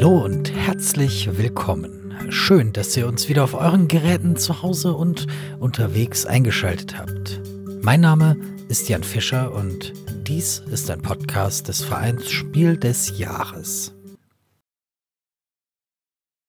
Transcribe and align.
Hallo 0.00 0.24
und 0.24 0.52
herzlich 0.52 1.38
willkommen. 1.38 2.14
Schön, 2.30 2.72
dass 2.72 2.96
ihr 2.96 3.08
uns 3.08 3.28
wieder 3.28 3.42
auf 3.42 3.54
euren 3.54 3.88
Geräten 3.88 4.36
zu 4.36 4.62
Hause 4.62 4.94
und 4.94 5.26
unterwegs 5.58 6.24
eingeschaltet 6.24 6.96
habt. 6.96 7.40
Mein 7.82 8.00
Name 8.02 8.36
ist 8.68 8.88
Jan 8.88 9.02
Fischer 9.02 9.50
und 9.52 9.92
dies 10.22 10.60
ist 10.60 10.88
ein 10.88 11.02
Podcast 11.02 11.66
des 11.66 11.82
Vereins 11.82 12.30
Spiel 12.30 12.76
des 12.76 13.18
Jahres. 13.18 13.92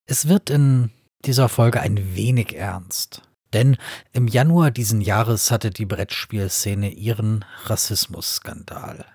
Es 0.05 0.27
wird 0.27 0.51
in 0.51 0.91
dieser 1.25 1.49
Folge 1.49 1.81
ein 1.81 2.15
wenig 2.15 2.55
ernst. 2.55 3.23
Denn 3.53 3.77
im 4.13 4.27
Januar 4.27 4.69
diesen 4.69 5.01
Jahres 5.01 5.49
hatte 5.49 5.71
die 5.71 5.87
Brettspielszene 5.87 6.91
ihren 6.91 7.43
Rassismusskandal. 7.63 9.07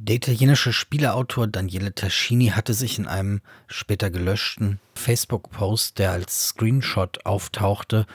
Der 0.00 0.14
italienische 0.14 0.72
Spieleautor 0.72 1.48
Daniele 1.48 1.92
Tascini 1.92 2.50
hatte 2.50 2.72
sich 2.72 3.00
in 3.00 3.08
einem 3.08 3.40
später 3.66 4.10
gelöschten 4.10 4.78
Facebook-Post, 4.94 5.98
der 5.98 6.12
als 6.12 6.50
Screenshot 6.50 7.26
auftauchte, 7.26 8.06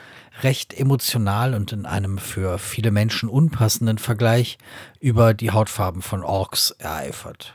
recht 0.42 0.72
emotional 0.72 1.52
und 1.52 1.72
in 1.72 1.84
einem 1.84 2.16
für 2.16 2.58
viele 2.58 2.90
Menschen 2.90 3.28
unpassenden 3.28 3.98
Vergleich 3.98 4.56
über 4.98 5.34
die 5.34 5.50
Hautfarben 5.50 6.00
von 6.00 6.22
Orks 6.22 6.70
ereifert. 6.70 7.54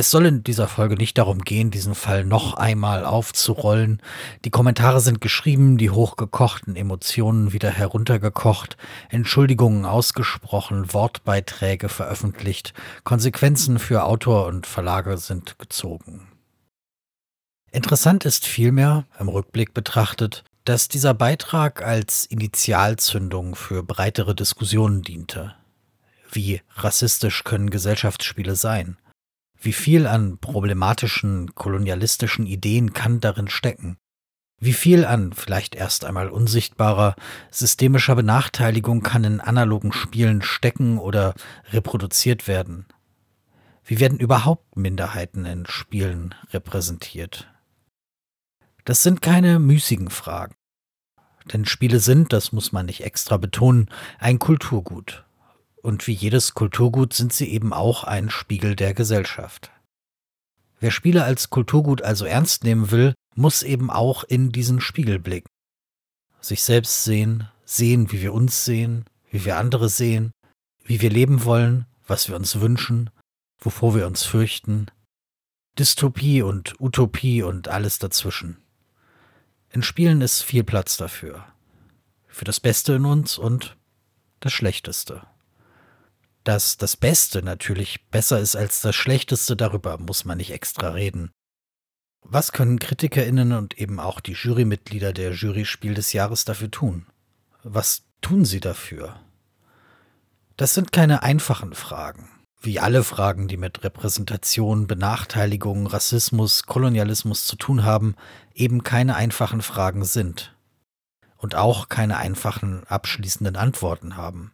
Es 0.00 0.10
soll 0.10 0.24
in 0.24 0.42
dieser 0.42 0.66
Folge 0.66 0.94
nicht 0.94 1.18
darum 1.18 1.42
gehen, 1.42 1.70
diesen 1.70 1.94
Fall 1.94 2.24
noch 2.24 2.54
einmal 2.54 3.04
aufzurollen. 3.04 4.00
Die 4.46 4.50
Kommentare 4.50 4.98
sind 4.98 5.20
geschrieben, 5.20 5.76
die 5.76 5.90
hochgekochten 5.90 6.74
Emotionen 6.74 7.52
wieder 7.52 7.68
heruntergekocht, 7.68 8.78
Entschuldigungen 9.10 9.84
ausgesprochen, 9.84 10.94
Wortbeiträge 10.94 11.90
veröffentlicht, 11.90 12.72
Konsequenzen 13.04 13.78
für 13.78 14.04
Autor 14.04 14.46
und 14.46 14.66
Verlage 14.66 15.18
sind 15.18 15.58
gezogen. 15.58 16.28
Interessant 17.70 18.24
ist 18.24 18.46
vielmehr, 18.46 19.04
im 19.18 19.28
Rückblick 19.28 19.74
betrachtet, 19.74 20.44
dass 20.64 20.88
dieser 20.88 21.12
Beitrag 21.12 21.84
als 21.84 22.24
Initialzündung 22.24 23.54
für 23.54 23.82
breitere 23.82 24.34
Diskussionen 24.34 25.02
diente. 25.02 25.54
Wie 26.32 26.62
rassistisch 26.76 27.44
können 27.44 27.68
Gesellschaftsspiele 27.68 28.56
sein? 28.56 28.96
Wie 29.62 29.74
viel 29.74 30.06
an 30.06 30.38
problematischen 30.38 31.54
kolonialistischen 31.54 32.46
Ideen 32.46 32.94
kann 32.94 33.20
darin 33.20 33.48
stecken? 33.48 33.98
Wie 34.58 34.72
viel 34.72 35.04
an 35.04 35.34
vielleicht 35.34 35.74
erst 35.74 36.06
einmal 36.06 36.30
unsichtbarer 36.30 37.14
systemischer 37.50 38.16
Benachteiligung 38.16 39.02
kann 39.02 39.24
in 39.24 39.40
analogen 39.40 39.92
Spielen 39.92 40.40
stecken 40.40 40.96
oder 40.98 41.34
reproduziert 41.72 42.48
werden? 42.48 42.86
Wie 43.84 44.00
werden 44.00 44.18
überhaupt 44.18 44.78
Minderheiten 44.78 45.44
in 45.44 45.66
Spielen 45.66 46.34
repräsentiert? 46.52 47.52
Das 48.86 49.02
sind 49.02 49.20
keine 49.20 49.58
müßigen 49.58 50.08
Fragen. 50.08 50.54
Denn 51.52 51.66
Spiele 51.66 52.00
sind, 52.00 52.32
das 52.32 52.52
muss 52.52 52.72
man 52.72 52.86
nicht 52.86 53.02
extra 53.02 53.36
betonen, 53.36 53.90
ein 54.18 54.38
Kulturgut. 54.38 55.24
Und 55.82 56.06
wie 56.06 56.12
jedes 56.12 56.54
Kulturgut 56.54 57.14
sind 57.14 57.32
sie 57.32 57.48
eben 57.48 57.72
auch 57.72 58.04
ein 58.04 58.28
Spiegel 58.28 58.76
der 58.76 58.92
Gesellschaft. 58.92 59.70
Wer 60.78 60.90
Spiele 60.90 61.24
als 61.24 61.50
Kulturgut 61.50 62.02
also 62.02 62.24
ernst 62.26 62.64
nehmen 62.64 62.90
will, 62.90 63.14
muss 63.34 63.62
eben 63.62 63.90
auch 63.90 64.24
in 64.24 64.50
diesen 64.50 64.80
Spiegel 64.80 65.18
blicken. 65.18 65.48
Sich 66.40 66.62
selbst 66.62 67.04
sehen, 67.04 67.48
sehen, 67.64 68.12
wie 68.12 68.20
wir 68.20 68.34
uns 68.34 68.64
sehen, 68.64 69.04
wie 69.30 69.44
wir 69.44 69.56
andere 69.56 69.88
sehen, 69.88 70.32
wie 70.84 71.00
wir 71.00 71.10
leben 71.10 71.44
wollen, 71.44 71.86
was 72.06 72.28
wir 72.28 72.36
uns 72.36 72.60
wünschen, 72.60 73.10
wovor 73.58 73.94
wir 73.94 74.06
uns 74.06 74.24
fürchten. 74.24 74.86
Dystopie 75.78 76.42
und 76.42 76.78
Utopie 76.80 77.42
und 77.42 77.68
alles 77.68 77.98
dazwischen. 77.98 78.58
In 79.70 79.82
Spielen 79.82 80.20
ist 80.20 80.42
viel 80.42 80.64
Platz 80.64 80.96
dafür. 80.96 81.46
Für 82.26 82.44
das 82.44 82.60
Beste 82.60 82.94
in 82.94 83.04
uns 83.04 83.38
und 83.38 83.76
das 84.40 84.52
Schlechteste 84.52 85.22
dass 86.44 86.76
das 86.76 86.96
Beste 86.96 87.42
natürlich 87.42 88.08
besser 88.10 88.40
ist 88.40 88.56
als 88.56 88.80
das 88.80 88.96
Schlechteste, 88.96 89.56
darüber 89.56 89.98
muss 89.98 90.24
man 90.24 90.38
nicht 90.38 90.52
extra 90.52 90.90
reden. 90.90 91.30
Was 92.22 92.52
können 92.52 92.78
KritikerInnen 92.78 93.52
und 93.52 93.78
eben 93.78 93.98
auch 93.98 94.20
die 94.20 94.32
Jurymitglieder 94.32 95.12
der 95.12 95.32
Jury 95.32 95.64
Spiel 95.64 95.94
des 95.94 96.12
Jahres 96.12 96.44
dafür 96.44 96.70
tun? 96.70 97.06
Was 97.62 98.04
tun 98.20 98.44
sie 98.44 98.60
dafür? 98.60 99.20
Das 100.56 100.74
sind 100.74 100.92
keine 100.92 101.22
einfachen 101.22 101.74
Fragen. 101.74 102.28
Wie 102.62 102.78
alle 102.78 103.02
Fragen, 103.04 103.48
die 103.48 103.56
mit 103.56 103.82
Repräsentation, 103.82 104.86
Benachteiligung, 104.86 105.86
Rassismus, 105.86 106.64
Kolonialismus 106.64 107.46
zu 107.46 107.56
tun 107.56 107.84
haben, 107.84 108.16
eben 108.54 108.84
keine 108.84 109.16
einfachen 109.16 109.62
Fragen 109.62 110.04
sind. 110.04 110.54
Und 111.38 111.54
auch 111.54 111.88
keine 111.88 112.18
einfachen 112.18 112.84
abschließenden 112.86 113.56
Antworten 113.56 114.18
haben. 114.18 114.52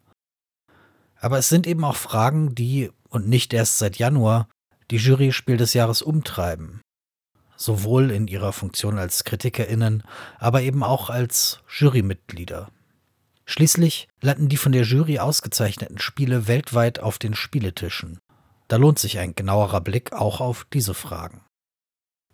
Aber 1.27 1.39
es 1.39 1.49
sind 1.49 1.67
eben 1.67 1.83
auch 1.83 1.97
Fragen, 1.97 2.55
die, 2.55 2.93
und 3.09 3.27
nicht 3.27 3.53
erst 3.53 3.81
seit 3.81 3.97
Januar, 3.97 4.49
die 4.93 4.99
Jury 4.99 5.33
Spiel 5.33 5.57
des 5.57 5.75
Jahres 5.75 6.01
umtreiben. 6.01 6.83
Sowohl 7.57 8.13
in 8.13 8.29
ihrer 8.29 8.53
Funktion 8.53 8.97
als 8.97 9.25
KritikerInnen, 9.25 10.05
aber 10.39 10.63
eben 10.63 10.85
auch 10.85 11.11
als 11.11 11.65
Jurymitglieder. 11.69 12.71
Schließlich 13.45 14.07
landen 14.21 14.49
die 14.49 14.57
von 14.57 14.71
der 14.71 14.85
Jury 14.85 15.19
ausgezeichneten 15.19 15.99
Spiele 15.99 16.47
weltweit 16.47 17.01
auf 17.01 17.19
den 17.19 17.35
Spieletischen. 17.35 18.21
Da 18.69 18.77
lohnt 18.77 19.01
sich 19.01 19.19
ein 19.19 19.35
genauerer 19.35 19.81
Blick 19.81 20.13
auch 20.13 20.41
auf 20.41 20.65
diese 20.73 20.95
Fragen. 20.95 21.41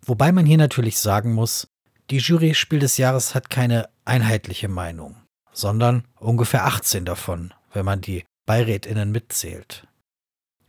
Wobei 0.05 0.31
man 0.31 0.45
hier 0.45 0.59
natürlich 0.59 0.99
sagen 0.99 1.33
muss, 1.33 1.67
die 2.11 2.19
Jury 2.19 2.53
Spiel 2.53 2.77
des 2.77 2.97
Jahres 2.97 3.33
hat 3.33 3.49
keine 3.49 3.89
einheitliche 4.05 4.67
Meinung, 4.67 5.15
sondern 5.51 6.07
ungefähr 6.19 6.65
18 6.65 7.05
davon, 7.05 7.55
wenn 7.73 7.85
man 7.85 7.99
die 7.99 8.23
BeirätInnen 8.45 9.11
mitzählt. 9.11 9.87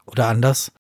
Oder 0.07 0.29
anders, 0.29 0.73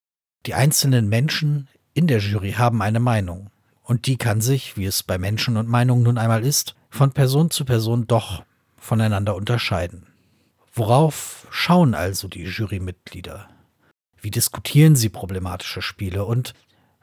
die 0.46 0.54
einzelnen 0.54 1.08
Menschen 1.08 1.68
in 1.94 2.06
der 2.06 2.18
Jury 2.18 2.52
haben 2.52 2.82
eine 2.82 3.00
Meinung. 3.00 3.50
Und 3.82 4.06
die 4.06 4.16
kann 4.16 4.40
sich, 4.40 4.76
wie 4.76 4.86
es 4.86 5.02
bei 5.02 5.18
Menschen 5.18 5.56
und 5.56 5.68
Meinungen 5.68 6.02
nun 6.02 6.18
einmal 6.18 6.44
ist, 6.44 6.74
von 6.90 7.12
Person 7.12 7.50
zu 7.50 7.64
Person 7.64 8.06
doch 8.06 8.44
voneinander 8.76 9.34
unterscheiden. 9.34 10.06
Worauf 10.72 11.46
schauen 11.50 11.94
also 11.94 12.28
die 12.28 12.44
Jurymitglieder? 12.44 13.48
Wie 14.20 14.30
diskutieren 14.30 14.96
sie 14.96 15.08
problematische 15.08 15.82
Spiele 15.82 16.24
und 16.24 16.54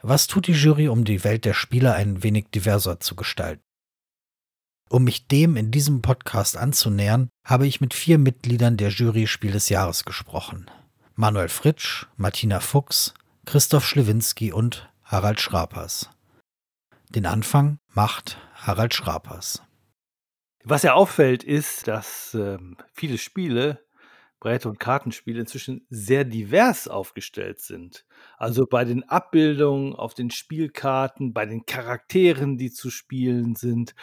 was 0.02 0.25
tut 0.28 0.47
die 0.47 0.53
Jury, 0.53 0.88
um 0.88 1.06
die 1.06 1.23
Welt 1.23 1.46
der 1.46 1.53
Spieler 1.53 1.94
ein 1.94 2.23
wenig 2.23 2.47
diverser 2.53 3.00
zu 3.00 3.16
gestalten? 3.16 3.62
Um 4.91 5.06
mich 5.06 5.25
dem 5.29 5.56
in 5.56 5.72
diesem 5.72 6.02
Podcast 6.02 6.57
anzunähern, 6.57 7.29
habe 7.46 7.66
ich 7.66 7.79
mit 7.79 7.94
vier 7.94 8.18
Mitgliedern 8.18 8.75
der 8.75 8.90
Jury 8.90 9.25
Spiel 9.25 9.52
des 9.52 9.69
Jahres 9.69 10.03
gesprochen. 10.03 10.69
Manuel 11.16 11.47
Fritsch, 11.47 12.07
Martina 12.18 12.59
Fuchs, 12.59 13.13
Christoph 13.46 13.85
Schlewinski 13.85 14.52
und 14.52 14.91
Harald 15.06 15.40
Schrapers. 15.40 16.09
Den 17.07 17.25
Anfang 17.25 17.78
macht 17.94 18.38
Harald 18.53 18.94
Schrapers. 18.94 19.62
Was 20.66 20.84
ja 20.84 20.91
auffällt, 20.91 21.46
ist, 21.46 21.88
dass 21.88 22.34
ähm, 22.34 22.75
viele 22.91 23.18
Spiele 23.18 23.79
Brett- 24.41 24.66
und 24.66 24.79
Kartenspiele 24.79 25.40
inzwischen 25.40 25.85
sehr 25.91 26.25
divers 26.25 26.88
aufgestellt 26.88 27.62
sind. 27.62 28.06
Also 28.38 28.66
bei 28.66 28.84
den 28.85 29.07
Abbildungen 29.07 29.96
auf 29.96 30.16
den 30.16 30.31
Spielkarten, 30.31 31.31
bei 31.31 31.46
den 31.46 31.68
Charakteren, 31.68 32.57
die 32.57 32.72
zu 32.72 32.90
spielen 32.90 33.56
sind. 33.56 33.94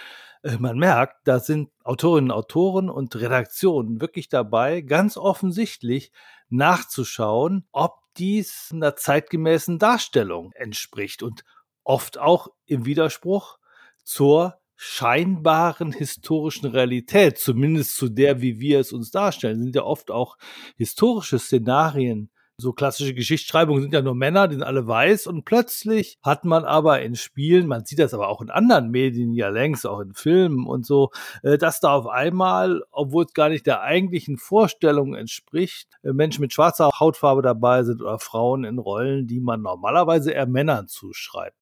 Äh, 0.42 0.56
man 0.58 0.78
merkt, 0.78 1.26
da 1.26 1.40
sind 1.40 1.70
Autorinnen, 1.82 2.30
Autoren 2.30 2.88
und 2.88 3.16
Redaktionen 3.16 4.00
wirklich 4.00 4.28
dabei, 4.28 4.80
ganz 4.80 5.16
offensichtlich 5.16 6.12
nachzuschauen, 6.48 7.66
ob 7.72 7.98
dies 8.16 8.70
einer 8.72 8.94
zeitgemäßen 8.94 9.80
Darstellung 9.80 10.52
entspricht 10.52 11.24
und 11.24 11.44
oft 11.82 12.16
auch 12.16 12.48
im 12.64 12.86
Widerspruch 12.86 13.58
zur 14.04 14.60
scheinbaren 14.80 15.90
historischen 15.90 16.66
Realität, 16.66 17.38
zumindest 17.38 17.96
zu 17.96 18.08
der, 18.08 18.40
wie 18.40 18.60
wir 18.60 18.78
es 18.78 18.92
uns 18.92 19.10
darstellen, 19.10 19.60
sind 19.60 19.74
ja 19.74 19.82
oft 19.82 20.10
auch 20.12 20.38
historische 20.76 21.40
Szenarien. 21.40 22.30
So 22.60 22.72
klassische 22.72 23.14
Geschichtsschreibungen 23.14 23.82
sind 23.82 23.94
ja 23.94 24.02
nur 24.02 24.14
Männer, 24.14 24.46
die 24.46 24.54
sind 24.54 24.62
alle 24.62 24.86
weiß. 24.86 25.26
Und 25.26 25.44
plötzlich 25.44 26.16
hat 26.22 26.44
man 26.44 26.64
aber 26.64 27.02
in 27.02 27.16
Spielen, 27.16 27.66
man 27.66 27.84
sieht 27.84 27.98
das 27.98 28.14
aber 28.14 28.28
auch 28.28 28.40
in 28.40 28.50
anderen 28.50 28.90
Medien 28.90 29.32
ja 29.32 29.48
längst, 29.48 29.84
auch 29.84 30.00
in 30.00 30.14
Filmen 30.14 30.64
und 30.66 30.86
so, 30.86 31.10
äh, 31.42 31.58
dass 31.58 31.80
da 31.80 31.94
auf 31.94 32.06
einmal, 32.06 32.82
obwohl 32.92 33.24
es 33.24 33.32
gar 33.32 33.48
nicht 33.48 33.66
der 33.66 33.82
eigentlichen 33.82 34.38
Vorstellung 34.38 35.14
entspricht, 35.14 35.88
äh, 36.04 36.12
Menschen 36.12 36.40
mit 36.40 36.52
schwarzer 36.52 36.90
Hautfarbe 36.98 37.42
dabei 37.42 37.82
sind 37.82 38.00
oder 38.00 38.20
Frauen 38.20 38.64
in 38.64 38.78
Rollen, 38.78 39.26
die 39.26 39.40
man 39.40 39.62
normalerweise 39.62 40.32
eher 40.32 40.46
Männern 40.46 40.86
zuschreibt 40.88 41.56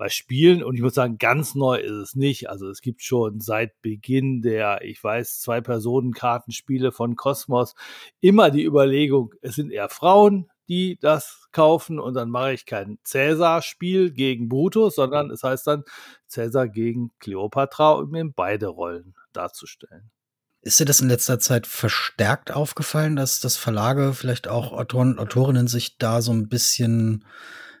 bei 0.00 0.08
Spielen. 0.08 0.64
Und 0.64 0.76
ich 0.76 0.80
muss 0.80 0.94
sagen, 0.94 1.18
ganz 1.18 1.54
neu 1.54 1.76
ist 1.76 1.92
es 1.92 2.14
nicht. 2.14 2.48
Also 2.48 2.70
es 2.70 2.80
gibt 2.80 3.02
schon 3.02 3.38
seit 3.38 3.82
Beginn 3.82 4.40
der, 4.40 4.82
ich 4.82 5.04
weiß, 5.04 5.40
zwei 5.40 5.60
Personen 5.60 6.14
Kartenspiele 6.14 6.90
von 6.90 7.16
Cosmos 7.16 7.74
immer 8.20 8.50
die 8.50 8.64
Überlegung, 8.64 9.34
es 9.42 9.56
sind 9.56 9.70
eher 9.70 9.90
Frauen, 9.90 10.50
die 10.70 10.98
das 10.98 11.48
kaufen 11.52 12.00
und 12.00 12.14
dann 12.14 12.30
mache 12.30 12.54
ich 12.54 12.64
kein 12.64 12.98
Cäsar-Spiel 13.04 14.12
gegen 14.12 14.48
Brutus, 14.48 14.94
sondern 14.94 15.30
es 15.30 15.42
heißt 15.42 15.66
dann 15.66 15.84
Cäsar 16.26 16.66
gegen 16.68 17.10
Kleopatra, 17.18 17.92
um 17.92 18.10
mir 18.10 18.24
beide 18.24 18.68
Rollen 18.68 19.14
darzustellen. 19.34 20.10
Ist 20.62 20.80
dir 20.80 20.86
das 20.86 21.00
in 21.00 21.08
letzter 21.08 21.40
Zeit 21.40 21.66
verstärkt 21.66 22.52
aufgefallen, 22.52 23.16
dass 23.16 23.40
das 23.40 23.58
Verlage, 23.58 24.14
vielleicht 24.14 24.48
auch 24.48 24.72
Autoren 24.72 25.12
und 25.12 25.18
Autorinnen 25.18 25.68
sich 25.68 25.98
da 25.98 26.22
so 26.22 26.32
ein 26.32 26.48
bisschen 26.48 27.26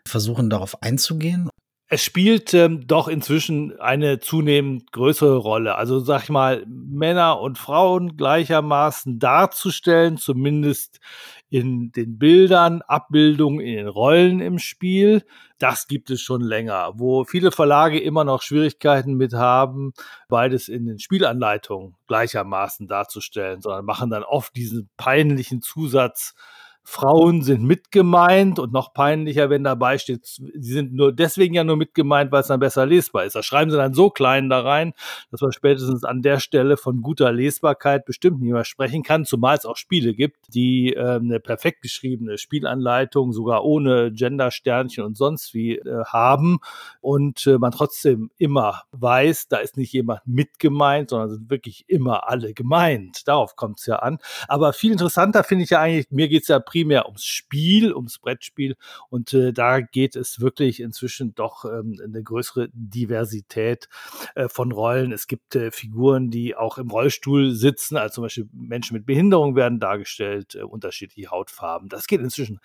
versuchen, 0.04 0.50
darauf 0.50 0.82
einzugehen? 0.82 1.48
Es 1.92 2.04
spielt 2.04 2.54
ähm, 2.54 2.86
doch 2.86 3.08
inzwischen 3.08 3.80
eine 3.80 4.20
zunehmend 4.20 4.92
größere 4.92 5.38
Rolle. 5.38 5.74
Also 5.74 5.98
sag 5.98 6.22
ich 6.22 6.28
mal, 6.28 6.64
Männer 6.68 7.40
und 7.40 7.58
Frauen 7.58 8.16
gleichermaßen 8.16 9.18
darzustellen, 9.18 10.16
zumindest 10.16 11.00
in 11.48 11.90
den 11.90 12.16
Bildern, 12.16 12.82
Abbildungen 12.82 13.58
in 13.58 13.74
den 13.74 13.88
Rollen 13.88 14.38
im 14.38 14.60
Spiel. 14.60 15.24
Das 15.58 15.88
gibt 15.88 16.10
es 16.10 16.20
schon 16.20 16.42
länger, 16.42 16.92
wo 16.94 17.24
viele 17.24 17.50
Verlage 17.50 17.98
immer 17.98 18.22
noch 18.22 18.42
Schwierigkeiten 18.42 19.14
mit 19.14 19.34
haben, 19.34 19.92
beides 20.28 20.68
in 20.68 20.86
den 20.86 21.00
Spielanleitungen 21.00 21.96
gleichermaßen 22.06 22.86
darzustellen, 22.86 23.62
sondern 23.62 23.84
machen 23.84 24.10
dann 24.10 24.22
oft 24.22 24.54
diesen 24.54 24.88
peinlichen 24.96 25.60
Zusatz, 25.60 26.34
Frauen 26.82 27.42
sind 27.42 27.62
mitgemeint 27.62 28.58
und 28.58 28.72
noch 28.72 28.92
peinlicher, 28.94 29.50
wenn 29.50 29.64
dabei 29.64 29.98
steht, 29.98 30.24
sie 30.24 30.72
sind 30.72 30.92
nur 30.94 31.12
deswegen 31.12 31.54
ja 31.54 31.62
nur 31.62 31.76
mitgemeint, 31.76 32.32
weil 32.32 32.40
es 32.40 32.48
dann 32.48 32.60
besser 32.60 32.86
lesbar 32.86 33.24
ist. 33.24 33.36
Da 33.36 33.42
schreiben 33.42 33.70
sie 33.70 33.76
dann 33.76 33.94
so 33.94 34.10
klein 34.10 34.48
da 34.48 34.60
rein, 34.60 34.94
dass 35.30 35.40
man 35.40 35.52
spätestens 35.52 36.04
an 36.04 36.22
der 36.22 36.40
Stelle 36.40 36.76
von 36.76 37.02
guter 37.02 37.32
Lesbarkeit 37.32 38.04
bestimmt 38.04 38.40
nicht 38.40 38.52
mehr 38.52 38.64
sprechen 38.64 39.02
kann, 39.02 39.24
zumal 39.24 39.56
es 39.56 39.66
auch 39.66 39.76
Spiele 39.76 40.14
gibt, 40.14 40.54
die 40.54 40.94
äh, 40.94 41.16
eine 41.16 41.40
perfekt 41.40 41.82
geschriebene 41.82 42.38
Spielanleitung 42.38 43.32
sogar 43.32 43.64
ohne 43.64 44.10
Gendersternchen 44.12 45.04
und 45.04 45.16
sonst 45.16 45.54
wie 45.54 45.76
äh, 45.76 46.04
haben 46.06 46.58
und 47.00 47.46
äh, 47.46 47.58
man 47.58 47.72
trotzdem 47.72 48.30
immer 48.38 48.82
weiß, 48.92 49.48
da 49.48 49.58
ist 49.58 49.76
nicht 49.76 49.92
jemand 49.92 50.20
mitgemeint, 50.26 51.10
sondern 51.10 51.30
sind 51.30 51.50
wirklich 51.50 51.84
immer 51.88 52.28
alle 52.28 52.54
gemeint. 52.54 53.28
Darauf 53.28 53.56
kommt 53.56 53.80
es 53.80 53.86
ja 53.86 53.96
an. 53.96 54.18
Aber 54.48 54.72
viel 54.72 54.92
interessanter 54.92 55.44
finde 55.44 55.64
ich 55.64 55.70
ja 55.70 55.80
eigentlich, 55.80 56.10
mir 56.10 56.28
geht 56.28 56.42
es 56.42 56.48
ja 56.48 56.58
primär 56.70 57.06
ums 57.06 57.24
Spiel, 57.24 57.92
ums 57.92 58.20
Brettspiel. 58.20 58.76
Und 59.08 59.34
äh, 59.34 59.52
da 59.52 59.80
geht 59.80 60.14
es 60.14 60.40
wirklich 60.40 60.78
inzwischen 60.78 61.34
doch 61.34 61.64
ähm, 61.64 62.00
eine 62.02 62.22
größere 62.22 62.68
Diversität 62.72 63.88
äh, 64.36 64.48
von 64.48 64.70
Rollen. 64.70 65.10
Es 65.10 65.26
gibt 65.26 65.56
äh, 65.56 65.72
Figuren, 65.72 66.30
die 66.30 66.54
auch 66.54 66.78
im 66.78 66.88
Rollstuhl 66.88 67.50
sitzen, 67.50 67.96
also 67.96 68.14
zum 68.14 68.22
Beispiel 68.22 68.48
Menschen 68.52 68.94
mit 68.94 69.04
Behinderung 69.04 69.56
werden 69.56 69.80
dargestellt, 69.80 70.54
äh, 70.54 70.62
unterschiedliche 70.62 71.32
Hautfarben. 71.32 71.88
Das 71.88 72.06
geht 72.06 72.20
inzwischen 72.20 72.60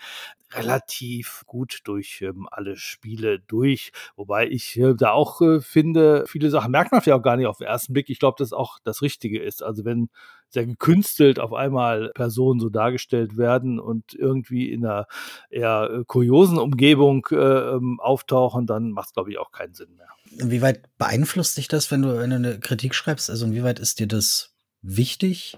relativ 0.53 1.41
gut 1.47 1.79
durch 1.85 2.21
ähm, 2.21 2.47
alle 2.51 2.77
Spiele 2.77 3.39
durch. 3.39 3.91
Wobei 4.15 4.47
ich 4.47 4.77
äh, 4.77 4.93
da 4.93 5.13
auch 5.13 5.41
äh, 5.41 5.61
finde, 5.61 6.25
viele 6.27 6.51
Sachen 6.51 6.71
merkt 6.71 6.91
man 6.91 7.01
vielleicht 7.01 7.19
auch 7.19 7.23
gar 7.23 7.37
nicht 7.37 7.47
auf 7.47 7.57
den 7.57 7.67
ersten 7.67 7.93
Blick. 7.93 8.11
Ich 8.11 8.19
glaube, 8.19 8.35
dass 8.37 8.53
auch 8.53 8.77
das 8.83 9.01
Richtige 9.01 9.41
ist. 9.41 9.63
Also 9.63 9.83
wenn 9.83 10.09
sehr 10.55 10.65
gekünstelt 10.65 11.39
auf 11.39 11.53
einmal 11.53 12.11
Personen 12.15 12.59
so 12.59 12.69
dargestellt 12.69 13.37
werden 13.37 13.79
und 13.79 14.13
irgendwie 14.15 14.71
in 14.71 14.85
einer 14.85 15.05
eher 15.49 15.89
äh, 15.91 16.03
kuriosen 16.05 16.57
Umgebung 16.57 17.27
äh, 17.31 17.35
ähm, 17.35 17.99
auftauchen, 17.99 18.65
dann 18.65 18.91
macht 18.91 19.09
es, 19.09 19.13
glaube 19.13 19.31
ich, 19.31 19.37
auch 19.37 19.51
keinen 19.51 19.75
Sinn 19.75 19.95
mehr. 19.95 20.07
Inwieweit 20.39 20.83
beeinflusst 20.97 21.57
dich 21.57 21.67
das, 21.67 21.91
wenn 21.91 22.01
du, 22.01 22.17
wenn 22.17 22.31
du 22.31 22.37
eine 22.37 22.59
Kritik 22.59 22.95
schreibst? 22.95 23.29
Also 23.29 23.45
inwieweit 23.45 23.79
ist 23.79 23.99
dir 23.99 24.07
das 24.07 24.55
wichtig? 24.81 25.57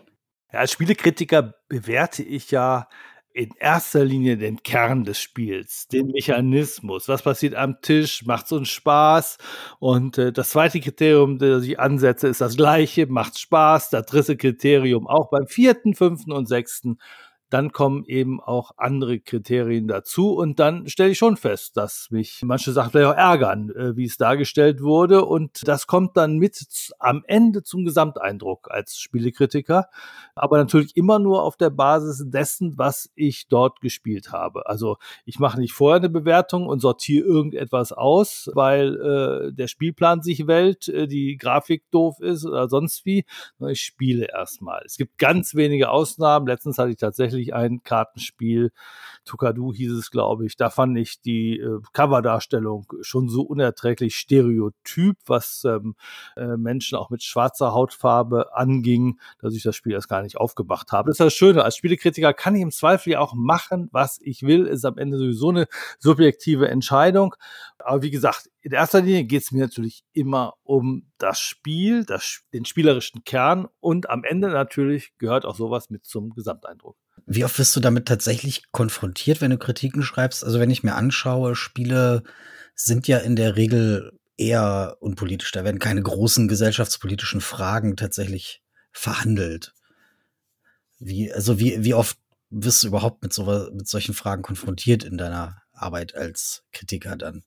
Ja, 0.52 0.60
als 0.60 0.72
Spielekritiker 0.72 1.54
bewerte 1.70 2.24
ich 2.24 2.52
ja 2.52 2.88
in 3.38 3.52
erster 3.60 4.04
Linie 4.04 4.36
den 4.36 4.64
Kern 4.64 5.04
des 5.04 5.22
Spiels, 5.22 5.88
den 5.88 6.08
Mechanismus. 6.08 7.08
Was 7.08 7.22
passiert 7.22 7.54
am 7.54 7.80
Tisch? 7.82 8.26
Macht 8.26 8.48
es 8.48 8.52
uns 8.52 8.70
Spaß? 8.70 9.38
Und 9.78 10.18
äh, 10.18 10.34
das 10.34 10.50
zweite 10.50 10.80
Kriterium, 10.80 11.38
das 11.38 11.64
ich 11.64 11.80
ansetze, 11.80 12.28
ist 12.30 12.42
das 12.42 12.58
gleiche. 12.58 13.06
Macht 13.06 13.38
Spaß? 13.38 13.92
Das 13.92 14.08
dritte 14.08 14.38
Kriterium 14.38 15.06
auch 15.06 15.30
beim 15.30 15.46
vierten, 15.46 15.94
fünften 15.94 16.32
und 16.32 16.48
sechsten 16.48 16.98
dann 17.50 17.72
kommen 17.72 18.04
eben 18.06 18.42
auch 18.42 18.72
andere 18.78 19.20
Kriterien 19.20 19.88
dazu 19.88 20.34
und 20.34 20.60
dann 20.60 20.88
stelle 20.88 21.12
ich 21.12 21.18
schon 21.18 21.38
fest, 21.38 21.78
dass 21.78 22.08
mich 22.12 22.42
manche 22.44 22.72
Sachen 22.72 22.92
vielleicht 22.92 23.14
auch 23.14 23.18
ärgern, 23.18 23.70
äh, 23.70 23.96
wie 23.96 24.06
es 24.06 24.18
dargestellt 24.18 24.82
wurde 24.82 25.26
und 25.26 25.68
das 25.68 25.88
kommt 25.88 26.18
dann 26.18 26.38
mit 26.38 26.58
am 27.00 27.24
Ende 27.28 27.64
zum 27.64 27.86
Gesamteindruck 27.86 28.70
als 28.70 28.98
Spielekritiker, 28.98 29.90
aber 30.36 30.58
natürlich 30.58 30.96
immer 30.98 31.20
nur 31.20 31.44
auf 31.44 31.58
der 31.58 31.70
Basis 31.70 32.24
dessen, 32.28 32.78
was 32.78 33.10
ich 33.16 33.48
dort 33.48 33.82
gespielt 33.82 34.32
habe. 34.32 34.68
Also 34.68 34.98
ich 35.26 35.40
mache 35.40 35.60
nicht 35.60 35.74
vorher 35.74 35.98
eine 35.98 36.10
Bewertung 36.10 36.68
und 36.68 36.80
sortiere 36.80 37.26
irgendetwas 37.26 37.92
aus, 37.92 38.50
weil 38.54 38.96
äh, 38.96 39.54
der 39.54 39.68
Spielplan 39.68 40.22
sich 40.22 40.48
wählt, 40.48 40.88
äh, 40.90 41.08
die 41.08 41.38
Grafik 41.38 41.90
doof 41.92 42.20
ist 42.20 42.46
oder 42.46 42.68
sonst 42.68 43.06
wie. 43.06 43.26
Ich 43.70 43.82
spiele 43.82 44.28
erstmal. 44.32 44.82
Es 44.86 44.98
gibt 44.98 45.18
ganz 45.18 45.56
wenige 45.56 45.90
Ausnahmen. 45.90 46.48
Letztens 46.48 46.78
hatte 46.78 46.92
ich 46.92 46.98
tatsächlich 46.98 47.37
tatsächlich 47.38 47.54
ein 47.54 47.84
Kartenspiel. 47.84 48.72
Tukadu 49.26 49.74
hieß 49.74 49.92
es, 49.94 50.12
glaube 50.12 50.46
ich. 50.46 50.56
Da 50.58 50.70
fand 50.70 50.98
ich 50.98 51.22
die 51.22 51.60
äh, 51.60 51.80
Coverdarstellung 51.94 52.88
schon 53.02 53.30
so 53.30 53.42
unerträglich 53.42 54.16
stereotyp, 54.16 55.18
was 55.26 55.64
ähm, 55.66 55.96
äh, 56.36 56.58
Menschen 56.58 56.98
auch 56.98 57.10
mit 57.10 57.24
schwarzer 57.24 57.74
Hautfarbe 57.74 58.56
anging, 58.56 59.20
dass 59.40 59.54
ich 59.54 59.64
das 59.64 59.76
Spiel 59.76 59.94
erst 59.94 60.10
gar 60.10 60.22
nicht 60.22 60.38
aufgemacht 60.38 60.92
habe. 60.92 61.10
Das 61.10 61.16
ist 61.16 61.26
das 61.26 61.34
Schöne. 61.34 61.64
Als 61.64 61.78
Spielekritiker 61.78 62.34
kann 62.34 62.56
ich 62.56 62.62
im 62.62 62.72
Zweifel 62.72 63.14
ja 63.14 63.20
auch 63.20 63.34
machen, 63.34 63.90
was 63.92 64.20
ich 64.22 64.44
will. 64.44 64.66
Ist 64.66 64.86
am 64.86 64.98
Ende 64.98 65.18
sowieso 65.18 65.50
eine 65.50 65.68
subjektive 66.00 66.68
Entscheidung. 66.70 67.36
Aber 67.80 68.02
wie 68.02 68.12
gesagt, 68.12 68.50
in 68.62 68.74
erster 68.74 69.02
Linie 69.02 69.24
geht 69.24 69.44
es 69.44 69.52
mir 69.52 69.62
natürlich 69.62 70.04
immer 70.14 70.56
um 70.64 71.10
das 71.18 71.40
Spiel, 71.40 72.04
das, 72.04 72.42
den 72.54 72.66
spielerischen 72.66 73.24
Kern 73.24 73.68
und 73.80 74.10
am 74.10 74.24
Ende 74.24 74.50
natürlich 74.50 75.18
gehört 75.18 75.46
auch 75.46 75.56
sowas 75.56 75.90
mit 75.90 76.06
zum 76.06 76.32
Gesamteindruck. 76.32 76.98
Wie 77.30 77.44
oft 77.44 77.60
wirst 77.60 77.76
du 77.76 77.82
damit 77.82 78.08
tatsächlich 78.08 78.72
konfrontiert, 78.72 79.42
wenn 79.42 79.52
du 79.52 79.58
Kritiken 79.58 80.02
schreibst? 80.02 80.46
Also 80.46 80.60
wenn 80.62 80.72
ich 80.72 80.84
mir 80.84 80.96
anschaue, 80.96 81.56
Spiele 81.56 82.24
sind 82.74 83.06
ja 83.10 83.18
in 83.18 83.36
der 83.36 83.58
Regel 83.58 84.18
eher 84.38 84.96
unpolitisch. 85.02 85.52
Da 85.52 85.66
werden 85.66 85.80
keine 85.80 86.02
großen 86.02 86.48
gesellschaftspolitischen 86.48 87.42
Fragen 87.42 87.98
tatsächlich 87.98 88.62
verhandelt. 88.94 89.74
Wie, 91.00 91.32
also 91.32 91.60
wie, 91.60 91.84
wie 91.84 91.94
oft 91.94 92.18
wirst 92.50 92.84
du 92.84 92.88
überhaupt 92.88 93.24
mit, 93.24 93.34
so, 93.34 93.44
mit 93.74 93.90
solchen 93.90 94.14
Fragen 94.14 94.42
konfrontiert 94.42 95.04
in 95.04 95.18
deiner 95.18 95.62
Arbeit 95.74 96.16
als 96.16 96.64
Kritiker 96.72 97.18
dann? 97.18 97.44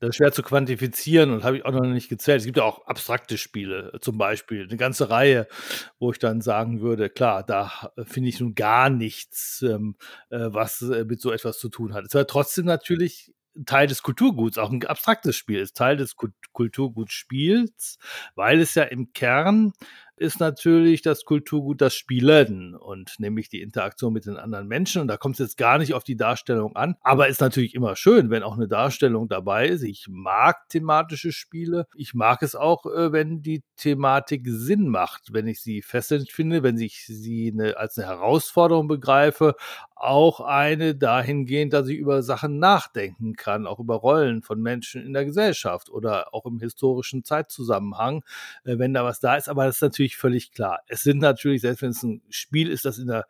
Das 0.00 0.10
ist 0.10 0.16
schwer 0.16 0.32
zu 0.32 0.42
quantifizieren 0.42 1.32
und 1.32 1.42
habe 1.42 1.56
ich 1.56 1.64
auch 1.64 1.72
noch 1.72 1.80
nicht 1.82 2.08
gezählt. 2.08 2.40
Es 2.40 2.44
gibt 2.44 2.56
ja 2.56 2.62
auch 2.62 2.86
abstrakte 2.86 3.36
Spiele, 3.36 3.98
zum 4.00 4.16
Beispiel 4.16 4.62
eine 4.62 4.76
ganze 4.76 5.10
Reihe, 5.10 5.48
wo 5.98 6.12
ich 6.12 6.18
dann 6.20 6.40
sagen 6.40 6.80
würde, 6.80 7.10
klar, 7.10 7.42
da 7.42 7.92
finde 8.04 8.28
ich 8.28 8.38
nun 8.38 8.54
gar 8.54 8.90
nichts, 8.90 9.62
ähm, 9.62 9.96
äh, 10.30 10.38
was 10.50 10.82
äh, 10.82 11.04
mit 11.04 11.20
so 11.20 11.32
etwas 11.32 11.58
zu 11.58 11.68
tun 11.68 11.94
hat. 11.94 12.04
Es 12.06 12.14
war 12.14 12.26
trotzdem 12.26 12.64
natürlich 12.66 13.32
Teil 13.66 13.88
des 13.88 14.02
Kulturguts, 14.02 14.56
auch 14.58 14.70
ein 14.70 14.84
abstraktes 14.86 15.36
Spiel 15.36 15.58
ist 15.58 15.76
Teil 15.76 15.96
des 15.96 16.14
Kulturgutspiels, 16.52 17.98
weil 18.36 18.60
es 18.60 18.74
ja 18.76 18.84
im 18.84 19.12
Kern 19.12 19.72
ist 20.18 20.40
natürlich 20.40 21.02
das 21.02 21.24
Kulturgut 21.24 21.80
das 21.80 21.94
Spielen 21.94 22.74
und 22.74 23.14
nämlich 23.18 23.48
die 23.48 23.62
Interaktion 23.62 24.12
mit 24.12 24.26
den 24.26 24.36
anderen 24.36 24.68
Menschen. 24.68 25.02
Und 25.02 25.08
da 25.08 25.16
kommt 25.16 25.34
es 25.36 25.40
jetzt 25.40 25.56
gar 25.56 25.78
nicht 25.78 25.94
auf 25.94 26.04
die 26.04 26.16
Darstellung 26.16 26.76
an, 26.76 26.96
aber 27.02 27.28
ist 27.28 27.40
natürlich 27.40 27.74
immer 27.74 27.96
schön, 27.96 28.30
wenn 28.30 28.42
auch 28.42 28.56
eine 28.56 28.68
Darstellung 28.68 29.28
dabei 29.28 29.68
ist. 29.68 29.82
Ich 29.82 30.06
mag 30.08 30.68
thematische 30.68 31.32
Spiele. 31.32 31.86
Ich 31.94 32.14
mag 32.14 32.42
es 32.42 32.54
auch, 32.54 32.86
äh, 32.86 33.12
wenn 33.12 33.42
die 33.42 33.62
Thematik 33.76 34.42
Sinn 34.46 34.88
macht, 34.88 35.32
wenn 35.32 35.46
ich 35.46 35.62
sie 35.62 35.82
fesselnd 35.82 36.30
finde, 36.30 36.62
wenn 36.62 36.78
ich 36.78 37.06
sie 37.06 37.52
eine, 37.52 37.76
als 37.76 37.98
eine 37.98 38.08
Herausforderung 38.08 38.88
begreife, 38.88 39.54
auch 40.00 40.40
eine 40.40 40.94
dahingehend, 40.94 41.72
dass 41.72 41.88
ich 41.88 41.98
über 41.98 42.22
Sachen 42.22 42.58
nachdenken 42.58 43.34
kann, 43.34 43.66
auch 43.66 43.80
über 43.80 43.96
Rollen 43.96 44.42
von 44.42 44.60
Menschen 44.60 45.04
in 45.04 45.12
der 45.12 45.24
Gesellschaft 45.24 45.90
oder 45.90 46.32
auch 46.34 46.46
im 46.46 46.60
historischen 46.60 47.24
Zeitzusammenhang, 47.24 48.22
äh, 48.64 48.78
wenn 48.78 48.94
da 48.94 49.04
was 49.04 49.20
da 49.20 49.36
ist. 49.36 49.48
Aber 49.48 49.64
das 49.64 49.76
ist 49.76 49.82
natürlich 49.82 50.07
völlig 50.16 50.52
klar. 50.52 50.80
Es 50.88 51.02
sind 51.02 51.18
natürlich, 51.18 51.62
selbst 51.62 51.82
wenn 51.82 51.90
es 51.90 52.02
ein 52.02 52.22
Spiel 52.30 52.68
ist, 52.68 52.84
das 52.84 52.98
in 52.98 53.08
der 53.08 53.26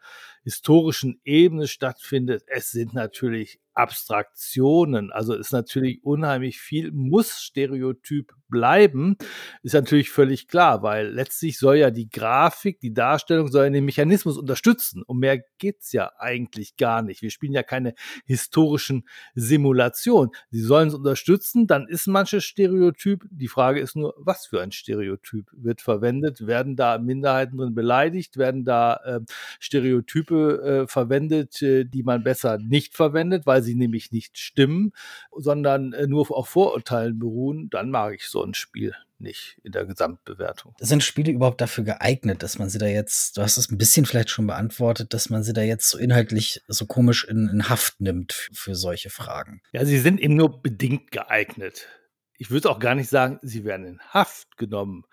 historischen 0.49 1.21
Ebene 1.25 1.69
stattfindet, 1.69 2.43
es 2.47 2.71
sind 2.71 2.95
natürlich 2.95 3.61
Abstraktionen. 3.79 5.13
Also 5.13 5.35
ist 5.35 5.53
natürlich 5.53 6.03
unheimlich 6.03 6.59
viel, 6.59 6.91
muss 6.91 7.41
Stereotyp 7.41 8.33
bleiben, 8.49 9.17
ist 9.63 9.75
natürlich 9.75 10.11
völlig 10.11 10.49
klar, 10.49 10.83
weil 10.83 11.09
letztlich 11.09 11.59
soll 11.59 11.77
ja 11.77 11.91
die 11.91 12.09
Grafik, 12.09 12.81
die 12.81 12.93
Darstellung 12.93 13.49
soll 13.49 13.65
ja 13.65 13.71
den 13.71 13.85
Mechanismus 13.85 14.37
unterstützen. 14.37 15.05
Um 15.07 15.19
mehr 15.19 15.45
geht's 15.59 15.93
ja 15.93 16.11
eigentlich 16.19 16.77
gar 16.77 17.03
nicht. 17.03 17.23
Wir 17.23 17.31
spielen 17.31 17.53
ja 17.53 17.63
keine 17.63 17.95
historischen 18.25 19.07
Simulationen. 19.35 20.31
Sie 20.51 20.63
sollen 20.63 20.89
es 20.89 20.95
unterstützen, 20.95 21.67
dann 21.67 21.87
ist 21.87 22.09
manches 22.09 22.45
Stereotyp. 22.45 23.27
Die 23.31 23.49
Frage 23.49 23.81
ist 23.81 23.95
nur, 23.95 24.15
was 24.17 24.47
für 24.47 24.61
ein 24.61 24.73
Stereotyp 24.73 25.51
wird 25.53 25.83
verwendet? 25.83 26.47
Werden 26.47 26.75
da 26.75 26.99
Minderheiten 26.99 27.59
drin 27.59 27.75
beleidigt? 27.75 28.39
Werden 28.39 28.65
da 28.65 28.95
äh, 29.05 29.21
Stereotype 29.61 30.38
Begriffe 30.39 30.83
äh, 30.83 30.87
verwendet, 30.87 31.63
äh, 31.63 31.85
die 31.85 32.03
man 32.03 32.23
besser 32.23 32.59
nicht 32.59 32.95
verwendet, 32.95 33.47
weil 33.47 33.63
sie 33.63 33.75
nämlich 33.75 34.13
nicht 34.13 34.39
stimmen, 34.39 34.93
sondern 35.37 35.93
äh, 35.93 36.07
nur 36.07 36.31
auf 36.31 36.49
Vorurteilen 36.49 37.19
beruhen, 37.19 37.69
dann 37.71 37.91
mag 37.91 38.15
ich 38.15 38.29
so 38.29 38.43
ein 38.43 38.55
Spiel 38.55 38.95
nicht 39.21 39.59
in 39.65 39.73
der 39.73 39.85
Gesamtbewertung. 39.85 40.75
Sind 40.79 41.03
Spiele 41.03 41.33
überhaupt 41.33 41.61
dafür 41.61 41.83
geeignet, 41.83 42.43
dass 42.43 42.59
man 42.59 42.69
sie 42.69 42.79
da 42.79 42.87
jetzt, 42.87 43.37
du 43.37 43.43
hast 43.43 43.57
es 43.57 43.71
ein 43.71 43.79
bisschen 43.79 44.07
vielleicht 44.07 44.31
schon 44.31 44.47
beantwortet, 44.47 45.13
dass 45.13 45.29
man 45.29 45.43
sie 45.43 45.53
da 45.53 45.63
jetzt 45.63 45.91
so 45.91 45.99
inhaltlich 45.99 46.63
so 46.69 46.87
komisch 46.87 47.25
in, 47.25 47.49
in 47.49 47.69
Haft 47.69 48.01
nimmt 48.01 48.33
für 48.53 48.77
solche 48.77 49.11
Fragen? 49.11 49.61
Ja, 49.73 49.85
sie 49.85 49.99
sind 49.99 50.21
eben 50.21 50.37
nur 50.37 50.63
bedingt 50.63 51.11
geeignet. 51.11 51.89
Ich 52.37 52.53
würde 52.53 52.71
auch 52.71 52.79
gar 52.79 52.95
nicht 52.95 53.11
sagen, 53.11 53.41
sie 53.43 53.65
werden 53.65 53.87
in 53.87 54.01
Haft 54.11 54.57
genommen. 54.57 55.05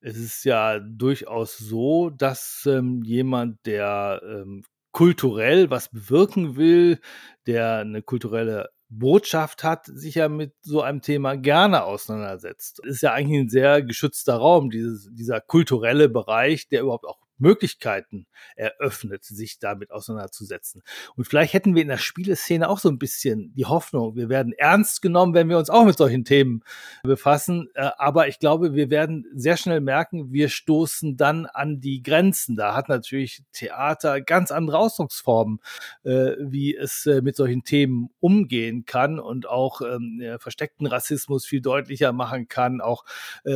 Es 0.00 0.16
ist 0.16 0.44
ja 0.44 0.78
durchaus 0.78 1.58
so, 1.58 2.10
dass 2.10 2.64
ähm, 2.66 3.02
jemand, 3.02 3.58
der 3.66 4.20
ähm, 4.24 4.64
kulturell 4.92 5.70
was 5.70 5.90
bewirken 5.90 6.56
will, 6.56 7.00
der 7.46 7.78
eine 7.78 8.02
kulturelle 8.02 8.70
Botschaft 8.88 9.64
hat, 9.64 9.86
sich 9.86 10.14
ja 10.14 10.28
mit 10.28 10.54
so 10.62 10.82
einem 10.82 11.02
Thema 11.02 11.36
gerne 11.36 11.84
auseinandersetzt. 11.84 12.80
Ist 12.84 13.02
ja 13.02 13.12
eigentlich 13.12 13.40
ein 13.40 13.48
sehr 13.48 13.82
geschützter 13.82 14.36
Raum, 14.36 14.70
dieses, 14.70 15.08
dieser 15.12 15.40
kulturelle 15.40 16.08
Bereich, 16.08 16.68
der 16.68 16.82
überhaupt 16.82 17.04
auch 17.04 17.18
Möglichkeiten 17.38 18.26
eröffnet, 18.56 19.24
sich 19.24 19.58
damit 19.58 19.90
auseinanderzusetzen. 19.90 20.82
Und 21.16 21.24
vielleicht 21.24 21.52
hätten 21.52 21.74
wir 21.74 21.82
in 21.82 21.88
der 21.88 21.98
Spieleszene 21.98 22.68
auch 22.68 22.78
so 22.78 22.88
ein 22.88 22.98
bisschen 22.98 23.52
die 23.54 23.66
Hoffnung, 23.66 24.16
wir 24.16 24.28
werden 24.28 24.52
ernst 24.52 25.02
genommen, 25.02 25.34
wenn 25.34 25.48
wir 25.48 25.58
uns 25.58 25.70
auch 25.70 25.84
mit 25.84 25.96
solchen 25.96 26.24
Themen 26.24 26.62
befassen. 27.02 27.68
Äh, 27.74 27.90
aber 27.98 28.28
ich 28.28 28.38
glaube, 28.38 28.74
wir 28.74 28.90
werden 28.90 29.24
sehr 29.34 29.56
schnell 29.56 29.80
merken, 29.80 30.32
wir 30.32 30.48
stoßen 30.48 31.16
dann 31.16 31.46
an 31.46 31.80
die 31.80 32.02
Grenzen. 32.02 32.56
Da 32.56 32.74
hat 32.74 32.88
natürlich 32.88 33.42
Theater 33.52 34.20
ganz 34.20 34.50
andere 34.50 34.78
Ausdrucksformen, 34.78 35.60
äh, 36.04 36.32
wie 36.40 36.76
es 36.76 37.06
äh, 37.06 37.22
mit 37.22 37.36
solchen 37.36 37.64
Themen 37.64 38.10
umgehen 38.20 38.84
kann 38.84 39.18
und 39.18 39.48
auch 39.48 39.80
ähm, 39.80 40.22
versteckten 40.38 40.86
Rassismus 40.86 41.46
viel 41.46 41.60
deutlicher 41.60 42.12
machen 42.12 42.48
kann, 42.48 42.80
auch 42.80 43.04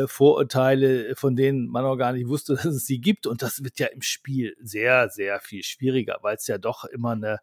Vorurteile, 0.07 1.15
von 1.17 1.37
denen 1.37 1.67
man 1.67 1.85
auch 1.85 1.97
gar 1.97 2.13
nicht 2.13 2.29
wusste, 2.29 2.55
dass 2.63 2.67
es 2.67 2.87
sie 2.87 3.01
gibt. 3.01 3.27
Und 3.27 3.43
das 3.43 3.65
wird 3.65 3.72
wird 3.73 3.79
ja 3.79 3.95
im 3.95 4.03
Spiel 4.03 4.57
sehr, 4.61 5.09
sehr 5.09 5.41
viel 5.41 5.63
schwieriger, 5.63 6.19
weil 6.23 6.37
es 6.37 6.47
ja 6.47 6.59
doch 6.59 6.85
immer 6.85 7.13
eine, 7.13 7.39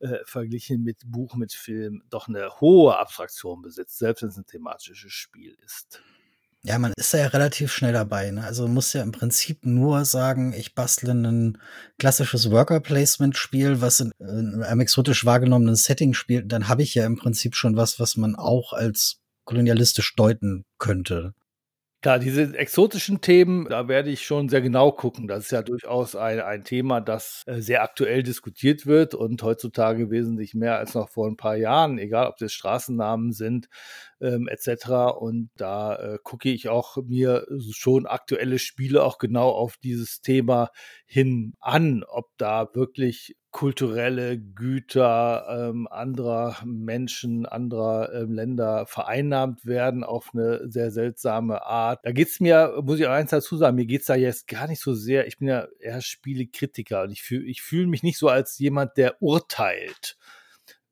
äh, 0.00 0.18
verglichen 0.24 0.82
mit 0.82 1.02
Buch, 1.06 1.34
mit 1.34 1.52
Film, 1.52 2.02
doch 2.10 2.28
eine 2.28 2.60
hohe 2.60 2.96
Abstraktion 2.96 3.62
besitzt, 3.62 3.98
selbst 3.98 4.22
wenn 4.22 4.30
es 4.30 4.36
ein 4.36 4.46
thematisches 4.46 5.12
Spiel 5.12 5.56
ist. 5.64 6.00
Ja, 6.66 6.78
man 6.78 6.94
ist 6.96 7.12
ja 7.12 7.26
relativ 7.26 7.70
schnell 7.72 7.92
dabei. 7.92 8.30
Ne? 8.30 8.42
Also 8.42 8.66
muss 8.66 8.94
ja 8.94 9.02
im 9.02 9.12
Prinzip 9.12 9.66
nur 9.66 10.06
sagen, 10.06 10.54
ich 10.54 10.74
bastle 10.74 11.12
ein 11.12 11.58
klassisches 11.98 12.50
Worker-Placement-Spiel, 12.50 13.82
was 13.82 14.00
in, 14.00 14.12
in 14.18 14.62
einem 14.62 14.80
exotisch 14.80 15.26
wahrgenommenen 15.26 15.76
Setting 15.76 16.14
spielt. 16.14 16.50
Dann 16.50 16.68
habe 16.68 16.82
ich 16.82 16.94
ja 16.94 17.04
im 17.04 17.16
Prinzip 17.16 17.54
schon 17.54 17.76
was, 17.76 18.00
was 18.00 18.16
man 18.16 18.34
auch 18.34 18.72
als 18.72 19.20
kolonialistisch 19.44 20.16
deuten 20.16 20.64
könnte. 20.78 21.34
Klar, 22.04 22.18
diese 22.18 22.54
exotischen 22.58 23.22
Themen, 23.22 23.66
da 23.66 23.88
werde 23.88 24.10
ich 24.10 24.26
schon 24.26 24.50
sehr 24.50 24.60
genau 24.60 24.92
gucken. 24.92 25.26
Das 25.26 25.44
ist 25.44 25.52
ja 25.52 25.62
durchaus 25.62 26.14
ein, 26.14 26.38
ein 26.38 26.62
Thema, 26.62 27.00
das 27.00 27.44
äh, 27.46 27.62
sehr 27.62 27.82
aktuell 27.82 28.22
diskutiert 28.22 28.84
wird 28.84 29.14
und 29.14 29.42
heutzutage 29.42 30.10
wesentlich 30.10 30.52
mehr 30.52 30.76
als 30.76 30.92
noch 30.92 31.08
vor 31.08 31.26
ein 31.26 31.38
paar 31.38 31.56
Jahren, 31.56 31.96
egal 31.96 32.26
ob 32.26 32.36
das 32.36 32.52
Straßennamen 32.52 33.32
sind 33.32 33.70
ähm, 34.24 34.48
etc. 34.48 35.16
Und 35.18 35.50
da 35.56 35.96
äh, 35.96 36.18
gucke 36.22 36.48
ich 36.48 36.68
auch 36.68 36.96
mir 36.96 37.46
schon 37.70 38.06
aktuelle 38.06 38.58
Spiele 38.58 39.04
auch 39.04 39.18
genau 39.18 39.50
auf 39.50 39.76
dieses 39.76 40.20
Thema 40.22 40.70
hin 41.06 41.54
an, 41.60 42.04
ob 42.08 42.30
da 42.38 42.68
wirklich 42.74 43.36
kulturelle 43.54 44.36
Güter 44.36 45.70
ähm, 45.70 45.86
anderer 45.88 46.56
Menschen, 46.64 47.46
anderer 47.46 48.12
ähm, 48.12 48.32
Länder 48.32 48.84
vereinnahmt 48.86 49.64
werden 49.64 50.02
auf 50.02 50.30
eine 50.34 50.68
sehr 50.68 50.90
seltsame 50.90 51.64
Art. 51.64 52.00
Da 52.02 52.10
geht's 52.10 52.40
mir, 52.40 52.80
muss 52.82 52.98
ich 52.98 53.06
auch 53.06 53.12
eins 53.12 53.30
dazu 53.30 53.56
sagen, 53.56 53.76
mir 53.76 53.86
geht's 53.86 54.06
da 54.06 54.16
jetzt 54.16 54.48
gar 54.48 54.66
nicht 54.66 54.80
so 54.80 54.92
sehr, 54.92 55.28
ich 55.28 55.38
bin 55.38 55.46
ja 55.46 55.68
eher 55.78 56.00
Spielekritiker 56.00 57.02
und 57.02 57.12
ich 57.12 57.22
fühle 57.22 57.44
ich 57.44 57.62
fühl 57.62 57.86
mich 57.86 58.02
nicht 58.02 58.18
so 58.18 58.28
als 58.28 58.58
jemand, 58.58 58.96
der 58.96 59.22
urteilt. 59.22 60.16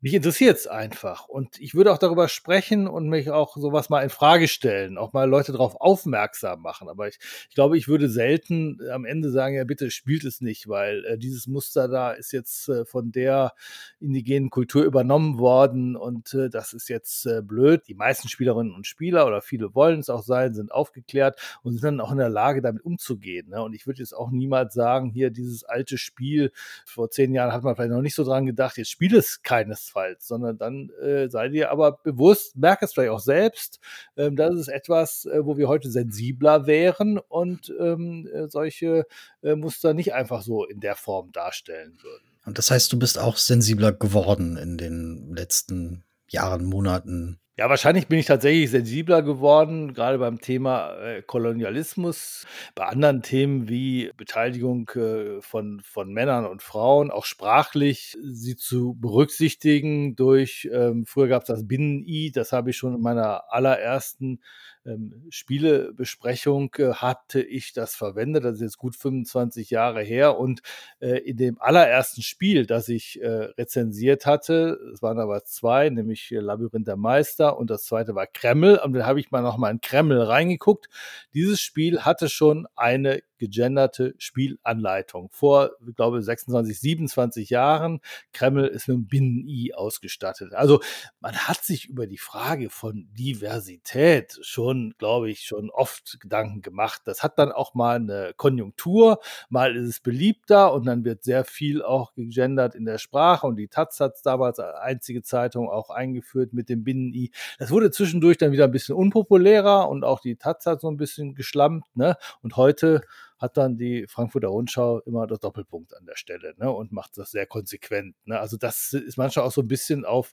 Mich 0.04 0.14
interessiert 0.14 0.56
es 0.56 0.66
einfach. 0.66 1.28
Und 1.28 1.61
ich 1.61 1.76
würde 1.76 1.92
auch 1.92 1.99
darüber 1.99 2.26
sprechen 2.26 2.88
und 2.88 3.09
mich 3.09 3.30
auch 3.30 3.56
sowas 3.56 3.88
mal 3.88 4.02
in 4.02 4.11
Frage 4.11 4.49
stellen, 4.49 4.99
auch 4.99 5.12
mal 5.12 5.30
Leute 5.30 5.52
darauf 5.52 5.80
aufmerksam 5.80 6.61
machen. 6.61 6.88
Aber 6.88 7.06
ich, 7.06 7.21
ich 7.49 7.54
glaube, 7.54 7.78
ich 7.78 7.87
würde 7.87 8.09
selten 8.09 8.80
am 8.90 9.04
Ende 9.04 9.30
sagen, 9.30 9.54
ja, 9.54 9.62
bitte 9.62 9.92
spielt 9.92 10.25
es 10.25 10.40
nicht, 10.40 10.66
weil 10.66 11.04
äh, 11.04 11.18
dieses 11.18 11.47
Muster 11.47 11.87
da 11.87 12.11
ist 12.11 12.32
jetzt 12.32 12.68
äh, 12.68 12.85
von 12.85 13.12
der 13.12 13.54
indigenen 14.00 14.50
Kultur 14.50 14.82
übernommen 14.82 15.38
worden 15.38 15.94
und 15.94 16.35
äh, 16.35 16.50
das 16.50 16.73
ist 16.73 16.88
jetzt 16.88 17.25
äh, 17.26 17.40
blöd. 17.40 17.82
Die 17.87 17.94
meisten 17.94 18.28
Spielerinnen 18.28 18.75
und 18.75 18.88
Spieler 18.88 19.25
oder 19.28 19.40
viele 19.40 19.73
wollen 19.73 20.00
es 20.00 20.11
auch 20.11 20.25
sein, 20.25 20.52
sind 20.52 20.73
aufgeklärt 20.73 21.38
und 21.62 21.75
sind 21.75 21.85
dann 21.85 22.00
auch 22.00 22.11
in 22.11 22.18
der 22.18 22.28
Lage, 22.28 22.61
damit 22.61 22.85
umzugehen. 22.85 23.50
Ne? 23.50 23.62
Und 23.62 23.73
ich 23.73 23.87
würde 23.87 24.00
jetzt 24.00 24.16
auch 24.16 24.32
niemals 24.32 24.75
sagen, 24.75 25.11
hier 25.11 25.30
dieses 25.30 25.62
alte 25.62 25.97
Spiel, 25.97 26.50
vor 26.87 27.09
zehn 27.09 27.32
Jahren 27.32 27.52
hat 27.52 27.62
man 27.62 27.76
vielleicht 27.76 27.92
noch 27.92 28.02
nicht 28.02 28.16
so 28.16 28.25
dran 28.25 28.47
gedacht, 28.47 28.78
jetzt 28.78 28.90
spielt 28.90 29.12
es 29.12 29.44
keines 29.44 29.92
keinesfalls, 29.93 30.27
sondern 30.27 30.59
dann 30.59 30.91
äh, 31.03 31.29
sei 31.29 31.49
dir 31.49 31.71
aber 31.71 31.93
bewusst, 31.93 32.57
merk 32.57 32.83
es 32.83 32.93
vielleicht 32.93 33.11
auch 33.11 33.21
selbst, 33.21 33.79
ähm, 34.17 34.37
das 34.37 34.55
ist 34.55 34.69
etwas, 34.69 35.27
äh, 35.27 35.45
wo 35.45 35.57
wir 35.57 35.69
heute 35.69 35.91
sensibler 35.91 36.67
wären 36.67 37.19
und 37.19 37.73
ähm, 37.79 38.29
äh, 38.33 38.49
solche 38.49 39.07
äh, 39.43 39.55
Muster 39.55 39.95
nicht 39.95 40.15
einfach 40.15 40.43
so 40.43 40.65
in 40.65 40.81
der 40.81 40.97
Form 40.97 41.33
darstellen 41.33 41.97
würden. 42.03 42.25
Und 42.45 42.59
das 42.59 42.71
heißt, 42.71 42.93
du 42.93 42.99
bist 42.99 43.19
auch 43.19 43.37
sensibler 43.37 43.93
geworden 43.93 44.57
in 44.57 44.77
den 44.77 45.33
letzten 45.35 46.05
Jahren, 46.29 46.65
Monaten, 46.65 47.39
ja, 47.59 47.68
wahrscheinlich 47.68 48.09
bin 48.09 48.18
ich 48.18 48.25
tatsächlich 48.25 48.71
sensibler 48.71 49.21
geworden, 49.21 49.92
gerade 49.92 50.16
beim 50.16 50.40
Thema 50.40 50.97
äh, 50.97 51.21
Kolonialismus, 51.21 52.47
bei 52.75 52.87
anderen 52.87 53.21
Themen 53.21 53.68
wie 53.68 54.11
Beteiligung 54.16 54.88
äh, 54.94 55.42
von, 55.42 55.82
von 55.85 56.14
Männern 56.14 56.47
und 56.47 56.62
Frauen, 56.62 57.11
auch 57.11 57.26
sprachlich 57.26 58.16
sie 58.23 58.56
zu 58.56 58.94
berücksichtigen 58.94 60.16
durch, 60.16 60.66
ähm, 60.73 61.04
früher 61.04 61.28
gab 61.28 61.42
es 61.42 61.49
das 61.49 61.68
Binnen-I, 61.68 62.32
das 62.32 62.52
habe 62.52 62.71
ich 62.71 62.78
schon 62.78 62.94
in 62.94 63.02
meiner 63.02 63.52
allerersten 63.52 64.40
ähm, 64.85 65.26
Spielebesprechung 65.28 66.75
äh, 66.78 66.94
hatte 66.94 67.40
ich 67.40 67.73
das 67.73 67.94
verwendet. 67.94 68.44
Das 68.44 68.56
ist 68.56 68.62
jetzt 68.62 68.78
gut 68.78 68.97
25 68.97 69.71
Jahre 69.71 70.02
her. 70.02 70.38
Und 70.38 70.61
äh, 71.00 71.18
in 71.18 71.37
dem 71.37 71.61
allerersten 71.61 72.23
Spiel, 72.23 72.66
das 72.66 72.88
ich 72.88 73.21
rezensiert 73.23 74.26
hatte, 74.26 74.78
es 74.92 75.02
waren 75.02 75.18
aber 75.18 75.44
zwei, 75.44 75.88
nämlich 75.90 76.30
Labyrinth 76.30 76.88
der 76.88 76.97
Meister 76.97 77.42
und 77.51 77.71
das 77.71 77.85
zweite 77.85 78.15
war 78.15 78.27
Kreml. 78.27 78.79
Und 78.79 78.93
dann 78.93 79.07
habe 79.07 79.21
ich 79.21 79.31
mal 79.31 79.43
noch 79.43 79.57
mal 79.57 79.71
in 79.71 79.81
Kreml 79.81 80.21
reingeguckt. 80.21 80.89
Dieses 81.35 81.61
Spiel 81.61 82.03
hatte 82.03 82.29
schon 82.29 82.67
eine 82.77 83.23
gegenderte 83.43 84.15
Spielanleitung. 84.19 85.29
Vor, 85.33 85.73
ich 85.85 85.97
glaube, 85.97 86.23
26, 86.23 86.79
27 86.79 87.51
Jahren. 87.51 88.01
Kreml 88.33 88.69
ist 88.69 88.87
mit 88.87 88.95
einem 88.95 89.09
Binnen-I 89.09 89.75
ausgestattet. 89.75 90.55
Also 90.55 90.81
man 91.19 91.35
hat 91.35 91.65
sich 91.65 91.89
über 91.89 92.07
die 92.07 92.19
Frage 92.19 92.71
von 92.71 93.09
Diversität 93.19 94.39
schon, 94.43 94.95
glaube 94.97 95.29
ich, 95.29 95.41
schon 95.41 95.71
oft 95.71 96.21
Gedanken 96.21 96.63
gemacht. 96.63 97.03
Das 97.05 97.25
hat 97.25 97.37
dann 97.37 97.51
auch 97.51 97.75
mal 97.75 97.97
eine 97.97 98.33
Konjunktur. 98.37 99.19
Mal 99.49 99.75
ist 99.75 99.89
es 99.89 99.99
beliebter 99.99 100.73
und 100.73 100.87
dann 100.87 101.05
wird 101.05 101.25
sehr 101.25 101.45
viel 101.45 101.83
auch 101.83 102.15
gegendert 102.15 102.77
in 102.77 102.85
der 102.85 102.99
Sprache 102.99 103.49
und 103.49 103.57
die 103.57 103.67
Taz 103.67 103.99
hat 103.99 104.15
es 104.15 104.23
damals 104.23 104.61
als 104.61 104.77
einzige 104.77 105.25
Zeitung 105.25 105.69
auch 105.69 105.91
eingeführt 105.91 106.53
mit 106.53 106.69
dem 106.69 106.85
Binnen-I. 106.85 107.33
Das 107.59 107.73
wurde 107.73 107.91
zwischendurch 107.91 108.39
dann 108.39 108.53
wieder 108.53 108.67
ein 108.67 108.71
bisschen 108.71 108.95
unpopulärer 108.95 109.89
und 109.89 110.05
auch 110.05 110.21
die 110.21 110.37
Taz 110.37 110.65
hat 110.67 110.81
so 110.81 110.89
ein 110.89 110.97
bisschen 110.97 111.35
geschlampt. 111.35 111.97
Ne? 111.97 112.17
Und 112.43 112.57
heute 112.57 113.03
hat 113.43 113.57
dann 113.57 113.77
die 113.77 114.07
Frankfurter 114.07 114.49
Rundschau 114.49 115.01
immer 115.01 115.27
das 115.27 115.41
Doppelpunkt 115.41 115.97
an 115.97 116.07
der 116.07 116.15
Stelle 116.17 116.55
ne, 116.59 116.71
und 116.71 116.93
macht 116.93 117.19
das 117.19 117.33
sehr 117.33 117.45
konsequent. 117.45 118.15
Ne. 118.25 118.39
Also 118.39 118.57
das 118.57 118.93
ist 118.93 119.19
manchmal 119.19 119.45
auch 119.45 119.53
so 119.53 119.63
ein 119.63 119.69
bisschen 119.69 120.05
auf, 120.05 120.33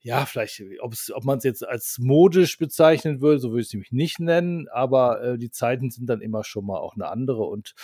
ja, 0.00 0.24
vielleicht, 0.24 0.62
ob 0.80 1.24
man 1.24 1.36
es 1.36 1.44
jetzt 1.44 1.66
als 1.66 1.98
modisch 2.00 2.56
bezeichnen 2.56 3.20
würde, 3.20 3.40
so 3.40 3.50
würde 3.50 3.60
ich 3.60 3.66
es 3.66 3.72
nämlich 3.74 3.92
nicht 3.92 4.20
nennen, 4.20 4.68
aber 4.68 5.22
äh, 5.22 5.38
die 5.38 5.50
Zeiten 5.50 5.90
sind 5.90 6.06
dann 6.06 6.22
immer 6.22 6.44
schon 6.44 6.64
mal 6.64 6.78
auch 6.78 6.94
eine 6.94 7.08
andere 7.08 7.44
und 7.44 7.74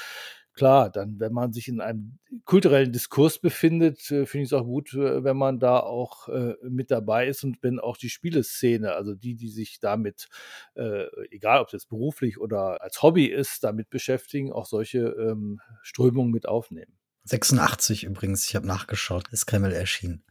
klar, 0.55 0.91
dann, 0.91 1.19
wenn 1.19 1.33
man 1.33 1.53
sich 1.53 1.69
in 1.69 1.81
einem 1.81 2.19
kulturellen 2.45 2.93
Diskurs 2.93 3.39
befindet, 3.39 4.11
äh, 4.11 4.27
finde 4.27 4.45
ich 4.45 4.49
es 4.49 4.53
auch 4.53 4.65
gut, 4.65 4.95
äh, 4.95 5.25
wenn 5.25 5.37
man 5.37 5.59
da 5.59 5.81
auch 5.81 6.29
äh, 6.29 6.55
mit 6.63 6.91
dabei 6.91 7.29
ist 7.29 7.45
und 7.45 7.63
wenn 7.63 7.81
auch 7.81 7.97
die 7.97 8.11
Spieleszene, 8.11 8.93
also 8.93 9.15
die, 9.15 9.35
die 9.35 9.49
sich 9.49 9.81
damit, 9.81 10.29
äh, 10.75 11.07
egal 11.31 11.61
ob 11.61 11.71
das 11.71 11.87
beruflich 11.87 12.39
oder 12.39 12.83
als 12.83 13.03
Hobby 13.03 13.27
ist, 13.27 13.65
damit 13.65 13.91
beschäftigen, 13.91 14.53
auch 14.53 14.67
solche 14.67 14.99
ähm, 14.99 15.61
Strömungen 15.83 16.33
mit 16.33 16.47
aufnehmen. 16.47 16.93
86 17.25 18.05
übrigens, 18.05 18.49
ich 18.49 18.57
habe 18.57 18.67
nachgeschaut, 18.67 19.29
ist 19.29 19.47
Kreml 19.47 19.73
erschienen. 19.73 20.25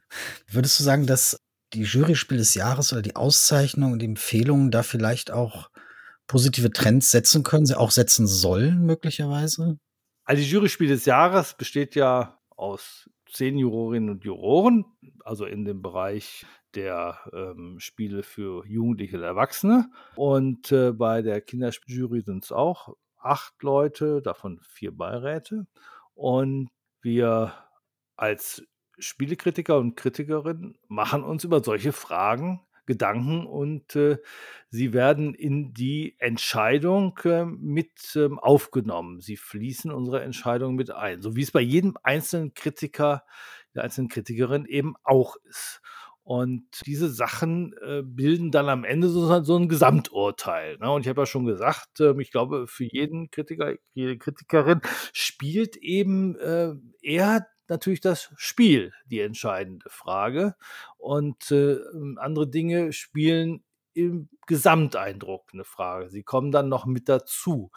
Würdest 0.47 0.79
du 0.79 0.83
sagen, 0.83 1.07
dass 1.07 1.41
die 1.73 1.83
Juryspiel 1.83 2.37
des 2.37 2.53
Jahres 2.53 2.91
oder 2.91 3.01
die 3.01 3.15
Auszeichnung 3.15 3.93
und 3.93 3.99
die 3.99 4.07
Empfehlungen 4.07 4.71
da 4.71 4.83
vielleicht 4.83 5.31
auch 5.31 5.69
positive 6.27 6.71
Trends 6.71 7.11
setzen 7.11 7.43
können, 7.43 7.65
sie 7.65 7.77
auch 7.77 7.91
setzen 7.91 8.27
sollen, 8.27 8.85
möglicherweise? 8.85 9.77
Also 10.23 10.41
die 10.41 10.49
Juryspiel 10.49 10.87
des 10.87 11.05
Jahres 11.05 11.55
besteht 11.55 11.95
ja 11.95 12.39
aus 12.49 13.09
zehn 13.31 13.57
Jurorinnen 13.57 14.09
und 14.09 14.23
Juroren, 14.23 14.85
also 15.23 15.45
in 15.45 15.65
dem 15.65 15.81
Bereich 15.81 16.45
der 16.75 17.19
ähm, 17.33 17.79
Spiele 17.79 18.23
für 18.23 18.65
Jugendliche 18.65 19.17
und 19.17 19.23
Erwachsene. 19.23 19.89
Und 20.15 20.71
äh, 20.71 20.91
bei 20.91 21.21
der 21.21 21.41
Kinderjury 21.41 22.21
sind 22.21 22.43
es 22.43 22.51
auch 22.51 22.95
acht 23.17 23.61
Leute, 23.61 24.21
davon 24.21 24.59
vier 24.61 24.95
Beiräte. 24.95 25.67
Und 26.13 26.69
wir 27.01 27.53
als 28.15 28.63
Spielekritiker 28.99 29.77
und 29.77 29.95
Kritikerinnen 29.95 30.77
machen 30.87 31.23
uns 31.23 31.43
über 31.43 31.63
solche 31.63 31.91
Fragen 31.91 32.61
Gedanken 32.85 33.45
und 33.45 33.95
äh, 33.95 34.17
sie 34.69 34.93
werden 34.93 35.33
in 35.33 35.73
die 35.73 36.15
Entscheidung 36.19 37.17
äh, 37.23 37.45
mit 37.45 38.15
ähm, 38.15 38.39
aufgenommen. 38.39 39.21
Sie 39.21 39.37
fließen 39.37 39.91
unsere 39.91 40.21
Entscheidung 40.23 40.75
mit 40.75 40.91
ein, 40.91 41.21
so 41.21 41.35
wie 41.35 41.43
es 41.43 41.51
bei 41.51 41.61
jedem 41.61 41.97
einzelnen 42.03 42.53
Kritiker, 42.53 43.23
der 43.75 43.83
einzelnen 43.83 44.09
Kritikerin 44.09 44.65
eben 44.65 44.95
auch 45.03 45.35
ist. 45.45 45.81
Und 46.23 46.65
diese 46.85 47.09
Sachen 47.09 47.73
äh, 47.81 48.03
bilden 48.03 48.51
dann 48.51 48.69
am 48.69 48.83
Ende 48.83 49.09
so, 49.09 49.43
so 49.43 49.57
ein 49.57 49.67
Gesamturteil. 49.67 50.77
Ne? 50.77 50.91
Und 50.91 51.01
ich 51.01 51.09
habe 51.09 51.21
ja 51.21 51.25
schon 51.25 51.45
gesagt, 51.45 51.99
äh, 51.99 52.13
ich 52.19 52.31
glaube, 52.31 52.67
für 52.67 52.85
jeden 52.85 53.31
Kritiker, 53.31 53.73
jede 53.93 54.17
Kritikerin 54.17 54.81
spielt 55.13 55.77
eben 55.77 56.37
äh, 56.37 56.73
eher 57.01 57.47
natürlich 57.71 58.01
das 58.01 58.31
Spiel 58.35 58.93
die 59.05 59.21
entscheidende 59.21 59.89
Frage. 59.89 60.55
Und 60.97 61.49
äh, 61.51 61.79
andere 62.17 62.47
Dinge 62.47 62.93
spielen 62.93 63.63
im 63.93 64.29
Gesamteindruck 64.45 65.49
eine 65.53 65.63
Frage. 65.63 66.09
Sie 66.09 66.23
kommen 66.23 66.51
dann 66.51 66.69
noch 66.69 66.85
mit 66.85 67.09
dazu. 67.09 67.71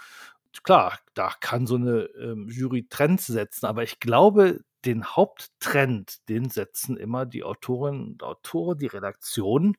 Klar, 0.62 1.00
da 1.14 1.32
kann 1.40 1.66
so 1.66 1.76
eine 1.76 2.02
ähm, 2.20 2.48
Jury 2.48 2.86
Trends 2.88 3.26
setzen, 3.26 3.66
aber 3.66 3.82
ich 3.82 3.98
glaube, 3.98 4.60
den 4.84 5.04
Haupttrend, 5.04 6.28
den 6.28 6.50
setzen 6.50 6.96
immer 6.96 7.26
die 7.26 7.42
Autorinnen 7.42 8.12
und 8.12 8.22
Autoren, 8.22 8.78
die 8.78 8.86
Redaktionen. 8.86 9.76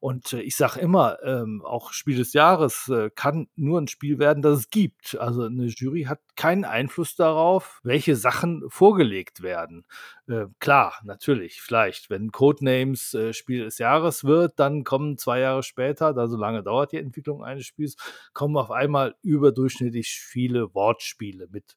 Und 0.00 0.32
äh, 0.32 0.40
ich 0.40 0.56
sage 0.56 0.80
immer, 0.80 1.18
ähm, 1.22 1.62
auch 1.64 1.92
Spiel 1.92 2.16
des 2.16 2.32
Jahres 2.32 2.88
äh, 2.88 3.10
kann 3.14 3.48
nur 3.54 3.80
ein 3.80 3.88
Spiel 3.88 4.18
werden, 4.18 4.42
das 4.42 4.60
es 4.60 4.70
gibt. 4.70 5.16
Also 5.18 5.44
eine 5.44 5.66
Jury 5.66 6.04
hat 6.04 6.20
keinen 6.36 6.64
Einfluss 6.64 7.16
darauf, 7.16 7.80
welche 7.82 8.16
Sachen 8.16 8.64
vorgelegt 8.68 9.42
werden. 9.42 9.84
Äh, 10.28 10.46
klar, 10.58 10.94
natürlich, 11.04 11.60
vielleicht, 11.60 12.10
wenn 12.10 12.32
Codenames 12.32 13.14
äh, 13.14 13.32
Spiel 13.32 13.64
des 13.64 13.78
Jahres 13.78 14.24
wird, 14.24 14.58
dann 14.58 14.84
kommen 14.84 15.18
zwei 15.18 15.40
Jahre 15.40 15.62
später, 15.62 16.12
da 16.14 16.26
so 16.26 16.36
lange 16.36 16.62
dauert 16.62 16.92
die 16.92 16.98
Entwicklung 16.98 17.44
eines 17.44 17.66
Spiels, 17.66 17.96
kommen 18.32 18.56
auf 18.56 18.70
einmal 18.70 19.14
überdurchschnittlich 19.22 20.20
viele 20.20 20.74
Wortspiele 20.74 21.48
mit 21.50 21.76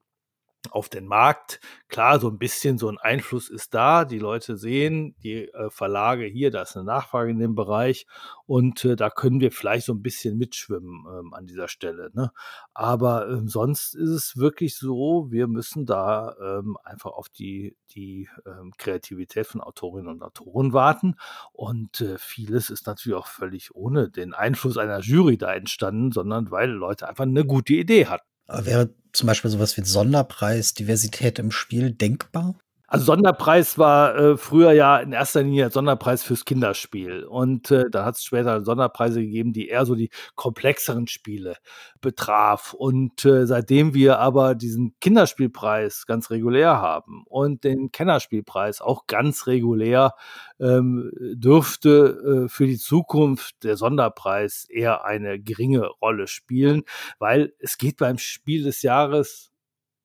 auf 0.71 0.89
den 0.89 1.05
Markt. 1.05 1.59
Klar, 1.87 2.19
so 2.19 2.29
ein 2.29 2.37
bisschen 2.37 2.77
so 2.77 2.89
ein 2.89 2.97
Einfluss 2.97 3.49
ist 3.49 3.73
da. 3.73 4.05
Die 4.05 4.19
Leute 4.19 4.57
sehen, 4.57 5.15
die 5.23 5.47
äh, 5.47 5.69
Verlage 5.69 6.25
hier, 6.25 6.51
da 6.51 6.61
ist 6.61 6.75
eine 6.75 6.85
Nachfrage 6.85 7.31
in 7.31 7.39
dem 7.39 7.55
Bereich 7.55 8.05
und 8.45 8.83
äh, 8.85 8.95
da 8.95 9.09
können 9.09 9.39
wir 9.39 9.51
vielleicht 9.51 9.85
so 9.85 9.93
ein 9.93 10.01
bisschen 10.01 10.37
mitschwimmen 10.37 11.05
ähm, 11.07 11.33
an 11.33 11.45
dieser 11.45 11.67
Stelle. 11.67 12.11
Ne? 12.13 12.31
Aber 12.73 13.29
ähm, 13.29 13.47
sonst 13.47 13.95
ist 13.95 14.09
es 14.09 14.37
wirklich 14.37 14.77
so, 14.77 15.27
wir 15.31 15.47
müssen 15.47 15.85
da 15.85 16.35
ähm, 16.41 16.77
einfach 16.83 17.11
auf 17.11 17.29
die, 17.29 17.77
die 17.91 18.27
ähm, 18.45 18.73
Kreativität 18.77 19.47
von 19.47 19.61
Autorinnen 19.61 20.11
und 20.11 20.21
Autoren 20.21 20.73
warten 20.73 21.15
und 21.53 22.01
äh, 22.01 22.17
vieles 22.17 22.69
ist 22.69 22.85
natürlich 22.85 23.17
auch 23.17 23.27
völlig 23.27 23.73
ohne 23.75 24.09
den 24.09 24.33
Einfluss 24.33 24.77
einer 24.77 24.99
Jury 24.99 25.37
da 25.37 25.53
entstanden, 25.53 26.11
sondern 26.11 26.51
weil 26.51 26.69
Leute 26.69 27.07
einfach 27.07 27.23
eine 27.23 27.45
gute 27.45 27.73
Idee 27.73 28.07
hatten. 28.07 28.25
Wäre 28.49 28.93
zum 29.13 29.27
Beispiel 29.27 29.51
sowas 29.51 29.77
wie 29.77 29.85
Sonderpreis, 29.85 30.73
Diversität 30.73 31.39
im 31.39 31.51
Spiel 31.51 31.91
denkbar? 31.91 32.59
Also 32.91 33.05
Sonderpreis 33.05 33.77
war 33.77 34.15
äh, 34.15 34.37
früher 34.37 34.71
ja 34.71 34.97
in 34.97 35.11
erster 35.11 35.43
Linie 35.43 35.69
Sonderpreis 35.69 36.23
fürs 36.23 36.43
Kinderspiel. 36.43 37.23
Und 37.23 37.69
äh, 37.69 37.87
dann 37.91 38.03
hat 38.03 38.15
es 38.15 38.23
später 38.23 38.63
Sonderpreise 38.63 39.21
gegeben, 39.21 39.53
die 39.53 39.67
eher 39.67 39.85
so 39.85 39.93
die 39.93 40.09
komplexeren 40.33 41.05
Spiele 41.05 41.57
betraf. 42.01 42.73
Und 42.73 43.25
äh, 43.25 43.45
seitdem 43.45 43.93
wir 43.93 44.17
aber 44.17 44.55
diesen 44.55 44.95
Kinderspielpreis 45.01 46.07
ganz 46.07 46.31
regulär 46.31 46.81
haben 46.81 47.25
und 47.27 47.63
den 47.63 47.91
Kennerspielpreis 47.91 48.81
auch 48.81 49.05
ganz 49.05 49.45
regulär, 49.45 50.15
ähm, 50.59 51.11
dürfte 51.35 52.45
äh, 52.45 52.49
für 52.49 52.65
die 52.65 52.79
Zukunft 52.79 53.63
der 53.63 53.77
Sonderpreis 53.77 54.65
eher 54.67 55.05
eine 55.05 55.39
geringe 55.39 55.85
Rolle 56.01 56.25
spielen, 56.25 56.83
weil 57.19 57.53
es 57.59 57.77
geht 57.77 57.97
beim 57.97 58.17
Spiel 58.17 58.63
des 58.63 58.81
Jahres 58.81 59.51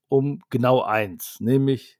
um 0.08 0.40
genau 0.50 0.82
eins, 0.82 1.38
nämlich 1.40 1.98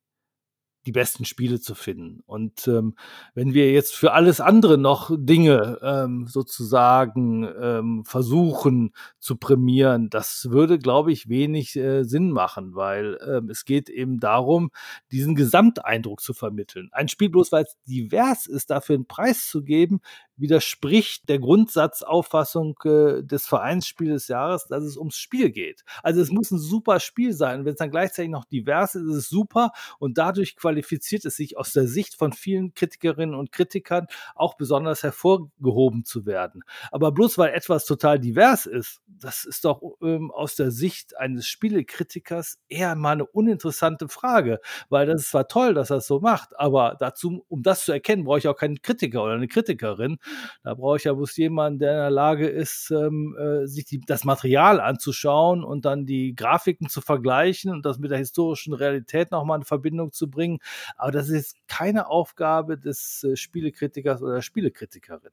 die 0.87 0.92
besten 0.92 1.25
Spiele 1.25 1.61
zu 1.61 1.75
finden. 1.75 2.20
Und 2.27 2.68
ähm, 2.68 2.94
wenn 3.35 3.55
wir 3.55 3.73
jetzt 3.73 3.94
für 3.94 4.12
alles 4.12 4.40
andere 4.40 4.79
noch 4.79 5.11
Dinge 5.16 5.79
ähm, 5.83 6.27
sozusagen 6.27 7.49
ähm, 7.61 8.05
versuchen 8.05 8.92
zu 9.18 9.37
prämieren, 9.37 10.11
das 10.11 10.49
würde, 10.51 10.79
glaube 10.79 11.12
ich, 11.12 11.29
wenig 11.29 11.77
äh, 11.77 12.05
Sinn 12.05 12.31
machen, 12.31 12.75
weil 12.75 13.18
ähm, 13.27 13.51
es 13.51 13.64
geht 13.64 13.88
eben 13.88 14.20
darum, 14.20 14.70
diesen 15.11 15.35
Gesamteindruck 15.35 16.20
zu 16.20 16.35
vermitteln. 16.35 16.88
Ein 16.92 17.09
Spiel 17.09 17.31
bloß, 17.31 17.53
weil 17.53 17.64
es 17.64 17.77
divers 17.87 18.47
ist, 18.47 18.70
dafür 18.70 18.97
einen 18.97 19.07
Preis 19.07 19.49
zu 19.49 19.62
geben, 19.62 20.01
widerspricht 20.37 21.29
der 21.29 21.38
Grundsatzauffassung 21.38 22.77
äh, 22.85 23.23
des 23.23 23.47
Vereinsspiels 23.47 24.14
des 24.25 24.29
Jahres, 24.29 24.66
dass 24.66 24.85
es 24.85 24.97
ums 24.97 25.16
Spiel 25.16 25.51
geht. 25.51 25.85
Also 26.03 26.20
es 26.20 26.31
muss 26.31 26.51
ein 26.51 26.59
super 26.59 27.01
Spiel 27.01 27.33
sein. 27.33 27.64
Wenn 27.64 27.73
es 27.73 27.79
dann 27.79 27.90
gleichzeitig 27.90 28.31
noch 28.31 28.44
divers 28.44 28.94
ist, 28.94 29.03
ist 29.03 29.16
es 29.16 29.29
super 29.29 29.70
und 29.99 30.18
dadurch 30.18 30.57
qualifiziert 30.57 31.25
es 31.25 31.37
sich 31.37 31.57
aus 31.57 31.73
der 31.73 31.87
Sicht 31.87 32.14
von 32.14 32.33
vielen 32.33 32.75
Kritikerinnen 32.75 33.35
und 33.35 33.53
Kritikern 33.53 34.07
auch 34.35 34.55
besonders 34.57 35.03
hervorgehoben 35.03 36.05
zu 36.05 36.27
werden. 36.27 36.62
Aber 36.90 37.12
bloß 37.12 37.38
weil 37.38 37.53
etwas 37.53 37.85
total 37.85 38.18
divers 38.18 38.66
ist, 38.66 39.01
das 39.07 39.44
ist 39.44 39.64
doch 39.64 39.81
ähm, 40.03 40.31
aus 40.31 40.57
der 40.57 40.70
Sicht 40.70 41.16
eines 41.16 41.47
Spielekritikers 41.47 42.59
eher 42.68 42.94
mal 42.94 43.12
eine 43.12 43.27
uninteressante 43.27 44.09
Frage, 44.09 44.61
weil 44.88 45.07
das 45.07 45.23
ist 45.23 45.31
zwar 45.31 45.49
toll, 45.49 45.75
dass 45.75 45.90
er 45.90 45.99
es 45.99 46.07
so 46.07 46.20
macht, 46.20 46.59
aber 46.59 46.97
dazu, 46.99 47.44
um 47.49 47.62
das 47.62 47.85
zu 47.85 47.92
erkennen, 47.92 48.25
brauche 48.25 48.38
ich 48.38 48.49
auch 48.49 48.57
keinen 48.57 48.83
Kritiker 48.83 49.23
oder 49.23 49.35
eine 49.35 49.49
Kritikerin, 49.49 50.18
da 50.63 50.75
brauche 50.75 50.97
ich 50.97 51.05
ja 51.05 51.13
bloß 51.13 51.37
jemanden, 51.37 51.79
der 51.79 51.93
in 51.93 51.99
der 51.99 52.11
Lage 52.11 52.49
ist, 52.49 52.91
ähm, 52.91 53.37
äh, 53.39 53.67
sich 53.67 53.85
die, 53.85 54.01
das 54.01 54.25
Material 54.25 54.81
anzuschauen 54.81 55.65
und 55.65 55.85
dann 55.85 56.07
die 56.07 56.35
Grafiken 56.35 56.89
zu 56.89 57.01
vergleichen 57.01 57.73
und 57.73 57.85
das 57.85 57.99
mit 57.99 58.11
der 58.11 58.19
historischen 58.19 58.75
Realität 58.75 59.31
nochmal 59.31 59.59
in 59.59 59.65
Verbindung 59.65 60.13
zu 60.13 60.29
bringen. 60.29 60.59
Aber 60.97 61.13
das 61.13 61.29
ist 61.29 61.57
keine 61.69 62.09
Aufgabe 62.09 62.79
des 62.79 63.25
äh, 63.25 63.37
Spielekritikers 63.37 64.23
oder 64.23 64.35
der 64.35 64.43
Spielekritikerin. 64.43 65.33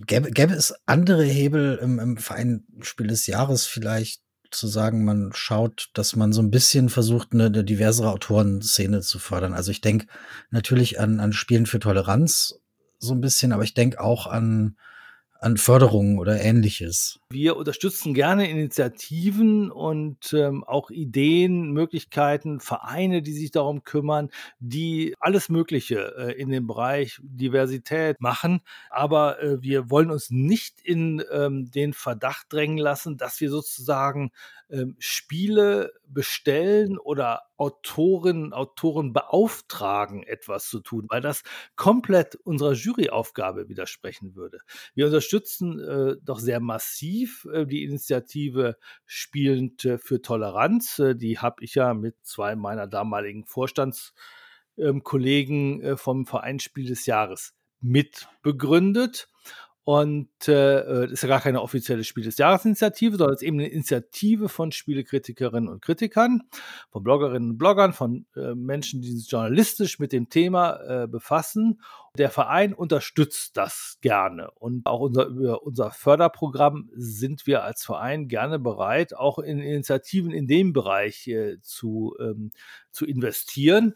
Gäbe, 0.00 0.30
gäbe 0.30 0.54
es 0.54 0.74
andere 0.86 1.24
Hebel 1.24 1.78
im, 1.82 1.98
im 1.98 2.16
Verein 2.18 2.64
Spiel 2.82 3.08
des 3.08 3.26
Jahres 3.26 3.66
vielleicht 3.66 4.22
zu 4.50 4.66
sagen, 4.66 5.04
man 5.04 5.32
schaut, 5.34 5.90
dass 5.94 6.16
man 6.16 6.32
so 6.32 6.40
ein 6.40 6.50
bisschen 6.50 6.88
versucht, 6.88 7.32
eine, 7.32 7.46
eine 7.46 7.64
diversere 7.64 8.10
Autorenszene 8.10 9.00
zu 9.00 9.18
fördern. 9.18 9.52
Also 9.52 9.70
ich 9.70 9.80
denke 9.80 10.06
natürlich 10.50 11.00
an, 11.00 11.20
an 11.20 11.32
Spielen 11.32 11.66
für 11.66 11.80
Toleranz 11.80 12.60
so 12.98 13.14
ein 13.14 13.20
bisschen, 13.20 13.52
aber 13.52 13.64
ich 13.64 13.74
denke 13.74 14.00
auch 14.00 14.26
an, 14.26 14.76
an 15.40 15.56
Förderungen 15.56 16.18
oder 16.18 16.40
ähnliches. 16.40 17.20
Wir 17.30 17.58
unterstützen 17.58 18.14
gerne 18.14 18.48
Initiativen 18.48 19.70
und 19.70 20.32
ähm, 20.32 20.64
auch 20.64 20.88
Ideen, 20.88 21.72
Möglichkeiten, 21.72 22.58
Vereine, 22.58 23.20
die 23.20 23.34
sich 23.34 23.50
darum 23.50 23.84
kümmern, 23.84 24.30
die 24.60 25.14
alles 25.20 25.50
Mögliche 25.50 26.14
äh, 26.16 26.40
in 26.40 26.48
dem 26.48 26.66
Bereich 26.66 27.18
Diversität 27.22 28.18
machen. 28.22 28.62
Aber 28.88 29.42
äh, 29.42 29.60
wir 29.60 29.90
wollen 29.90 30.10
uns 30.10 30.30
nicht 30.30 30.80
in 30.80 31.22
ähm, 31.30 31.70
den 31.70 31.92
Verdacht 31.92 32.46
drängen 32.50 32.78
lassen, 32.78 33.18
dass 33.18 33.42
wir 33.42 33.50
sozusagen 33.50 34.30
ähm, 34.70 34.96
Spiele 34.98 35.92
bestellen 36.06 36.98
oder 36.98 37.42
Autorinnen, 37.56 38.52
Autoren 38.52 39.12
beauftragen, 39.12 40.22
etwas 40.22 40.68
zu 40.68 40.80
tun, 40.80 41.06
weil 41.08 41.20
das 41.20 41.42
komplett 41.74 42.36
unserer 42.36 42.72
Juryaufgabe 42.72 43.68
widersprechen 43.68 44.36
würde. 44.36 44.58
Wir 44.94 45.06
unterstützen 45.06 45.80
äh, 45.80 46.16
doch 46.22 46.38
sehr 46.38 46.60
massiv 46.60 47.17
äh, 47.52 47.66
die 47.66 47.84
Initiative 47.84 48.78
Spielend 49.06 49.84
äh, 49.84 49.98
für 49.98 50.22
Toleranz. 50.22 50.98
Äh, 50.98 51.14
die 51.14 51.38
habe 51.38 51.62
ich 51.64 51.74
ja 51.74 51.94
mit 51.94 52.16
zwei 52.22 52.56
meiner 52.56 52.86
damaligen 52.86 53.44
Vorstandskollegen 53.46 55.82
äh, 55.82 55.96
vom 55.96 56.26
Verein 56.26 56.60
Spiel 56.60 56.86
des 56.86 57.06
Jahres 57.06 57.54
mitbegründet. 57.80 59.28
Und 59.88 60.28
äh, 60.48 61.04
äh, 61.04 61.10
ist 61.10 61.22
ja 61.22 61.30
gar 61.30 61.40
keine 61.40 61.62
offizielle 61.62 62.04
Spiel 62.04 62.24
des 62.24 62.36
Jahresinitiative, 62.36 63.16
sondern 63.16 63.34
es 63.34 63.40
ist 63.40 63.48
eben 63.48 63.58
eine 63.58 63.68
Initiative 63.68 64.50
von 64.50 64.70
Spielekritikerinnen 64.70 65.66
und 65.66 65.80
Kritikern, 65.80 66.42
von 66.90 67.02
Bloggerinnen 67.02 67.52
und 67.52 67.56
Bloggern, 67.56 67.94
von 67.94 68.26
äh, 68.36 68.54
Menschen, 68.54 69.00
die 69.00 69.10
sich 69.10 69.30
journalistisch 69.30 69.98
mit 69.98 70.12
dem 70.12 70.28
Thema 70.28 70.76
äh, 71.04 71.06
befassen. 71.08 71.80
Der 72.18 72.28
Verein 72.28 72.74
unterstützt 72.74 73.56
das 73.56 73.96
gerne. 74.02 74.50
Und 74.56 74.84
auch 74.84 75.00
unser, 75.00 75.28
über 75.28 75.62
unser 75.62 75.90
Förderprogramm 75.90 76.90
sind 76.94 77.46
wir 77.46 77.64
als 77.64 77.82
Verein 77.82 78.28
gerne 78.28 78.58
bereit, 78.58 79.16
auch 79.16 79.38
in 79.38 79.58
Initiativen 79.58 80.32
in 80.32 80.46
dem 80.46 80.74
Bereich 80.74 81.26
äh, 81.28 81.62
zu, 81.62 82.14
ähm, 82.20 82.50
zu 82.90 83.06
investieren. 83.06 83.94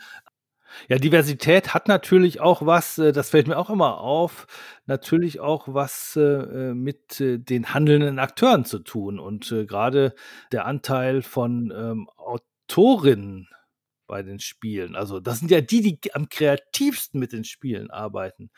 Ja, 0.88 0.98
Diversität 0.98 1.74
hat 1.74 1.88
natürlich 1.88 2.40
auch 2.40 2.64
was, 2.64 2.98
äh, 2.98 3.12
das 3.12 3.30
fällt 3.30 3.48
mir 3.48 3.56
auch 3.58 3.70
immer 3.70 3.98
auf, 3.98 4.46
natürlich 4.86 5.40
auch 5.40 5.68
was, 5.68 6.16
äh, 6.16 6.22
äh 6.22 6.74
mit, 6.74 7.16
den 7.20 7.74
handelnden 7.74 8.18
Akteuren 8.18 8.64
zu 8.64 8.78
tun. 8.80 9.18
Und, 9.18 9.54
grade 9.66 10.14
der 10.52 10.66
Anteil 10.66 11.22
von, 11.22 11.72
ähm, 11.74 12.08
Autorinnen 12.16 13.48
bei 14.06 14.22
den 14.22 14.40
Spielen, 14.40 14.96
also 14.96 15.20
das 15.20 15.38
sind 15.38 15.50
ja 15.50 15.60
die, 15.60 15.80
die 15.80 16.14
am 16.14 16.28
kreativsten 16.28 17.18
mit 17.18 17.32
den 17.32 17.44
Spielen 17.44 17.90
arbeiten, 17.90 18.50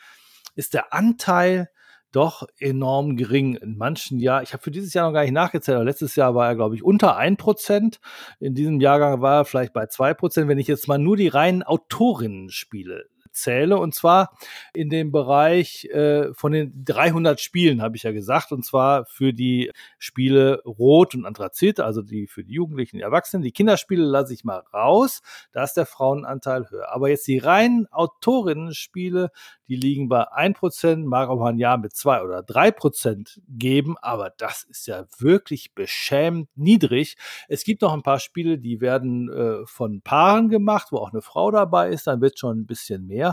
ist 0.55 0.73
der 0.73 0.93
Anteil 0.93 1.69
doch 2.11 2.47
enorm 2.59 3.15
gering. 3.17 3.55
In 3.55 3.77
manchen 3.77 4.19
Jahr 4.19 4.41
ich 4.43 4.53
habe 4.53 4.63
für 4.63 4.71
dieses 4.71 4.93
Jahr 4.93 5.07
noch 5.07 5.13
gar 5.13 5.23
nicht 5.23 5.33
nachgezählt, 5.33 5.75
aber 5.75 5.85
letztes 5.85 6.15
Jahr 6.15 6.35
war 6.35 6.47
er, 6.47 6.55
glaube 6.55 6.75
ich, 6.75 6.83
unter 6.83 7.17
1% 7.17 7.99
In 8.39 8.55
diesem 8.55 8.79
Jahrgang 8.79 9.21
war 9.21 9.41
er 9.41 9.45
vielleicht 9.45 9.73
bei 9.73 9.85
2% 9.85 10.47
Wenn 10.47 10.59
ich 10.59 10.67
jetzt 10.67 10.87
mal 10.87 10.97
nur 10.97 11.17
die 11.17 11.27
reinen 11.27 11.63
Autorinnen 11.63 12.49
spiele, 12.49 13.05
zähle. 13.35 13.77
Und 13.77 13.93
zwar 13.93 14.37
in 14.73 14.89
dem 14.89 15.11
Bereich 15.11 15.85
äh, 15.85 16.33
von 16.33 16.51
den 16.51 16.83
300 16.85 17.39
Spielen, 17.39 17.81
habe 17.81 17.95
ich 17.97 18.03
ja 18.03 18.11
gesagt. 18.11 18.51
Und 18.51 18.65
zwar 18.65 19.05
für 19.05 19.33
die 19.33 19.71
Spiele 19.97 20.61
Rot 20.65 21.15
und 21.15 21.25
Anthrazit, 21.25 21.79
also 21.79 22.01
die 22.01 22.27
für 22.27 22.43
die 22.43 22.53
Jugendlichen, 22.53 22.97
die 22.97 23.03
Erwachsenen. 23.03 23.43
Die 23.43 23.51
Kinderspiele 23.51 24.03
lasse 24.03 24.33
ich 24.33 24.43
mal 24.43 24.63
raus. 24.73 25.21
Da 25.51 25.63
ist 25.63 25.73
der 25.73 25.85
Frauenanteil 25.85 26.69
höher. 26.69 26.91
Aber 26.91 27.09
jetzt 27.09 27.27
die 27.27 27.37
reinen 27.37 27.87
Autorinnen-Spiele, 27.91 29.31
die 29.67 29.75
liegen 29.75 30.09
bei 30.09 30.27
1%, 30.31 31.05
mag 31.05 31.29
auch 31.29 31.39
mal 31.39 31.49
ein 31.49 31.57
Jahr 31.57 31.77
mit 31.77 31.95
2 31.95 32.21
oder 32.21 32.39
3% 32.39 33.39
geben, 33.47 33.95
aber 34.01 34.29
das 34.29 34.63
ist 34.63 34.87
ja 34.87 35.05
wirklich 35.17 35.73
beschämend 35.73 36.49
niedrig. 36.55 37.17
Es 37.47 37.63
gibt 37.63 37.81
noch 37.81 37.93
ein 37.93 38.03
paar 38.03 38.19
Spiele, 38.19 38.59
die 38.59 38.81
werden 38.81 39.29
äh, 39.29 39.65
von 39.65 40.01
Paaren 40.01 40.49
gemacht, 40.49 40.87
wo 40.91 40.97
auch 40.97 41.11
eine 41.11 41.21
Frau 41.21 41.51
dabei 41.51 41.89
ist, 41.89 42.07
dann 42.07 42.21
wird 42.21 42.37
schon 42.39 42.59
ein 42.59 42.65
bisschen 42.65 43.07
mehr. 43.07 43.24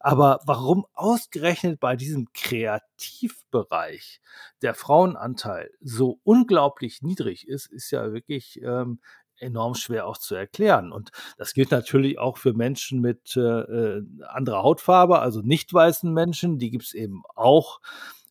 Aber 0.00 0.40
warum 0.44 0.86
ausgerechnet 0.92 1.80
bei 1.80 1.96
diesem 1.96 2.28
Kreativbereich 2.34 4.20
der 4.62 4.74
Frauenanteil 4.74 5.70
so 5.80 6.20
unglaublich 6.24 7.00
niedrig 7.02 7.48
ist, 7.48 7.66
ist 7.72 7.90
ja 7.90 8.12
wirklich 8.12 8.60
ähm, 8.62 9.00
enorm 9.38 9.74
schwer 9.74 10.06
auch 10.06 10.18
zu 10.18 10.34
erklären. 10.34 10.92
Und 10.92 11.10
das 11.38 11.54
gilt 11.54 11.70
natürlich 11.70 12.18
auch 12.18 12.38
für 12.38 12.52
Menschen 12.52 13.00
mit 13.00 13.36
äh, 13.36 13.40
äh 13.40 14.02
anderer 14.26 14.62
Hautfarbe, 14.62 15.20
also 15.20 15.40
nicht 15.40 15.72
weißen 15.72 16.12
Menschen, 16.12 16.58
die 16.58 16.70
gibt 16.70 16.84
es 16.84 16.94
eben 16.94 17.22
auch 17.34 17.80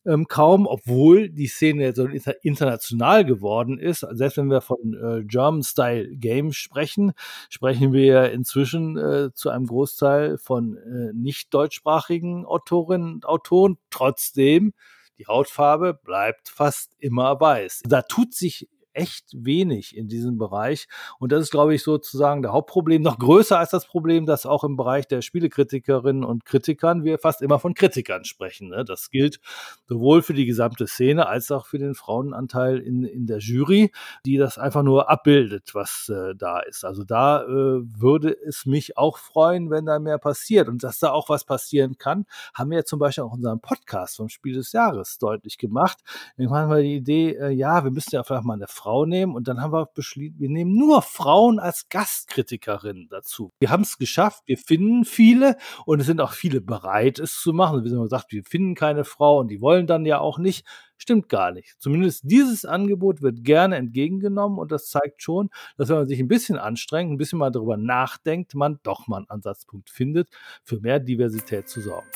ähm, 0.06 0.26
kaum, 0.28 0.66
obwohl 0.66 1.28
die 1.28 1.46
Szene 1.46 1.94
so 1.94 2.06
international 2.42 3.24
geworden 3.24 3.78
ist. 3.78 4.06
Selbst 4.12 4.36
wenn 4.36 4.50
wir 4.50 4.60
von 4.60 4.94
äh, 4.94 5.24
German-Style-Games 5.24 6.56
sprechen, 6.56 7.12
sprechen 7.48 7.92
wir 7.92 8.32
inzwischen 8.32 8.96
äh, 8.96 9.32
zu 9.32 9.50
einem 9.50 9.66
Großteil 9.66 10.38
von 10.38 10.76
äh, 10.76 11.12
nicht 11.14 11.52
deutschsprachigen 11.54 12.44
Autorinnen 12.44 13.14
und 13.14 13.26
Autoren. 13.26 13.78
Trotzdem, 13.90 14.72
die 15.18 15.26
Hautfarbe 15.26 15.94
bleibt 15.94 16.48
fast 16.48 16.92
immer 16.98 17.40
weiß. 17.40 17.82
Da 17.86 18.02
tut 18.02 18.34
sich 18.34 18.68
echt 18.94 19.26
wenig 19.34 19.96
in 19.96 20.08
diesem 20.08 20.38
Bereich. 20.38 20.86
Und 21.18 21.32
das 21.32 21.42
ist, 21.42 21.50
glaube 21.50 21.74
ich, 21.74 21.82
sozusagen 21.82 22.42
der 22.42 22.52
Hauptproblem. 22.52 23.02
Noch 23.02 23.18
größer 23.18 23.58
als 23.58 23.70
das 23.70 23.86
Problem, 23.86 24.26
dass 24.26 24.46
auch 24.46 24.64
im 24.64 24.76
Bereich 24.76 25.06
der 25.06 25.20
Spielekritikerinnen 25.20 26.24
und 26.24 26.44
Kritikern 26.44 27.04
wir 27.04 27.18
fast 27.18 27.42
immer 27.42 27.58
von 27.58 27.74
Kritikern 27.74 28.24
sprechen. 28.24 28.68
Ne? 28.68 28.84
Das 28.84 29.10
gilt 29.10 29.40
sowohl 29.88 30.22
für 30.22 30.34
die 30.34 30.46
gesamte 30.46 30.86
Szene 30.86 31.26
als 31.26 31.50
auch 31.50 31.66
für 31.66 31.78
den 31.78 31.94
Frauenanteil 31.94 32.78
in, 32.78 33.04
in 33.04 33.26
der 33.26 33.38
Jury, 33.38 33.90
die 34.24 34.36
das 34.36 34.58
einfach 34.58 34.82
nur 34.82 35.10
abbildet, 35.10 35.74
was 35.74 36.08
äh, 36.08 36.34
da 36.36 36.60
ist. 36.60 36.84
Also 36.84 37.04
da 37.04 37.42
äh, 37.42 37.46
würde 37.48 38.36
es 38.46 38.64
mich 38.64 38.96
auch 38.96 39.18
freuen, 39.18 39.70
wenn 39.70 39.86
da 39.86 39.98
mehr 39.98 40.18
passiert. 40.18 40.68
Und 40.68 40.84
dass 40.84 41.00
da 41.00 41.10
auch 41.10 41.28
was 41.28 41.44
passieren 41.44 41.98
kann, 41.98 42.26
haben 42.54 42.70
wir 42.70 42.78
ja 42.78 42.84
zum 42.84 42.98
Beispiel 42.98 43.24
auch 43.24 43.32
in 43.32 43.38
unserem 43.38 43.60
Podcast 43.60 44.16
vom 44.16 44.28
Spiel 44.28 44.54
des 44.54 44.72
Jahres 44.72 45.18
deutlich 45.18 45.58
gemacht. 45.58 45.98
Irgendwann 46.36 46.62
haben 46.62 46.76
wir 46.76 46.82
die 46.82 46.96
Idee, 46.96 47.30
äh, 47.32 47.50
ja, 47.50 47.82
wir 47.82 47.90
müssen 47.90 48.14
ja 48.14 48.22
vielleicht 48.22 48.44
mal 48.44 48.54
eine 48.54 48.66
Frau 48.68 48.83
Frau 48.84 49.06
nehmen 49.06 49.34
und 49.34 49.48
dann 49.48 49.62
haben 49.62 49.72
wir 49.72 49.86
beschlossen, 49.86 50.34
wir 50.38 50.50
nehmen 50.50 50.76
nur 50.76 51.00
Frauen 51.00 51.58
als 51.58 51.88
Gastkritikerinnen 51.88 53.08
dazu. 53.08 53.50
Wir 53.58 53.70
haben 53.70 53.82
es 53.82 53.96
geschafft, 53.96 54.42
wir 54.44 54.58
finden 54.58 55.06
viele 55.06 55.56
und 55.86 56.00
es 56.00 56.06
sind 56.06 56.20
auch 56.20 56.32
viele 56.32 56.60
bereit, 56.60 57.18
es 57.18 57.40
zu 57.40 57.54
machen. 57.54 57.82
Wir 57.82 57.90
haben 57.92 58.02
gesagt, 58.02 58.30
wir 58.32 58.44
finden 58.44 58.74
keine 58.74 59.04
Frau 59.04 59.38
und 59.40 59.48
die 59.48 59.62
wollen 59.62 59.86
dann 59.86 60.04
ja 60.04 60.18
auch 60.18 60.38
nicht. 60.38 60.66
Stimmt 60.98 61.30
gar 61.30 61.50
nicht. 61.50 61.76
Zumindest 61.78 62.24
dieses 62.24 62.66
Angebot 62.66 63.22
wird 63.22 63.42
gerne 63.42 63.76
entgegengenommen 63.76 64.58
und 64.58 64.70
das 64.70 64.90
zeigt 64.90 65.22
schon, 65.22 65.48
dass 65.78 65.88
wenn 65.88 65.96
man 65.96 66.06
sich 66.06 66.20
ein 66.20 66.28
bisschen 66.28 66.58
anstrengt, 66.58 67.10
ein 67.10 67.16
bisschen 67.16 67.38
mal 67.38 67.50
darüber 67.50 67.78
nachdenkt, 67.78 68.54
man 68.54 68.80
doch 68.82 69.06
mal 69.08 69.16
einen 69.16 69.30
Ansatzpunkt 69.30 69.88
findet, 69.88 70.28
für 70.62 70.78
mehr 70.80 71.00
Diversität 71.00 71.70
zu 71.70 71.80
sorgen. 71.80 72.08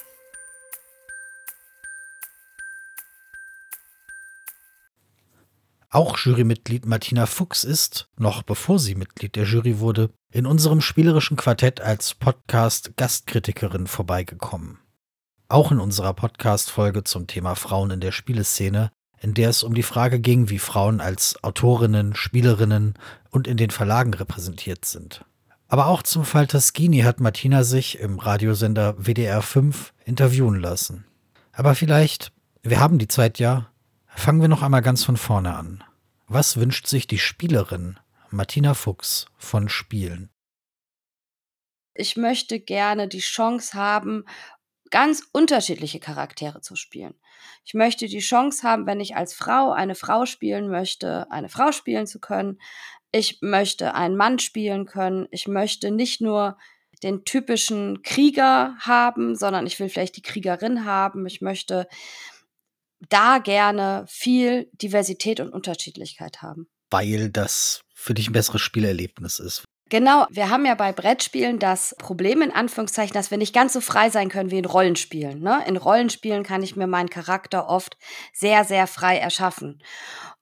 Auch 5.90 6.18
Jurymitglied 6.18 6.84
Martina 6.84 7.24
Fuchs 7.24 7.64
ist, 7.64 8.10
noch 8.18 8.42
bevor 8.42 8.78
sie 8.78 8.94
Mitglied 8.94 9.36
der 9.36 9.44
Jury 9.44 9.78
wurde, 9.78 10.10
in 10.30 10.44
unserem 10.44 10.82
spielerischen 10.82 11.38
Quartett 11.38 11.80
als 11.80 12.14
Podcast-Gastkritikerin 12.14 13.86
vorbeigekommen. 13.86 14.80
Auch 15.48 15.72
in 15.72 15.80
unserer 15.80 16.12
Podcast-Folge 16.12 17.04
zum 17.04 17.26
Thema 17.26 17.54
Frauen 17.54 17.90
in 17.90 18.00
der 18.00 18.12
Spieleszene, 18.12 18.90
in 19.18 19.32
der 19.32 19.48
es 19.48 19.62
um 19.62 19.72
die 19.72 19.82
Frage 19.82 20.20
ging, 20.20 20.50
wie 20.50 20.58
Frauen 20.58 21.00
als 21.00 21.42
Autorinnen, 21.42 22.14
Spielerinnen 22.14 22.92
und 23.30 23.46
in 23.46 23.56
den 23.56 23.70
Verlagen 23.70 24.12
repräsentiert 24.12 24.84
sind. 24.84 25.24
Aber 25.68 25.86
auch 25.86 26.02
zum 26.02 26.26
Fall 26.26 26.46
Taschini 26.46 27.00
hat 27.00 27.18
Martina 27.18 27.64
sich 27.64 27.98
im 27.98 28.18
Radiosender 28.18 28.94
WDR 28.98 29.40
5 29.40 29.94
interviewen 30.04 30.60
lassen. 30.60 31.06
Aber 31.52 31.74
vielleicht, 31.74 32.30
wir 32.62 32.78
haben 32.78 32.98
die 32.98 33.08
Zeit 33.08 33.38
ja, 33.38 33.70
Fangen 34.18 34.40
wir 34.40 34.48
noch 34.48 34.62
einmal 34.62 34.82
ganz 34.82 35.04
von 35.04 35.16
vorne 35.16 35.54
an. 35.54 35.84
Was 36.26 36.58
wünscht 36.58 36.88
sich 36.88 37.06
die 37.06 37.20
Spielerin 37.20 38.00
Martina 38.30 38.74
Fuchs 38.74 39.26
von 39.38 39.68
Spielen? 39.68 40.28
Ich 41.94 42.16
möchte 42.16 42.58
gerne 42.58 43.06
die 43.06 43.20
Chance 43.20 43.74
haben, 43.74 44.24
ganz 44.90 45.22
unterschiedliche 45.32 46.00
Charaktere 46.00 46.60
zu 46.60 46.74
spielen. 46.74 47.14
Ich 47.64 47.74
möchte 47.74 48.06
die 48.08 48.18
Chance 48.18 48.68
haben, 48.68 48.86
wenn 48.86 49.00
ich 49.00 49.14
als 49.14 49.34
Frau 49.34 49.70
eine 49.70 49.94
Frau 49.94 50.26
spielen 50.26 50.68
möchte, 50.68 51.30
eine 51.30 51.48
Frau 51.48 51.70
spielen 51.70 52.08
zu 52.08 52.18
können. 52.18 52.60
Ich 53.12 53.38
möchte 53.40 53.94
einen 53.94 54.16
Mann 54.16 54.40
spielen 54.40 54.84
können. 54.84 55.28
Ich 55.30 55.46
möchte 55.46 55.92
nicht 55.92 56.20
nur 56.20 56.58
den 57.04 57.24
typischen 57.24 58.02
Krieger 58.02 58.74
haben, 58.80 59.36
sondern 59.36 59.64
ich 59.66 59.78
will 59.78 59.88
vielleicht 59.88 60.16
die 60.16 60.22
Kriegerin 60.22 60.84
haben. 60.84 61.24
Ich 61.24 61.40
möchte 61.40 61.86
da 63.08 63.38
gerne 63.38 64.04
viel 64.08 64.70
Diversität 64.72 65.40
und 65.40 65.52
Unterschiedlichkeit 65.52 66.42
haben. 66.42 66.68
Weil 66.90 67.30
das 67.30 67.80
für 67.94 68.14
dich 68.14 68.28
ein 68.28 68.32
besseres 68.32 68.62
Spielerlebnis 68.62 69.38
ist. 69.38 69.64
Genau, 69.90 70.26
wir 70.30 70.50
haben 70.50 70.66
ja 70.66 70.74
bei 70.74 70.92
Brettspielen 70.92 71.58
das 71.58 71.94
Problem 71.98 72.42
in 72.42 72.52
Anführungszeichen, 72.52 73.14
dass 73.14 73.30
wir 73.30 73.38
nicht 73.38 73.54
ganz 73.54 73.72
so 73.72 73.80
frei 73.80 74.10
sein 74.10 74.28
können 74.28 74.50
wie 74.50 74.58
in 74.58 74.66
Rollenspielen. 74.66 75.40
Ne? 75.40 75.64
In 75.66 75.78
Rollenspielen 75.78 76.42
kann 76.42 76.62
ich 76.62 76.76
mir 76.76 76.86
meinen 76.86 77.08
Charakter 77.08 77.68
oft 77.68 77.96
sehr, 78.34 78.64
sehr 78.64 78.86
frei 78.86 79.16
erschaffen. 79.16 79.82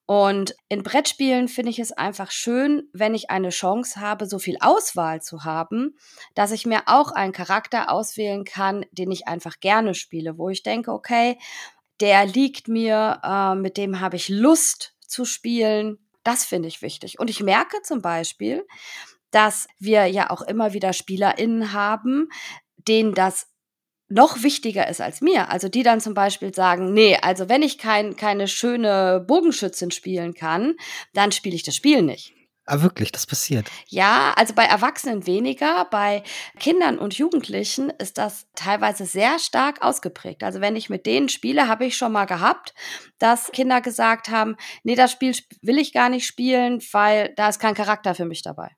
Und 0.05 0.55
in 0.69 0.85
Brettspielen 0.85 1.49
finde 1.49 1.71
ich 1.71 1.81
es 1.81 1.91
einfach 1.91 2.31
schön, 2.31 2.89
wenn 2.93 3.15
ich 3.15 3.31
eine 3.31 3.51
Chance 3.51 4.01
habe, 4.01 4.27
so 4.27 4.39
viel 4.39 4.57
Auswahl 4.61 5.21
zu 5.21 5.45
haben, 5.45 5.97
dass 6.35 6.53
ich 6.53 6.65
mir 6.65 6.83
auch 6.87 7.11
einen 7.11 7.33
Charakter 7.33 7.91
auswählen 7.91 8.45
kann, 8.45 8.85
den 8.93 9.11
ich 9.11 9.27
einfach 9.27 9.59
gerne 9.59 9.95
spiele, 9.95 10.39
wo 10.39 10.49
ich 10.49 10.63
denke, 10.63 10.93
okay, 10.93 11.39
der 12.01 12.27
liegt 12.27 12.69
mir, 12.69 13.21
äh, 13.23 13.55
mit 13.55 13.77
dem 13.77 14.01
habe 14.01 14.17
ich 14.17 14.29
Lust 14.29 14.95
zu 15.07 15.25
spielen. 15.25 15.99
Das 16.23 16.45
finde 16.45 16.69
ich 16.69 16.83
wichtig. 16.83 17.19
Und 17.19 17.31
ich 17.31 17.43
merke 17.43 17.83
zum 17.83 18.03
Beispiel, 18.03 18.67
dass 19.31 19.67
wir 19.79 20.07
ja 20.07 20.31
auch 20.31 20.43
immer 20.43 20.73
wieder 20.73 20.93
SpielerInnen 20.93 21.73
haben, 21.73 22.29
denen 22.77 23.15
das 23.15 23.49
noch 24.09 24.43
wichtiger 24.43 24.89
ist 24.89 25.01
als 25.01 25.21
mir. 25.21 25.51
Also 25.51 25.69
die 25.69 25.83
dann 25.83 26.01
zum 26.01 26.15
Beispiel 26.15 26.55
sagen, 26.55 26.93
nee, 26.93 27.17
also 27.17 27.49
wenn 27.49 27.63
ich 27.63 27.79
kein, 27.79 28.17
keine 28.17 28.47
schöne 28.47 29.25
Bogenschützin 29.27 29.91
spielen 29.91 30.35
kann, 30.35 30.77
dann 31.13 31.33
spiele 31.33 31.57
ich 31.57 31.65
das 31.65 31.75
Spiel 31.75 32.03
nicht. 32.03 32.36
Ah, 32.69 32.83
wirklich, 32.83 33.13
das 33.13 33.27
passiert. 33.27 33.71
Ja, 33.87 34.33
also 34.37 34.53
bei 34.53 34.65
Erwachsenen 34.65 35.25
weniger, 35.25 35.85
bei 35.85 36.25
Kindern 36.59 36.99
und 36.99 37.17
Jugendlichen 37.17 37.91
ist 37.91 38.19
das 38.19 38.49
teilweise 38.57 39.07
sehr 39.07 39.39
stark 39.39 39.83
ausgeprägt. 39.83 40.43
Also 40.43 40.61
wenn 40.61 40.75
ich 40.75 40.91
mit 40.91 41.07
denen 41.07 41.29
spiele, 41.29 41.69
habe 41.69 41.87
ich 41.87 41.97
schon 41.97 42.11
mal 42.11 42.25
gehabt, 42.25 42.75
dass 43.21 43.53
Kinder 43.53 43.81
gesagt 43.81 44.31
haben, 44.31 44.57
nee, 44.83 44.97
das 44.97 45.13
Spiel 45.13 45.33
will 45.63 45.79
ich 45.79 45.93
gar 45.93 46.09
nicht 46.09 46.27
spielen, 46.27 46.83
weil 46.91 47.33
da 47.37 47.49
ist 47.49 47.61
kein 47.61 47.75
Charakter 47.75 48.17
für 48.17 48.25
mich 48.25 48.43
dabei. 48.43 48.73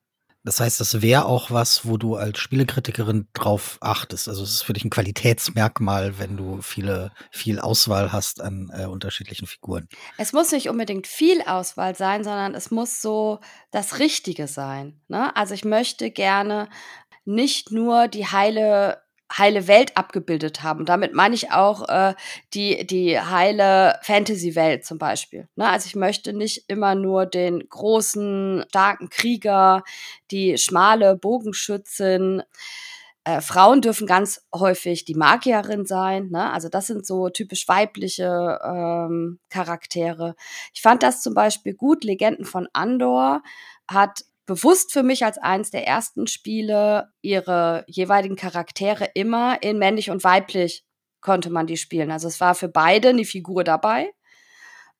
Das 0.44 0.60
heißt, 0.60 0.80
das 0.80 1.02
wäre 1.02 1.26
auch 1.26 1.50
was, 1.50 1.84
wo 1.84 1.96
du 1.96 2.14
als 2.14 2.38
Spielekritikerin 2.38 3.28
drauf 3.34 3.78
achtest. 3.80 4.28
Also 4.28 4.44
es 4.44 4.50
ist 4.50 4.62
für 4.62 4.72
dich 4.72 4.84
ein 4.84 4.90
Qualitätsmerkmal, 4.90 6.18
wenn 6.18 6.36
du 6.36 6.62
viele, 6.62 7.12
viel 7.30 7.58
Auswahl 7.58 8.12
hast 8.12 8.40
an 8.40 8.70
äh, 8.72 8.86
unterschiedlichen 8.86 9.46
Figuren. 9.46 9.88
Es 10.16 10.32
muss 10.32 10.52
nicht 10.52 10.68
unbedingt 10.68 11.06
viel 11.06 11.42
Auswahl 11.42 11.96
sein, 11.96 12.24
sondern 12.24 12.54
es 12.54 12.70
muss 12.70 13.02
so 13.02 13.40
das 13.70 13.98
Richtige 13.98 14.46
sein. 14.46 15.00
Ne? 15.08 15.34
Also 15.36 15.54
ich 15.54 15.64
möchte 15.64 16.10
gerne 16.10 16.68
nicht 17.24 17.72
nur 17.72 18.08
die 18.08 18.26
heile 18.26 19.02
heile 19.36 19.68
Welt 19.68 19.96
abgebildet 19.96 20.62
haben. 20.62 20.84
Damit 20.84 21.12
meine 21.14 21.34
ich 21.34 21.52
auch 21.52 21.88
äh, 21.88 22.14
die, 22.54 22.86
die 22.86 23.20
heile 23.20 23.98
Fantasy-Welt 24.02 24.84
zum 24.84 24.98
Beispiel. 24.98 25.48
Ne? 25.56 25.68
Also 25.68 25.86
ich 25.86 25.96
möchte 25.96 26.32
nicht 26.32 26.64
immer 26.68 26.94
nur 26.94 27.26
den 27.26 27.68
großen, 27.68 28.64
starken 28.68 29.10
Krieger, 29.10 29.82
die 30.30 30.56
schmale 30.56 31.16
Bogenschützin. 31.16 32.42
Äh, 33.24 33.42
Frauen 33.42 33.82
dürfen 33.82 34.06
ganz 34.06 34.46
häufig 34.54 35.04
die 35.04 35.14
Magierin 35.14 35.84
sein. 35.84 36.28
Ne? 36.30 36.50
Also 36.50 36.70
das 36.70 36.86
sind 36.86 37.06
so 37.06 37.28
typisch 37.28 37.68
weibliche 37.68 38.58
ähm, 38.64 39.38
Charaktere. 39.50 40.34
Ich 40.72 40.80
fand 40.80 41.02
das 41.02 41.20
zum 41.20 41.34
Beispiel 41.34 41.74
gut. 41.74 42.04
Legenden 42.04 42.46
von 42.46 42.68
Andor 42.72 43.42
hat 43.90 44.24
bewusst 44.48 44.92
für 44.92 45.02
mich 45.04 45.24
als 45.24 45.38
eines 45.38 45.70
der 45.70 45.86
ersten 45.86 46.26
Spiele 46.26 47.12
ihre 47.20 47.84
jeweiligen 47.86 48.34
Charaktere 48.34 49.04
immer 49.14 49.62
in 49.62 49.78
männlich 49.78 50.10
und 50.10 50.24
weiblich 50.24 50.84
konnte 51.20 51.50
man 51.50 51.66
die 51.66 51.76
spielen. 51.76 52.10
Also 52.10 52.26
es 52.26 52.40
war 52.40 52.54
für 52.54 52.68
beide 52.68 53.10
eine 53.10 53.24
Figur 53.24 53.62
dabei, 53.62 54.10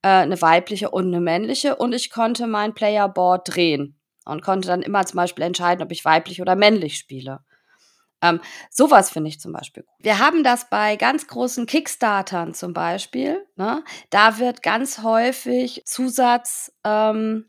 äh, 0.03 0.09
eine 0.09 0.41
weibliche 0.43 0.91
und 0.91 1.07
eine 1.07 1.21
männliche 1.21 1.77
und 1.77 1.95
ich 1.95 2.11
konnte 2.11 2.47
mein 2.47 2.75
Playerboard 2.75 3.55
drehen 3.55 3.99
und 4.27 4.43
konnte 4.43 4.69
dann 4.69 4.83
immer 4.83 5.07
zum 5.07 5.17
Beispiel 5.17 5.45
entscheiden, 5.45 5.83
ob 5.83 5.91
ich 5.93 6.05
weiblich 6.05 6.43
oder 6.43 6.55
männlich 6.55 6.99
spiele. 6.99 7.41
Ähm, 8.21 8.41
sowas 8.71 9.11
finde 9.11 9.31
ich 9.31 9.41
zum 9.41 9.53
Beispiel 9.53 9.85
gut. 9.85 9.95
Wir 10.05 10.19
haben 10.19 10.45
das 10.45 10.69
bei 10.69 10.97
ganz 10.97 11.27
großen 11.27 11.65
Kickstartern 11.65 12.53
zum 12.53 12.75
Beispiel. 12.75 13.47
Ne? 13.57 13.83
Da 14.11 14.39
wird 14.39 14.63
ganz 14.63 15.03
häufig 15.03 15.85
Zusatz 15.87 16.73
ähm, 16.85 17.49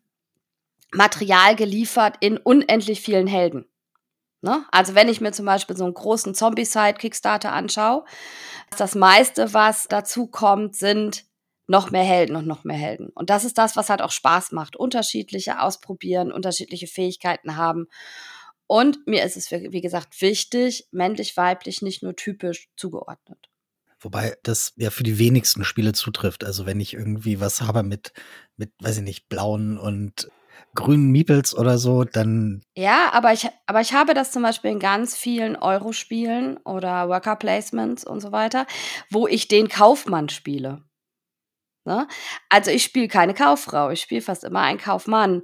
Material 0.91 1.55
geliefert 1.55 2.15
in 2.19 2.37
unendlich 2.37 3.01
vielen 3.01 3.27
Helden. 3.27 3.65
Ne? 4.41 4.65
Also 4.71 4.95
wenn 4.95 5.09
ich 5.09 5.21
mir 5.21 5.31
zum 5.31 5.45
Beispiel 5.45 5.75
so 5.75 5.83
einen 5.83 5.93
großen 5.93 6.33
Zombie-Side-Kickstarter 6.33 7.51
anschaue, 7.51 8.05
das 8.77 8.95
meiste, 8.95 9.53
was 9.53 9.87
dazu 9.87 10.27
kommt, 10.27 10.75
sind 10.75 11.25
noch 11.67 11.91
mehr 11.91 12.03
Helden 12.03 12.35
und 12.35 12.47
noch 12.47 12.63
mehr 12.63 12.77
Helden. 12.77 13.09
Und 13.09 13.29
das 13.29 13.43
ist 13.43 13.57
das, 13.57 13.75
was 13.75 13.89
halt 13.89 14.01
auch 14.01 14.11
Spaß 14.11 14.53
macht. 14.53 14.75
Unterschiedliche 14.75 15.61
ausprobieren, 15.61 16.31
unterschiedliche 16.31 16.87
Fähigkeiten 16.87 17.57
haben. 17.57 17.87
Und 18.65 19.05
mir 19.07 19.23
ist 19.23 19.37
es, 19.37 19.51
wie 19.51 19.81
gesagt, 19.81 20.19
wichtig, 20.21 20.87
männlich, 20.91 21.37
weiblich, 21.37 21.81
nicht 21.81 22.01
nur 22.01 22.15
typisch 22.15 22.69
zugeordnet. 22.75 23.49
Wobei 23.99 24.37
das 24.43 24.73
ja 24.77 24.89
für 24.89 25.03
die 25.03 25.19
wenigsten 25.19 25.65
Spiele 25.65 25.93
zutrifft. 25.93 26.43
Also 26.43 26.65
wenn 26.65 26.79
ich 26.79 26.93
irgendwie 26.93 27.39
was 27.39 27.61
habe 27.61 27.83
mit, 27.83 28.13
mit, 28.55 28.71
weiß 28.79 28.97
ich 28.97 29.03
nicht, 29.03 29.27
blauen 29.27 29.77
und 29.77 30.29
grünen 30.75 31.11
Meeples 31.11 31.57
oder 31.57 31.77
so, 31.77 32.03
dann. 32.03 32.61
Ja, 32.75 33.11
aber 33.11 33.33
ich, 33.33 33.47
aber 33.65 33.81
ich 33.81 33.93
habe 33.93 34.13
das 34.13 34.31
zum 34.31 34.43
Beispiel 34.43 34.71
in 34.71 34.79
ganz 34.79 35.15
vielen 35.15 35.55
Euro-Spielen 35.55 36.57
oder 36.57 37.09
Worker 37.09 37.35
Placements 37.35 38.03
und 38.03 38.19
so 38.19 38.31
weiter, 38.31 38.65
wo 39.09 39.27
ich 39.27 39.47
den 39.47 39.67
Kaufmann 39.69 40.29
spiele. 40.29 40.83
Ne? 41.85 42.07
Also 42.49 42.71
ich 42.71 42.83
spiele 42.83 43.07
keine 43.07 43.33
Kauffrau, 43.33 43.89
ich 43.89 44.01
spiele 44.01 44.21
fast 44.21 44.43
immer 44.43 44.61
einen 44.61 44.79
Kaufmann. 44.79 45.43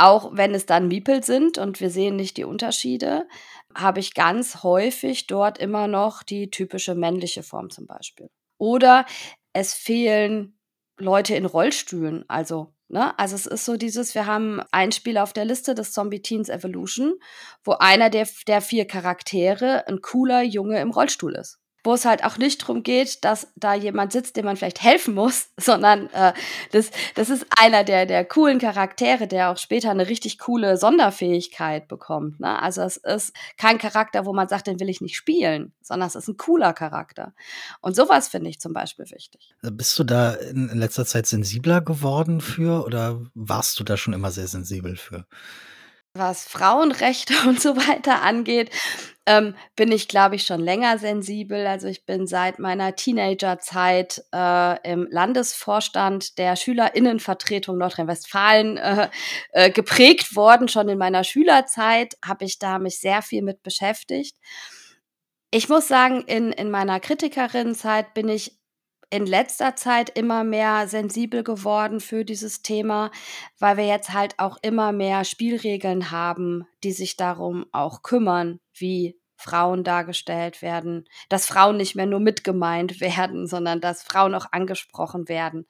Auch 0.00 0.30
wenn 0.36 0.54
es 0.54 0.64
dann 0.64 0.86
Miepel 0.86 1.24
sind 1.24 1.58
und 1.58 1.80
wir 1.80 1.90
sehen 1.90 2.14
nicht 2.14 2.36
die 2.36 2.44
Unterschiede, 2.44 3.26
habe 3.74 3.98
ich 3.98 4.14
ganz 4.14 4.62
häufig 4.62 5.26
dort 5.26 5.58
immer 5.58 5.88
noch 5.88 6.22
die 6.22 6.50
typische 6.50 6.94
männliche 6.94 7.42
Form 7.42 7.70
zum 7.70 7.86
Beispiel. 7.86 8.30
Oder 8.58 9.06
es 9.52 9.74
fehlen 9.74 10.58
Leute 10.98 11.34
in 11.34 11.46
Rollstühlen, 11.46 12.24
also 12.28 12.74
Ne? 12.88 13.18
Also 13.18 13.36
es 13.36 13.46
ist 13.46 13.64
so 13.64 13.76
dieses, 13.76 14.14
wir 14.14 14.26
haben 14.26 14.60
ein 14.72 14.92
Spiel 14.92 15.18
auf 15.18 15.32
der 15.32 15.44
Liste, 15.44 15.74
das 15.74 15.92
Zombie 15.92 16.22
Teens 16.22 16.48
Evolution, 16.48 17.14
wo 17.62 17.72
einer 17.72 18.10
der, 18.10 18.26
der 18.46 18.60
vier 18.60 18.86
Charaktere 18.86 19.86
ein 19.86 20.00
cooler 20.00 20.42
Junge 20.42 20.80
im 20.80 20.90
Rollstuhl 20.90 21.34
ist 21.34 21.58
wo 21.84 21.94
es 21.94 22.04
halt 22.04 22.24
auch 22.24 22.38
nicht 22.38 22.62
darum 22.62 22.82
geht, 22.82 23.24
dass 23.24 23.48
da 23.56 23.74
jemand 23.74 24.12
sitzt, 24.12 24.36
dem 24.36 24.44
man 24.44 24.56
vielleicht 24.56 24.82
helfen 24.82 25.14
muss, 25.14 25.48
sondern 25.56 26.08
äh, 26.10 26.32
das, 26.72 26.90
das 27.14 27.30
ist 27.30 27.46
einer 27.58 27.84
der, 27.84 28.06
der 28.06 28.24
coolen 28.24 28.58
Charaktere, 28.58 29.26
der 29.26 29.50
auch 29.50 29.58
später 29.58 29.90
eine 29.90 30.08
richtig 30.08 30.38
coole 30.38 30.76
Sonderfähigkeit 30.76 31.88
bekommt. 31.88 32.40
Ne? 32.40 32.60
Also 32.60 32.82
es 32.82 32.96
ist 32.96 33.32
kein 33.56 33.78
Charakter, 33.78 34.26
wo 34.26 34.32
man 34.32 34.48
sagt, 34.48 34.66
den 34.66 34.80
will 34.80 34.88
ich 34.88 35.00
nicht 35.00 35.16
spielen, 35.16 35.72
sondern 35.82 36.08
es 36.08 36.14
ist 36.14 36.28
ein 36.28 36.36
cooler 36.36 36.72
Charakter. 36.72 37.32
Und 37.80 37.96
sowas 37.96 38.28
finde 38.28 38.50
ich 38.50 38.60
zum 38.60 38.72
Beispiel 38.72 39.06
wichtig. 39.10 39.54
Also 39.62 39.74
bist 39.74 39.98
du 39.98 40.04
da 40.04 40.34
in, 40.34 40.68
in 40.68 40.78
letzter 40.78 41.06
Zeit 41.06 41.26
sensibler 41.26 41.80
geworden 41.80 42.40
für 42.40 42.84
oder 42.84 43.22
warst 43.34 43.78
du 43.78 43.84
da 43.84 43.96
schon 43.96 44.14
immer 44.14 44.30
sehr 44.30 44.48
sensibel 44.48 44.96
für? 44.96 45.26
Was 46.18 46.44
Frauenrechte 46.44 47.34
und 47.46 47.60
so 47.60 47.76
weiter 47.76 48.22
angeht, 48.22 48.70
ähm, 49.26 49.54
bin 49.76 49.92
ich, 49.92 50.08
glaube 50.08 50.36
ich, 50.36 50.44
schon 50.44 50.60
länger 50.60 50.98
sensibel. 50.98 51.66
Also 51.66 51.86
ich 51.86 52.06
bin 52.06 52.26
seit 52.26 52.58
meiner 52.58 52.96
Teenagerzeit 52.96 54.24
äh, 54.34 54.90
im 54.90 55.06
Landesvorstand 55.10 56.38
der 56.38 56.56
Schülerinnenvertretung 56.56 57.76
Nordrhein-Westfalen 57.76 58.78
äh, 58.78 59.08
äh, 59.52 59.70
geprägt 59.70 60.34
worden. 60.34 60.68
Schon 60.68 60.88
in 60.88 60.98
meiner 60.98 61.24
Schülerzeit 61.24 62.14
habe 62.24 62.46
ich 62.46 62.58
da 62.58 62.78
mich 62.78 63.00
sehr 63.00 63.20
viel 63.20 63.42
mit 63.42 63.62
beschäftigt. 63.62 64.36
Ich 65.50 65.68
muss 65.68 65.88
sagen, 65.88 66.22
in, 66.22 66.52
in 66.52 66.70
meiner 66.70 67.00
Kritikerinnenzeit 67.00 68.12
bin 68.12 68.28
ich 68.28 68.57
in 69.10 69.26
letzter 69.26 69.74
Zeit 69.76 70.10
immer 70.10 70.44
mehr 70.44 70.86
sensibel 70.86 71.42
geworden 71.42 72.00
für 72.00 72.24
dieses 72.24 72.62
Thema, 72.62 73.10
weil 73.58 73.76
wir 73.76 73.86
jetzt 73.86 74.12
halt 74.12 74.38
auch 74.38 74.58
immer 74.62 74.92
mehr 74.92 75.24
Spielregeln 75.24 76.10
haben, 76.10 76.66
die 76.84 76.92
sich 76.92 77.16
darum 77.16 77.66
auch 77.72 78.02
kümmern, 78.02 78.60
wie 78.74 79.18
Frauen 79.36 79.84
dargestellt 79.84 80.62
werden, 80.62 81.08
dass 81.28 81.46
Frauen 81.46 81.76
nicht 81.76 81.94
mehr 81.94 82.06
nur 82.06 82.20
mitgemeint 82.20 83.00
werden, 83.00 83.46
sondern 83.46 83.80
dass 83.80 84.02
Frauen 84.02 84.34
auch 84.34 84.46
angesprochen 84.52 85.28
werden. 85.28 85.66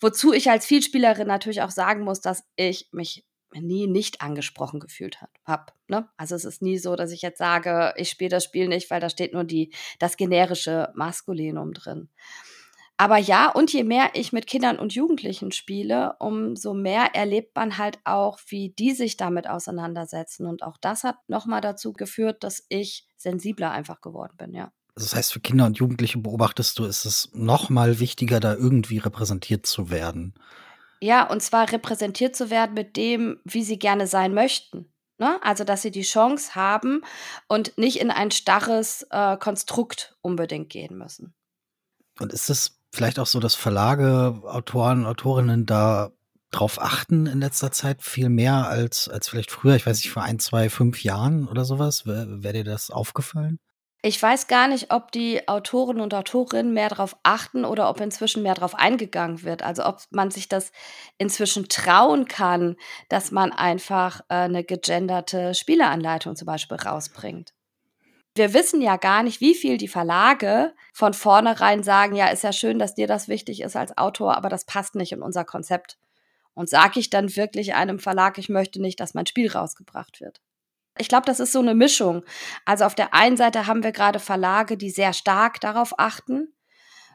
Wozu 0.00 0.32
ich 0.32 0.50
als 0.50 0.66
Vielspielerin 0.66 1.26
natürlich 1.26 1.62
auch 1.62 1.70
sagen 1.70 2.02
muss, 2.02 2.20
dass 2.20 2.44
ich 2.56 2.88
mich 2.92 3.24
nie 3.52 3.86
nicht 3.86 4.20
angesprochen 4.20 4.80
gefühlt 4.80 5.18
habe. 5.44 5.72
Ne? 5.88 6.08
Also 6.16 6.34
es 6.34 6.44
ist 6.44 6.62
nie 6.62 6.78
so, 6.78 6.96
dass 6.96 7.12
ich 7.12 7.22
jetzt 7.22 7.38
sage, 7.38 7.94
ich 7.96 8.10
spiele 8.10 8.30
das 8.30 8.44
Spiel 8.44 8.68
nicht, 8.68 8.90
weil 8.90 9.00
da 9.00 9.08
steht 9.08 9.32
nur 9.32 9.44
die, 9.44 9.72
das 9.98 10.16
generische 10.16 10.92
Maskulinum 10.94 11.72
drin. 11.72 12.08
Aber 12.96 13.18
ja, 13.18 13.50
und 13.50 13.72
je 13.72 13.82
mehr 13.82 14.10
ich 14.14 14.32
mit 14.32 14.46
Kindern 14.46 14.78
und 14.78 14.94
Jugendlichen 14.94 15.50
spiele, 15.50 16.14
umso 16.20 16.74
mehr 16.74 17.14
erlebt 17.14 17.56
man 17.56 17.76
halt 17.76 17.98
auch, 18.04 18.38
wie 18.46 18.70
die 18.70 18.92
sich 18.92 19.16
damit 19.16 19.48
auseinandersetzen. 19.48 20.46
Und 20.46 20.62
auch 20.62 20.76
das 20.80 21.02
hat 21.02 21.16
nochmal 21.26 21.60
dazu 21.60 21.92
geführt, 21.92 22.44
dass 22.44 22.64
ich 22.68 23.08
sensibler 23.16 23.72
einfach 23.72 24.00
geworden 24.00 24.36
bin, 24.36 24.54
ja. 24.54 24.72
Das 24.96 25.14
heißt, 25.16 25.32
für 25.32 25.40
Kinder 25.40 25.66
und 25.66 25.78
Jugendliche 25.78 26.18
beobachtest 26.18 26.78
du, 26.78 26.84
ist 26.84 27.04
es 27.04 27.30
nochmal 27.32 27.98
wichtiger, 27.98 28.38
da 28.38 28.54
irgendwie 28.54 28.98
repräsentiert 28.98 29.66
zu 29.66 29.90
werden. 29.90 30.34
Ja, 31.00 31.28
und 31.28 31.42
zwar 31.42 31.72
repräsentiert 31.72 32.36
zu 32.36 32.48
werden 32.48 32.74
mit 32.74 32.96
dem, 32.96 33.40
wie 33.44 33.64
sie 33.64 33.78
gerne 33.78 34.06
sein 34.06 34.34
möchten. 34.34 34.92
Ne? 35.18 35.38
Also, 35.42 35.64
dass 35.64 35.82
sie 35.82 35.90
die 35.90 36.02
Chance 36.02 36.54
haben 36.54 37.02
und 37.48 37.76
nicht 37.76 38.00
in 38.00 38.12
ein 38.12 38.30
starres 38.30 39.04
äh, 39.10 39.36
Konstrukt 39.36 40.16
unbedingt 40.22 40.70
gehen 40.70 40.96
müssen. 40.96 41.34
Und 42.20 42.32
ist 42.32 42.48
es 42.48 42.80
vielleicht 42.94 43.18
auch 43.18 43.26
so, 43.26 43.40
dass 43.40 43.54
Verlage, 43.54 44.40
Autoren, 44.44 45.06
Autorinnen 45.06 45.66
da 45.66 46.12
drauf 46.50 46.80
achten 46.80 47.26
in 47.26 47.40
letzter 47.40 47.72
Zeit 47.72 48.02
viel 48.02 48.28
mehr 48.28 48.68
als, 48.68 49.08
als 49.08 49.28
vielleicht 49.28 49.50
früher, 49.50 49.74
ich 49.74 49.86
weiß 49.86 49.98
nicht, 49.98 50.10
vor 50.10 50.22
ein, 50.22 50.38
zwei, 50.38 50.70
fünf 50.70 51.02
Jahren 51.02 51.48
oder 51.48 51.64
sowas? 51.64 52.06
Wäre 52.06 52.42
wär 52.42 52.52
dir 52.52 52.64
das 52.64 52.90
aufgefallen? 52.90 53.58
Ich 54.02 54.22
weiß 54.22 54.48
gar 54.48 54.68
nicht, 54.68 54.92
ob 54.92 55.12
die 55.12 55.48
Autoren 55.48 55.98
und 55.98 56.12
Autorinnen 56.12 56.74
mehr 56.74 56.90
darauf 56.90 57.16
achten 57.22 57.64
oder 57.64 57.88
ob 57.88 58.00
inzwischen 58.00 58.42
mehr 58.42 58.54
darauf 58.54 58.74
eingegangen 58.74 59.42
wird. 59.42 59.62
Also 59.62 59.84
ob 59.86 60.02
man 60.10 60.30
sich 60.30 60.46
das 60.46 60.72
inzwischen 61.16 61.70
trauen 61.70 62.26
kann, 62.26 62.76
dass 63.08 63.30
man 63.30 63.50
einfach 63.50 64.20
äh, 64.28 64.34
eine 64.34 64.62
gegenderte 64.62 65.54
Spieleanleitung 65.54 66.36
zum 66.36 66.44
Beispiel 66.44 66.76
rausbringt 66.76 67.54
wir 68.36 68.52
wissen 68.52 68.80
ja 68.80 68.96
gar 68.96 69.22
nicht, 69.22 69.40
wie 69.40 69.54
viel 69.54 69.78
die 69.78 69.88
Verlage 69.88 70.74
von 70.92 71.14
vornherein 71.14 71.82
sagen, 71.82 72.16
ja, 72.16 72.28
ist 72.28 72.42
ja 72.42 72.52
schön, 72.52 72.78
dass 72.78 72.94
dir 72.94 73.06
das 73.06 73.28
wichtig 73.28 73.60
ist 73.60 73.76
als 73.76 73.96
Autor, 73.96 74.36
aber 74.36 74.48
das 74.48 74.64
passt 74.64 74.96
nicht 74.96 75.12
in 75.12 75.22
unser 75.22 75.44
Konzept. 75.44 75.98
Und 76.52 76.68
sage 76.68 77.00
ich 77.00 77.10
dann 77.10 77.34
wirklich 77.36 77.74
einem 77.74 77.98
Verlag, 77.98 78.38
ich 78.38 78.48
möchte 78.48 78.80
nicht, 78.80 79.00
dass 79.00 79.14
mein 79.14 79.26
Spiel 79.26 79.50
rausgebracht 79.50 80.20
wird. 80.20 80.40
Ich 80.98 81.08
glaube, 81.08 81.26
das 81.26 81.40
ist 81.40 81.52
so 81.52 81.58
eine 81.58 81.74
Mischung. 81.74 82.24
Also 82.64 82.84
auf 82.84 82.94
der 82.94 83.14
einen 83.14 83.36
Seite 83.36 83.66
haben 83.66 83.82
wir 83.82 83.92
gerade 83.92 84.20
Verlage, 84.20 84.76
die 84.76 84.90
sehr 84.90 85.12
stark 85.12 85.60
darauf 85.60 85.98
achten. 85.98 86.54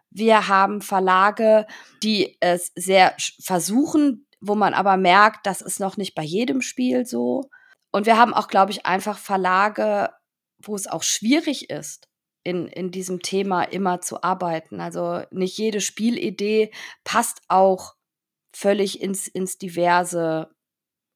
Wir 0.10 0.48
haben 0.48 0.82
Verlage, 0.82 1.68
die 2.04 2.38
es 2.42 2.72
sehr 2.76 3.16
versuchen, 3.42 4.26
wo 4.42 4.56
man 4.56 4.74
aber 4.74 4.98
merkt, 4.98 5.46
das 5.46 5.62
ist 5.62 5.80
noch 5.80 5.98
nicht 5.98 6.16
bei 6.16 6.24
jedem 6.24 6.62
Spiel 6.62 7.06
so. 7.06 7.50
Und 7.92 8.06
wir 8.06 8.18
haben 8.18 8.34
auch, 8.34 8.48
glaube 8.48 8.72
ich, 8.72 8.86
einfach 8.86 9.18
Verlage, 9.18 10.10
wo 10.62 10.76
es 10.76 10.88
auch 10.88 11.04
schwierig 11.04 11.70
ist, 11.70 12.08
in, 12.44 12.68
in 12.68 12.92
diesem 12.92 13.22
Thema 13.22 13.64
immer 13.64 14.02
zu 14.02 14.24
arbeiten. 14.24 14.82
Also 14.82 15.24
nicht 15.32 15.58
jede 15.58 15.82
Spielidee 15.82 16.72
passt 17.04 17.42
auch 17.48 17.96
völlig 18.54 19.02
ins, 19.02 19.28
ins 19.28 19.58
diverse 19.58 20.50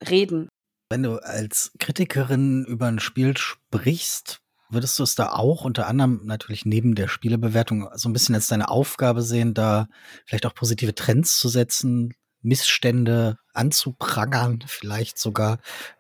Reden. 0.08 0.50
Wenn 0.90 1.04
du 1.04 1.18
als 1.18 1.72
Kritikerin 1.80 2.66
über 2.66 2.88
ein 2.88 3.00
Spiel 3.00 3.36
sprichst, 3.38 4.40
würdest 4.70 4.98
du 5.00 5.04
es 5.04 5.16
da 5.16 5.32
auch 5.32 5.66
unter 5.66 5.88
anderem 5.88 6.22
natürlich 6.26 6.66
neben 6.66 6.96
der 6.96 7.08
Spielebewertung 7.08 7.90
so 7.96 8.10
ein 8.10 8.14
bisschen 8.14 8.36
als 8.36 8.48
deine 8.48 8.70
Aufgabe 8.70 9.22
sehen, 9.22 9.54
da 9.54 9.88
vielleicht 10.26 10.46
auch 10.46 10.56
positive 10.56 10.96
Trends 10.96 11.38
zu 11.38 11.48
setzen, 11.48 12.14
Missstände 12.42 13.38
anzuprangern, 13.54 14.64
vielleicht 14.68 15.18
sogar, 15.18 15.60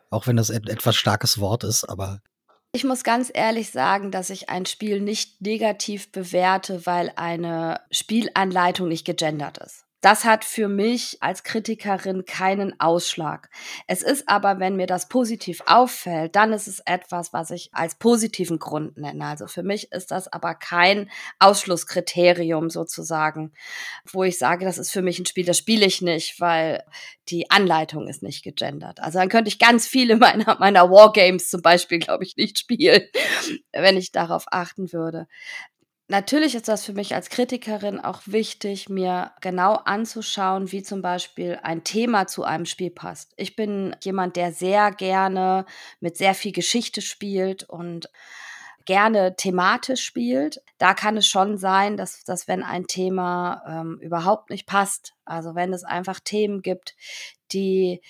auch 0.09 0.27
wenn 0.27 0.35
das 0.35 0.49
et 0.49 0.69
etwas 0.69 0.95
starkes 0.95 1.39
Wort 1.39 1.63
ist, 1.63 1.85
aber 1.85 2.21
ich 2.75 2.83
muss 2.83 3.03
ganz 3.03 3.31
ehrlich 3.33 3.69
sagen, 3.69 4.09
dass 4.09 4.31
ich 4.31 4.49
ein 4.49 4.65
Spiel 4.65 4.99
nicht 4.99 5.41
negativ 5.41 6.11
bewerte, 6.11 6.85
weil 6.87 7.13
eine 7.15 7.79
Spielanleitung 7.91 8.87
nicht 8.87 9.05
gegendert 9.05 9.59
ist. 9.59 9.82
Das 10.03 10.25
hat 10.25 10.43
für 10.43 10.67
mich 10.67 11.15
als 11.21 11.43
Kritikerin 11.43 12.25
keinen 12.25 12.77
Ausschlag. 12.77 13.49
Es 13.87 14.01
ist 14.01 14.27
aber, 14.27 14.59
wenn 14.59 14.75
mir 14.75 14.85
das 14.85 15.07
positiv 15.07 15.63
auffällt, 15.65 16.35
dann 16.35 16.51
ist 16.51 16.67
es 16.67 16.81
etwas, 16.81 17.31
was 17.31 17.51
ich 17.51 17.69
als 17.71 17.95
positiven 17.95 18.59
Grund 18.59 18.97
nenne. 18.97 19.25
Also 19.25 19.47
für 19.47 19.63
mich 19.63 19.93
ist 19.93 20.11
das 20.11 20.27
aber 20.27 20.55
kein 20.55 21.09
Ausschlusskriterium 21.39 22.69
sozusagen, 22.69 23.53
wo 24.11 24.25
ich 24.25 24.37
sage, 24.37 24.65
das 24.65 24.77
ist 24.77 24.91
für 24.91 25.01
mich 25.01 25.19
ein 25.19 25.25
Spiel, 25.25 25.45
das 25.45 25.57
spiele 25.57 25.85
ich 25.85 26.01
nicht, 26.01 26.41
weil 26.41 26.83
die 27.29 27.49
Anleitung 27.49 28.09
ist 28.09 28.23
nicht 28.23 28.43
gegendert. 28.43 28.99
Also 28.99 29.19
dann 29.19 29.29
könnte 29.29 29.47
ich 29.47 29.57
ganz 29.57 29.87
viele 29.87 30.17
meiner, 30.17 30.57
meiner 30.59 30.91
Wargames 30.91 31.49
zum 31.49 31.61
Beispiel, 31.61 31.99
glaube 31.99 32.25
ich, 32.25 32.35
nicht 32.35 32.59
spielen, 32.59 33.03
wenn 33.71 33.95
ich 33.95 34.11
darauf 34.11 34.47
achten 34.51 34.91
würde. 34.91 35.27
Natürlich 36.13 36.53
ist 36.53 36.67
das 36.67 36.85
für 36.85 36.93
mich 36.93 37.15
als 37.15 37.31
Kritikerin 37.31 37.99
auch 37.99 38.21
wichtig, 38.27 38.87
mir 38.87 39.31
genau 39.41 39.73
anzuschauen, 39.73 40.71
wie 40.71 40.83
zum 40.83 41.01
Beispiel 41.01 41.57
ein 41.63 41.83
Thema 41.83 42.27
zu 42.27 42.43
einem 42.43 42.67
Spiel 42.67 42.91
passt. 42.91 43.33
Ich 43.35 43.55
bin 43.55 43.95
jemand, 44.03 44.35
der 44.35 44.51
sehr 44.51 44.91
gerne 44.91 45.65
mit 46.01 46.15
sehr 46.15 46.35
viel 46.35 46.51
Geschichte 46.51 47.01
spielt 47.01 47.63
und 47.63 48.11
gerne 48.85 49.35
thematisch 49.37 50.03
spielt. 50.03 50.61
Da 50.77 50.93
kann 50.93 51.17
es 51.17 51.25
schon 51.25 51.57
sein, 51.57 51.97
dass, 51.97 52.23
dass 52.23 52.47
wenn 52.47 52.61
ein 52.61 52.85
Thema 52.85 53.63
ähm, 53.67 53.97
überhaupt 53.99 54.51
nicht 54.51 54.67
passt, 54.67 55.15
also 55.25 55.55
wenn 55.55 55.73
es 55.73 55.83
einfach 55.83 56.19
Themen 56.19 56.61
gibt, 56.61 56.95
die 57.53 58.01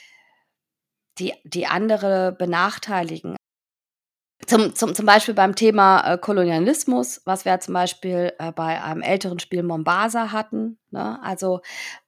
die, 1.20 1.32
die 1.46 1.68
andere 1.68 2.36
benachteiligen. 2.38 3.38
Zum, 4.48 4.76
zum, 4.76 4.96
zum 4.96 5.06
Beispiel 5.06 5.34
beim 5.34 5.56
Thema 5.56 6.14
äh, 6.14 6.18
Kolonialismus, 6.18 7.22
was 7.26 7.46
wir 7.46 7.60
zum 7.60 7.74
Beispiel 7.74 8.34
äh, 8.40 8.52
bei 8.52 8.82
einem 8.82 9.02
älteren 9.02 9.40
Spiel 9.40 9.64
Mombasa 9.64 10.32
hatten. 10.32 10.78
Ne? 10.94 11.22
Also 11.24 11.60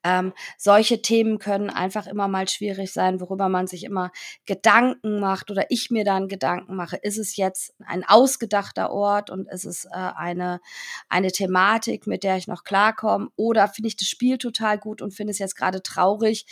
ähm, 0.03 0.33
solche 0.57 1.01
Themen 1.01 1.39
können 1.39 1.69
einfach 1.71 2.05
immer 2.07 2.27
mal 2.27 2.47
schwierig 2.47 2.93
sein, 2.93 3.19
worüber 3.19 3.49
man 3.49 3.65
sich 3.67 3.83
immer 3.83 4.11
Gedanken 4.45 5.19
macht 5.19 5.49
oder 5.51 5.65
ich 5.69 5.89
mir 5.89 6.05
dann 6.05 6.27
Gedanken 6.27 6.75
mache. 6.75 6.95
Ist 6.97 7.17
es 7.17 7.35
jetzt 7.35 7.73
ein 7.83 8.05
ausgedachter 8.05 8.91
Ort 8.91 9.31
und 9.31 9.49
ist 9.51 9.65
es 9.65 9.85
äh, 9.85 9.89
eine, 9.95 10.61
eine 11.09 11.31
Thematik, 11.31 12.05
mit 12.05 12.23
der 12.23 12.37
ich 12.37 12.47
noch 12.47 12.63
klarkomme? 12.63 13.29
Oder 13.35 13.67
finde 13.67 13.87
ich 13.87 13.97
das 13.97 14.07
Spiel 14.07 14.37
total 14.37 14.77
gut 14.77 15.01
und 15.01 15.15
finde 15.15 15.31
es 15.31 15.39
jetzt 15.39 15.55
gerade 15.55 15.81
traurig, 15.81 16.45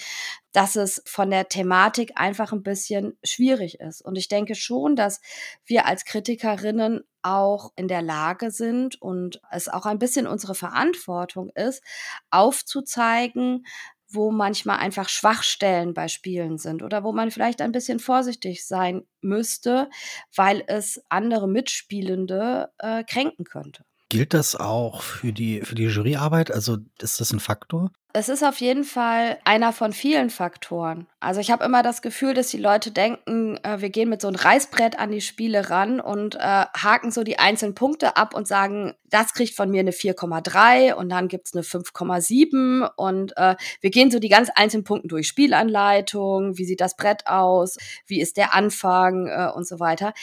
dass 0.51 0.75
es 0.75 1.03
von 1.05 1.29
der 1.29 1.47
Thematik 1.47 2.13
einfach 2.15 2.51
ein 2.51 2.63
bisschen 2.63 3.17
schwierig 3.23 3.79
ist. 3.79 4.01
Und 4.01 4.15
ich 4.15 4.27
denke 4.27 4.55
schon, 4.55 4.95
dass 4.95 5.21
wir 5.65 5.85
als 5.85 6.03
Kritikerinnen 6.05 7.03
auch 7.23 7.71
in 7.75 7.87
der 7.87 8.01
Lage 8.01 8.51
sind 8.51 9.01
und 9.01 9.41
es 9.51 9.69
auch 9.69 9.85
ein 9.85 9.99
bisschen 9.99 10.27
unsere 10.27 10.55
Verantwortung 10.55 11.49
ist, 11.55 11.83
aufzuzeigen, 12.29 13.65
wo 14.09 14.31
manchmal 14.31 14.77
einfach 14.77 15.09
Schwachstellen 15.09 15.93
bei 15.93 16.07
Spielen 16.07 16.57
sind 16.57 16.83
oder 16.83 17.03
wo 17.03 17.11
man 17.11 17.31
vielleicht 17.31 17.61
ein 17.61 17.71
bisschen 17.71 17.99
vorsichtig 17.99 18.65
sein 18.65 19.03
müsste, 19.21 19.89
weil 20.35 20.63
es 20.67 21.03
andere 21.09 21.47
Mitspielende 21.47 22.71
äh, 22.77 23.03
kränken 23.03 23.45
könnte. 23.45 23.85
Gilt 24.09 24.33
das 24.33 24.55
auch 24.55 25.01
für 25.01 25.33
die, 25.33 25.61
für 25.61 25.75
die 25.75 25.85
Juryarbeit? 25.85 26.51
Also 26.51 26.77
ist 27.01 27.19
das 27.19 27.31
ein 27.31 27.39
Faktor? 27.39 27.91
Es 28.15 28.29
ist 28.29 28.43
auf 28.43 28.61
jeden 28.61 28.83
Fall 28.83 29.39
einer 29.43 29.73
von 29.73 29.91
vielen 29.91 30.29
Faktoren. 30.29 31.07
Also 31.19 31.41
ich 31.41 31.49
habe 31.49 31.65
immer 31.65 31.81
das 31.81 32.03
Gefühl, 32.03 32.35
dass 32.35 32.49
die 32.49 32.59
Leute 32.59 32.91
denken, 32.91 33.57
äh, 33.63 33.81
wir 33.81 33.89
gehen 33.89 34.07
mit 34.07 34.21
so 34.21 34.27
einem 34.27 34.35
Reißbrett 34.35 34.99
an 34.99 35.09
die 35.09 35.19
Spiele 35.19 35.71
ran 35.71 35.99
und 35.99 36.35
äh, 36.35 36.39
haken 36.39 37.09
so 37.09 37.23
die 37.23 37.39
einzelnen 37.39 37.73
Punkte 37.73 38.15
ab 38.15 38.35
und 38.35 38.47
sagen, 38.47 38.93
das 39.09 39.33
kriegt 39.33 39.55
von 39.55 39.71
mir 39.71 39.79
eine 39.79 39.89
4,3 39.93 40.93
und 40.93 41.09
dann 41.09 41.27
gibt's 41.27 41.55
eine 41.55 41.63
5,7 41.63 42.87
und 42.95 43.35
äh, 43.35 43.55
wir 43.81 43.89
gehen 43.89 44.11
so 44.11 44.19
die 44.19 44.29
ganz 44.29 44.51
einzelnen 44.53 44.83
Punkte 44.83 45.07
durch. 45.07 45.27
Spielanleitung, 45.27 46.55
wie 46.59 46.65
sieht 46.65 46.81
das 46.81 46.95
Brett 46.95 47.25
aus, 47.25 47.77
wie 48.05 48.21
ist 48.21 48.37
der 48.37 48.53
Anfang 48.53 49.25
äh, 49.25 49.49
und 49.55 49.67
so 49.67 49.79
weiter. 49.79 50.13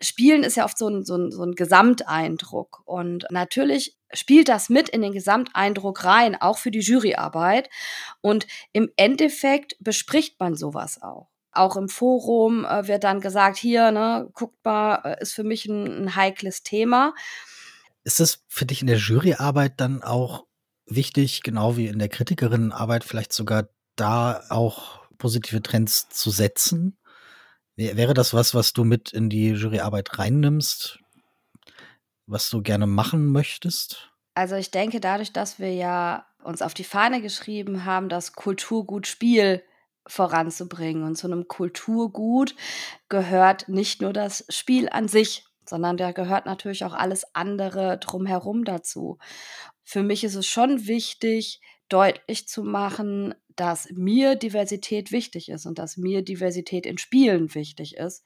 Spielen 0.00 0.42
ist 0.44 0.56
ja 0.56 0.64
oft 0.64 0.78
so 0.78 0.88
ein, 0.88 1.04
so, 1.04 1.16
ein, 1.16 1.30
so 1.30 1.42
ein 1.42 1.54
Gesamteindruck. 1.54 2.82
Und 2.84 3.26
natürlich 3.30 3.96
spielt 4.12 4.48
das 4.48 4.68
mit 4.68 4.88
in 4.88 5.02
den 5.02 5.12
Gesamteindruck 5.12 6.04
rein, 6.04 6.40
auch 6.40 6.58
für 6.58 6.70
die 6.70 6.80
Juryarbeit. 6.80 7.68
Und 8.20 8.46
im 8.72 8.90
Endeffekt 8.96 9.76
bespricht 9.80 10.40
man 10.40 10.56
sowas 10.56 11.02
auch. 11.02 11.28
Auch 11.52 11.76
im 11.76 11.88
Forum 11.88 12.64
äh, 12.64 12.86
wird 12.86 13.04
dann 13.04 13.20
gesagt, 13.20 13.56
hier, 13.56 13.90
ne, 13.90 14.30
guckt 14.34 14.64
mal, 14.64 15.02
äh, 15.04 15.22
ist 15.22 15.34
für 15.34 15.44
mich 15.44 15.66
ein, 15.66 16.04
ein 16.04 16.16
heikles 16.16 16.62
Thema. 16.62 17.12
Ist 18.04 18.20
es 18.20 18.44
für 18.48 18.66
dich 18.66 18.80
in 18.80 18.86
der 18.86 18.98
Juryarbeit 18.98 19.80
dann 19.80 20.02
auch 20.02 20.46
wichtig, 20.86 21.42
genau 21.42 21.76
wie 21.76 21.86
in 21.86 21.98
der 21.98 22.08
Kritikerinnenarbeit, 22.08 23.04
vielleicht 23.04 23.32
sogar 23.32 23.68
da 23.96 24.44
auch 24.48 25.00
positive 25.18 25.60
Trends 25.60 26.08
zu 26.08 26.30
setzen? 26.30 26.96
Wäre 27.80 28.12
das 28.12 28.34
was, 28.34 28.54
was 28.54 28.74
du 28.74 28.84
mit 28.84 29.10
in 29.12 29.30
die 29.30 29.52
Juryarbeit 29.52 30.18
reinnimmst? 30.18 30.98
Was 32.26 32.50
du 32.50 32.60
gerne 32.60 32.86
machen 32.86 33.26
möchtest? 33.26 34.10
Also 34.34 34.54
ich 34.56 34.70
denke, 34.70 35.00
dadurch, 35.00 35.32
dass 35.32 35.58
wir 35.58 35.72
ja 35.72 36.26
uns 36.44 36.60
auf 36.60 36.74
die 36.74 36.84
Fahne 36.84 37.22
geschrieben 37.22 37.86
haben, 37.86 38.10
das 38.10 38.34
Kulturgut 38.34 39.06
Spiel 39.06 39.62
voranzubringen. 40.06 41.04
Und 41.04 41.16
zu 41.16 41.26
einem 41.26 41.48
Kulturgut 41.48 42.54
gehört 43.08 43.68
nicht 43.68 44.02
nur 44.02 44.12
das 44.12 44.44
Spiel 44.50 44.90
an 44.90 45.08
sich, 45.08 45.46
sondern 45.66 45.96
da 45.96 46.12
gehört 46.12 46.44
natürlich 46.44 46.84
auch 46.84 46.94
alles 46.94 47.34
andere 47.34 47.96
drumherum 47.98 48.64
dazu. 48.64 49.18
Für 49.84 50.02
mich 50.02 50.22
ist 50.22 50.34
es 50.34 50.46
schon 50.46 50.86
wichtig, 50.86 51.60
deutlich 51.88 52.46
zu 52.46 52.62
machen, 52.62 53.34
dass 53.60 53.90
mir 53.92 54.36
Diversität 54.36 55.12
wichtig 55.12 55.50
ist 55.50 55.66
und 55.66 55.78
dass 55.78 55.98
mir 55.98 56.22
Diversität 56.22 56.86
in 56.86 56.96
Spielen 56.96 57.54
wichtig 57.54 57.94
ist 57.94 58.24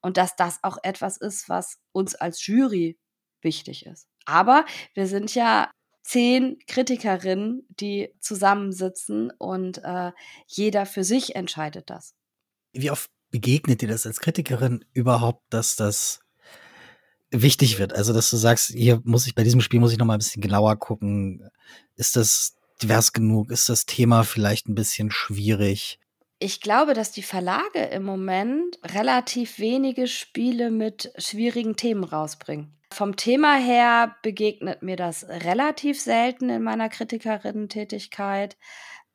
und 0.00 0.16
dass 0.16 0.36
das 0.36 0.62
auch 0.62 0.78
etwas 0.84 1.16
ist, 1.16 1.48
was 1.48 1.80
uns 1.90 2.14
als 2.14 2.46
Jury 2.46 2.96
wichtig 3.42 3.84
ist. 3.84 4.06
Aber 4.26 4.64
wir 4.94 5.08
sind 5.08 5.34
ja 5.34 5.72
zehn 6.02 6.60
Kritikerinnen, 6.68 7.66
die 7.68 8.14
zusammensitzen 8.20 9.32
und 9.38 9.78
äh, 9.82 10.12
jeder 10.46 10.86
für 10.86 11.02
sich 11.02 11.34
entscheidet 11.34 11.90
das. 11.90 12.14
Wie 12.72 12.92
oft 12.92 13.10
begegnet 13.32 13.82
dir 13.82 13.88
das 13.88 14.06
als 14.06 14.20
Kritikerin 14.20 14.84
überhaupt, 14.92 15.42
dass 15.50 15.74
das 15.74 16.20
wichtig 17.32 17.80
wird? 17.80 17.92
Also, 17.92 18.12
dass 18.12 18.30
du 18.30 18.36
sagst, 18.36 18.68
hier 18.68 19.00
muss 19.02 19.26
ich 19.26 19.34
bei 19.34 19.42
diesem 19.42 19.60
Spiel 19.60 19.80
muss 19.80 19.90
ich 19.90 19.98
noch 19.98 20.06
mal 20.06 20.14
ein 20.14 20.20
bisschen 20.20 20.42
genauer 20.42 20.76
gucken. 20.76 21.50
Ist 21.96 22.14
das 22.14 22.55
divers 22.82 23.12
genug? 23.12 23.50
Ist 23.50 23.68
das 23.68 23.86
Thema 23.86 24.24
vielleicht 24.24 24.68
ein 24.68 24.74
bisschen 24.74 25.10
schwierig? 25.10 25.98
Ich 26.38 26.60
glaube, 26.60 26.92
dass 26.92 27.12
die 27.12 27.22
Verlage 27.22 27.80
im 27.80 28.04
Moment 28.04 28.78
relativ 28.84 29.58
wenige 29.58 30.06
Spiele 30.06 30.70
mit 30.70 31.10
schwierigen 31.16 31.76
Themen 31.76 32.04
rausbringen. 32.04 32.76
Vom 32.92 33.16
Thema 33.16 33.56
her 33.56 34.16
begegnet 34.22 34.82
mir 34.82 34.96
das 34.96 35.26
relativ 35.28 36.00
selten 36.00 36.50
in 36.50 36.62
meiner 36.62 36.88
Kritikerinnen-Tätigkeit. 36.88 38.56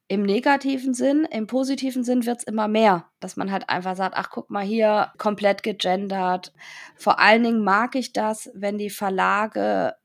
Im 0.07 0.23
negativen 0.23 0.93
Sinn, 0.93 1.25
im 1.31 1.47
positiven 1.47 2.03
Sinn 2.03 2.25
wird 2.25 2.39
es 2.39 2.43
immer 2.43 2.67
mehr, 2.67 3.05
dass 3.19 3.37
man 3.37 3.51
halt 3.51 3.69
einfach 3.69 3.95
sagt, 3.95 4.15
ach 4.17 4.29
guck 4.29 4.49
mal 4.49 4.65
hier, 4.65 5.13
komplett 5.17 5.63
gegendert. 5.63 6.51
Vor 6.97 7.19
allen 7.19 7.43
Dingen 7.43 7.63
mag 7.63 7.95
ich 7.95 8.11
das, 8.11 8.49
wenn 8.53 8.77
die 8.77 8.89
Verlage 8.89 9.95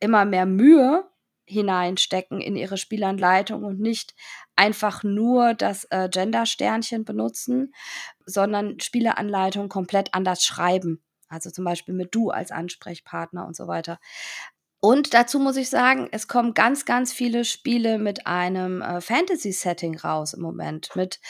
immer 0.00 0.24
mehr 0.24 0.46
Mühe 0.46 1.04
hineinstecken 1.44 2.40
in 2.40 2.56
ihre 2.56 2.76
Spielanleitung 2.76 3.64
und 3.64 3.80
nicht 3.80 4.14
einfach 4.56 5.02
nur 5.02 5.54
das 5.54 5.86
äh, 5.90 6.08
Gender-Sternchen 6.08 7.04
benutzen, 7.04 7.74
sondern 8.26 8.80
Spieleanleitung 8.80 9.68
komplett 9.68 10.14
anders 10.14 10.44
schreiben. 10.44 11.02
Also 11.28 11.50
zum 11.50 11.64
Beispiel 11.64 11.94
mit 11.94 12.14
du 12.14 12.30
als 12.30 12.50
Ansprechpartner 12.50 13.46
und 13.46 13.56
so 13.56 13.66
weiter. 13.66 13.98
Und 14.84 15.14
dazu 15.14 15.38
muss 15.38 15.56
ich 15.56 15.70
sagen, 15.70 16.08
es 16.10 16.26
kommen 16.26 16.54
ganz, 16.54 16.84
ganz 16.84 17.12
viele 17.12 17.44
Spiele 17.44 17.98
mit 17.98 18.26
einem 18.26 18.82
äh, 18.82 19.00
Fantasy-Setting 19.00 19.96
raus 19.96 20.34
im 20.34 20.42
Moment. 20.42 20.90
Mit 20.96 21.20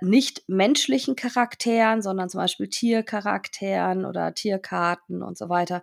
nicht 0.00 0.42
menschlichen 0.48 1.14
Charakteren, 1.14 2.00
sondern 2.00 2.30
zum 2.30 2.40
Beispiel 2.40 2.68
Tiercharakteren 2.68 4.06
oder 4.06 4.32
Tierkarten 4.32 5.22
und 5.22 5.36
so 5.36 5.50
weiter, 5.50 5.82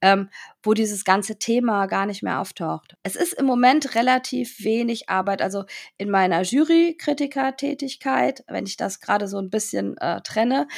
ähm, 0.00 0.30
wo 0.62 0.72
dieses 0.72 1.04
ganze 1.04 1.40
Thema 1.40 1.86
gar 1.86 2.06
nicht 2.06 2.22
mehr 2.22 2.40
auftaucht. 2.40 2.94
Es 3.02 3.16
ist 3.16 3.32
im 3.32 3.46
Moment 3.46 3.96
relativ 3.96 4.62
wenig 4.62 5.08
Arbeit. 5.08 5.42
Also 5.42 5.64
in 5.98 6.08
meiner 6.08 6.42
Jury-Kritiker-Tätigkeit, 6.42 8.44
wenn 8.46 8.66
ich 8.66 8.76
das 8.76 9.00
gerade 9.00 9.26
so 9.26 9.38
ein 9.38 9.50
bisschen 9.50 9.96
äh, 9.96 10.20
trenne, 10.20 10.68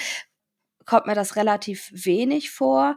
kommt 0.86 1.06
mir 1.06 1.14
das 1.14 1.36
relativ 1.36 1.90
wenig 1.92 2.50
vor 2.50 2.96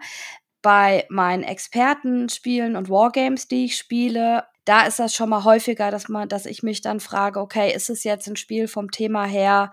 bei 0.66 1.06
meinen 1.10 1.44
Expertenspielen 1.44 2.76
und 2.76 2.90
Wargames, 2.90 3.48
die 3.48 3.66
ich 3.66 3.78
spiele, 3.78 4.46
da 4.66 4.88
ist 4.88 4.98
das 4.98 5.14
schon 5.14 5.30
mal 5.30 5.44
häufiger, 5.44 5.92
dass 5.92 6.10
man, 6.10 6.28
dass 6.28 6.48
ich 6.48 6.64
mich 6.64 6.82
dann 6.82 7.00
frage, 7.00 7.40
okay, 7.40 7.72
ist 7.72 7.92
es 7.92 8.04
jetzt 8.04 8.28
ein 8.28 8.36
Spiel 8.36 8.68
vom 8.68 8.90
Thema 8.90 9.26
her, 9.26 9.72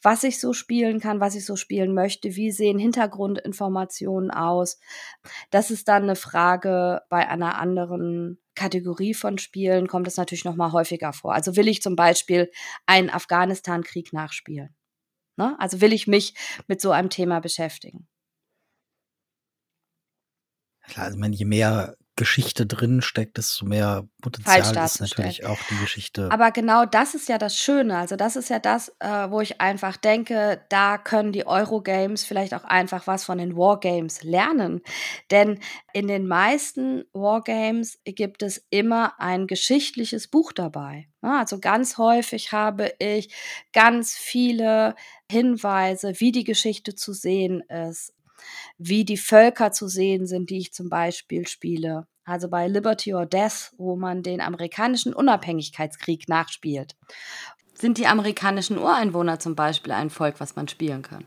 was 0.00 0.24
ich 0.24 0.40
so 0.40 0.54
spielen 0.54 0.98
kann, 0.98 1.20
was 1.20 1.34
ich 1.34 1.44
so 1.44 1.56
spielen 1.56 1.92
möchte, 1.92 2.36
wie 2.36 2.52
sehen 2.52 2.78
Hintergrundinformationen 2.78 4.30
aus? 4.30 4.80
Das 5.50 5.70
ist 5.70 5.88
dann 5.88 6.04
eine 6.04 6.16
Frage 6.16 7.02
bei 7.10 7.28
einer 7.28 7.58
anderen 7.58 8.38
Kategorie 8.54 9.12
von 9.12 9.36
Spielen 9.36 9.88
kommt 9.88 10.08
es 10.08 10.16
natürlich 10.16 10.46
noch 10.46 10.56
mal 10.56 10.72
häufiger 10.72 11.12
vor. 11.12 11.34
Also 11.34 11.54
will 11.54 11.68
ich 11.68 11.82
zum 11.82 11.96
Beispiel 11.96 12.50
einen 12.86 13.10
Afghanistan-Krieg 13.10 14.14
nachspielen? 14.14 14.74
Ne? 15.36 15.54
Also 15.58 15.82
will 15.82 15.92
ich 15.92 16.06
mich 16.06 16.32
mit 16.66 16.80
so 16.80 16.92
einem 16.92 17.10
Thema 17.10 17.40
beschäftigen? 17.40 18.08
Klar, 20.90 21.06
also 21.06 21.16
ich 21.16 21.20
meine, 21.20 21.34
je 21.34 21.44
mehr 21.44 21.96
Geschichte 22.20 22.66
drin 22.66 23.00
steckt, 23.00 23.38
desto 23.38 23.64
mehr 23.64 24.06
Potenzial 24.20 24.84
ist 24.84 25.00
natürlich 25.00 25.46
auch 25.46 25.58
die 25.70 25.76
Geschichte. 25.76 26.30
Aber 26.30 26.50
genau 26.50 26.84
das 26.84 27.14
ist 27.14 27.30
ja 27.30 27.38
das 27.38 27.56
Schöne. 27.56 27.96
Also 27.96 28.14
das 28.16 28.36
ist 28.36 28.50
ja 28.50 28.58
das, 28.58 28.90
äh, 28.98 29.30
wo 29.30 29.40
ich 29.40 29.62
einfach 29.62 29.96
denke, 29.96 30.62
da 30.68 30.98
können 30.98 31.32
die 31.32 31.46
Eurogames 31.46 32.24
vielleicht 32.24 32.52
auch 32.52 32.64
einfach 32.64 33.06
was 33.06 33.24
von 33.24 33.38
den 33.38 33.56
Wargames 33.56 34.22
lernen. 34.22 34.82
Denn 35.30 35.60
in 35.94 36.08
den 36.08 36.26
meisten 36.26 37.04
Wargames 37.14 37.98
gibt 38.04 38.42
es 38.42 38.66
immer 38.68 39.18
ein 39.18 39.46
geschichtliches 39.46 40.28
Buch 40.28 40.52
dabei. 40.52 41.08
Also 41.22 41.58
ganz 41.58 41.96
häufig 41.96 42.52
habe 42.52 42.92
ich 42.98 43.32
ganz 43.72 44.12
viele 44.12 44.94
Hinweise, 45.30 46.12
wie 46.18 46.32
die 46.32 46.44
Geschichte 46.44 46.94
zu 46.94 47.14
sehen 47.14 47.62
ist, 47.62 48.12
wie 48.78 49.04
die 49.04 49.16
Völker 49.16 49.72
zu 49.72 49.88
sehen 49.88 50.26
sind, 50.26 50.50
die 50.50 50.58
ich 50.58 50.72
zum 50.72 50.88
Beispiel 50.88 51.46
spiele. 51.46 52.06
Also 52.24 52.48
bei 52.48 52.68
Liberty 52.68 53.14
or 53.14 53.26
Death, 53.26 53.72
wo 53.76 53.96
man 53.96 54.22
den 54.22 54.40
amerikanischen 54.40 55.12
Unabhängigkeitskrieg 55.12 56.28
nachspielt. 56.28 56.96
Sind 57.74 57.98
die 57.98 58.06
amerikanischen 58.06 58.78
Ureinwohner 58.78 59.38
zum 59.38 59.56
Beispiel 59.56 59.92
ein 59.92 60.10
Volk, 60.10 60.38
was 60.38 60.54
man 60.54 60.68
spielen 60.68 61.02
kann? 61.02 61.26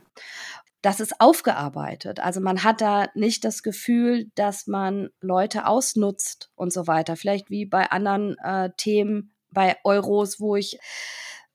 Das 0.84 0.99
ist 0.99 1.20
aufgearbeitet. 1.20 2.20
Also 2.20 2.41
man 2.41 2.64
hat 2.64 2.82
da 2.82 3.07
nicht 3.16 3.45
das 3.45 3.64
Gefühl, 3.64 4.30
dass 4.36 4.68
man 4.68 5.09
Leute 5.22 5.66
ausnutzt 5.66 6.51
und 6.55 6.74
so 6.74 6.88
weiter. 6.88 7.16
Vielleicht 7.16 7.49
wie 7.49 7.66
bei 7.66 7.89
anderen 7.89 8.38
äh, 8.39 8.70
Themen, 8.78 9.34
bei 9.49 9.78
Euros, 9.84 10.39
wo 10.39 10.55
ich 10.55 10.78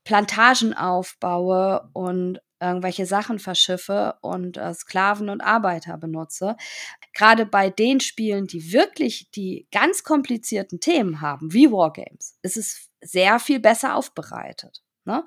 Plantagen 0.05 0.73
aufbaue 0.73 1.91
und 1.93 2.41
irgendwelche 2.61 3.07
Sachen 3.07 3.39
verschiffe 3.39 4.17
und 4.21 4.57
äh, 4.57 4.75
Sklaven 4.75 5.29
und 5.29 5.41
Arbeiter 5.41 5.97
benutze. 5.97 6.57
Gerade 7.13 7.47
bei 7.47 7.71
den 7.71 8.01
Spielen, 8.01 8.47
die 8.47 8.73
wirklich 8.73 9.31
die 9.31 9.69
ganz 9.73 10.03
komplizierten 10.03 10.81
Themen 10.81 11.21
haben, 11.21 11.53
wie 11.53 11.71
Wargames, 11.71 12.39
ist 12.43 12.57
es 12.57 12.91
sehr 13.01 13.39
viel 13.39 13.61
besser 13.61 13.95
aufbereitet. 13.95 14.83
Ne? 15.09 15.25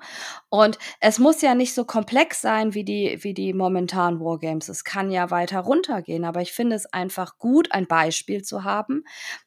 Und 0.48 0.78
es 1.00 1.18
muss 1.18 1.42
ja 1.42 1.56
nicht 1.56 1.74
so 1.74 1.84
komplex 1.84 2.40
sein 2.40 2.72
wie 2.72 2.84
die, 2.84 3.18
wie 3.22 3.34
die 3.34 3.52
momentanen 3.52 4.20
Wargames. 4.20 4.68
Es 4.68 4.84
kann 4.84 5.10
ja 5.10 5.32
weiter 5.32 5.58
runtergehen, 5.58 6.24
aber 6.24 6.40
ich 6.40 6.52
finde 6.52 6.76
es 6.76 6.86
einfach 6.86 7.36
gut, 7.38 7.72
ein 7.72 7.88
Beispiel 7.88 8.42
zu 8.42 8.62
haben, 8.62 9.02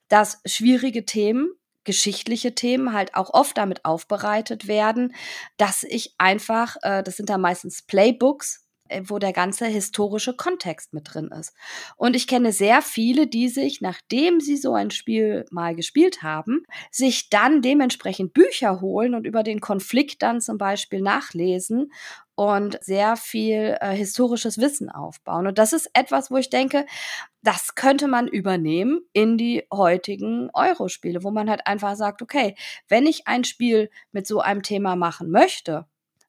dass 0.09 0.41
schwierige 0.45 1.05
Themen 1.05 1.53
geschichtliche 1.85 2.55
Themen 2.55 2.93
halt 2.93 3.15
auch 3.15 3.33
oft 3.33 3.57
damit 3.57 3.85
aufbereitet 3.85 4.67
werden, 4.67 5.15
dass 5.57 5.83
ich 5.83 6.15
einfach, 6.17 6.75
äh, 6.81 7.03
das 7.03 7.17
sind 7.17 7.29
da 7.29 7.37
meistens 7.37 7.83
Playbooks, 7.83 8.64
wo 9.07 9.19
der 9.19 9.33
ganze 9.33 9.65
historische 9.65 10.35
Kontext 10.35 10.93
mit 10.93 11.13
drin 11.13 11.29
ist. 11.37 11.53
Und 11.97 12.15
ich 12.15 12.27
kenne 12.27 12.51
sehr 12.51 12.81
viele, 12.81 13.27
die 13.27 13.49
sich, 13.49 13.81
nachdem 13.81 14.39
sie 14.39 14.57
so 14.57 14.73
ein 14.73 14.91
Spiel 14.91 15.45
mal 15.51 15.75
gespielt 15.75 16.21
haben, 16.21 16.63
sich 16.91 17.29
dann 17.29 17.61
dementsprechend 17.61 18.33
Bücher 18.33 18.81
holen 18.81 19.15
und 19.15 19.25
über 19.25 19.43
den 19.43 19.59
Konflikt 19.59 20.21
dann 20.21 20.41
zum 20.41 20.57
Beispiel 20.57 21.01
nachlesen 21.01 21.91
und 22.35 22.77
sehr 22.83 23.15
viel 23.15 23.77
äh, 23.79 23.95
historisches 23.95 24.59
Wissen 24.59 24.89
aufbauen. 24.89 25.47
Und 25.47 25.57
das 25.57 25.73
ist 25.73 25.89
etwas, 25.93 26.29
wo 26.29 26.37
ich 26.37 26.49
denke, 26.49 26.85
das 27.41 27.75
könnte 27.75 28.07
man 28.07 28.27
übernehmen 28.27 29.01
in 29.13 29.37
die 29.37 29.65
heutigen 29.73 30.49
Euro-Spiele, 30.53 31.23
wo 31.23 31.31
man 31.31 31.49
halt 31.49 31.65
einfach 31.65 31.95
sagt, 31.95 32.21
okay, 32.21 32.55
wenn 32.89 33.07
ich 33.07 33.27
ein 33.27 33.45
Spiel 33.45 33.89
mit 34.11 34.27
so 34.27 34.41
einem 34.41 34.63
Thema 34.63 34.95
machen 34.95 35.31
möchte, 35.31 35.85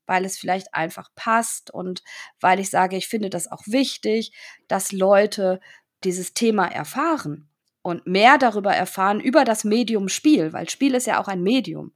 weil 0.07 0.25
es 0.25 0.39
vielleicht 0.39 0.75
einfach 0.75 1.11
passt 1.15 1.71
und 1.71 2.03
weil 2.41 2.61
ich 2.61 2.71
sage, 2.71 2.97
ich 2.97 3.09
finde 3.09 3.31
das 3.31 3.51
auch 3.51 3.63
wichtig, 3.67 4.33
dass 4.69 4.93
Leute 4.93 5.61
dieses 6.05 6.35
Thema 6.35 6.67
erfahren 6.67 7.49
und 7.83 8.07
mehr 8.07 8.39
darüber 8.39 8.75
erfahren 8.75 9.21
über 9.21 9.45
das 9.45 9.65
Medium 9.65 10.09
Spiel, 10.09 10.53
weil 10.53 10.69
Spiel 10.69 10.95
ist 10.95 11.07
ja 11.07 11.21
auch 11.21 11.29
ein 11.29 11.43
Medium. 11.43 11.93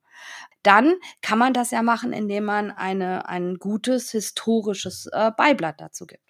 Dann 0.62 0.94
kann 1.22 1.38
man 1.38 1.54
das 1.54 1.70
ja 1.70 1.82
machen, 1.82 2.12
indem 2.12 2.44
man 2.44 2.70
eine, 2.70 3.28
ein 3.28 3.56
gutes 3.56 4.10
historisches 4.10 5.06
äh, 5.12 5.30
Beiblatt 5.36 5.80
dazu 5.80 6.06
gibt. 6.06 6.29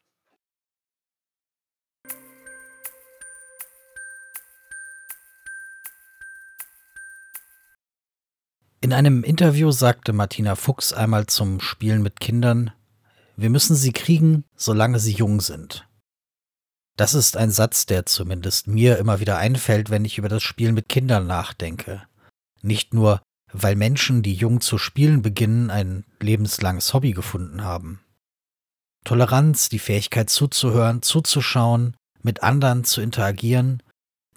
In 8.82 8.94
einem 8.94 9.24
Interview 9.24 9.72
sagte 9.72 10.14
Martina 10.14 10.54
Fuchs 10.54 10.94
einmal 10.94 11.26
zum 11.26 11.60
Spielen 11.60 12.02
mit 12.02 12.18
Kindern, 12.18 12.72
wir 13.36 13.50
müssen 13.50 13.76
sie 13.76 13.92
kriegen, 13.92 14.44
solange 14.56 14.98
sie 14.98 15.12
jung 15.12 15.42
sind. 15.42 15.86
Das 16.96 17.12
ist 17.12 17.36
ein 17.36 17.50
Satz, 17.50 17.84
der 17.84 18.06
zumindest 18.06 18.68
mir 18.68 18.96
immer 18.96 19.20
wieder 19.20 19.36
einfällt, 19.36 19.90
wenn 19.90 20.06
ich 20.06 20.16
über 20.16 20.30
das 20.30 20.42
Spielen 20.42 20.74
mit 20.74 20.88
Kindern 20.88 21.26
nachdenke. 21.26 22.02
Nicht 22.62 22.94
nur, 22.94 23.20
weil 23.52 23.76
Menschen, 23.76 24.22
die 24.22 24.34
jung 24.34 24.62
zu 24.62 24.78
spielen 24.78 25.20
beginnen, 25.20 25.70
ein 25.70 26.04
lebenslanges 26.18 26.94
Hobby 26.94 27.12
gefunden 27.12 27.62
haben. 27.62 28.00
Toleranz, 29.04 29.68
die 29.68 29.78
Fähigkeit 29.78 30.30
zuzuhören, 30.30 31.02
zuzuschauen, 31.02 31.96
mit 32.22 32.42
anderen 32.42 32.84
zu 32.84 33.02
interagieren, 33.02 33.82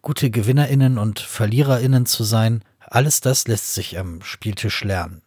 gute 0.01 0.29
Gewinnerinnen 0.29 0.97
und 0.97 1.19
Verliererinnen 1.19 2.05
zu 2.05 2.25
sein, 2.25 2.63
alles 2.93 3.21
das 3.21 3.47
lässt 3.47 3.73
sich 3.73 3.97
am 3.97 4.21
Spieltisch 4.21 4.83
lernen. 4.83 5.23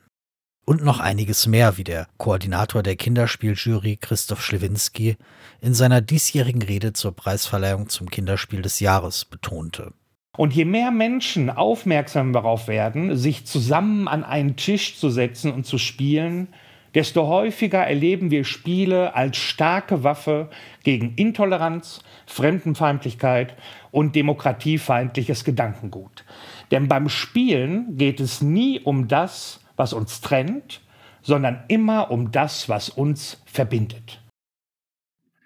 Und 0.65 0.85
noch 0.85 1.01
einiges 1.01 1.49
mehr, 1.49 1.77
wie 1.77 1.83
der 1.83 2.07
Koordinator 2.17 2.85
der 2.85 2.95
Kinderspieljury 2.95 3.99
Christoph 4.01 4.41
Schlewinski 4.41 5.17
in 5.61 5.75
seiner 5.75 6.01
diesjährigen 6.01 6.63
Rede 6.63 6.93
zur 6.93 7.17
Preisverleihung 7.17 7.89
zum 7.89 8.09
Kinderspiel 8.09 8.63
des 8.63 8.79
Jahres 8.79 9.25
betonte. 9.25 9.93
Und 10.37 10.55
je 10.55 10.65
mehr 10.65 10.93
Menschen 10.93 11.51
aufmerksam 11.51 12.33
darauf 12.33 12.69
werden, 12.69 13.17
sich 13.17 13.47
zusammen 13.47 14.07
an 14.07 14.23
einen 14.23 14.55
Tisch 14.55 14.97
zu 14.97 15.11
setzen 15.11 15.53
und 15.53 15.67
zu 15.67 15.79
spielen, 15.79 16.49
desto 16.95 17.27
häufiger 17.27 17.85
erleben 17.85 18.31
wir 18.31 18.45
Spiele 18.45 19.15
als 19.15 19.37
starke 19.39 20.05
Waffe 20.05 20.51
gegen 20.85 21.15
Intoleranz, 21.17 22.03
Fremdenfeindlichkeit 22.27 23.55
und 23.91 24.15
demokratiefeindliches 24.15 25.45
Gedankengut. 25.45 26.25
Denn 26.71 26.89
beim 26.89 27.09
Spielen 27.09 27.97
geht 27.97 28.21
es 28.21 28.43
nie 28.43 28.81
um 28.81 29.09
das, 29.09 29.61
was 29.77 29.93
uns 29.93 30.21
trennt, 30.21 30.81
sondern 31.23 31.65
immer 31.69 32.11
um 32.11 32.31
das, 32.31 32.69
was 32.69 32.89
uns 32.89 33.43
verbindet. 33.47 34.23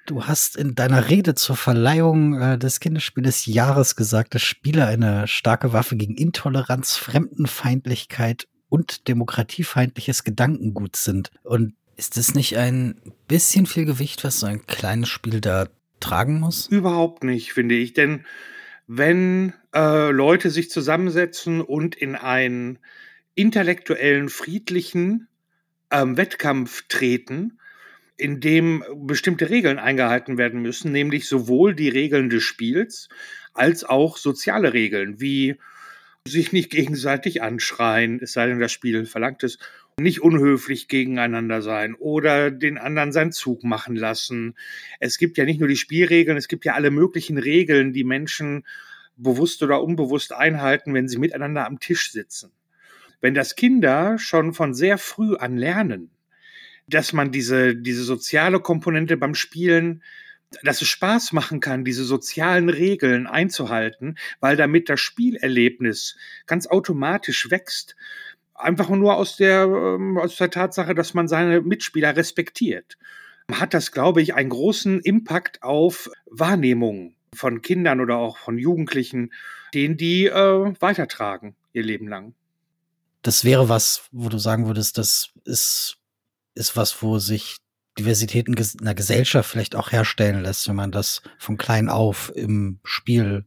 Du 0.06 0.24
hast 0.24 0.56
in 0.56 0.74
deiner 0.74 1.08
Rede 1.08 1.34
zur 1.34 1.56
Verleihung 1.56 2.40
äh, 2.40 2.58
des 2.58 2.80
Kinderspiels 2.80 3.44
des 3.44 3.46
Jahres 3.46 3.94
gesagt, 3.96 4.34
dass 4.34 4.42
Spiele 4.42 4.86
eine 4.86 5.28
starke 5.28 5.72
Waffe 5.72 5.96
gegen 5.96 6.16
Intoleranz, 6.16 6.96
Fremdenfeindlichkeit 6.96 8.48
und 8.68 9.06
demokratiefeindliches 9.08 10.24
Gedankengut 10.24 10.96
sind. 10.96 11.30
Und 11.44 11.74
ist 11.96 12.16
das 12.16 12.34
nicht 12.34 12.56
ein 12.56 13.00
bisschen 13.28 13.66
viel 13.66 13.84
Gewicht, 13.84 14.24
was 14.24 14.40
so 14.40 14.46
ein 14.46 14.66
kleines 14.66 15.08
Spiel 15.08 15.40
da 15.40 15.68
tragen 16.00 16.40
muss? 16.40 16.66
Überhaupt 16.66 17.22
nicht, 17.22 17.52
finde 17.52 17.76
ich. 17.76 17.92
Denn 17.92 18.24
wenn 18.92 19.52
äh, 19.72 20.10
Leute 20.10 20.50
sich 20.50 20.68
zusammensetzen 20.68 21.60
und 21.60 21.94
in 21.94 22.16
einen 22.16 22.80
intellektuellen, 23.36 24.28
friedlichen 24.28 25.28
ähm, 25.92 26.16
Wettkampf 26.16 26.88
treten, 26.88 27.60
in 28.16 28.40
dem 28.40 28.82
bestimmte 28.96 29.48
Regeln 29.48 29.78
eingehalten 29.78 30.38
werden 30.38 30.60
müssen, 30.60 30.90
nämlich 30.90 31.28
sowohl 31.28 31.76
die 31.76 31.88
Regeln 31.88 32.30
des 32.30 32.42
Spiels 32.42 33.08
als 33.54 33.84
auch 33.84 34.16
soziale 34.16 34.72
Regeln, 34.72 35.20
wie 35.20 35.54
sich 36.26 36.50
nicht 36.50 36.70
gegenseitig 36.70 37.42
anschreien, 37.42 38.18
es 38.20 38.32
sei 38.32 38.48
denn, 38.48 38.58
das 38.58 38.72
Spiel 38.72 39.06
verlangt 39.06 39.44
es, 39.44 39.58
nicht 40.02 40.22
unhöflich 40.22 40.88
gegeneinander 40.88 41.62
sein 41.62 41.94
oder 41.94 42.50
den 42.50 42.78
anderen 42.78 43.12
seinen 43.12 43.32
Zug 43.32 43.64
machen 43.64 43.96
lassen. 43.96 44.54
Es 44.98 45.18
gibt 45.18 45.38
ja 45.38 45.44
nicht 45.44 45.60
nur 45.60 45.68
die 45.68 45.76
Spielregeln, 45.76 46.36
es 46.36 46.48
gibt 46.48 46.64
ja 46.64 46.74
alle 46.74 46.90
möglichen 46.90 47.38
Regeln, 47.38 47.92
die 47.92 48.04
Menschen 48.04 48.64
bewusst 49.16 49.62
oder 49.62 49.82
unbewusst 49.82 50.32
einhalten, 50.32 50.94
wenn 50.94 51.08
sie 51.08 51.18
miteinander 51.18 51.66
am 51.66 51.78
Tisch 51.78 52.10
sitzen. 52.10 52.52
Wenn 53.20 53.34
das 53.34 53.54
Kinder 53.54 54.18
schon 54.18 54.54
von 54.54 54.74
sehr 54.74 54.96
früh 54.98 55.36
an 55.36 55.56
lernen, 55.56 56.10
dass 56.86 57.12
man 57.12 57.30
diese, 57.30 57.76
diese 57.76 58.02
soziale 58.02 58.60
Komponente 58.60 59.16
beim 59.16 59.34
Spielen 59.34 60.02
dass 60.62 60.82
es 60.82 60.88
Spaß 60.88 61.32
machen 61.32 61.60
kann, 61.60 61.84
diese 61.84 62.04
sozialen 62.04 62.68
Regeln 62.68 63.26
einzuhalten, 63.26 64.16
weil 64.40 64.56
damit 64.56 64.88
das 64.88 65.00
Spielerlebnis 65.00 66.16
ganz 66.46 66.66
automatisch 66.66 67.50
wächst. 67.50 67.96
Einfach 68.62 68.88
nur 68.88 69.16
aus 69.16 69.36
der, 69.36 69.62
ähm, 69.64 70.18
aus 70.18 70.36
der 70.36 70.50
Tatsache, 70.50 70.94
dass 70.94 71.14
man 71.14 71.28
seine 71.28 71.60
Mitspieler 71.60 72.16
respektiert. 72.16 72.96
Hat 73.50 73.74
das, 73.74 73.92
glaube 73.92 74.22
ich, 74.22 74.34
einen 74.34 74.50
großen 74.50 75.00
Impact 75.00 75.62
auf 75.62 76.10
Wahrnehmung 76.26 77.14
von 77.34 77.62
Kindern 77.62 78.00
oder 78.00 78.16
auch 78.16 78.36
von 78.36 78.58
Jugendlichen, 78.58 79.32
den 79.74 79.96
die 79.96 80.26
äh, 80.26 80.74
weitertragen 80.80 81.54
ihr 81.72 81.82
Leben 81.82 82.08
lang. 82.08 82.34
Das 83.22 83.44
wäre 83.44 83.68
was, 83.68 84.08
wo 84.12 84.28
du 84.28 84.38
sagen 84.38 84.66
würdest, 84.66 84.98
das 84.98 85.30
ist, 85.44 85.98
ist 86.54 86.76
was, 86.76 87.02
wo 87.02 87.18
sich 87.18 87.56
Diversität 87.98 88.48
in 88.48 88.56
einer 88.80 88.94
Gesellschaft 88.94 89.50
vielleicht 89.50 89.74
auch 89.74 89.92
herstellen 89.92 90.42
lässt, 90.42 90.68
wenn 90.68 90.76
man 90.76 90.92
das 90.92 91.22
von 91.38 91.58
klein 91.58 91.88
auf 91.88 92.32
im 92.34 92.78
Spiel 92.84 93.44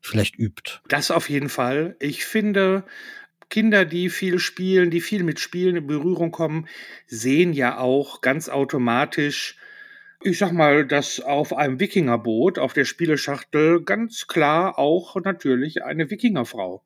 vielleicht 0.00 0.38
übt. 0.38 0.80
Das 0.88 1.10
auf 1.10 1.28
jeden 1.28 1.48
Fall. 1.48 1.96
Ich 2.00 2.24
finde, 2.24 2.84
Kinder, 3.52 3.84
die 3.84 4.08
viel 4.08 4.38
spielen, 4.38 4.90
die 4.90 5.02
viel 5.02 5.24
mit 5.24 5.38
Spielen 5.38 5.76
in 5.76 5.86
Berührung 5.86 6.30
kommen, 6.30 6.66
sehen 7.06 7.52
ja 7.52 7.76
auch 7.76 8.22
ganz 8.22 8.48
automatisch, 8.48 9.58
ich 10.22 10.38
sag 10.38 10.52
mal, 10.52 10.86
dass 10.86 11.20
auf 11.20 11.54
einem 11.54 11.78
Wikingerboot 11.78 12.58
auf 12.58 12.72
der 12.72 12.86
Spieleschachtel 12.86 13.84
ganz 13.84 14.26
klar 14.26 14.78
auch 14.78 15.16
natürlich 15.22 15.84
eine 15.84 16.08
Wikingerfrau 16.08 16.82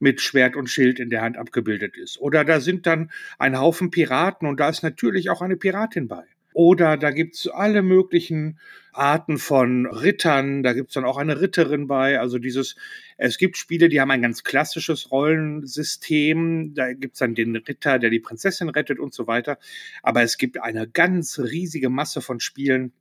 mit 0.00 0.20
Schwert 0.20 0.54
und 0.54 0.68
Schild 0.68 1.00
in 1.00 1.08
der 1.08 1.22
Hand 1.22 1.38
abgebildet 1.38 1.96
ist. 1.96 2.20
Oder 2.20 2.44
da 2.44 2.60
sind 2.60 2.86
dann 2.86 3.10
ein 3.38 3.58
Haufen 3.58 3.90
Piraten 3.90 4.46
und 4.46 4.60
da 4.60 4.68
ist 4.68 4.82
natürlich 4.82 5.30
auch 5.30 5.40
eine 5.40 5.56
Piratin 5.56 6.08
bei. 6.08 6.24
Oder 6.54 6.96
da 6.96 7.10
gibt's 7.10 7.48
alle 7.48 7.82
möglichen 7.82 8.58
Arten 8.92 9.38
von 9.38 9.86
Rittern, 9.86 10.62
da 10.62 10.74
gibt's 10.74 10.94
dann 10.94 11.04
auch 11.04 11.16
eine 11.16 11.40
Ritterin 11.40 11.86
bei. 11.86 12.20
Also 12.20 12.38
dieses, 12.38 12.76
es 13.16 13.38
gibt 13.38 13.56
Spiele, 13.56 13.88
die 13.88 14.00
haben 14.00 14.10
ein 14.10 14.20
ganz 14.22 14.44
klassisches 14.44 15.10
Rollensystem. 15.10 16.74
Da 16.74 16.92
gibt's 16.92 17.20
dann 17.20 17.34
den 17.34 17.56
Ritter, 17.56 17.98
der 17.98 18.10
die 18.10 18.20
Prinzessin 18.20 18.68
rettet 18.68 18.98
und 18.98 19.14
so 19.14 19.26
weiter. 19.26 19.58
Aber 20.02 20.22
es 20.22 20.36
gibt 20.36 20.60
eine 20.60 20.86
ganz 20.86 21.38
riesige 21.38 21.88
Masse 21.88 22.20
von 22.20 22.40
Spielen, 22.40 22.92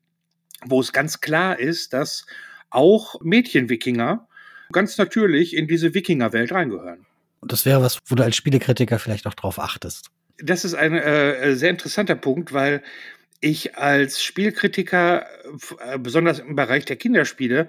wo 0.66 0.80
es 0.80 0.94
ganz 0.94 1.20
klar 1.20 1.60
ist, 1.60 1.94
dass 1.94 2.26
auch 2.70 3.20
Mädchen-Wikinger 3.22 4.28
ganz 4.72 4.98
natürlich 4.98 5.56
in 5.56 5.68
diese 5.68 5.94
Wikinger-Welt 5.94 6.52
reingehören. 6.54 7.06
Und 7.42 7.52
das 7.52 7.66
wäre 7.66 7.82
was, 7.82 8.00
wo 8.06 8.16
du 8.16 8.24
als 8.24 8.36
Spielekritiker 8.36 9.00
vielleicht 9.00 9.28
auch 9.28 9.34
drauf 9.34 9.60
achtest. 9.60 10.10
Das 10.38 10.64
ist 10.64 10.74
ein 10.74 10.94
äh, 10.94 11.56
sehr 11.56 11.70
interessanter 11.72 12.16
Punkt, 12.16 12.54
weil 12.54 12.82
ich 13.42 13.76
als 13.76 14.24
Spielkritiker, 14.24 15.26
äh, 15.80 15.98
besonders 16.00 16.40
im 16.40 16.56
Bereich 16.56 16.86
der 16.86 16.96
Kinderspiele, 16.96 17.68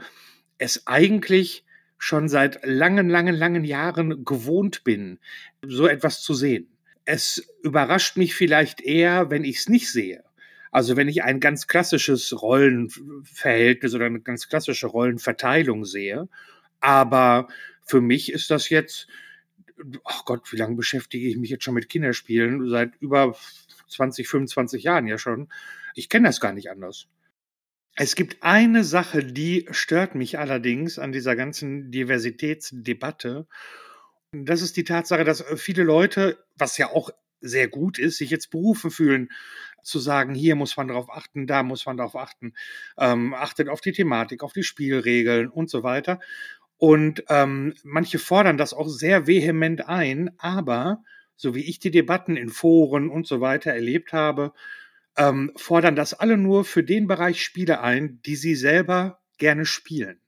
es 0.59 0.87
eigentlich 0.87 1.65
schon 1.99 2.29
seit 2.29 2.65
langen, 2.65 3.09
langen, 3.09 3.35
langen 3.35 3.65
Jahren 3.65 4.25
gewohnt 4.25 4.85
bin, 4.85 5.19
so 5.63 5.87
etwas 5.87 6.21
zu 6.21 6.35
sehen. 6.35 6.69
Es 7.05 7.49
überrascht 7.63 8.17
mich 8.17 8.35
vielleicht 8.35 8.81
eher, 8.81 9.31
wenn 9.31 9.45
ich 9.45 9.59
es 9.59 9.69
nicht 9.69 9.91
sehe. 9.91 10.23
Also 10.71 10.97
wenn 10.97 11.09
ich 11.09 11.23
ein 11.23 11.41
ganz 11.41 11.67
klassisches 11.67 12.41
Rollenverhältnis 12.41 13.95
oder 13.95 14.07
eine 14.07 14.21
ganz 14.21 14.49
klassische 14.49 14.87
Rollenverteilung 14.87 15.85
sehe. 15.85 16.29
Aber 16.81 17.49
für 17.85 18.01
mich 18.01 18.33
ist 18.33 18.51
das 18.51 18.69
jetzt, 18.69 19.07
ach 20.05 20.25
Gott, 20.25 20.51
wie 20.53 20.57
lange 20.57 20.77
beschäftige 20.77 21.29
ich 21.29 21.37
mich 21.37 21.51
jetzt 21.51 21.65
schon 21.65 21.75
mit 21.75 21.89
Kinderspielen? 21.89 22.69
Seit 22.69 22.97
über 23.01 23.37
20, 23.93 24.29
25 24.29 24.83
Jahren 24.83 25.07
ja 25.07 25.19
schon. 25.19 25.49
Ich 25.95 26.09
kenne 26.09 26.29
das 26.29 26.41
gar 26.41 26.53
nicht 26.53 26.71
anders. 26.71 27.07
Es 27.95 28.15
gibt 28.15 28.43
eine 28.43 28.85
Sache, 28.85 29.23
die 29.23 29.69
stört 29.71 30.15
mich 30.15 30.39
allerdings 30.39 30.99
an 30.99 31.13
dieser 31.13 31.37
ganzen 31.37 31.91
Diversitätsdebatte. 31.91 33.47
Das 34.33 34.63
ist 34.63 34.77
die 34.79 34.85
Tatsache, 34.85 35.25
dass 35.25 35.45
viele 35.57 35.83
Leute, 35.83 36.43
was 36.57 36.79
ja 36.79 36.89
auch 36.89 37.11
sehr 37.43 37.69
gut 37.69 37.99
ist, 37.99 38.17
sich 38.17 38.31
jetzt 38.31 38.51
berufen 38.51 38.91
fühlen, 38.91 39.29
zu 39.83 39.99
sagen, 39.99 40.35
hier 40.35 40.55
muss 40.55 40.77
man 40.77 40.89
darauf 40.89 41.11
achten, 41.11 41.47
da 41.47 41.63
muss 41.63 41.85
man 41.85 41.97
darauf 41.97 42.17
achten, 42.17 42.55
ähm, 42.97 43.35
achtet 43.35 43.69
auf 43.69 43.81
die 43.81 43.93
Thematik, 43.93 44.43
auf 44.43 44.53
die 44.53 44.63
Spielregeln 44.63 45.49
und 45.49 45.69
so 45.69 45.83
weiter. 45.83 46.21
Und 46.79 47.25
ähm, 47.29 47.75
manche 47.85 48.19
fordern 48.19 48.57
das 48.57 48.73
auch 48.73 48.89
sehr 48.89 49.27
vehement 49.27 49.89
ein, 49.89 50.31
aber 50.39 51.03
so 51.43 51.57
wie 51.57 51.69
ich 51.69 51.81
die 51.81 51.91
Debatten 51.91 52.37
in 52.37 52.51
Foren 52.51 53.11
und 53.11 53.27
so 53.27 53.41
weiter 53.41 53.73
erlebt 53.73 54.13
habe, 54.13 54.53
ähm, 55.17 55.51
fordern 55.57 55.97
das 55.97 56.15
alle 56.15 56.37
nur 56.37 56.65
für 56.65 56.85
den 56.85 57.09
Bereich 57.09 57.43
Spiele 57.43 57.81
ein, 57.81 58.21
die 58.25 58.37
sie 58.37 58.55
selber 58.55 59.21
gerne 59.39 59.67
spielen. 59.67 60.21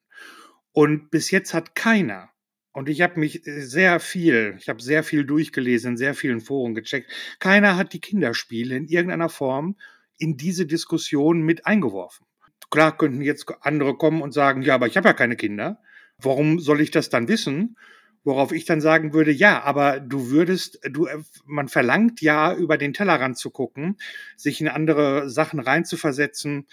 Und 0.72 1.12
bis 1.12 1.30
jetzt 1.30 1.54
hat 1.54 1.76
keiner, 1.76 2.30
und 2.72 2.88
ich 2.88 3.00
habe 3.00 3.20
mich 3.20 3.42
sehr 3.44 4.00
viel, 4.00 4.56
ich 4.58 4.68
habe 4.68 4.82
sehr 4.82 5.04
viel 5.04 5.24
durchgelesen, 5.24 5.92
in 5.92 5.96
sehr 5.96 6.14
vielen 6.14 6.40
Foren 6.40 6.74
gecheckt, 6.74 7.08
keiner 7.38 7.76
hat 7.76 7.92
die 7.92 8.00
Kinderspiele 8.00 8.74
in 8.74 8.88
irgendeiner 8.88 9.28
Form 9.28 9.76
in 10.18 10.36
diese 10.36 10.66
Diskussion 10.66 11.42
mit 11.42 11.64
eingeworfen. 11.64 12.26
Klar 12.70 12.98
könnten 12.98 13.22
jetzt 13.22 13.46
andere 13.60 13.96
kommen 13.96 14.20
und 14.20 14.34
sagen, 14.34 14.62
ja, 14.62 14.74
aber 14.74 14.88
ich 14.88 14.96
habe 14.96 15.06
ja 15.06 15.14
keine 15.14 15.36
Kinder. 15.36 15.80
Warum 16.18 16.58
soll 16.58 16.80
ich 16.80 16.90
das 16.90 17.08
dann 17.08 17.28
wissen? 17.28 17.76
Worauf 18.24 18.52
ich 18.52 18.64
dann 18.64 18.80
sagen 18.80 19.12
würde, 19.12 19.30
ja, 19.30 19.62
aber 19.62 20.00
du 20.00 20.30
würdest, 20.30 20.80
du, 20.90 21.06
äh, 21.06 21.18
man 21.44 21.68
verlangt 21.68 22.22
ja, 22.22 22.54
über 22.54 22.78
den 22.78 22.94
Tellerrand 22.94 23.36
zu 23.36 23.50
gucken, 23.50 23.98
sich 24.36 24.60
in 24.62 24.68
andere 24.68 25.28
Sachen 25.28 25.60
reinzuversetzen, 25.60 26.66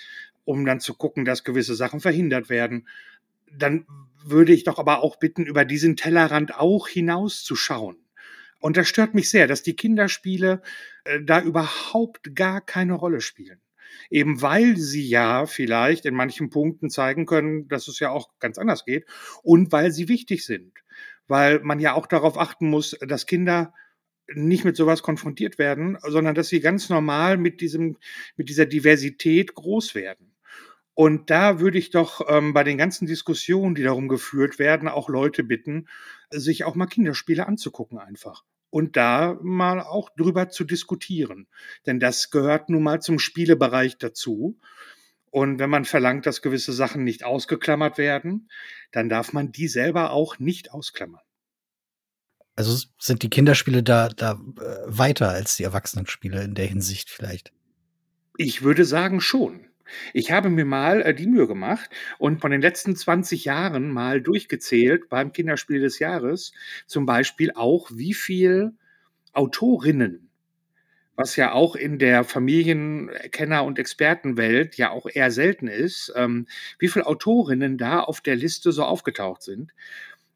um 0.46 0.66
dann 0.66 0.80
zu 0.80 0.94
gucken, 0.94 1.26
dass 1.26 1.44
gewisse 1.44 1.76
Sachen 1.76 2.00
verhindert 2.00 2.50
werden. 2.50 2.88
Dann 3.54 3.86
würde 4.24 4.54
ich 4.54 4.64
doch 4.64 4.80
aber 4.80 5.04
auch 5.04 5.18
bitten, 5.18 5.46
über 5.46 5.66
diesen 5.66 5.98
Tellerrand 5.98 6.56
auch 6.58 6.88
hinauszuschauen. 6.88 7.98
Und 8.60 8.78
das 8.78 8.88
stört 8.88 9.14
mich 9.14 9.30
sehr, 9.30 9.48
dass 9.48 9.64
die 9.64 9.76
Kinderspiele 9.76 10.62
äh, 11.04 11.20
da 11.22 11.42
überhaupt 11.42 12.34
gar 12.34 12.62
keine 12.62 12.94
Rolle 12.94 13.20
spielen. 13.20 13.60
Eben 14.10 14.42
weil 14.42 14.78
sie 14.78 15.08
ja 15.08 15.46
vielleicht 15.46 16.06
in 16.06 16.16
manchen 16.16 16.50
Punkten 16.50 16.90
zeigen 16.90 17.26
können, 17.26 17.68
dass 17.68 17.90
es 17.90 18.00
ja 18.00 18.10
auch 18.10 18.30
ganz 18.40 18.58
anders 18.58 18.86
geht 18.86 19.06
und 19.44 19.72
weil 19.72 19.92
sie 19.92 20.08
wichtig 20.08 20.46
sind 20.46 20.72
weil 21.32 21.62
man 21.62 21.80
ja 21.80 21.94
auch 21.94 22.08
darauf 22.08 22.38
achten 22.38 22.70
muss, 22.70 22.92
dass 23.00 23.26
Kinder 23.26 23.74
nicht 24.34 24.66
mit 24.66 24.76
sowas 24.76 25.02
konfrontiert 25.02 25.58
werden, 25.58 25.98
sondern 26.02 26.36
dass 26.36 26.50
sie 26.50 26.60
ganz 26.60 26.90
normal 26.90 27.38
mit 27.38 27.62
diesem, 27.62 27.96
mit 28.36 28.50
dieser 28.50 28.66
Diversität 28.66 29.56
groß 29.56 29.96
werden. 29.96 30.36
Und 30.94 31.30
da 31.30 31.62
würde 31.62 31.78
ich 31.78 31.90
doch 31.90 32.28
ähm, 32.28 32.52
bei 32.52 32.66
den 32.66 32.78
ganzen 32.78 33.08
Diskussionen, 33.08 33.76
die 33.76 33.84
darum 33.84 34.10
geführt 34.10 34.60
werden, 34.60 34.90
auch 34.90 35.08
Leute 35.08 35.46
bitten, 35.46 35.88
sich 36.32 36.66
auch 36.66 36.76
mal 36.76 36.88
Kinderspiele 36.88 37.48
anzugucken 37.48 37.98
einfach. 37.98 38.44
Und 38.70 38.98
da 38.98 39.38
mal 39.42 39.80
auch 39.80 40.10
drüber 40.10 40.50
zu 40.50 40.66
diskutieren. 40.66 41.48
Denn 41.86 42.02
das 42.02 42.30
gehört 42.30 42.70
nun 42.70 42.84
mal 42.84 43.02
zum 43.02 43.20
Spielebereich 43.20 43.98
dazu. 43.98 44.60
Und 45.32 45.60
wenn 45.60 45.70
man 45.70 45.86
verlangt, 45.86 46.26
dass 46.26 46.42
gewisse 46.42 46.74
Sachen 46.74 47.04
nicht 47.04 47.24
ausgeklammert 47.24 47.98
werden, 47.98 48.50
dann 48.92 49.10
darf 49.10 49.34
man 49.34 49.52
die 49.52 49.70
selber 49.70 50.12
auch 50.12 50.40
nicht 50.40 50.72
ausklammern. 50.72 51.22
Also 52.56 52.86
sind 53.00 53.24
die 53.24 53.30
Kinderspiele 53.30 53.82
da, 53.82 54.10
da 54.10 54.34
äh, 54.34 54.76
weiter 54.86 55.30
als 55.30 55.56
die 55.56 55.64
Erwachsenenspiele 55.64 56.44
in 56.44 56.54
der 56.54 56.66
Hinsicht 56.66 57.10
vielleicht? 57.10 57.54
Ich 58.38 58.62
würde 58.62 58.86
sagen 58.86 59.22
schon. 59.22 59.68
Ich 60.14 60.32
habe 60.32 60.50
mir 60.50 60.66
mal 60.66 61.02
äh, 61.02 61.14
die 61.14 61.28
Mühe 61.28 61.48
gemacht 61.48 61.90
und 62.18 62.42
von 62.42 62.52
den 62.52 62.62
letzten 62.62 62.96
20 62.96 63.46
Jahren 63.46 63.90
mal 63.90 64.22
durchgezählt 64.22 65.08
beim 65.10 65.32
Kinderspiel 65.32 65.80
des 65.80 66.00
Jahres, 66.00 66.52
zum 66.88 67.06
Beispiel 67.06 67.52
auch, 67.56 67.90
wie 67.94 68.14
viel 68.14 68.74
Autorinnen 69.34 70.31
was 71.16 71.36
ja 71.36 71.52
auch 71.52 71.76
in 71.76 72.00
der 72.00 72.24
Familienkenner- 72.24 73.64
und 73.64 73.80
Expertenwelt 73.80 74.78
ja 74.78 74.92
auch 74.92 75.08
eher 75.12 75.32
selten 75.32 75.68
ist, 75.68 76.12
ähm, 76.16 76.48
wie 76.80 76.88
viele 76.88 77.06
Autorinnen 77.06 77.78
da 77.78 78.00
auf 78.00 78.22
der 78.22 78.36
Liste 78.36 78.72
so 78.72 78.84
aufgetaucht 78.84 79.44
sind. 79.44 79.74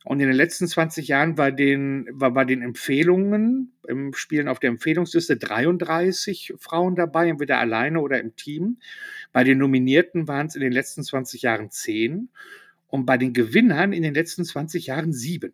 Und 0.05 0.19
in 0.19 0.27
den 0.27 0.35
letzten 0.35 0.67
20 0.67 1.07
Jahren 1.07 1.35
war 1.39 1.51
den, 1.51 2.07
war 2.11 2.31
bei 2.31 2.45
den 2.45 2.61
Empfehlungen, 2.61 3.73
im 3.87 4.13
Spielen 4.13 4.47
auf 4.47 4.59
der 4.59 4.69
Empfehlungsliste 4.69 5.35
33 5.35 6.53
Frauen 6.59 6.95
dabei, 6.95 7.27
entweder 7.27 7.57
alleine 7.57 7.99
oder 8.01 8.19
im 8.19 8.35
Team. 8.35 8.77
Bei 9.33 9.43
den 9.43 9.57
Nominierten 9.57 10.27
waren 10.27 10.45
es 10.45 10.55
in 10.55 10.61
den 10.61 10.71
letzten 10.71 11.03
20 11.03 11.41
Jahren 11.41 11.71
10. 11.71 12.29
und 12.87 13.07
bei 13.07 13.17
den 13.17 13.33
Gewinnern 13.33 13.93
in 13.93 14.03
den 14.03 14.13
letzten 14.13 14.45
20 14.45 14.85
Jahren 14.85 15.11
sieben. 15.11 15.53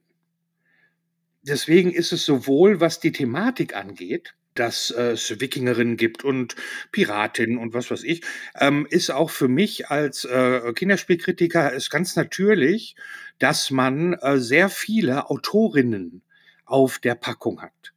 Deswegen 1.43 1.91
ist 1.91 2.11
es 2.11 2.25
sowohl, 2.25 2.81
was 2.81 2.99
die 2.99 3.13
Thematik 3.13 3.73
angeht, 3.75 4.35
dass 4.55 4.91
äh, 4.91 5.11
es 5.11 5.39
Wikingerinnen 5.39 5.97
gibt 5.97 6.23
und 6.23 6.55
Piratinnen 6.91 7.57
und 7.57 7.73
was 7.73 7.91
weiß 7.91 8.03
ich, 8.03 8.21
ähm, 8.59 8.87
ist 8.89 9.09
auch 9.11 9.29
für 9.29 9.47
mich 9.47 9.89
als 9.89 10.25
äh, 10.25 10.73
Kinderspielkritiker 10.73 11.71
ist 11.71 11.89
ganz 11.89 12.15
natürlich, 12.15 12.95
dass 13.39 13.71
man 13.71 14.13
äh, 14.13 14.37
sehr 14.37 14.69
viele 14.69 15.29
Autorinnen 15.29 16.21
auf 16.65 16.99
der 16.99 17.15
Packung 17.15 17.61
hat. 17.61 17.93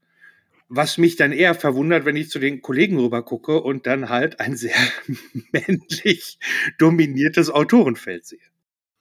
Was 0.69 0.99
mich 0.99 1.17
dann 1.17 1.33
eher 1.33 1.55
verwundert, 1.55 2.05
wenn 2.05 2.17
ich 2.17 2.31
zu 2.31 2.39
den 2.39 2.63
Kollegen 2.63 2.99
rüber 2.99 3.23
gucke 3.23 3.61
und 3.61 3.87
dann 3.87 4.09
halt 4.09 4.41
ein 4.41 4.57
sehr 4.57 4.75
männlich 5.53 6.39
dominiertes 6.79 7.51
Autorenfeld 7.51 8.27
sehe. 8.27 8.41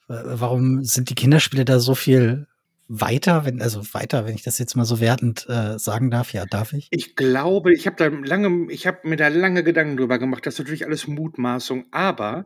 Warum 0.07 0.83
sind 0.83 1.09
die 1.09 1.15
Kinderspiele 1.15 1.65
da 1.65 1.79
so 1.79 1.95
viel 1.95 2.47
weiter, 3.01 3.45
wenn, 3.45 3.61
also 3.61 3.81
weiter, 3.93 4.25
wenn 4.25 4.35
ich 4.35 4.43
das 4.43 4.59
jetzt 4.59 4.75
mal 4.75 4.85
so 4.85 4.99
wertend 4.99 5.47
äh, 5.49 5.79
sagen 5.79 6.11
darf, 6.11 6.31
ja, 6.33 6.45
darf 6.45 6.73
ich? 6.73 6.87
Ich 6.91 7.15
glaube, 7.15 7.73
ich 7.73 7.87
habe 7.87 7.95
da 7.97 8.07
lange, 8.07 8.71
ich 8.71 8.85
habe 8.85 9.07
mir 9.07 9.15
da 9.15 9.29
lange 9.29 9.63
Gedanken 9.63 9.97
drüber 9.97 10.19
gemacht. 10.19 10.45
Das 10.45 10.55
ist 10.55 10.59
natürlich 10.59 10.85
alles 10.85 11.07
Mutmaßung, 11.07 11.85
aber 11.91 12.45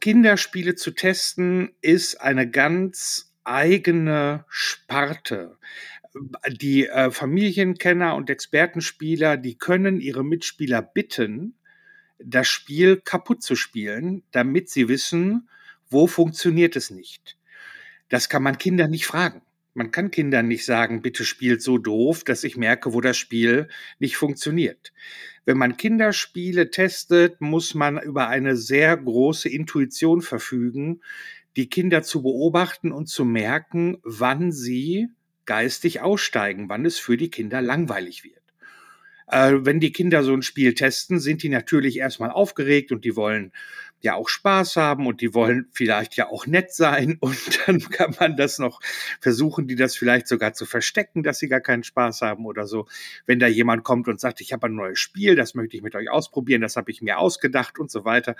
Kinderspiele 0.00 0.74
zu 0.74 0.90
testen 0.90 1.70
ist 1.80 2.20
eine 2.20 2.50
ganz 2.50 3.32
eigene 3.44 4.44
Sparte. 4.48 5.58
Die 6.48 6.86
äh, 6.86 7.10
Familienkenner 7.10 8.16
und 8.16 8.30
Expertenspieler, 8.30 9.36
die 9.36 9.56
können 9.56 10.00
ihre 10.00 10.24
Mitspieler 10.24 10.82
bitten, 10.82 11.54
das 12.18 12.48
Spiel 12.48 12.96
kaputt 12.96 13.42
zu 13.42 13.54
spielen, 13.54 14.22
damit 14.32 14.70
sie 14.70 14.88
wissen, 14.88 15.48
wo 15.88 16.06
funktioniert 16.06 16.74
es 16.74 16.90
nicht. 16.90 17.36
Das 18.08 18.28
kann 18.28 18.42
man 18.42 18.58
Kinder 18.58 18.88
nicht 18.88 19.06
fragen. 19.06 19.41
Man 19.74 19.90
kann 19.90 20.10
Kindern 20.10 20.48
nicht 20.48 20.66
sagen, 20.66 21.00
bitte 21.00 21.24
spielt 21.24 21.62
so 21.62 21.78
doof, 21.78 22.24
dass 22.24 22.44
ich 22.44 22.56
merke, 22.56 22.92
wo 22.92 23.00
das 23.00 23.16
Spiel 23.16 23.68
nicht 23.98 24.16
funktioniert. 24.16 24.92
Wenn 25.44 25.56
man 25.56 25.76
Kinderspiele 25.76 26.70
testet, 26.70 27.40
muss 27.40 27.74
man 27.74 27.98
über 27.98 28.28
eine 28.28 28.56
sehr 28.56 28.96
große 28.96 29.48
Intuition 29.48 30.20
verfügen, 30.20 31.00
die 31.56 31.68
Kinder 31.68 32.02
zu 32.02 32.22
beobachten 32.22 32.92
und 32.92 33.08
zu 33.08 33.24
merken, 33.24 33.98
wann 34.02 34.52
sie 34.52 35.08
geistig 35.46 36.00
aussteigen, 36.00 36.68
wann 36.68 36.86
es 36.86 36.98
für 36.98 37.16
die 37.16 37.30
Kinder 37.30 37.60
langweilig 37.60 38.24
wird. 38.24 38.42
Äh, 39.26 39.64
wenn 39.64 39.80
die 39.80 39.92
Kinder 39.92 40.22
so 40.22 40.32
ein 40.32 40.42
Spiel 40.42 40.74
testen, 40.74 41.18
sind 41.18 41.42
die 41.42 41.48
natürlich 41.48 41.98
erstmal 41.98 42.30
aufgeregt 42.30 42.92
und 42.92 43.04
die 43.04 43.16
wollen 43.16 43.52
ja 44.02 44.14
auch 44.14 44.28
Spaß 44.28 44.76
haben 44.76 45.06
und 45.06 45.20
die 45.20 45.34
wollen 45.34 45.68
vielleicht 45.72 46.16
ja 46.16 46.28
auch 46.28 46.46
nett 46.46 46.72
sein 46.72 47.16
und 47.20 47.66
dann 47.66 47.80
kann 47.80 48.14
man 48.18 48.36
das 48.36 48.58
noch 48.58 48.80
versuchen, 49.20 49.66
die 49.66 49.76
das 49.76 49.96
vielleicht 49.96 50.28
sogar 50.28 50.52
zu 50.54 50.66
verstecken, 50.66 51.22
dass 51.22 51.38
sie 51.38 51.48
gar 51.48 51.60
keinen 51.60 51.84
Spaß 51.84 52.22
haben 52.22 52.46
oder 52.46 52.66
so. 52.66 52.86
Wenn 53.26 53.38
da 53.38 53.46
jemand 53.46 53.84
kommt 53.84 54.08
und 54.08 54.20
sagt, 54.20 54.40
ich 54.40 54.52
habe 54.52 54.66
ein 54.66 54.74
neues 54.74 54.98
Spiel, 54.98 55.36
das 55.36 55.54
möchte 55.54 55.76
ich 55.76 55.82
mit 55.82 55.94
euch 55.94 56.10
ausprobieren, 56.10 56.60
das 56.60 56.76
habe 56.76 56.90
ich 56.90 57.02
mir 57.02 57.18
ausgedacht 57.18 57.78
und 57.78 57.90
so 57.90 58.04
weiter. 58.04 58.36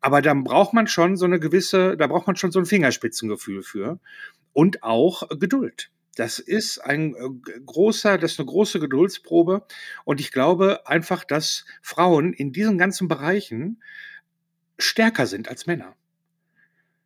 Aber 0.00 0.22
dann 0.22 0.44
braucht 0.44 0.74
man 0.74 0.86
schon 0.86 1.16
so 1.16 1.24
eine 1.24 1.40
gewisse, 1.40 1.96
da 1.96 2.06
braucht 2.06 2.26
man 2.26 2.36
schon 2.36 2.52
so 2.52 2.58
ein 2.58 2.66
Fingerspitzengefühl 2.66 3.62
für 3.62 3.98
und 4.52 4.82
auch 4.82 5.28
Geduld. 5.38 5.90
Das 6.18 6.40
ist 6.40 6.78
ein 6.78 7.14
äh, 7.14 7.60
großer, 7.64 8.18
das 8.18 8.32
ist 8.32 8.40
eine 8.40 8.46
große 8.46 8.80
Geduldsprobe. 8.80 9.64
Und 10.04 10.20
ich 10.20 10.32
glaube 10.32 10.86
einfach, 10.86 11.22
dass 11.22 11.64
Frauen 11.80 12.32
in 12.32 12.52
diesen 12.52 12.76
ganzen 12.76 13.06
Bereichen 13.06 13.80
stärker 14.78 15.26
sind 15.26 15.48
als 15.48 15.66
Männer. 15.66 15.94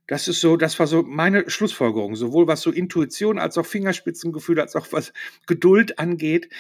Das 0.07 0.29
ist 0.29 0.41
so, 0.41 0.57
das 0.57 0.79
war 0.79 0.87
so 0.87 1.03
meine 1.03 1.49
Schlussfolgerung, 1.49 2.17
sowohl 2.17 2.47
was 2.47 2.61
so 2.61 2.71
Intuition 2.71 3.39
als 3.39 3.57
auch 3.57 3.65
Fingerspitzengefühl, 3.65 4.61
als 4.61 4.77
auch 4.77 4.87
was 4.91 5.13
Geduld 5.47 5.99
angeht, 5.99 6.51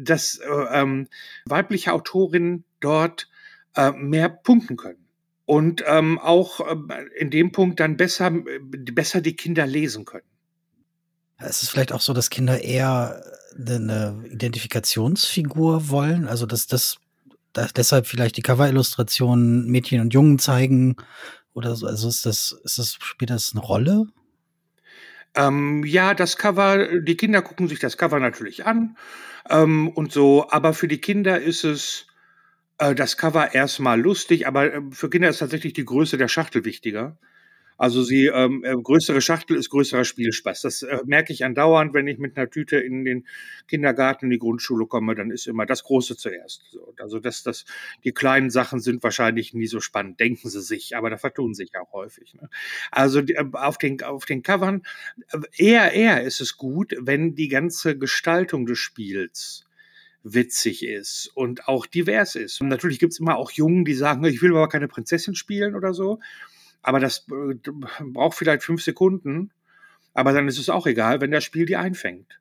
dass 0.00 0.36
äh, 0.36 0.80
ähm, 0.80 1.08
weibliche 1.46 1.92
Autorinnen 1.92 2.64
dort 2.80 3.28
äh, 3.76 3.92
mehr 3.92 4.28
punkten 4.28 4.76
können. 4.76 5.04
Und 5.46 5.82
ähm, 5.86 6.18
auch 6.18 6.60
äh, 6.60 7.04
in 7.18 7.30
dem 7.30 7.52
Punkt 7.52 7.80
dann 7.80 7.96
besser, 7.96 8.26
äh, 8.26 8.58
besser 8.60 9.20
die 9.22 9.36
Kinder 9.36 9.66
lesen 9.66 10.04
können. 10.04 10.26
Es 11.38 11.62
ist 11.62 11.70
vielleicht 11.70 11.92
auch 11.92 12.00
so, 12.00 12.12
dass 12.12 12.30
Kinder 12.30 12.62
eher 12.62 13.22
eine 13.56 14.24
Identifikationsfigur 14.28 15.88
wollen, 15.88 16.26
also 16.26 16.46
dass 16.46 16.66
das 16.66 16.98
dass 17.58 17.72
deshalb 17.72 18.06
vielleicht 18.06 18.36
die 18.36 18.42
Cover-Illustrationen 18.42 19.66
Mädchen 19.66 20.00
und 20.00 20.14
Jungen 20.14 20.38
zeigen 20.38 20.96
oder 21.52 21.74
so. 21.74 21.86
Also 21.86 22.08
ist 22.08 22.24
das, 22.26 22.58
ist 22.64 22.78
das, 22.78 22.98
spielt 23.00 23.30
das 23.30 23.52
eine 23.52 23.62
Rolle? 23.62 24.06
Ähm, 25.34 25.84
ja, 25.84 26.14
das 26.14 26.36
Cover, 26.36 27.00
die 27.00 27.16
Kinder 27.16 27.42
gucken 27.42 27.68
sich 27.68 27.78
das 27.78 27.96
Cover 27.96 28.18
natürlich 28.20 28.64
an 28.66 28.96
ähm, 29.48 29.88
und 29.88 30.12
so, 30.12 30.48
aber 30.50 30.72
für 30.72 30.88
die 30.88 31.00
Kinder 31.00 31.40
ist 31.40 31.64
es 31.64 32.06
äh, 32.78 32.94
das 32.94 33.16
Cover 33.16 33.54
erstmal 33.54 34.00
lustig, 34.00 34.46
aber 34.46 34.72
äh, 34.72 34.80
für 34.90 35.10
Kinder 35.10 35.28
ist 35.28 35.38
tatsächlich 35.38 35.74
die 35.74 35.84
Größe 35.84 36.16
der 36.16 36.28
Schachtel 36.28 36.64
wichtiger. 36.64 37.18
Also 37.78 38.02
sie 38.02 38.26
ähm, 38.26 38.64
äh, 38.64 38.74
größere 38.74 39.20
Schachtel 39.20 39.56
ist 39.56 39.70
größerer 39.70 40.04
Spielspaß. 40.04 40.62
Das 40.62 40.82
äh, 40.82 40.98
merke 41.06 41.32
ich 41.32 41.44
andauernd, 41.44 41.94
wenn 41.94 42.08
ich 42.08 42.18
mit 42.18 42.36
einer 42.36 42.50
Tüte 42.50 42.76
in 42.76 43.04
den 43.04 43.24
Kindergarten, 43.68 44.26
in 44.26 44.30
die 44.32 44.38
Grundschule 44.38 44.86
komme, 44.86 45.14
dann 45.14 45.30
ist 45.30 45.46
immer 45.46 45.64
das 45.64 45.84
Große 45.84 46.16
zuerst. 46.16 46.64
So, 46.72 46.92
also 46.98 47.20
das, 47.20 47.44
das, 47.44 47.64
die 48.02 48.12
kleinen 48.12 48.50
Sachen 48.50 48.80
sind 48.80 49.04
wahrscheinlich 49.04 49.54
nie 49.54 49.68
so 49.68 49.78
spannend, 49.78 50.18
denken 50.18 50.48
sie 50.48 50.60
sich, 50.60 50.96
aber 50.96 51.08
da 51.08 51.16
vertun 51.16 51.54
sich 51.54 51.70
auch 51.76 51.92
häufig. 51.92 52.34
Ne? 52.34 52.50
Also 52.90 53.22
die, 53.22 53.36
äh, 53.36 53.44
auf 53.52 53.78
den 53.78 54.02
auf 54.02 54.26
den 54.26 54.42
Covern 54.42 54.82
äh, 55.30 55.38
eher 55.56 55.92
eher 55.92 56.22
ist 56.24 56.40
es 56.40 56.56
gut, 56.56 56.96
wenn 56.98 57.36
die 57.36 57.48
ganze 57.48 57.96
Gestaltung 57.96 58.66
des 58.66 58.78
Spiels 58.78 59.64
witzig 60.24 60.84
ist 60.84 61.30
und 61.34 61.68
auch 61.68 61.86
divers 61.86 62.34
ist. 62.34 62.60
Und 62.60 62.68
natürlich 62.68 62.98
gibt's 62.98 63.20
immer 63.20 63.36
auch 63.36 63.52
Jungen, 63.52 63.84
die 63.84 63.94
sagen, 63.94 64.24
ich 64.24 64.42
will 64.42 64.50
aber 64.50 64.68
keine 64.68 64.88
Prinzessin 64.88 65.36
spielen 65.36 65.76
oder 65.76 65.94
so. 65.94 66.18
Aber 66.82 67.00
das 67.00 67.26
äh, 67.30 67.54
braucht 68.00 68.36
vielleicht 68.36 68.62
fünf 68.62 68.82
Sekunden. 68.82 69.50
Aber 70.14 70.32
dann 70.32 70.48
ist 70.48 70.58
es 70.58 70.68
auch 70.68 70.86
egal, 70.86 71.20
wenn 71.20 71.30
das 71.30 71.44
Spiel 71.44 71.66
die 71.66 71.76
einfängt. 71.76 72.40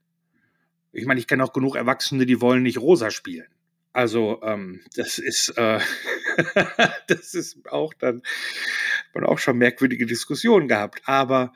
Ich 0.93 1.05
meine, 1.05 1.19
ich 1.19 1.27
kenne 1.27 1.43
auch 1.43 1.53
genug 1.53 1.75
Erwachsene, 1.75 2.25
die 2.25 2.41
wollen 2.41 2.63
nicht 2.63 2.79
rosa 2.79 3.11
spielen. 3.11 3.47
Also 3.93 4.41
ähm, 4.43 4.81
das 4.95 5.17
ist 5.17 5.49
äh, 5.57 5.79
das 7.07 7.33
ist 7.33 7.57
auch 7.69 7.93
dann 7.93 8.21
man 9.13 9.25
auch 9.25 9.39
schon 9.39 9.57
merkwürdige 9.57 10.05
Diskussionen 10.05 10.67
gehabt. 10.67 11.01
Aber 11.05 11.53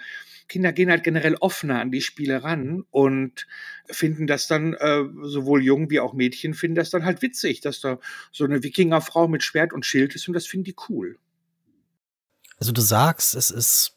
Kinder 0.47 0.73
gehen 0.73 0.89
halt 0.89 1.03
generell 1.03 1.35
offener 1.35 1.79
an 1.79 1.91
die 1.91 2.01
Spiele 2.01 2.43
ran 2.43 2.83
und 2.91 3.47
finden 3.85 4.27
das 4.27 4.47
dann, 4.47 4.73
äh, 4.73 5.03
sowohl 5.21 5.63
Jungen 5.63 5.89
wie 5.89 5.99
auch 5.99 6.13
Mädchen 6.13 6.53
finden 6.53 6.75
das 6.75 6.89
dann 6.89 7.05
halt 7.05 7.21
witzig, 7.21 7.61
dass 7.61 7.79
da 7.79 7.99
so 8.31 8.43
eine 8.43 8.61
Wikingerfrau 8.61 9.27
mit 9.27 9.43
Schwert 9.43 9.71
und 9.71 9.85
Schild 9.85 10.13
ist 10.15 10.27
und 10.27 10.33
das 10.33 10.47
finden 10.47 10.65
die 10.65 10.75
cool. 10.89 11.17
Also 12.61 12.73
du 12.73 12.81
sagst, 12.81 13.33
es 13.33 13.49
ist 13.49 13.93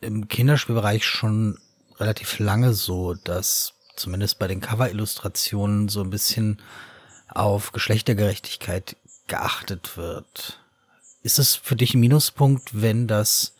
im 0.00 0.28
Kinderspielbereich 0.28 1.04
schon 1.04 1.58
relativ 1.98 2.38
lange 2.38 2.72
so, 2.72 3.12
dass 3.12 3.74
zumindest 3.96 4.38
bei 4.38 4.48
den 4.48 4.62
Cover-Illustrationen 4.62 5.90
so 5.90 6.00
ein 6.00 6.08
bisschen 6.08 6.62
auf 7.28 7.72
Geschlechtergerechtigkeit 7.72 8.96
geachtet 9.26 9.98
wird. 9.98 10.58
Ist 11.22 11.38
es 11.38 11.54
für 11.54 11.76
dich 11.76 11.92
ein 11.92 12.00
Minuspunkt, 12.00 12.80
wenn 12.80 13.08
das 13.08 13.52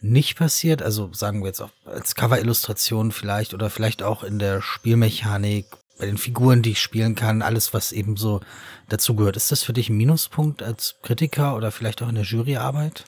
nicht 0.00 0.38
passiert? 0.38 0.80
Also 0.80 1.12
sagen 1.12 1.42
wir 1.42 1.48
jetzt 1.48 1.60
auch 1.60 1.72
als 1.84 2.14
Cover-Illustration 2.14 3.12
vielleicht 3.12 3.52
oder 3.52 3.68
vielleicht 3.68 4.02
auch 4.02 4.22
in 4.22 4.38
der 4.38 4.62
Spielmechanik, 4.62 5.66
bei 5.98 6.06
den 6.06 6.16
Figuren, 6.16 6.62
die 6.62 6.70
ich 6.70 6.80
spielen 6.80 7.16
kann, 7.16 7.42
alles, 7.42 7.74
was 7.74 7.92
eben 7.92 8.16
so 8.16 8.40
dazugehört. 8.88 9.36
Ist 9.36 9.52
das 9.52 9.62
für 9.62 9.74
dich 9.74 9.90
ein 9.90 9.96
Minuspunkt 9.98 10.62
als 10.62 10.94
Kritiker 11.02 11.54
oder 11.54 11.70
vielleicht 11.70 12.00
auch 12.00 12.08
in 12.08 12.14
der 12.14 12.24
Juryarbeit? 12.24 13.04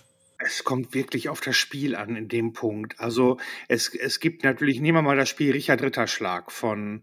Es 0.47 0.63
kommt 0.63 0.95
wirklich 0.95 1.29
auf 1.29 1.41
das 1.41 1.57
Spiel 1.57 1.97
an 1.97 2.15
in 2.15 2.29
dem 2.29 2.53
Punkt. 2.53 3.01
Also 3.01 3.39
es, 3.67 3.93
es 3.95 4.21
gibt 4.21 4.45
natürlich, 4.45 4.81
nehmen 4.81 4.99
wir 4.99 5.03
mal 5.03 5.17
das 5.17 5.29
Spiel 5.29 5.51
Richard 5.51 5.83
Ritterschlag 5.83 6.53
von 6.53 7.03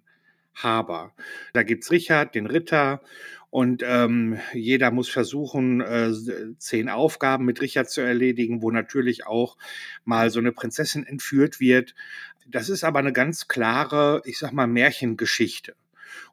Haber. 0.56 1.14
Da 1.52 1.64
gibt's 1.64 1.92
Richard, 1.92 2.36
den 2.36 2.46
Ritter, 2.46 3.02
und 3.54 3.84
ähm, 3.86 4.40
jeder 4.54 4.90
muss 4.90 5.10
versuchen, 5.10 5.80
äh, 5.80 6.12
zehn 6.58 6.90
Aufgaben 6.90 7.46
mit 7.46 7.62
Richard 7.62 7.88
zu 7.88 8.02
erledigen, 8.02 8.64
wo 8.64 8.72
natürlich 8.72 9.28
auch 9.28 9.58
mal 10.06 10.32
so 10.32 10.40
eine 10.40 10.52
Prinzessin 10.52 11.06
entführt 11.06 11.60
wird. 11.60 11.94
Das 12.48 12.70
ist 12.70 12.84
aber 12.84 12.98
eine 12.98 13.14
ganz 13.14 13.48
klare, 13.48 14.24
ich 14.26 14.40
sag 14.40 14.54
mal, 14.54 14.66
Märchengeschichte. 14.66 15.76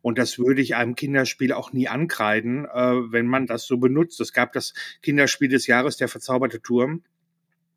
Und 0.02 0.18
das 0.18 0.38
würde 0.38 0.62
ich 0.62 0.76
einem 0.76 0.94
Kinderspiel 0.94 1.52
auch 1.52 1.72
nie 1.72 1.88
ankreiden, 1.88 2.64
äh, 2.64 3.12
wenn 3.12 3.26
man 3.26 3.46
das 3.46 3.66
so 3.66 3.78
benutzt. 3.78 4.20
Es 4.20 4.32
gab 4.32 4.52
das 4.52 4.74
Kinderspiel 5.02 5.48
des 5.48 5.66
Jahres, 5.66 5.96
der 5.96 6.08
verzauberte 6.08 6.60
Turm. 6.60 7.02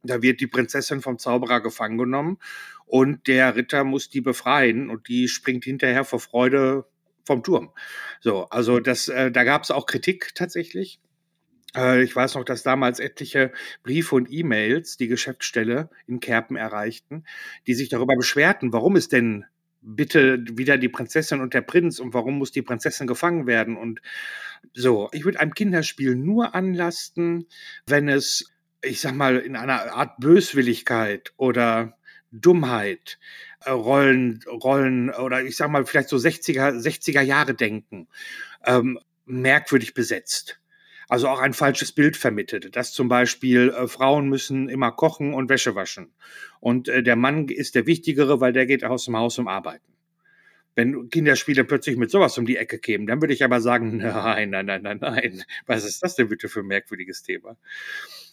Da 0.03 0.21
wird 0.21 0.41
die 0.41 0.47
Prinzessin 0.47 1.01
vom 1.01 1.17
Zauberer 1.17 1.61
gefangen 1.61 1.97
genommen 1.97 2.37
und 2.85 3.27
der 3.27 3.55
Ritter 3.55 3.83
muss 3.83 4.09
die 4.09 4.21
befreien 4.21 4.89
und 4.89 5.07
die 5.07 5.27
springt 5.27 5.63
hinterher 5.63 6.03
vor 6.03 6.19
Freude 6.19 6.85
vom 7.25 7.41
Turm. 7.41 7.71
So, 8.19 8.45
also 8.49 8.79
das, 8.79 9.07
äh, 9.07 9.31
da 9.31 9.43
gab 9.43 9.63
es 9.63 9.71
auch 9.71 9.85
Kritik 9.85 10.35
tatsächlich. 10.35 10.99
Äh, 11.75 12.03
ich 12.03 12.15
weiß 12.15 12.35
noch, 12.35 12.43
dass 12.43 12.63
damals 12.63 12.99
etliche 12.99 13.51
Briefe 13.83 14.15
und 14.15 14.31
E-Mails 14.31 14.97
die 14.97 15.07
Geschäftsstelle 15.07 15.89
in 16.05 16.19
Kerpen 16.19 16.57
erreichten, 16.57 17.23
die 17.67 17.73
sich 17.73 17.89
darüber 17.89 18.15
beschwerten, 18.15 18.73
warum 18.73 18.95
es 18.95 19.07
denn 19.07 19.45
bitte 19.83 20.43
wieder 20.57 20.77
die 20.77 20.89
Prinzessin 20.89 21.41
und 21.41 21.53
der 21.53 21.61
Prinz 21.61 21.99
und 21.99 22.13
warum 22.13 22.37
muss 22.37 22.51
die 22.51 22.61
Prinzessin 22.61 23.07
gefangen 23.07 23.47
werden 23.47 23.77
und 23.77 24.01
so. 24.73 25.09
Ich 25.11 25.25
würde 25.25 25.39
einem 25.39 25.53
Kinderspiel 25.53 26.15
nur 26.15 26.55
anlasten, 26.55 27.47
wenn 27.85 28.07
es, 28.07 28.51
ich 28.81 29.01
sag 29.01 29.13
mal, 29.13 29.37
in 29.37 29.55
einer 29.55 29.93
Art 29.93 30.19
Böswilligkeit 30.19 31.33
oder 31.37 31.97
Dummheit, 32.31 33.19
äh, 33.65 33.71
Rollen, 33.71 34.43
Rollen 34.47 35.09
oder 35.11 35.43
ich 35.43 35.57
sag 35.57 35.69
mal 35.69 35.85
vielleicht 35.85 36.09
so 36.09 36.17
60er, 36.17 36.71
60er 36.71 37.21
Jahre 37.21 37.53
denken, 37.53 38.07
ähm, 38.65 38.99
merkwürdig 39.25 39.93
besetzt 39.93 40.59
also 41.09 41.27
auch 41.27 41.39
ein 41.39 41.53
falsches 41.53 41.91
Bild 41.91 42.17
vermittelt, 42.17 42.75
dass 42.75 42.93
zum 42.93 43.07
Beispiel 43.07 43.69
äh, 43.69 43.87
Frauen 43.87 44.29
müssen 44.29 44.69
immer 44.69 44.91
kochen 44.91 45.33
und 45.33 45.49
Wäsche 45.49 45.75
waschen 45.75 46.13
und 46.59 46.87
äh, 46.87 47.03
der 47.03 47.15
Mann 47.15 47.47
ist 47.49 47.75
der 47.75 47.85
Wichtigere, 47.85 48.39
weil 48.39 48.53
der 48.53 48.65
geht 48.65 48.83
aus 48.83 49.05
dem 49.05 49.17
Haus 49.17 49.37
um 49.39 49.47
Arbeiten. 49.47 49.93
Wenn 50.75 51.09
Kinderspiele 51.09 51.65
plötzlich 51.65 51.97
mit 51.97 52.09
sowas 52.09 52.37
um 52.37 52.45
die 52.45 52.57
Ecke 52.57 52.79
kämen, 52.79 53.05
dann 53.05 53.21
würde 53.21 53.33
ich 53.33 53.43
aber 53.43 53.61
sagen, 53.61 53.97
nein, 53.97 54.49
nein, 54.49 54.65
nein, 54.65 54.81
nein, 54.81 54.97
nein. 54.99 55.43
Was 55.65 55.85
ist 55.85 56.01
das 56.01 56.15
denn 56.15 56.29
bitte 56.29 56.49
für 56.49 56.61
ein 56.61 56.67
merkwürdiges 56.67 57.21
Thema? 57.21 57.57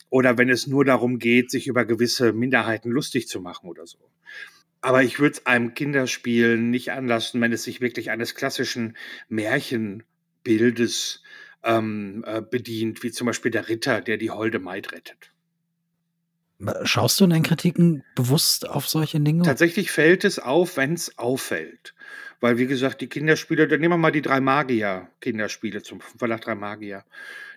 Oder 0.08 0.38
wenn 0.38 0.48
es 0.48 0.66
nur 0.66 0.84
darum 0.84 1.18
geht, 1.18 1.50
sich 1.50 1.66
über 1.68 1.84
gewisse 1.84 2.32
Minderheiten 2.32 2.90
lustig 2.90 3.28
zu 3.28 3.40
machen 3.40 3.68
oder 3.68 3.86
so. 3.86 3.98
Aber 4.80 5.02
ich 5.02 5.20
würde 5.20 5.34
es 5.34 5.46
einem 5.46 5.74
Kinderspiel 5.74 6.56
nicht 6.56 6.90
anlassen, 6.92 7.40
wenn 7.40 7.52
es 7.52 7.64
sich 7.64 7.80
wirklich 7.80 8.10
eines 8.10 8.34
klassischen 8.34 8.96
Märchenbildes 9.28 11.22
ähm, 11.64 12.24
äh, 12.26 12.42
bedient, 12.42 13.02
wie 13.02 13.10
zum 13.10 13.26
Beispiel 13.26 13.50
der 13.50 13.68
Ritter, 13.68 14.00
der 14.00 14.16
die 14.16 14.30
Holde 14.30 14.58
Maid 14.58 14.92
rettet. 14.92 15.32
Schaust 16.82 17.18
du 17.18 17.24
in 17.24 17.30
deinen 17.30 17.42
Kritiken 17.42 18.04
bewusst 18.14 18.68
auf 18.68 18.86
solche 18.86 19.18
Dinge? 19.18 19.44
Tatsächlich 19.44 19.90
fällt 19.90 20.24
es 20.24 20.38
auf, 20.38 20.76
wenn 20.76 20.92
es 20.92 21.16
auffällt. 21.16 21.94
Weil, 22.40 22.58
wie 22.58 22.66
gesagt, 22.66 23.00
die 23.00 23.06
Kinderspiele, 23.06 23.68
dann 23.68 23.80
nehmen 23.80 23.94
wir 23.94 23.98
mal 23.98 24.10
die 24.10 24.22
drei 24.22 24.40
Magier-Kinderspiele 24.40 25.82
zum 25.82 26.00
Verlag 26.00 26.42
drei 26.42 26.54
Magier. 26.54 27.04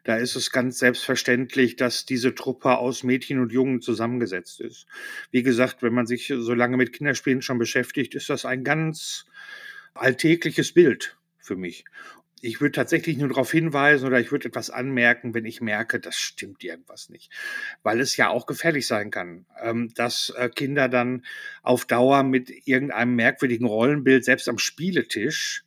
Da 0.03 0.17
ist 0.17 0.35
es 0.35 0.51
ganz 0.51 0.79
selbstverständlich, 0.79 1.77
dass 1.77 2.05
diese 2.05 2.35
Truppe 2.35 2.77
aus 2.77 3.03
Mädchen 3.03 3.39
und 3.39 3.53
Jungen 3.53 3.81
zusammengesetzt 3.81 4.59
ist. 4.59 4.85
Wie 5.31 5.43
gesagt, 5.43 5.81
wenn 5.81 5.93
man 5.93 6.05
sich 6.05 6.27
so 6.27 6.53
lange 6.53 6.75
mit 6.75 6.91
Kinderspielen 6.91 7.41
schon 7.41 7.57
beschäftigt, 7.57 8.15
ist 8.15 8.29
das 8.29 8.45
ein 8.45 8.63
ganz 8.63 9.25
alltägliches 9.93 10.73
Bild 10.73 11.17
für 11.39 11.55
mich 11.55 11.85
ich 12.43 12.59
würde 12.59 12.73
tatsächlich 12.73 13.17
nur 13.17 13.29
darauf 13.29 13.51
hinweisen 13.51 14.05
oder 14.05 14.19
ich 14.19 14.31
würde 14.31 14.49
etwas 14.49 14.69
anmerken, 14.69 15.33
wenn 15.33 15.45
ich 15.45 15.61
merke, 15.61 15.99
das 16.01 16.17
stimmt 16.17 16.61
irgendwas 16.63 17.09
nicht. 17.09 17.31
Weil 17.83 18.01
es 18.01 18.17
ja 18.17 18.29
auch 18.29 18.45
gefährlich 18.45 18.85
sein 18.85 19.11
kann, 19.11 19.45
ähm, 19.61 19.93
dass 19.95 20.33
äh, 20.37 20.49
Kinder 20.49 20.89
dann 20.89 21.23
auf 21.61 21.85
Dauer 21.85 22.23
mit 22.23 22.51
irgendeinem 22.67 23.15
merkwürdigen 23.15 23.65
Rollenbild, 23.65 24.25
selbst 24.25 24.49
am 24.49 24.57
Spieletisch, 24.57 25.63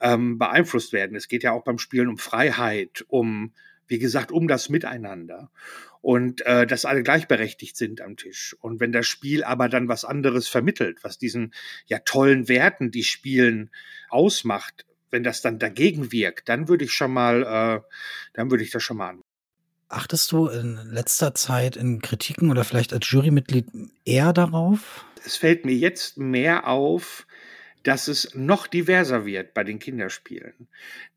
ähm, 0.00 0.38
beeinflusst 0.38 0.92
werden. 0.92 1.16
Es 1.16 1.28
geht 1.28 1.42
ja 1.42 1.52
auch 1.52 1.64
beim 1.64 1.78
Spielen 1.78 2.08
um 2.08 2.18
Freiheit, 2.18 3.06
um, 3.08 3.54
wie 3.86 3.98
gesagt, 3.98 4.30
um 4.30 4.48
das 4.48 4.68
Miteinander 4.68 5.50
und 6.02 6.44
äh, 6.44 6.66
dass 6.66 6.84
alle 6.84 7.02
gleichberechtigt 7.02 7.74
sind 7.74 8.02
am 8.02 8.16
Tisch. 8.16 8.54
Und 8.60 8.80
wenn 8.80 8.92
das 8.92 9.06
Spiel 9.06 9.44
aber 9.44 9.70
dann 9.70 9.88
was 9.88 10.04
anderes 10.04 10.46
vermittelt, 10.46 10.98
was 11.02 11.16
diesen 11.16 11.54
ja 11.86 12.00
tollen 12.00 12.48
Werten, 12.48 12.90
die 12.90 13.02
Spielen 13.02 13.70
ausmacht, 14.10 14.84
wenn 15.10 15.22
das 15.22 15.40
dann 15.42 15.58
dagegen 15.58 16.12
wirkt, 16.12 16.48
dann 16.48 16.68
würde 16.68 16.84
ich 16.84 16.92
schon 16.92 17.12
mal, 17.12 17.42
äh, 17.42 17.80
dann 18.34 18.50
würde 18.50 18.64
ich 18.64 18.70
das 18.70 18.82
schon 18.82 18.98
mal 18.98 19.10
an. 19.10 19.22
Achtest 19.88 20.32
du 20.32 20.48
in 20.48 20.78
letzter 20.90 21.34
Zeit 21.34 21.76
in 21.76 22.02
Kritiken 22.02 22.50
oder 22.50 22.64
vielleicht 22.64 22.92
als 22.92 23.10
Jurymitglied 23.10 23.66
eher 24.04 24.34
darauf? 24.34 25.06
Es 25.24 25.36
fällt 25.36 25.64
mir 25.64 25.74
jetzt 25.74 26.18
mehr 26.18 26.66
auf, 26.66 27.26
dass 27.84 28.08
es 28.08 28.34
noch 28.34 28.66
diverser 28.66 29.24
wird 29.24 29.54
bei 29.54 29.64
den 29.64 29.78
Kinderspielen. 29.78 30.68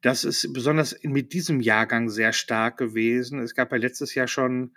Das 0.02 0.24
ist 0.24 0.54
besonders 0.54 0.98
mit 1.04 1.34
diesem 1.34 1.60
Jahrgang 1.60 2.10
sehr 2.10 2.32
stark 2.32 2.78
gewesen. 2.78 3.40
Es 3.40 3.56
gab 3.56 3.72
ja 3.74 3.78
letztes 3.78 4.16
Jahr 4.16 4.28
schon 4.28 4.72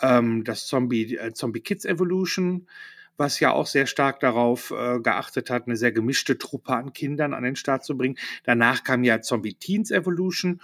ähm, 0.00 0.44
das 0.44 0.66
Zombie, 0.66 1.16
äh, 1.16 1.32
Zombie 1.32 1.60
Kids 1.60 1.84
Evolution 1.84 2.68
was 3.16 3.40
ja 3.40 3.52
auch 3.52 3.66
sehr 3.66 3.86
stark 3.86 4.20
darauf 4.20 4.70
äh, 4.70 5.00
geachtet 5.00 5.50
hat, 5.50 5.66
eine 5.66 5.76
sehr 5.76 5.92
gemischte 5.92 6.38
Truppe 6.38 6.74
an 6.74 6.92
Kindern 6.92 7.34
an 7.34 7.44
den 7.44 7.56
Start 7.56 7.84
zu 7.84 7.96
bringen. 7.96 8.18
Danach 8.44 8.84
kam 8.84 9.04
ja 9.04 9.20
Zombie 9.20 9.54
Teens 9.54 9.90
Evolution 9.90 10.60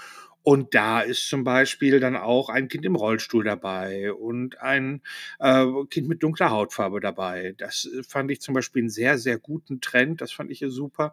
und 0.49 0.75
da 0.75 1.01
ist 1.01 1.29
zum 1.29 1.45
Beispiel 1.45 2.01
dann 2.01 2.17
auch 2.17 2.49
ein 2.49 2.69
Kind 2.69 2.87
im 2.87 2.95
Rollstuhl 2.95 3.45
dabei 3.45 4.15
und 4.15 4.59
ein 4.63 5.03
äh, 5.41 5.67
Kind 5.91 6.09
mit 6.09 6.23
dunkler 6.23 6.49
Hautfarbe 6.49 7.01
dabei. 7.01 7.55
Das 7.59 7.87
äh, 7.87 8.03
fand 8.03 8.31
ich 8.31 8.41
zum 8.41 8.55
Beispiel 8.55 8.81
einen 8.83 8.89
sehr, 8.89 9.19
sehr 9.19 9.39
guten 9.39 9.83
Trend. 9.83 10.23
Das 10.23 10.33
fand 10.33 10.51
ich 10.51 10.65
super. 10.69 11.13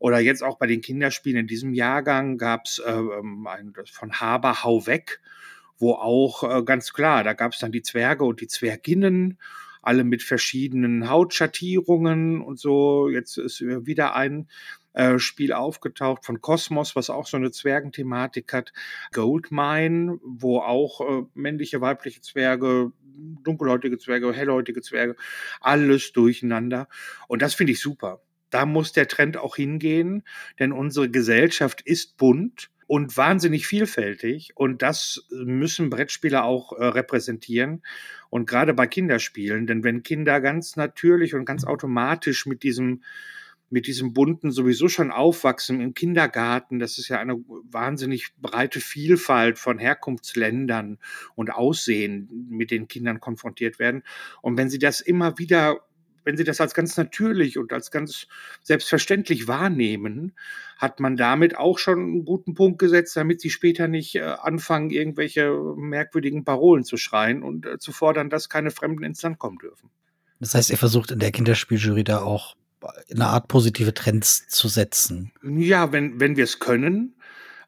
Oder 0.00 0.18
jetzt 0.18 0.42
auch 0.42 0.58
bei 0.58 0.66
den 0.66 0.80
Kinderspielen 0.80 1.42
in 1.42 1.46
diesem 1.46 1.74
Jahrgang 1.74 2.38
gab 2.38 2.64
es 2.64 2.80
äh, 2.80 3.02
von 3.92 4.20
Haber 4.20 4.64
Hau 4.64 4.84
weg, 4.86 5.20
wo 5.78 5.92
auch 5.92 6.42
äh, 6.42 6.64
ganz 6.64 6.92
klar, 6.92 7.22
da 7.22 7.34
gab 7.34 7.52
es 7.52 7.60
dann 7.60 7.70
die 7.70 7.82
Zwerge 7.82 8.24
und 8.24 8.40
die 8.40 8.48
Zwerginnen 8.48 9.38
alle 9.82 10.04
mit 10.04 10.22
verschiedenen 10.22 11.10
Hautschattierungen 11.10 12.40
und 12.40 12.58
so. 12.58 13.08
Jetzt 13.08 13.36
ist 13.36 13.60
wieder 13.60 14.14
ein 14.14 14.48
äh, 14.94 15.18
Spiel 15.18 15.52
aufgetaucht 15.52 16.24
von 16.24 16.40
Kosmos, 16.40 16.96
was 16.96 17.10
auch 17.10 17.26
so 17.26 17.36
eine 17.36 17.50
Zwergenthematik 17.50 18.52
hat. 18.52 18.72
Goldmine, 19.12 20.18
wo 20.22 20.60
auch 20.60 21.00
äh, 21.00 21.24
männliche, 21.34 21.80
weibliche 21.80 22.20
Zwerge, 22.20 22.92
dunkelhäutige 23.42 23.98
Zwerge, 23.98 24.32
hellhäutige 24.32 24.82
Zwerge, 24.82 25.16
alles 25.60 26.12
durcheinander. 26.12 26.88
Und 27.28 27.42
das 27.42 27.54
finde 27.54 27.72
ich 27.72 27.80
super. 27.80 28.20
Da 28.50 28.66
muss 28.66 28.92
der 28.92 29.08
Trend 29.08 29.38
auch 29.38 29.56
hingehen, 29.56 30.24
denn 30.58 30.72
unsere 30.72 31.08
Gesellschaft 31.08 31.80
ist 31.80 32.18
bunt 32.18 32.70
und 32.92 33.16
wahnsinnig 33.16 33.66
vielfältig. 33.66 34.52
Und 34.54 34.82
das 34.82 35.26
müssen 35.30 35.88
Brettspieler 35.88 36.44
auch 36.44 36.74
äh, 36.74 36.84
repräsentieren. 36.84 37.82
Und 38.28 38.46
gerade 38.46 38.74
bei 38.74 38.86
Kinderspielen, 38.86 39.66
denn 39.66 39.82
wenn 39.82 40.02
Kinder 40.02 40.42
ganz 40.42 40.76
natürlich 40.76 41.34
und 41.34 41.46
ganz 41.46 41.64
automatisch 41.64 42.44
mit 42.44 42.62
diesem 42.62 43.02
mit 43.70 43.86
diesem 43.86 44.12
bunten 44.12 44.50
sowieso 44.50 44.88
schon 44.88 45.10
aufwachsen 45.10 45.80
im 45.80 45.94
Kindergarten. 45.94 46.78
Das 46.78 46.98
ist 46.98 47.08
ja 47.08 47.18
eine 47.18 47.42
wahnsinnig 47.46 48.34
breite 48.36 48.80
Vielfalt 48.80 49.58
von 49.58 49.78
Herkunftsländern 49.78 50.98
und 51.34 51.54
Aussehen, 51.54 52.28
mit 52.50 52.70
den 52.70 52.88
Kindern 52.88 53.20
konfrontiert 53.20 53.78
werden. 53.78 54.02
Und 54.42 54.58
wenn 54.58 54.68
sie 54.68 54.78
das 54.78 55.00
immer 55.00 55.38
wieder 55.38 55.80
wenn 56.24 56.36
sie 56.36 56.44
das 56.44 56.60
als 56.60 56.74
ganz 56.74 56.96
natürlich 56.96 57.58
und 57.58 57.72
als 57.72 57.90
ganz 57.90 58.26
selbstverständlich 58.62 59.48
wahrnehmen, 59.48 60.32
hat 60.78 61.00
man 61.00 61.16
damit 61.16 61.56
auch 61.56 61.78
schon 61.78 61.98
einen 61.98 62.24
guten 62.24 62.54
Punkt 62.54 62.78
gesetzt, 62.78 63.16
damit 63.16 63.40
sie 63.40 63.50
später 63.50 63.88
nicht 63.88 64.14
äh, 64.14 64.22
anfangen, 64.22 64.90
irgendwelche 64.90 65.52
merkwürdigen 65.76 66.44
Parolen 66.44 66.84
zu 66.84 66.96
schreien 66.96 67.42
und 67.42 67.66
äh, 67.66 67.78
zu 67.78 67.92
fordern, 67.92 68.30
dass 68.30 68.48
keine 68.48 68.70
Fremden 68.70 69.04
ins 69.04 69.22
Land 69.22 69.38
kommen 69.38 69.58
dürfen. 69.58 69.90
Das 70.40 70.54
heißt, 70.54 70.70
ihr 70.70 70.78
versucht 70.78 71.10
in 71.12 71.20
der 71.20 71.30
Kinderspieljury 71.30 72.04
da 72.04 72.20
auch 72.22 72.56
eine 73.10 73.26
Art 73.26 73.46
positive 73.46 73.94
Trends 73.94 74.48
zu 74.48 74.66
setzen. 74.66 75.32
Ja, 75.42 75.92
wenn, 75.92 76.18
wenn 76.18 76.36
wir 76.36 76.44
es 76.44 76.58
können, 76.58 77.14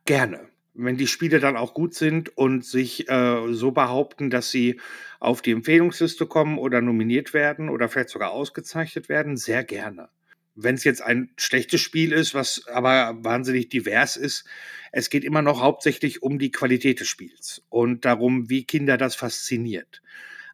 gerne 0.04 0.40
wenn 0.74 0.96
die 0.96 1.06
Spiele 1.06 1.40
dann 1.40 1.56
auch 1.56 1.72
gut 1.72 1.94
sind 1.94 2.36
und 2.36 2.64
sich 2.64 3.08
äh, 3.08 3.52
so 3.52 3.70
behaupten, 3.70 4.30
dass 4.30 4.50
sie 4.50 4.80
auf 5.20 5.40
die 5.40 5.52
Empfehlungsliste 5.52 6.26
kommen 6.26 6.58
oder 6.58 6.80
nominiert 6.80 7.32
werden 7.32 7.68
oder 7.68 7.88
vielleicht 7.88 8.10
sogar 8.10 8.32
ausgezeichnet 8.32 9.08
werden, 9.08 9.36
sehr 9.36 9.64
gerne. 9.64 10.08
Wenn 10.56 10.74
es 10.74 10.84
jetzt 10.84 11.02
ein 11.02 11.30
schlechtes 11.36 11.80
Spiel 11.80 12.12
ist, 12.12 12.34
was 12.34 12.66
aber 12.68 13.16
wahnsinnig 13.24 13.68
divers 13.68 14.16
ist, 14.16 14.44
es 14.92 15.10
geht 15.10 15.24
immer 15.24 15.42
noch 15.42 15.60
hauptsächlich 15.60 16.22
um 16.22 16.38
die 16.38 16.50
Qualität 16.52 17.00
des 17.00 17.08
Spiels 17.08 17.62
und 17.70 18.04
darum, 18.04 18.48
wie 18.50 18.64
Kinder 18.64 18.96
das 18.96 19.16
fasziniert. 19.16 20.02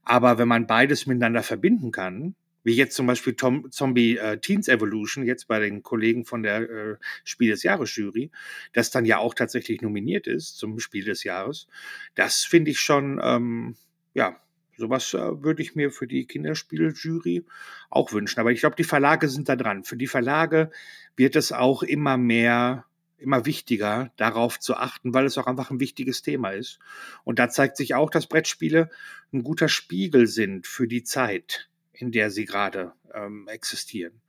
Aber 0.02 0.38
wenn 0.38 0.48
man 0.48 0.66
beides 0.66 1.06
miteinander 1.06 1.42
verbinden 1.42 1.92
kann, 1.92 2.34
wie 2.62 2.74
jetzt 2.74 2.94
zum 2.94 3.06
Beispiel 3.06 3.34
Tom, 3.34 3.70
Zombie 3.70 4.16
äh, 4.16 4.38
Teens 4.38 4.68
Evolution, 4.68 5.24
jetzt 5.24 5.48
bei 5.48 5.58
den 5.58 5.82
Kollegen 5.82 6.24
von 6.24 6.42
der 6.42 6.68
äh, 6.68 6.96
Spiel 7.24 7.50
des 7.50 7.62
Jahres 7.62 7.94
Jury, 7.94 8.30
das 8.72 8.90
dann 8.90 9.04
ja 9.04 9.18
auch 9.18 9.34
tatsächlich 9.34 9.80
nominiert 9.80 10.26
ist 10.26 10.58
zum 10.58 10.78
Spiel 10.78 11.04
des 11.04 11.24
Jahres. 11.24 11.66
Das 12.14 12.44
finde 12.44 12.70
ich 12.70 12.80
schon, 12.80 13.20
ähm, 13.22 13.76
ja, 14.14 14.40
sowas 14.76 15.14
äh, 15.14 15.42
würde 15.42 15.62
ich 15.62 15.74
mir 15.74 15.90
für 15.90 16.06
die 16.06 16.26
Kinderspieljury 16.26 17.44
auch 17.88 18.12
wünschen. 18.12 18.40
Aber 18.40 18.52
ich 18.52 18.60
glaube, 18.60 18.76
die 18.76 18.84
Verlage 18.84 19.28
sind 19.28 19.48
da 19.48 19.56
dran. 19.56 19.84
Für 19.84 19.96
die 19.96 20.06
Verlage 20.06 20.70
wird 21.16 21.36
es 21.36 21.52
auch 21.52 21.82
immer 21.82 22.16
mehr 22.16 22.86
immer 23.20 23.44
wichtiger, 23.44 24.12
darauf 24.16 24.58
zu 24.58 24.76
achten, 24.76 25.12
weil 25.14 25.26
es 25.26 25.36
auch 25.38 25.46
einfach 25.46 25.70
ein 25.70 25.78
wichtiges 25.78 26.22
Thema 26.22 26.50
ist. 26.50 26.78
Und 27.22 27.38
da 27.38 27.50
zeigt 27.50 27.76
sich 27.76 27.94
auch, 27.94 28.10
dass 28.10 28.26
Brettspiele 28.26 28.90
ein 29.32 29.44
guter 29.44 29.68
Spiegel 29.68 30.26
sind 30.26 30.66
für 30.66 30.88
die 30.88 31.04
Zeit 31.04 31.69
in 32.00 32.12
der 32.12 32.30
sie 32.30 32.44
gerade 32.44 32.92
ähm, 33.14 33.46
existieren. 33.48 34.20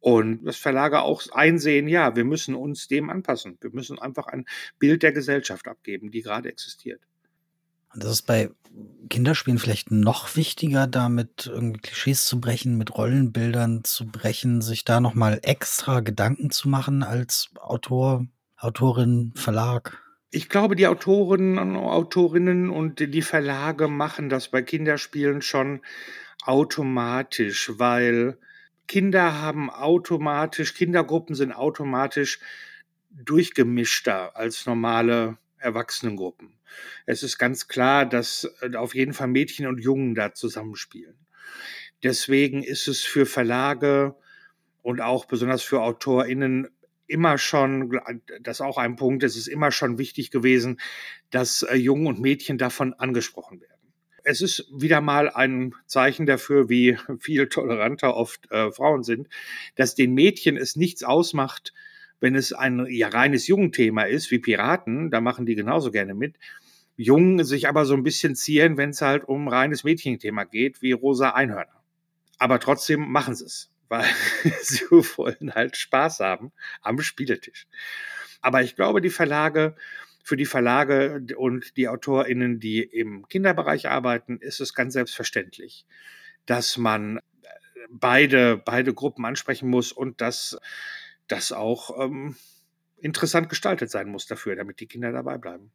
Und 0.00 0.44
das 0.44 0.56
Verlage 0.56 1.02
auch 1.02 1.22
einsehen, 1.32 1.88
ja, 1.88 2.14
wir 2.14 2.24
müssen 2.24 2.54
uns 2.54 2.86
dem 2.86 3.10
anpassen. 3.10 3.58
Wir 3.60 3.70
müssen 3.72 3.98
einfach 3.98 4.26
ein 4.26 4.46
Bild 4.78 5.02
der 5.02 5.12
Gesellschaft 5.12 5.66
abgeben, 5.66 6.10
die 6.10 6.22
gerade 6.22 6.48
existiert. 6.48 7.00
Und 7.94 8.04
das 8.04 8.12
ist 8.12 8.22
bei 8.22 8.50
Kinderspielen 9.08 9.58
vielleicht 9.58 9.90
noch 9.90 10.36
wichtiger, 10.36 10.86
da 10.86 11.08
mit 11.08 11.46
irgendwie 11.46 11.80
Klischees 11.80 12.26
zu 12.26 12.40
brechen, 12.40 12.76
mit 12.76 12.96
Rollenbildern 12.96 13.82
zu 13.82 14.06
brechen, 14.06 14.60
sich 14.60 14.84
da 14.84 15.00
nochmal 15.00 15.40
extra 15.42 16.00
Gedanken 16.00 16.50
zu 16.50 16.68
machen 16.68 17.02
als 17.02 17.50
Autor, 17.58 18.26
Autorin, 18.56 19.32
Verlag. 19.34 19.98
Ich 20.30 20.50
glaube, 20.50 20.76
die 20.76 20.86
Autoren 20.86 21.58
und 21.58 21.76
Autorinnen 21.76 22.68
und 22.68 23.00
die 23.00 23.22
Verlage 23.22 23.88
machen 23.88 24.28
das 24.28 24.48
bei 24.48 24.60
Kinderspielen 24.60 25.40
schon 25.40 25.80
automatisch, 26.44 27.72
weil 27.74 28.38
Kinder 28.86 29.40
haben 29.40 29.70
automatisch, 29.70 30.74
Kindergruppen 30.74 31.34
sind 31.34 31.52
automatisch 31.52 32.40
durchgemischter 33.10 34.36
als 34.36 34.66
normale 34.66 35.38
Erwachsenengruppen. 35.58 36.54
Es 37.06 37.22
ist 37.22 37.38
ganz 37.38 37.68
klar, 37.68 38.06
dass 38.06 38.50
äh, 38.60 38.76
auf 38.76 38.94
jeden 38.94 39.12
Fall 39.12 39.28
Mädchen 39.28 39.66
und 39.66 39.78
Jungen 39.78 40.14
da 40.14 40.34
zusammenspielen. 40.34 41.16
Deswegen 42.02 42.62
ist 42.62 42.86
es 42.88 43.02
für 43.02 43.26
Verlage 43.26 44.14
und 44.82 45.00
auch 45.00 45.24
besonders 45.24 45.62
für 45.62 45.80
AutorInnen 45.80 46.68
immer 47.06 47.38
schon, 47.38 48.00
das 48.42 48.58
ist 48.58 48.60
auch 48.60 48.78
ein 48.78 48.96
Punkt, 48.96 49.22
es 49.22 49.36
ist 49.36 49.48
immer 49.48 49.72
schon 49.72 49.98
wichtig 49.98 50.30
gewesen, 50.30 50.78
dass 51.30 51.62
äh, 51.62 51.74
Jungen 51.74 52.06
und 52.06 52.20
Mädchen 52.20 52.58
davon 52.58 52.94
angesprochen 52.94 53.60
werden. 53.60 53.77
Es 54.28 54.42
ist 54.42 54.66
wieder 54.70 55.00
mal 55.00 55.30
ein 55.30 55.74
Zeichen 55.86 56.26
dafür, 56.26 56.68
wie 56.68 56.98
viel 57.18 57.48
toleranter 57.48 58.14
oft 58.14 58.50
äh, 58.50 58.70
Frauen 58.70 59.02
sind, 59.02 59.26
dass 59.74 59.94
den 59.94 60.12
Mädchen 60.12 60.58
es 60.58 60.76
nichts 60.76 61.02
ausmacht, 61.02 61.72
wenn 62.20 62.34
es 62.34 62.52
ein 62.52 62.84
ja, 62.90 63.08
reines 63.08 63.46
Jugendthema 63.46 64.02
ist, 64.02 64.30
wie 64.30 64.38
Piraten, 64.38 65.10
da 65.10 65.22
machen 65.22 65.46
die 65.46 65.54
genauso 65.54 65.90
gerne 65.90 66.12
mit. 66.12 66.36
Jungen 66.96 67.42
sich 67.42 67.68
aber 67.68 67.86
so 67.86 67.94
ein 67.94 68.02
bisschen 68.02 68.34
zieren, 68.34 68.76
wenn 68.76 68.90
es 68.90 69.00
halt 69.00 69.24
um 69.24 69.48
reines 69.48 69.82
Mädchenthema 69.82 70.44
geht, 70.44 70.82
wie 70.82 70.92
rosa 70.92 71.30
Einhörner. 71.30 71.82
Aber 72.36 72.60
trotzdem 72.60 73.10
machen 73.10 73.34
sie 73.34 73.46
es 73.46 73.70
weil 73.88 74.04
sie 74.60 74.84
wollen 74.90 75.54
halt 75.54 75.78
Spaß 75.78 76.20
haben 76.20 76.52
am 76.82 77.00
Spieletisch. 77.00 77.66
Aber 78.42 78.62
ich 78.62 78.76
glaube, 78.76 79.00
die 79.00 79.08
Verlage, 79.08 79.76
für 80.28 80.36
die 80.36 80.44
Verlage 80.44 81.24
und 81.38 81.74
die 81.78 81.88
AutorInnen, 81.88 82.60
die 82.60 82.82
im 82.82 83.26
Kinderbereich 83.28 83.88
arbeiten, 83.88 84.36
ist 84.36 84.60
es 84.60 84.74
ganz 84.74 84.92
selbstverständlich, 84.92 85.86
dass 86.44 86.76
man 86.76 87.20
beide, 87.88 88.58
beide 88.58 88.92
Gruppen 88.92 89.24
ansprechen 89.24 89.70
muss 89.70 89.90
und 89.90 90.20
dass 90.20 90.58
das 91.28 91.50
auch 91.50 91.98
ähm, 91.98 92.36
interessant 92.98 93.48
gestaltet 93.48 93.90
sein 93.90 94.10
muss 94.10 94.26
dafür, 94.26 94.54
damit 94.54 94.80
die 94.80 94.86
Kinder 94.86 95.12
dabei 95.12 95.38
bleiben 95.38 95.72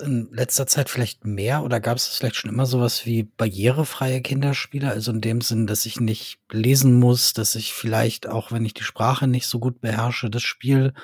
in 0.00 0.28
letzter 0.32 0.68
Zeit 0.68 0.88
vielleicht 0.88 1.24
mehr 1.24 1.64
oder 1.64 1.80
gab 1.80 1.96
es 1.96 2.06
vielleicht 2.06 2.36
schon 2.36 2.52
immer 2.52 2.66
sowas 2.66 3.04
wie 3.04 3.24
barrierefreie 3.24 4.22
Kinderspiele? 4.22 4.88
Also 4.88 5.10
in 5.10 5.20
dem 5.20 5.40
Sinn, 5.40 5.66
dass 5.66 5.86
ich 5.86 5.98
nicht 5.98 6.38
lesen 6.52 7.00
muss, 7.00 7.32
dass 7.32 7.56
ich 7.56 7.72
vielleicht 7.72 8.28
auch, 8.28 8.52
wenn 8.52 8.64
ich 8.64 8.74
die 8.74 8.84
Sprache 8.84 9.26
nicht 9.26 9.48
so 9.48 9.58
gut 9.58 9.80
beherrsche, 9.80 10.30
das 10.30 10.44
Spiel 10.44 10.94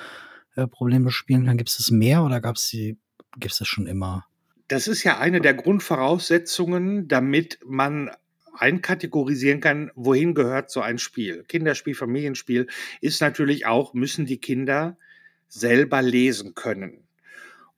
äh, 0.59 0.67
Probleme 0.67 1.11
spielen 1.11 1.45
kann. 1.45 1.57
Gibt 1.57 1.69
es 1.69 1.77
das 1.77 1.91
mehr 1.91 2.23
oder 2.23 2.41
gab 2.41 2.55
es 2.55 2.69
die, 2.69 2.97
gibt 3.37 3.53
es 3.53 3.59
das 3.59 3.67
schon 3.67 3.87
immer? 3.87 4.25
Das 4.67 4.87
ist 4.87 5.03
ja 5.03 5.17
eine 5.17 5.41
der 5.41 5.55
Grundvoraussetzungen, 5.55 7.07
damit 7.07 7.59
man 7.65 8.11
einkategorisieren 8.53 9.61
kann, 9.61 9.91
wohin 9.95 10.33
gehört 10.33 10.69
so 10.69 10.81
ein 10.81 10.97
Spiel. 10.97 11.43
Kinderspiel, 11.47 11.95
Familienspiel 11.95 12.67
ist 13.01 13.21
natürlich 13.21 13.65
auch, 13.65 13.93
müssen 13.93 14.25
die 14.25 14.39
Kinder 14.39 14.97
selber 15.47 16.01
lesen 16.01 16.55
können. 16.55 17.07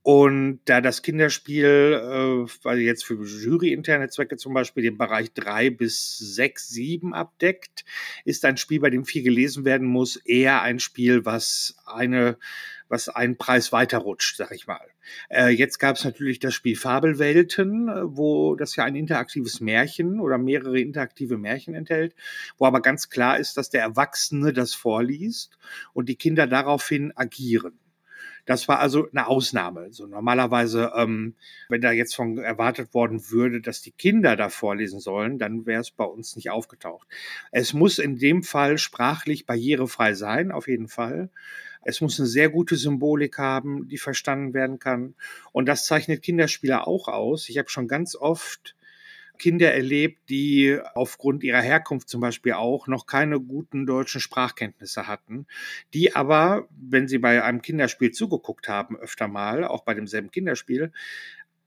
Und 0.03 0.61
da 0.65 0.81
das 0.81 1.03
Kinderspiel, 1.03 1.65
äh, 1.65 2.63
weil 2.63 2.79
jetzt 2.79 3.05
für 3.05 3.23
juryinterne 3.23 4.09
Zwecke 4.09 4.35
zum 4.37 4.53
Beispiel 4.53 4.81
den 4.81 4.97
Bereich 4.97 5.31
drei 5.33 5.69
bis 5.69 6.17
sechs, 6.17 6.69
sieben 6.69 7.13
abdeckt, 7.13 7.85
ist 8.25 8.43
ein 8.45 8.57
Spiel, 8.57 8.79
bei 8.79 8.89
dem 8.89 9.05
viel 9.05 9.21
gelesen 9.21 9.63
werden 9.63 9.87
muss, 9.87 10.15
eher 10.15 10.63
ein 10.63 10.79
Spiel, 10.79 11.23
was 11.25 11.75
eine, 11.85 12.37
was 12.89 13.09
einen 13.09 13.37
Preis 13.37 13.71
weiterrutscht, 13.71 14.37
sag 14.37 14.51
ich 14.53 14.65
mal. 14.65 14.87
Äh, 15.29 15.49
jetzt 15.49 15.77
gab 15.77 15.97
es 15.97 16.03
natürlich 16.03 16.39
das 16.39 16.55
Spiel 16.55 16.75
Fabelwelten, 16.75 17.87
wo 18.15 18.55
das 18.55 18.75
ja 18.75 18.85
ein 18.85 18.95
interaktives 18.95 19.61
Märchen 19.61 20.19
oder 20.19 20.39
mehrere 20.39 20.79
interaktive 20.79 21.37
Märchen 21.37 21.75
enthält, 21.75 22.15
wo 22.57 22.65
aber 22.65 22.81
ganz 22.81 23.09
klar 23.09 23.37
ist, 23.37 23.55
dass 23.55 23.69
der 23.69 23.81
Erwachsene 23.81 24.51
das 24.51 24.73
vorliest 24.73 25.59
und 25.93 26.09
die 26.09 26.15
Kinder 26.15 26.47
daraufhin 26.47 27.15
agieren. 27.15 27.80
Das 28.51 28.67
war 28.67 28.79
also 28.79 29.07
eine 29.09 29.27
Ausnahme. 29.27 29.93
So 29.93 30.07
normalerweise, 30.07 30.91
ähm, 30.97 31.35
wenn 31.69 31.79
da 31.79 31.93
jetzt 31.93 32.17
von 32.17 32.37
erwartet 32.37 32.93
worden 32.93 33.29
würde, 33.29 33.61
dass 33.61 33.81
die 33.81 33.93
Kinder 33.93 34.35
da 34.35 34.49
vorlesen 34.49 34.99
sollen, 34.99 35.39
dann 35.39 35.65
wäre 35.65 35.79
es 35.79 35.89
bei 35.89 36.03
uns 36.03 36.35
nicht 36.35 36.49
aufgetaucht. 36.49 37.07
Es 37.53 37.71
muss 37.71 37.97
in 37.97 38.17
dem 38.17 38.43
Fall 38.43 38.77
sprachlich 38.77 39.45
barrierefrei 39.45 40.15
sein, 40.15 40.51
auf 40.51 40.67
jeden 40.67 40.89
Fall. 40.89 41.29
Es 41.85 42.01
muss 42.01 42.19
eine 42.19 42.27
sehr 42.27 42.49
gute 42.49 42.75
Symbolik 42.75 43.37
haben, 43.37 43.87
die 43.87 43.97
verstanden 43.97 44.53
werden 44.53 44.79
kann. 44.79 45.15
Und 45.53 45.67
das 45.67 45.85
zeichnet 45.85 46.21
Kinderspieler 46.21 46.89
auch 46.89 47.07
aus. 47.07 47.47
Ich 47.47 47.57
habe 47.57 47.69
schon 47.69 47.87
ganz 47.87 48.17
oft 48.17 48.75
Kinder 49.37 49.73
erlebt, 49.73 50.29
die 50.29 50.77
aufgrund 50.93 51.43
ihrer 51.43 51.61
Herkunft 51.61 52.09
zum 52.09 52.21
Beispiel 52.21 52.53
auch 52.53 52.87
noch 52.87 53.05
keine 53.05 53.39
guten 53.39 53.85
deutschen 53.85 54.21
Sprachkenntnisse 54.21 55.07
hatten, 55.07 55.47
die 55.93 56.15
aber, 56.15 56.67
wenn 56.79 57.07
sie 57.07 57.17
bei 57.17 57.43
einem 57.43 57.61
Kinderspiel 57.61 58.11
zugeguckt 58.11 58.67
haben, 58.67 58.97
öfter 58.97 59.27
mal, 59.27 59.63
auch 59.63 59.83
bei 59.83 59.93
demselben 59.93 60.31
Kinderspiel, 60.31 60.91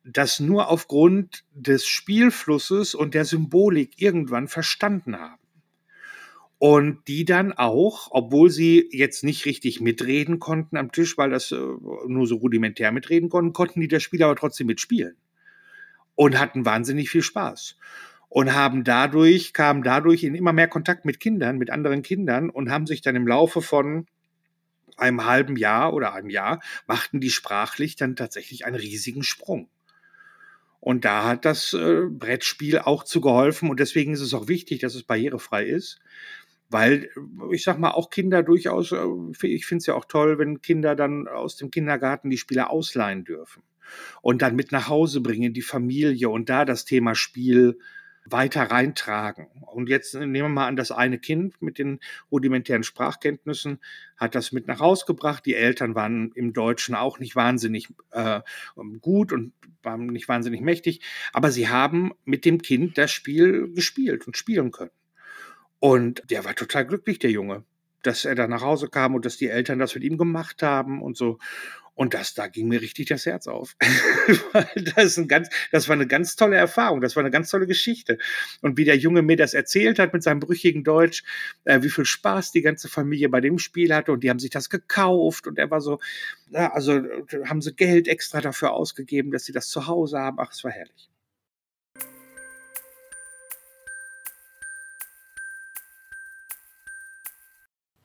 das 0.04 0.38
nur 0.38 0.68
aufgrund 0.68 1.44
des 1.54 1.86
Spielflusses 1.86 2.94
und 2.94 3.14
der 3.14 3.24
Symbolik 3.24 4.00
irgendwann 4.00 4.48
verstanden 4.48 5.18
haben. 5.18 5.40
Und 6.58 7.08
die 7.08 7.24
dann 7.24 7.52
auch, 7.52 8.08
obwohl 8.10 8.48
sie 8.48 8.88
jetzt 8.92 9.24
nicht 9.24 9.44
richtig 9.44 9.80
mitreden 9.80 10.38
konnten 10.38 10.76
am 10.76 10.92
Tisch, 10.92 11.18
weil 11.18 11.30
das 11.30 11.52
äh, 11.52 11.56
nur 11.56 12.26
so 12.26 12.36
rudimentär 12.36 12.92
mitreden 12.92 13.28
konnten, 13.28 13.52
konnten 13.52 13.80
die 13.80 13.88
das 13.88 14.02
Spiel 14.02 14.22
aber 14.22 14.36
trotzdem 14.36 14.68
mitspielen 14.68 15.16
und 16.14 16.38
hatten 16.38 16.64
wahnsinnig 16.64 17.10
viel 17.10 17.22
Spaß 17.22 17.76
und 18.34 18.52
haben 18.52 18.82
dadurch, 18.82 19.52
kamen 19.52 19.84
dadurch 19.84 20.24
in 20.24 20.34
immer 20.34 20.52
mehr 20.52 20.66
Kontakt 20.66 21.04
mit 21.04 21.20
Kindern, 21.20 21.56
mit 21.56 21.70
anderen 21.70 22.02
Kindern 22.02 22.50
und 22.50 22.68
haben 22.68 22.84
sich 22.86 23.00
dann 23.00 23.14
im 23.14 23.28
Laufe 23.28 23.62
von 23.62 24.06
einem 24.96 25.24
halben 25.24 25.56
Jahr 25.56 25.94
oder 25.94 26.14
einem 26.14 26.30
Jahr, 26.30 26.60
machten 26.88 27.20
die 27.20 27.30
sprachlich 27.30 27.94
dann 27.94 28.16
tatsächlich 28.16 28.64
einen 28.64 28.74
riesigen 28.74 29.22
Sprung. 29.22 29.68
Und 30.80 31.04
da 31.04 31.24
hat 31.24 31.44
das 31.44 31.74
äh, 31.74 32.02
Brettspiel 32.10 32.80
auch 32.80 33.04
zu 33.04 33.20
geholfen 33.20 33.70
und 33.70 33.78
deswegen 33.78 34.12
ist 34.12 34.20
es 34.20 34.34
auch 34.34 34.48
wichtig, 34.48 34.80
dass 34.80 34.96
es 34.96 35.04
barrierefrei 35.04 35.64
ist, 35.64 36.00
weil 36.68 37.10
ich 37.52 37.62
sag 37.62 37.78
mal 37.78 37.92
auch 37.92 38.10
Kinder 38.10 38.42
durchaus, 38.42 38.90
äh, 38.90 39.46
ich 39.46 39.64
finde 39.64 39.78
es 39.78 39.86
ja 39.86 39.94
auch 39.94 40.06
toll, 40.06 40.38
wenn 40.38 40.60
Kinder 40.60 40.96
dann 40.96 41.28
aus 41.28 41.56
dem 41.56 41.70
Kindergarten 41.70 42.30
die 42.30 42.38
Spiele 42.38 42.68
ausleihen 42.68 43.24
dürfen 43.24 43.62
und 44.22 44.42
dann 44.42 44.56
mit 44.56 44.72
nach 44.72 44.88
Hause 44.88 45.20
bringen, 45.20 45.54
die 45.54 45.62
Familie 45.62 46.28
und 46.28 46.48
da 46.48 46.64
das 46.64 46.84
Thema 46.84 47.14
Spiel 47.14 47.78
weiter 48.24 48.62
reintragen. 48.62 49.48
Und 49.60 49.88
jetzt 49.88 50.14
nehmen 50.14 50.32
wir 50.32 50.48
mal 50.48 50.66
an, 50.66 50.76
das 50.76 50.90
eine 50.90 51.18
Kind 51.18 51.60
mit 51.60 51.78
den 51.78 52.00
rudimentären 52.30 52.82
Sprachkenntnissen 52.82 53.80
hat 54.16 54.34
das 54.34 54.52
mit 54.52 54.66
nach 54.66 54.80
Hause 54.80 55.04
gebracht. 55.06 55.44
Die 55.44 55.54
Eltern 55.54 55.94
waren 55.94 56.32
im 56.34 56.52
Deutschen 56.52 56.94
auch 56.94 57.18
nicht 57.18 57.36
wahnsinnig 57.36 57.88
äh, 58.12 58.40
gut 59.00 59.32
und 59.32 59.52
waren 59.82 60.06
nicht 60.06 60.28
wahnsinnig 60.28 60.62
mächtig, 60.62 61.00
aber 61.32 61.50
sie 61.50 61.68
haben 61.68 62.12
mit 62.24 62.44
dem 62.46 62.62
Kind 62.62 62.96
das 62.96 63.12
Spiel 63.12 63.70
gespielt 63.74 64.26
und 64.26 64.36
spielen 64.36 64.70
können. 64.70 64.90
Und 65.78 66.22
der 66.30 66.46
war 66.46 66.54
total 66.54 66.86
glücklich, 66.86 67.18
der 67.18 67.30
Junge, 67.30 67.64
dass 68.02 68.24
er 68.24 68.34
da 68.34 68.46
nach 68.46 68.62
Hause 68.62 68.88
kam 68.88 69.14
und 69.14 69.26
dass 69.26 69.36
die 69.36 69.48
Eltern 69.48 69.78
das 69.78 69.94
mit 69.94 70.04
ihm 70.04 70.16
gemacht 70.16 70.62
haben 70.62 71.02
und 71.02 71.16
so. 71.16 71.38
Und 71.96 72.12
das, 72.12 72.34
da 72.34 72.48
ging 72.48 72.66
mir 72.66 72.80
richtig 72.80 73.06
das 73.06 73.24
Herz 73.24 73.46
auf. 73.46 73.76
das, 74.96 75.04
ist 75.04 75.18
ein 75.18 75.28
ganz, 75.28 75.48
das 75.70 75.88
war 75.88 75.94
eine 75.94 76.08
ganz 76.08 76.34
tolle 76.34 76.56
Erfahrung. 76.56 77.00
Das 77.00 77.14
war 77.14 77.22
eine 77.22 77.30
ganz 77.30 77.50
tolle 77.50 77.68
Geschichte. 77.68 78.18
Und 78.62 78.76
wie 78.76 78.84
der 78.84 78.96
Junge 78.96 79.22
mir 79.22 79.36
das 79.36 79.54
erzählt 79.54 80.00
hat 80.00 80.12
mit 80.12 80.22
seinem 80.24 80.40
brüchigen 80.40 80.82
Deutsch, 80.82 81.22
äh, 81.64 81.82
wie 81.82 81.90
viel 81.90 82.04
Spaß 82.04 82.50
die 82.50 82.62
ganze 82.62 82.88
Familie 82.88 83.28
bei 83.28 83.40
dem 83.40 83.58
Spiel 83.60 83.94
hatte. 83.94 84.10
Und 84.10 84.24
die 84.24 84.30
haben 84.30 84.40
sich 84.40 84.50
das 84.50 84.70
gekauft. 84.70 85.46
Und 85.46 85.56
er 85.56 85.70
war 85.70 85.80
so, 85.80 86.00
ja, 86.50 86.72
also 86.72 87.00
haben 87.44 87.62
sie 87.62 87.74
Geld 87.74 88.08
extra 88.08 88.40
dafür 88.40 88.72
ausgegeben, 88.72 89.30
dass 89.30 89.44
sie 89.44 89.52
das 89.52 89.68
zu 89.68 89.86
Hause 89.86 90.18
haben. 90.18 90.38
Ach, 90.40 90.50
es 90.50 90.64
war 90.64 90.72
herrlich. 90.72 91.10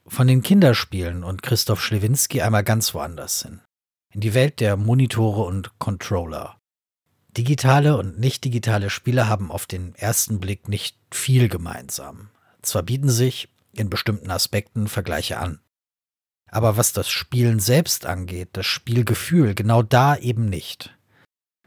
Von 0.05 0.27
den 0.27 0.41
Kinderspielen 0.41 1.23
und 1.23 1.41
Christoph 1.41 1.81
Schlewinski 1.81 2.41
einmal 2.41 2.63
ganz 2.63 2.93
woanders 2.93 3.43
hin 3.43 3.61
in 4.13 4.21
die 4.21 4.33
Welt 4.33 4.59
der 4.59 4.75
Monitore 4.77 5.43
und 5.43 5.77
Controller. 5.79 6.59
Digitale 7.29 7.95
und 7.97 8.19
nicht 8.19 8.43
digitale 8.43 8.89
Spiele 8.89 9.27
haben 9.27 9.51
auf 9.51 9.65
den 9.67 9.93
ersten 9.95 10.39
Blick 10.39 10.67
nicht 10.67 10.97
viel 11.11 11.47
gemeinsam. 11.47 12.29
Zwar 12.61 12.83
bieten 12.83 13.09
sich 13.09 13.49
in 13.71 13.89
bestimmten 13.89 14.31
Aspekten 14.31 14.87
Vergleiche 14.87 15.37
an. 15.37 15.59
Aber 16.51 16.75
was 16.77 16.91
das 16.93 17.09
Spielen 17.09 17.59
selbst 17.59 18.07
angeht, 18.07 18.49
das 18.53 18.65
Spielgefühl, 18.65 19.53
genau 19.53 19.83
da 19.83 20.15
eben 20.17 20.45
nicht. 20.45 20.97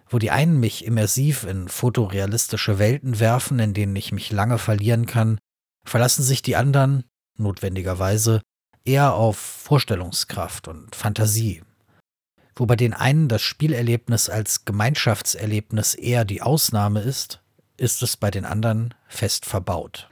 Wo 0.09 0.19
die 0.19 0.33
einen 0.33 0.59
mich 0.59 0.85
immersiv 0.85 1.45
in 1.45 1.69
fotorealistische 1.69 2.81
Welten 2.81 3.21
werfen, 3.21 3.61
in 3.61 3.73
denen 3.73 3.95
ich 3.95 4.11
mich 4.13 4.33
lange 4.33 4.59
verlieren 4.59 5.07
kann, 5.07 5.39
verlassen 5.85 6.25
sich 6.25 6.43
die 6.43 6.57
anderen, 6.57 7.05
notwendigerweise, 7.39 8.43
eher 8.85 9.15
auf 9.15 9.39
Vorstellungskraft 9.39 10.67
und 10.67 10.97
Fantasie. 10.97 11.63
Wo 12.55 12.67
bei 12.67 12.77
den 12.77 12.93
einen 12.93 13.29
das 13.29 13.43
Spielerlebnis 13.43 14.29
als 14.29 14.65
Gemeinschaftserlebnis 14.65 15.95
eher 15.95 16.25
die 16.25 16.43
Ausnahme 16.43 17.01
ist, 17.01 17.41
ist 17.77 18.03
es 18.03 18.17
bei 18.17 18.31
den 18.31 18.45
anderen 18.45 18.95
fest 19.09 19.47
verbaut. 19.47 20.09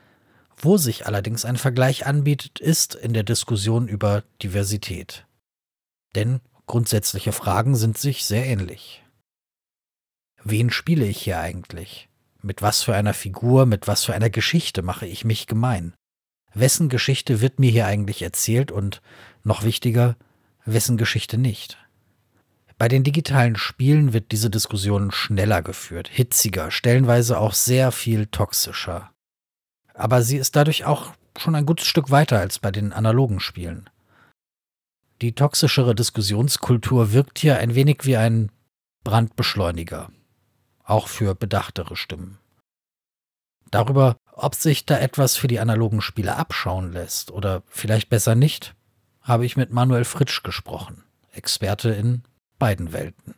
Wo 0.56 0.76
sich 0.76 1.06
allerdings 1.06 1.44
ein 1.44 1.56
Vergleich 1.56 2.06
anbietet, 2.06 2.60
ist 2.60 2.94
in 2.94 3.12
der 3.12 3.22
Diskussion 3.22 3.88
über 3.88 4.24
Diversität. 4.42 5.26
Denn 6.14 6.40
grundsätzliche 6.66 7.32
Fragen 7.32 7.76
sind 7.76 7.98
sich 7.98 8.24
sehr 8.24 8.46
ähnlich. 8.46 9.02
Wen 10.42 10.70
spiele 10.70 11.06
ich 11.06 11.22
hier 11.22 11.40
eigentlich? 11.40 12.08
Mit 12.42 12.62
was 12.62 12.82
für 12.82 12.94
einer 12.94 13.14
Figur, 13.14 13.66
mit 13.66 13.86
was 13.86 14.04
für 14.04 14.14
einer 14.14 14.30
Geschichte 14.30 14.82
mache 14.82 15.06
ich 15.06 15.24
mich 15.24 15.46
gemein? 15.46 15.94
Wessen 16.54 16.88
Geschichte 16.88 17.40
wird 17.40 17.58
mir 17.58 17.70
hier 17.70 17.86
eigentlich 17.86 18.22
erzählt 18.22 18.72
und, 18.72 19.02
noch 19.44 19.62
wichtiger, 19.62 20.16
wessen 20.64 20.96
Geschichte 20.96 21.38
nicht? 21.38 21.78
Bei 22.80 22.88
den 22.88 23.04
digitalen 23.04 23.56
Spielen 23.56 24.14
wird 24.14 24.32
diese 24.32 24.48
Diskussion 24.48 25.10
schneller 25.10 25.60
geführt, 25.60 26.08
hitziger, 26.08 26.70
stellenweise 26.70 27.38
auch 27.38 27.52
sehr 27.52 27.92
viel 27.92 28.24
toxischer. 28.24 29.10
Aber 29.92 30.22
sie 30.22 30.38
ist 30.38 30.56
dadurch 30.56 30.86
auch 30.86 31.12
schon 31.36 31.54
ein 31.54 31.66
gutes 31.66 31.86
Stück 31.86 32.10
weiter 32.10 32.38
als 32.38 32.58
bei 32.58 32.70
den 32.70 32.94
analogen 32.94 33.38
Spielen. 33.38 33.90
Die 35.20 35.34
toxischere 35.34 35.94
Diskussionskultur 35.94 37.12
wirkt 37.12 37.38
hier 37.38 37.58
ein 37.58 37.74
wenig 37.74 38.06
wie 38.06 38.16
ein 38.16 38.50
Brandbeschleuniger, 39.04 40.10
auch 40.82 41.06
für 41.06 41.34
bedachtere 41.34 41.96
Stimmen. 41.96 42.38
Darüber, 43.70 44.16
ob 44.32 44.54
sich 44.54 44.86
da 44.86 44.98
etwas 44.98 45.36
für 45.36 45.48
die 45.48 45.60
analogen 45.60 46.00
Spiele 46.00 46.36
abschauen 46.36 46.94
lässt 46.94 47.30
oder 47.30 47.62
vielleicht 47.66 48.08
besser 48.08 48.34
nicht, 48.34 48.74
habe 49.20 49.44
ich 49.44 49.58
mit 49.58 49.70
Manuel 49.70 50.06
Fritsch 50.06 50.42
gesprochen, 50.42 51.04
Experte 51.32 51.90
in 51.90 52.22
beiden 52.60 52.92
Welten. 52.92 53.34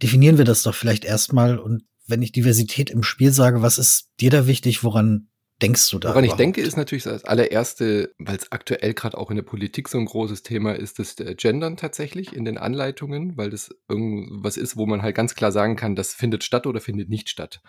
Definieren 0.00 0.38
wir 0.38 0.44
das 0.44 0.62
doch 0.62 0.76
vielleicht 0.76 1.04
erstmal 1.04 1.58
und 1.58 1.82
wenn 2.06 2.22
ich 2.22 2.30
Diversität 2.30 2.90
im 2.90 3.02
Spiel 3.02 3.32
sage, 3.32 3.60
was 3.62 3.78
ist 3.78 4.10
dir 4.20 4.30
da 4.30 4.46
wichtig, 4.46 4.84
woran 4.84 5.28
denkst 5.60 5.90
du 5.90 5.98
da? 5.98 6.10
Woran 6.10 6.24
überhaupt? 6.24 6.40
ich 6.40 6.44
denke, 6.44 6.60
ist 6.60 6.76
natürlich 6.76 7.04
das 7.04 7.24
allererste, 7.24 8.14
weil 8.18 8.36
es 8.36 8.52
aktuell 8.52 8.94
gerade 8.94 9.18
auch 9.18 9.30
in 9.30 9.36
der 9.36 9.42
Politik 9.42 9.88
so 9.88 9.98
ein 9.98 10.06
großes 10.06 10.42
Thema 10.42 10.72
ist, 10.72 10.98
das 10.98 11.16
Gendern 11.16 11.76
tatsächlich 11.76 12.32
in 12.32 12.44
den 12.44 12.58
Anleitungen, 12.58 13.36
weil 13.36 13.50
das 13.50 13.74
irgendwas 13.88 14.56
ist, 14.56 14.76
wo 14.76 14.86
man 14.86 15.02
halt 15.02 15.16
ganz 15.16 15.34
klar 15.34 15.52
sagen 15.52 15.76
kann, 15.76 15.96
das 15.96 16.14
findet 16.14 16.44
statt 16.44 16.66
oder 16.66 16.80
findet 16.80 17.08
nicht 17.08 17.28
statt. 17.28 17.60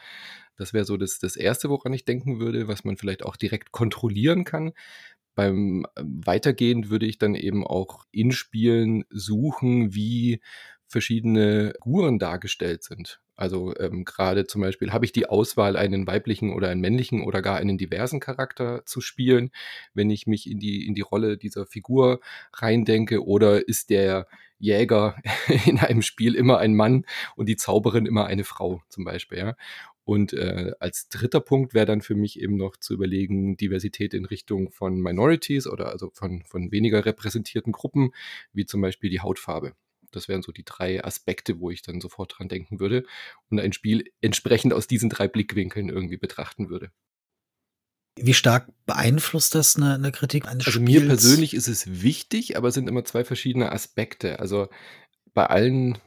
Das 0.56 0.74
wäre 0.74 0.86
so 0.86 0.98
das, 0.98 1.20
das 1.20 1.36
Erste, 1.36 1.70
woran 1.70 1.94
ich 1.94 2.06
denken 2.06 2.40
würde, 2.40 2.68
was 2.68 2.84
man 2.84 2.98
vielleicht 2.98 3.26
auch 3.26 3.38
direkt 3.38 3.72
kontrollieren 3.72 4.44
kann. 4.44 4.74
Beim 5.40 5.86
ähm, 5.98 6.16
Weitergehen 6.26 6.90
würde 6.90 7.06
ich 7.06 7.18
dann 7.18 7.34
eben 7.34 7.66
auch 7.66 8.04
in 8.12 8.34
Spielen 8.34 9.06
suchen, 9.10 9.96
wie 9.96 10.42
verschiedene 10.86 11.72
Figuren 11.76 12.20
dargestellt 12.20 12.84
sind. 12.84 13.22
Also 13.38 13.74
ähm, 13.80 14.04
gerade 14.04 14.48
zum 14.48 14.60
Beispiel 14.60 14.92
habe 14.92 15.06
ich 15.06 15.14
die 15.14 15.28
Auswahl, 15.30 15.78
einen 15.78 16.06
weiblichen 16.08 16.52
oder 16.52 16.68
einen 16.68 16.82
männlichen 16.82 17.24
oder 17.24 17.42
gar 17.42 17.56
einen 17.56 17.78
diversen 17.78 18.20
Charakter 18.20 18.86
zu 18.86 19.00
spielen, 19.00 19.52
wenn 19.94 20.10
ich 20.10 20.28
mich 20.28 20.50
in 20.50 20.60
die, 20.60 20.86
in 20.86 20.94
die 20.94 21.00
Rolle 21.00 21.38
dieser 21.38 21.66
Figur 21.66 22.20
reindenke, 22.52 23.26
oder 23.26 23.66
ist 23.66 23.92
der 23.92 24.28
Jäger 24.58 25.16
in 25.66 25.80
einem 25.80 26.02
Spiel 26.02 26.36
immer 26.36 26.58
ein 26.58 26.76
Mann 26.76 27.06
und 27.38 27.48
die 27.48 27.56
Zauberin 27.56 28.06
immer 28.06 28.26
eine 28.26 28.44
Frau 28.44 28.82
zum 28.90 29.06
Beispiel. 29.06 29.38
Ja? 29.38 29.56
Und 30.10 30.34
äh, 30.34 30.72
als 30.80 31.08
dritter 31.10 31.40
Punkt 31.40 31.76
wäre 31.76 31.86
dann 31.86 32.02
für 32.02 32.16
mich 32.16 32.40
eben 32.40 32.58
noch 32.58 32.78
zu 32.78 32.96
überlegen, 32.96 33.58
Diversität 33.58 34.16
in 34.16 34.26
Richtung 34.26 34.72
von 34.72 35.00
Minorities 35.00 35.68
oder 35.68 35.92
also 35.92 36.10
von, 36.16 36.42
von 36.48 36.72
weniger 36.72 37.06
repräsentierten 37.06 37.72
Gruppen, 37.72 38.10
wie 38.52 38.66
zum 38.66 38.82
Beispiel 38.82 39.12
die 39.12 39.20
Hautfarbe. 39.20 39.76
Das 40.10 40.28
wären 40.28 40.42
so 40.42 40.52
die 40.52 40.66
drei 40.66 41.06
Aspekte, 41.06 41.60
wo 41.60 41.70
ich 41.70 41.84
dann 41.84 42.02
sofort 42.02 42.40
dran 42.40 42.50
denken 42.50 42.80
würde 42.80 43.06
und 43.52 43.60
ein 43.60 43.72
Spiel 43.72 44.04
entsprechend 44.20 44.74
aus 44.74 44.88
diesen 44.88 45.12
drei 45.12 45.28
Blickwinkeln 45.28 45.90
irgendwie 45.90 46.18
betrachten 46.18 46.72
würde. 46.72 46.90
Wie 48.16 48.34
stark 48.34 48.68
beeinflusst 48.88 49.54
das 49.54 49.76
eine, 49.76 49.94
eine 49.94 50.12
Kritik 50.12 50.48
eines 50.48 50.66
also 50.66 50.80
Spiels? 50.80 51.02
mir 51.02 51.08
persönlich 51.08 51.54
ist 51.54 51.68
es 51.68 52.02
wichtig, 52.02 52.58
aber 52.58 52.70
es 52.70 52.74
sind 52.74 52.90
immer 52.90 53.06
zwei 53.06 53.24
verschiedene 53.24 53.72
Aspekte. 53.72 54.40
Also 54.40 54.70
bei 55.36 55.46
allen 55.46 56.00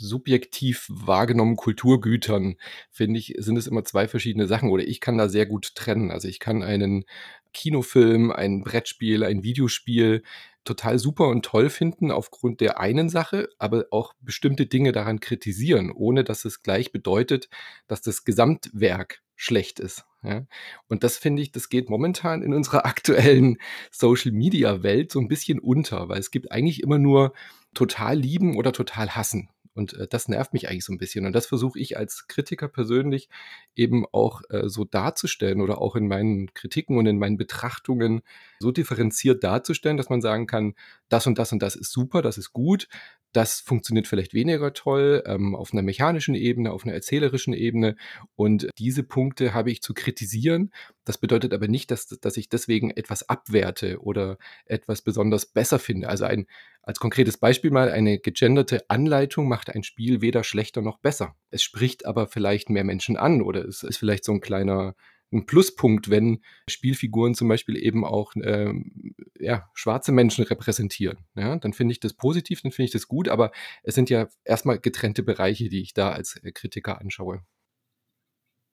subjektiv 0.00 0.86
wahrgenommenen 0.88 1.56
Kulturgütern, 1.56 2.56
finde 2.90 3.18
ich, 3.18 3.34
sind 3.38 3.56
es 3.56 3.66
immer 3.66 3.84
zwei 3.84 4.08
verschiedene 4.08 4.46
Sachen 4.46 4.70
oder 4.70 4.82
ich 4.82 5.00
kann 5.00 5.18
da 5.18 5.28
sehr 5.28 5.46
gut 5.46 5.74
trennen. 5.74 6.10
Also 6.10 6.26
ich 6.26 6.40
kann 6.40 6.62
einen 6.62 7.04
Kinofilm, 7.52 8.30
ein 8.30 8.62
Brettspiel, 8.62 9.24
ein 9.24 9.42
Videospiel 9.42 10.22
total 10.64 10.98
super 10.98 11.28
und 11.28 11.44
toll 11.44 11.70
finden 11.70 12.10
aufgrund 12.10 12.60
der 12.60 12.80
einen 12.80 13.08
Sache, 13.08 13.48
aber 13.58 13.86
auch 13.90 14.14
bestimmte 14.20 14.66
Dinge 14.66 14.92
daran 14.92 15.20
kritisieren, 15.20 15.90
ohne 15.90 16.24
dass 16.24 16.44
es 16.44 16.62
gleich 16.62 16.92
bedeutet, 16.92 17.48
dass 17.86 18.02
das 18.02 18.24
Gesamtwerk 18.24 19.22
schlecht 19.36 19.80
ist. 19.80 20.04
Ja? 20.22 20.46
Und 20.88 21.02
das 21.02 21.16
finde 21.16 21.42
ich, 21.42 21.50
das 21.50 21.70
geht 21.70 21.88
momentan 21.88 22.42
in 22.42 22.52
unserer 22.52 22.84
aktuellen 22.86 23.58
Social-Media-Welt 23.90 25.12
so 25.12 25.20
ein 25.20 25.28
bisschen 25.28 25.58
unter, 25.58 26.08
weil 26.08 26.20
es 26.20 26.30
gibt 26.30 26.52
eigentlich 26.52 26.82
immer 26.82 26.98
nur 26.98 27.32
total 27.74 28.18
lieben 28.18 28.56
oder 28.56 28.72
total 28.72 29.10
hassen. 29.10 29.48
Und 29.74 29.94
äh, 29.94 30.06
das 30.08 30.28
nervt 30.28 30.52
mich 30.52 30.68
eigentlich 30.68 30.84
so 30.84 30.92
ein 30.92 30.98
bisschen. 30.98 31.26
Und 31.26 31.32
das 31.32 31.46
versuche 31.46 31.78
ich 31.78 31.96
als 31.96 32.26
Kritiker 32.26 32.68
persönlich 32.68 33.28
eben 33.76 34.04
auch 34.12 34.42
äh, 34.50 34.68
so 34.68 34.84
darzustellen 34.84 35.60
oder 35.60 35.80
auch 35.80 35.96
in 35.96 36.08
meinen 36.08 36.52
Kritiken 36.54 36.98
und 36.98 37.06
in 37.06 37.18
meinen 37.18 37.36
Betrachtungen 37.36 38.22
so 38.58 38.72
differenziert 38.72 39.44
darzustellen, 39.44 39.96
dass 39.96 40.10
man 40.10 40.20
sagen 40.20 40.46
kann, 40.46 40.74
das 41.08 41.26
und 41.26 41.38
das 41.38 41.52
und 41.52 41.62
das 41.62 41.76
ist 41.76 41.92
super, 41.92 42.22
das 42.22 42.38
ist 42.38 42.52
gut, 42.52 42.88
das 43.32 43.60
funktioniert 43.60 44.08
vielleicht 44.08 44.34
weniger 44.34 44.72
toll 44.72 45.22
ähm, 45.26 45.54
auf 45.54 45.72
einer 45.72 45.82
mechanischen 45.82 46.34
Ebene, 46.34 46.72
auf 46.72 46.84
einer 46.84 46.94
erzählerischen 46.94 47.54
Ebene. 47.54 47.96
Und 48.34 48.68
diese 48.78 49.02
Punkte 49.02 49.54
habe 49.54 49.70
ich 49.70 49.82
zu 49.82 49.94
kritisieren. 49.94 50.70
Das 51.04 51.18
bedeutet 51.18 51.54
aber 51.54 51.68
nicht, 51.68 51.90
dass, 51.90 52.06
dass 52.06 52.36
ich 52.36 52.48
deswegen 52.48 52.90
etwas 52.90 53.28
abwerte 53.28 54.00
oder 54.00 54.38
etwas 54.64 55.02
besonders 55.02 55.46
besser 55.46 55.78
finde. 55.78 56.08
Also 56.08 56.24
ein, 56.24 56.46
als 56.82 56.98
konkretes 56.98 57.38
Beispiel 57.38 57.70
mal, 57.70 57.90
eine 57.90 58.18
gegenderte 58.18 58.88
Anleitung 58.88 59.48
macht 59.48 59.70
ein 59.70 59.84
Spiel 59.84 60.20
weder 60.20 60.44
schlechter 60.44 60.82
noch 60.82 60.98
besser. 60.98 61.36
Es 61.50 61.62
spricht 61.62 62.06
aber 62.06 62.26
vielleicht 62.26 62.70
mehr 62.70 62.84
Menschen 62.84 63.16
an 63.16 63.42
oder 63.42 63.64
es 63.64 63.82
ist 63.82 63.98
vielleicht 63.98 64.24
so 64.24 64.32
ein 64.32 64.40
kleiner 64.40 64.94
ein 65.32 65.46
Pluspunkt, 65.46 66.10
wenn 66.10 66.42
Spielfiguren 66.68 67.34
zum 67.34 67.48
Beispiel 67.48 67.76
eben 67.76 68.04
auch 68.04 68.32
ähm, 68.42 69.14
ja, 69.38 69.70
schwarze 69.74 70.12
Menschen 70.12 70.44
repräsentieren. 70.44 71.18
Ja, 71.36 71.56
dann 71.56 71.72
finde 71.72 71.92
ich 71.92 72.00
das 72.00 72.14
positiv, 72.14 72.62
dann 72.62 72.72
finde 72.72 72.86
ich 72.86 72.92
das 72.92 73.08
gut, 73.08 73.28
aber 73.28 73.52
es 73.82 73.94
sind 73.94 74.10
ja 74.10 74.28
erstmal 74.44 74.78
getrennte 74.78 75.22
Bereiche, 75.22 75.68
die 75.68 75.82
ich 75.82 75.94
da 75.94 76.10
als 76.10 76.36
äh, 76.36 76.52
Kritiker 76.52 77.00
anschaue. 77.00 77.44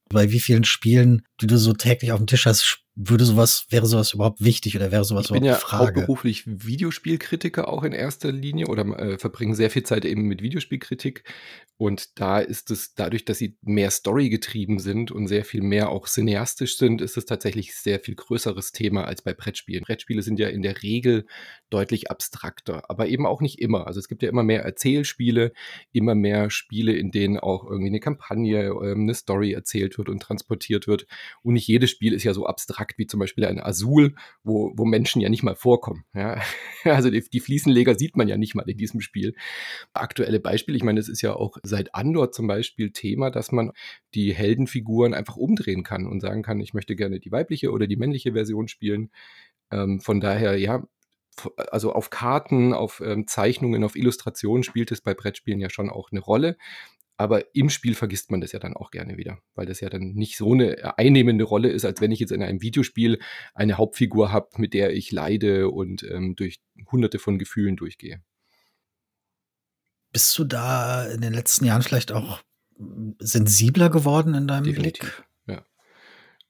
Bei 0.09 0.31
wie 0.31 0.39
vielen 0.39 0.63
Spielen, 0.63 1.23
die 1.41 1.47
du 1.47 1.57
so 1.57 1.73
täglich 1.73 2.11
auf 2.11 2.19
dem 2.19 2.27
Tisch 2.27 2.45
hast, 2.45 2.86
würde 2.99 3.25
sowas, 3.25 3.67
wäre 3.69 3.85
sowas 3.85 4.13
überhaupt 4.13 4.43
wichtig 4.43 4.75
oder 4.75 4.91
wäre 4.91 5.05
sowas 5.05 5.25
ich 5.25 5.31
bin 5.31 5.43
ja 5.43 5.53
Frage? 5.53 6.01
hauptberuflich 6.01 6.43
Videospielkritiker 6.47 7.67
auch 7.67 7.83
in 7.83 7.93
erster 7.93 8.31
Linie 8.31 8.67
oder 8.67 8.85
äh, 8.97 9.19
verbringe 9.19 9.55
sehr 9.55 9.69
viel 9.69 9.83
Zeit 9.83 10.03
eben 10.03 10.23
mit 10.23 10.41
Videospielkritik 10.41 11.23
und 11.79 12.19
da 12.19 12.39
ist 12.39 12.71
es 12.71 12.95
dadurch, 12.95 13.23
dass 13.23 13.37
sie 13.37 13.55
mehr 13.61 13.91
Story 13.91 14.29
getrieben 14.29 14.79
sind 14.79 15.11
und 15.11 15.27
sehr 15.27 15.45
viel 15.45 15.61
mehr 15.61 15.91
auch 15.91 16.07
cineastisch 16.07 16.75
sind, 16.75 17.01
ist 17.01 17.17
es 17.17 17.25
tatsächlich 17.25 17.75
sehr 17.75 17.99
viel 17.99 18.15
größeres 18.15 18.71
Thema 18.71 19.05
als 19.05 19.21
bei 19.21 19.35
Brettspielen. 19.35 19.83
Brettspiele 19.83 20.23
sind 20.23 20.39
ja 20.39 20.47
in 20.47 20.63
der 20.63 20.81
Regel 20.81 21.27
deutlich 21.69 22.09
abstrakter, 22.09 22.89
aber 22.89 23.07
eben 23.07 23.27
auch 23.27 23.41
nicht 23.41 23.59
immer. 23.59 23.85
Also 23.85 23.99
es 23.99 24.07
gibt 24.07 24.23
ja 24.23 24.29
immer 24.29 24.41
mehr 24.41 24.63
Erzählspiele, 24.63 25.53
immer 25.91 26.15
mehr 26.15 26.49
Spiele, 26.49 26.93
in 26.93 27.11
denen 27.11 27.37
auch 27.37 27.63
irgendwie 27.63 27.89
eine 27.89 27.99
Kampagne, 27.99 28.69
ähm, 28.69 29.01
eine 29.01 29.13
Story 29.13 29.51
erzählt 29.51 29.99
wird 29.99 30.09
und 30.09 30.19
transportiert 30.19 30.87
wird 30.87 31.05
und 31.43 31.53
nicht 31.53 31.67
jedes 31.67 31.91
Spiel 31.91 32.13
ist 32.13 32.23
ja 32.23 32.33
so 32.33 32.47
abstrakt 32.47 32.86
abstrakt 32.87 32.97
wie 32.97 33.07
zum 33.07 33.19
Beispiel 33.19 33.45
ein 33.45 33.59
Azul, 33.59 34.15
wo, 34.43 34.71
wo 34.75 34.85
Menschen 34.85 35.21
ja 35.21 35.29
nicht 35.29 35.43
mal 35.43 35.55
vorkommen. 35.55 36.05
Ja? 36.13 36.41
Also 36.83 37.09
die, 37.09 37.21
die 37.21 37.41
Fliesenleger 37.41 37.95
sieht 37.95 38.15
man 38.15 38.29
ja 38.29 38.37
nicht 38.37 38.55
mal 38.55 38.69
in 38.69 38.77
diesem 38.77 39.01
Spiel. 39.01 39.35
Aktuelle 39.93 40.39
Beispiele, 40.39 40.77
ich 40.77 40.83
meine, 40.83 40.99
es 40.99 41.09
ist 41.09 41.21
ja 41.21 41.33
auch 41.33 41.57
seit 41.63 41.93
Andor 41.93 42.31
zum 42.31 42.47
Beispiel 42.47 42.91
Thema, 42.91 43.29
dass 43.29 43.51
man 43.51 43.71
die 44.13 44.33
Heldenfiguren 44.33 45.13
einfach 45.13 45.35
umdrehen 45.35 45.83
kann 45.83 46.07
und 46.07 46.21
sagen 46.21 46.43
kann, 46.43 46.61
ich 46.61 46.73
möchte 46.73 46.95
gerne 46.95 47.19
die 47.19 47.31
weibliche 47.31 47.71
oder 47.71 47.87
die 47.87 47.97
männliche 47.97 48.33
Version 48.33 48.69
spielen. 48.69 49.11
Ähm, 49.69 49.99
von 49.99 50.21
daher, 50.21 50.57
ja, 50.57 50.83
also 51.71 51.91
auf 51.91 52.09
Karten, 52.09 52.73
auf 52.73 53.01
ähm, 53.05 53.27
Zeichnungen, 53.27 53.83
auf 53.83 53.95
Illustrationen 53.95 54.63
spielt 54.63 54.91
es 54.91 55.01
bei 55.01 55.13
Brettspielen 55.13 55.59
ja 55.59 55.69
schon 55.69 55.89
auch 55.89 56.09
eine 56.11 56.21
Rolle. 56.21 56.57
Aber 57.17 57.55
im 57.55 57.69
Spiel 57.71 57.95
vergisst 57.95 58.29
man 58.29 58.41
das 58.41 58.51
ja 58.51 58.59
dann 58.59 58.75
auch 58.75 58.91
gerne 58.91 59.17
wieder, 59.17 59.39
weil 59.55 59.65
das 59.65 59.79
ja 59.79 59.89
dann 59.89 60.13
nicht 60.13 60.37
so 60.37 60.53
eine 60.53 60.97
einnehmende 60.99 61.43
Rolle 61.43 61.69
ist, 61.69 61.83
als 61.83 61.99
wenn 61.99 62.11
ich 62.11 62.19
jetzt 62.19 62.31
in 62.31 62.43
einem 62.43 62.61
Videospiel 62.61 63.19
eine 63.55 63.77
Hauptfigur 63.77 64.31
habe, 64.31 64.49
mit 64.57 64.75
der 64.75 64.93
ich 64.93 65.11
leide 65.11 65.69
und 65.69 66.03
ähm, 66.03 66.35
durch 66.35 66.59
hunderte 66.91 67.17
von 67.17 67.39
Gefühlen 67.39 67.75
durchgehe. 67.75 68.21
Bist 70.11 70.37
du 70.37 70.43
da 70.43 71.05
in 71.07 71.21
den 71.21 71.33
letzten 71.33 71.65
Jahren 71.65 71.81
vielleicht 71.81 72.11
auch 72.11 72.41
sensibler 73.19 73.89
geworden 73.89 74.35
in 74.35 74.47
deinem 74.47 74.65
Definitiv. 74.65 75.01
Blick? 75.01 75.23
Ja. 75.47 75.65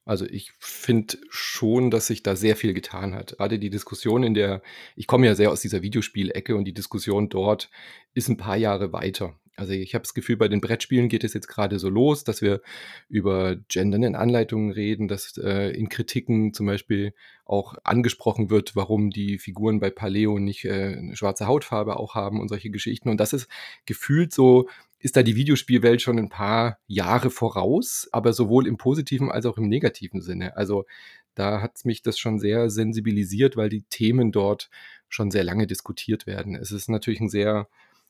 Also 0.03 0.25
ich 0.25 0.51
finde 0.59 1.17
schon, 1.29 1.91
dass 1.91 2.07
sich 2.07 2.23
da 2.23 2.35
sehr 2.35 2.57
viel 2.57 2.73
getan 2.73 3.15
hat. 3.15 3.37
Gerade 3.37 3.57
die 3.57 3.69
Diskussion 3.69 4.23
in 4.23 4.33
der, 4.33 4.61
ich 4.95 5.07
komme 5.07 5.27
ja 5.27 5.35
sehr 5.35 5.51
aus 5.51 5.61
dieser 5.61 5.81
Videospielecke 5.81 6.55
und 6.55 6.65
die 6.65 6.73
Diskussion 6.73 7.29
dort 7.29 7.69
ist 8.13 8.27
ein 8.27 8.37
paar 8.37 8.57
Jahre 8.57 8.91
weiter. 8.91 9.39
Also 9.57 9.73
ich 9.73 9.95
habe 9.95 10.03
das 10.03 10.13
Gefühl, 10.13 10.37
bei 10.37 10.47
den 10.47 10.61
Brettspielen 10.61 11.09
geht 11.09 11.23
es 11.23 11.33
jetzt 11.33 11.47
gerade 11.47 11.79
so 11.79 11.89
los, 11.89 12.23
dass 12.23 12.43
wir 12.43 12.61
über 13.09 13.55
Gendern 13.67 14.03
in 14.03 14.15
Anleitungen 14.15 14.71
reden, 14.71 15.07
dass 15.07 15.35
äh, 15.37 15.71
in 15.71 15.89
Kritiken 15.89 16.53
zum 16.53 16.67
Beispiel 16.67 17.13
auch 17.43 17.75
angesprochen 17.83 18.51
wird, 18.51 18.75
warum 18.75 19.09
die 19.09 19.39
Figuren 19.39 19.79
bei 19.79 19.89
Paleo 19.89 20.37
nicht 20.37 20.65
äh, 20.65 20.95
eine 20.97 21.15
schwarze 21.15 21.47
Hautfarbe 21.47 21.97
auch 21.97 22.13
haben 22.13 22.39
und 22.39 22.49
solche 22.49 22.69
Geschichten. 22.69 23.09
Und 23.09 23.19
das 23.19 23.33
ist 23.33 23.47
gefühlt 23.87 24.31
so, 24.31 24.69
ist 24.99 25.17
da 25.17 25.23
die 25.23 25.35
Videospielwelt 25.35 26.03
schon 26.03 26.19
ein 26.19 26.29
paar 26.29 26.77
Jahre 26.85 27.31
voraus, 27.31 28.07
aber 28.11 28.33
sowohl 28.33 28.67
im 28.67 28.77
positiven 28.77 29.31
als 29.31 29.47
auch 29.47 29.57
im 29.57 29.67
negativen 29.67 30.21
Sinne. 30.21 30.55
Also 30.55 30.85
da 31.33 31.61
hat 31.61 31.83
mich 31.83 32.03
das 32.03 32.19
schon 32.19 32.39
sehr 32.39 32.69
sensibilisiert, 32.69 33.57
weil 33.57 33.69
die 33.69 33.83
Themen 33.83 34.31
dort 34.31 34.69
schon 35.09 35.31
sehr 35.31 35.43
lange 35.43 35.65
diskutiert 35.65 36.27
werden. 36.27 36.55
Es 36.55 36.71
ist 36.71 36.89
natürlich 36.89 37.21
ein 37.21 37.29
sehr 37.29 37.67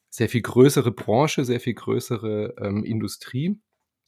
sehr 0.09 0.29
viel 0.29 0.41
größere 0.41 0.91
Branche, 0.91 1.45
sehr 1.45 1.59
viel 1.59 1.73
größere 1.73 2.55
ähm, 2.59 2.83
Industrie, 2.83 3.59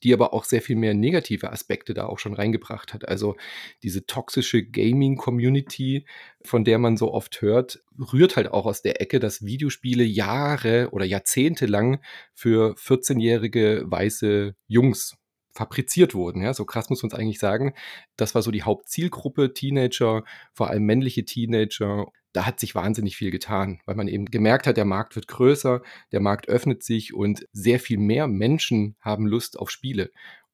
die 0.04 0.14
aber 0.14 0.34
auch 0.34 0.46
sehr 0.46 0.62
viel 0.62 0.76
mehr 0.76 0.94
negative 0.94 1.52
Aspekte 1.52 1.94
da 1.94 2.06
auch 2.06 2.20
schon 2.20 2.34
reingebracht 2.34 2.94
hat. 2.94 3.08
Also 3.08 3.36
diese 3.84 4.06
toxische 4.06 4.64
Gaming-Community, 4.64 6.06
von 6.44 6.64
der 6.64 6.80
man 6.80 6.98
so 6.98 7.14
oft 7.14 7.42
hört, 7.42 7.84
rührt 7.98 8.38
halt 8.38 8.50
auch 8.50 8.66
aus 8.66 8.82
der 8.82 9.02
Ecke, 9.02 9.20
dass 9.20 9.46
Videospiele 9.46 10.04
Jahre 10.04 10.90
oder 10.92 11.06
Jahrzehnte 11.06 11.66
lang 11.66 12.02
für 12.34 12.76
14-jährige 12.76 13.84
weiße 13.86 14.56
Jungs 14.68 15.18
fabriziert 15.54 16.16
wurden. 16.16 16.42
Ja, 16.42 16.54
so 16.54 16.64
krass 16.64 16.90
muss 16.90 17.04
man 17.04 17.12
es 17.12 17.18
eigentlich 17.18 17.40
sagen. 17.40 17.74
Das 18.16 18.36
war 18.36 18.42
so 18.42 18.52
die 18.52 18.64
Hauptzielgruppe, 18.64 19.54
Teenager, 19.54 20.24
vor 20.54 20.70
allem 20.70 20.86
männliche 20.86 21.26
Teenager 21.26 22.08
da 22.34 22.46
hat 22.46 22.60
sich 22.60 22.76
wahnsinnig 22.76 23.18
viel 23.18 23.32
getan, 23.32 23.80
weil 23.86 23.96
man 23.96 24.08
eben 24.08 24.26
gemerkt 24.26 24.68
hat, 24.68 24.78
der 24.78 24.86
Markt 24.86 25.16
wird 25.16 25.28
größer, 25.28 25.82
der 26.12 26.20
Markt 26.20 26.48
öffnet 26.48 26.84
sich 26.84 27.14
und 27.14 27.48
sehr 27.52 27.80
viel 27.80 27.98
mehr 27.98 28.28
Menschen 28.28 28.96
haben 29.02 29.26
Lust 29.26 29.58
auf 29.58 29.72
Spiele. 29.72 30.12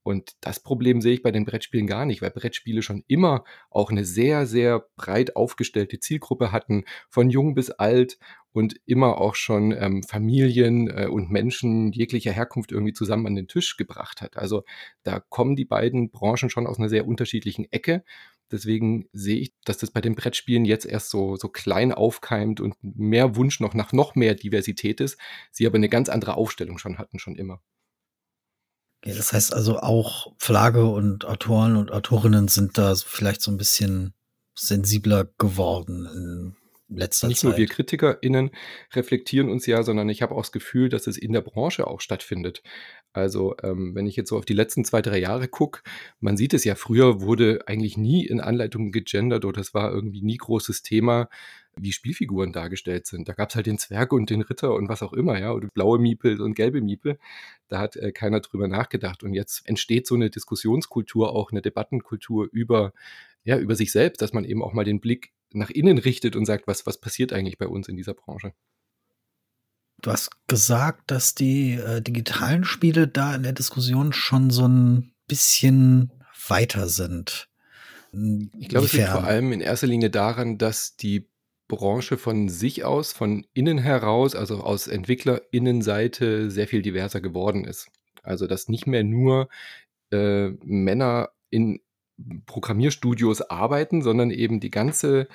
Und 0.08 0.34
das 0.40 0.60
Problem 0.60 1.02
sehe 1.02 1.16
ich 1.16 1.24
bei 1.24 1.32
den 1.32 1.46
Brettspielen 1.46 1.88
gar 1.88 2.06
nicht, 2.06 2.22
weil 2.22 2.30
Brettspiele 2.30 2.84
schon 2.84 3.04
immer 3.08 3.44
auch 3.72 3.90
eine 3.90 4.06
sehr, 4.06 4.46
sehr 4.46 4.86
breit 4.98 5.36
aufgestellte 5.36 6.00
Zielgruppe 6.00 6.52
hatten, 6.52 6.84
von 7.10 7.32
jung 7.32 7.56
bis 7.56 7.72
alt 7.72 8.20
und 8.52 8.76
immer 8.86 9.20
auch 9.20 9.34
schon 9.34 9.72
ähm, 9.72 10.04
Familien 10.04 10.90
äh, 10.90 11.08
und 11.08 11.32
Menschen 11.32 11.92
jeglicher 11.92 12.32
Herkunft 12.32 12.72
irgendwie 12.72 12.94
zusammen 12.94 13.26
an 13.26 13.36
den 13.36 13.48
Tisch 13.48 13.78
gebracht 13.78 14.22
hat. 14.22 14.38
Also 14.38 14.64
da 15.02 15.20
kommen 15.20 15.56
die 15.56 15.66
beiden 15.66 16.12
Branchen 16.12 16.52
schon 16.52 16.68
aus 16.68 16.78
einer 16.78 16.88
sehr 16.88 17.08
unterschiedlichen 17.08 17.66
Ecke. 17.72 18.04
Deswegen 18.52 19.10
sehe 19.12 19.38
ich, 19.38 19.54
dass 19.66 19.78
das 19.78 19.92
bei 19.92 20.02
den 20.02 20.16
Brettspielen 20.16 20.66
jetzt 20.66 20.86
erst 20.86 21.10
so, 21.10 21.36
so 21.36 21.50
klein 21.50 21.92
aufkeimt 21.92 22.62
und 22.62 22.76
mehr 22.82 23.36
Wunsch 23.36 23.60
noch 23.60 23.74
nach 23.74 23.92
noch 23.92 24.16
mehr 24.16 24.36
Diversität 24.36 25.02
ist, 25.02 25.18
sie 25.52 25.66
aber 25.66 25.76
eine 25.76 25.90
ganz 25.90 26.10
andere 26.10 26.36
Aufstellung 26.36 26.78
schon 26.78 26.98
hatten, 26.98 27.20
schon 27.20 27.36
immer. 27.36 27.62
Ja, 29.04 29.14
das 29.16 29.34
heißt 29.34 29.54
also 29.54 29.80
auch 29.80 30.34
Flagge 30.38 30.86
und 30.86 31.26
Autoren 31.26 31.76
und 31.76 31.92
Autorinnen 31.92 32.48
sind 32.48 32.78
da 32.78 32.96
vielleicht 32.96 33.42
so 33.42 33.52
ein 33.52 33.58
bisschen 33.58 34.14
sensibler 34.56 35.26
geworden 35.38 36.06
in 36.06 36.56
letzter 36.88 37.28
Nicht 37.28 37.40
Zeit. 37.40 37.50
nur 37.50 37.58
wir 37.58 37.68
KritikerInnen 37.68 38.52
reflektieren 38.94 39.50
uns 39.50 39.66
ja, 39.66 39.84
sondern 39.84 40.10
ich 40.10 40.22
habe 40.22 40.34
auch 40.36 40.42
das 40.42 40.52
Gefühl, 40.52 40.90
dass 40.90 41.08
es 41.08 41.18
in 41.18 41.34
der 41.34 41.42
Branche 41.42 41.88
auch 41.88 42.02
stattfindet. 42.02 42.64
Also 43.16 43.56
ähm, 43.64 43.96
wenn 43.96 44.08
ich 44.08 44.16
jetzt 44.16 44.30
so 44.30 44.38
auf 44.38 44.46
die 44.46 44.54
letzten 44.54 44.84
zwei, 44.86 45.02
drei 45.02 45.20
Jahre 45.20 45.48
gucke, 45.48 45.82
man 46.20 46.38
sieht 46.38 46.54
es 46.54 46.64
ja, 46.64 46.76
früher 46.76 47.22
wurde 47.22 47.62
eigentlich 47.68 47.98
nie 47.98 48.26
in 48.26 48.42
Anleitungen 48.42 48.92
gegendert 48.92 49.46
oder 49.46 49.62
es 49.62 49.74
war 49.74 49.92
irgendwie 49.92 50.22
nie 50.22 50.38
großes 50.38 50.82
Thema, 50.82 51.30
wie 51.78 51.92
Spielfiguren 51.92 52.52
dargestellt 52.54 53.06
sind. 53.06 53.28
Da 53.28 53.34
gab 53.34 53.50
es 53.50 53.56
halt 53.56 53.66
den 53.66 53.78
Zwerg 53.78 54.14
und 54.14 54.30
den 54.30 54.42
Ritter 54.42 54.74
und 54.74 54.90
was 54.90 55.04
auch 55.04 55.14
immer, 55.14 55.40
ja, 55.40 55.52
oder 55.54 55.68
blaue 55.74 56.00
Miepel 56.00 56.42
und 56.42 56.56
gelbe 56.56 56.82
Miepel. 56.82 57.18
Da 57.68 57.80
hat 57.80 57.96
äh, 57.96 58.12
keiner 58.12 58.40
drüber 58.40 58.68
nachgedacht. 58.68 59.24
Und 59.24 59.34
jetzt 59.34 59.68
entsteht 59.68 60.08
so 60.08 60.16
eine 60.16 60.30
Diskussionskultur, 60.30 61.34
auch 61.34 61.52
eine 61.52 61.62
Debattenkultur 61.62 62.48
über, 62.52 62.94
ja, 63.44 63.58
über 63.58 63.76
sich 63.76 63.92
selbst, 63.92 64.22
dass 64.22 64.34
man 64.34 64.46
eben 64.46 64.64
auch 64.64 64.74
mal 64.74 64.86
den 64.86 65.00
Blick 65.00 65.32
nach 65.54 65.70
innen 65.70 65.98
richtet 65.98 66.36
und 66.36 66.46
sagt, 66.46 66.68
was, 66.68 66.86
was 66.86 67.00
passiert 67.00 67.34
eigentlich 67.34 67.58
bei 67.58 67.68
uns 67.68 67.88
in 67.88 67.98
dieser 67.98 68.14
Branche. 68.14 68.54
Du 70.02 70.12
hast 70.12 70.30
gesagt, 70.48 71.10
dass 71.12 71.36
die 71.36 71.74
äh, 71.74 72.02
digitalen 72.02 72.64
Spiele 72.64 73.08
da 73.08 73.36
in 73.36 73.44
der 73.44 73.54
Diskussion 73.54 74.14
schon 74.14 74.50
so 74.50 74.68
ein 74.68 75.14
bisschen 75.28 76.12
weiter 76.48 76.88
sind. 76.88 77.50
Ich 78.58 78.70
glaube, 78.70 78.86
es 78.86 78.94
liegt 78.94 79.10
vor 79.10 79.24
allem 79.24 79.52
in 79.52 79.62
erster 79.62 79.88
Linie 79.88 80.10
daran, 80.10 80.58
dass 80.58 80.96
die 80.96 81.28
Branche 81.68 82.18
von 82.18 82.48
sich 82.50 82.86
aus, 82.86 83.12
von 83.12 83.46
innen 83.54 83.78
heraus, 83.78 84.36
also 84.36 84.62
aus 84.62 84.88
EntwicklerInnenseite, 84.88 86.52
sehr 86.52 86.68
viel 86.68 86.82
diverser 86.82 87.22
geworden 87.22 87.66
ist. 87.66 87.90
Also, 88.24 88.48
dass 88.48 88.70
nicht 88.70 88.88
mehr 88.88 89.04
nur 89.04 89.50
äh, 90.12 90.50
Männer 90.64 91.30
in 91.50 91.82
Programmierstudios 92.46 93.42
arbeiten, 93.42 94.02
sondern 94.02 94.32
eben 94.32 94.60
die 94.60 94.72
ganze 94.72 95.28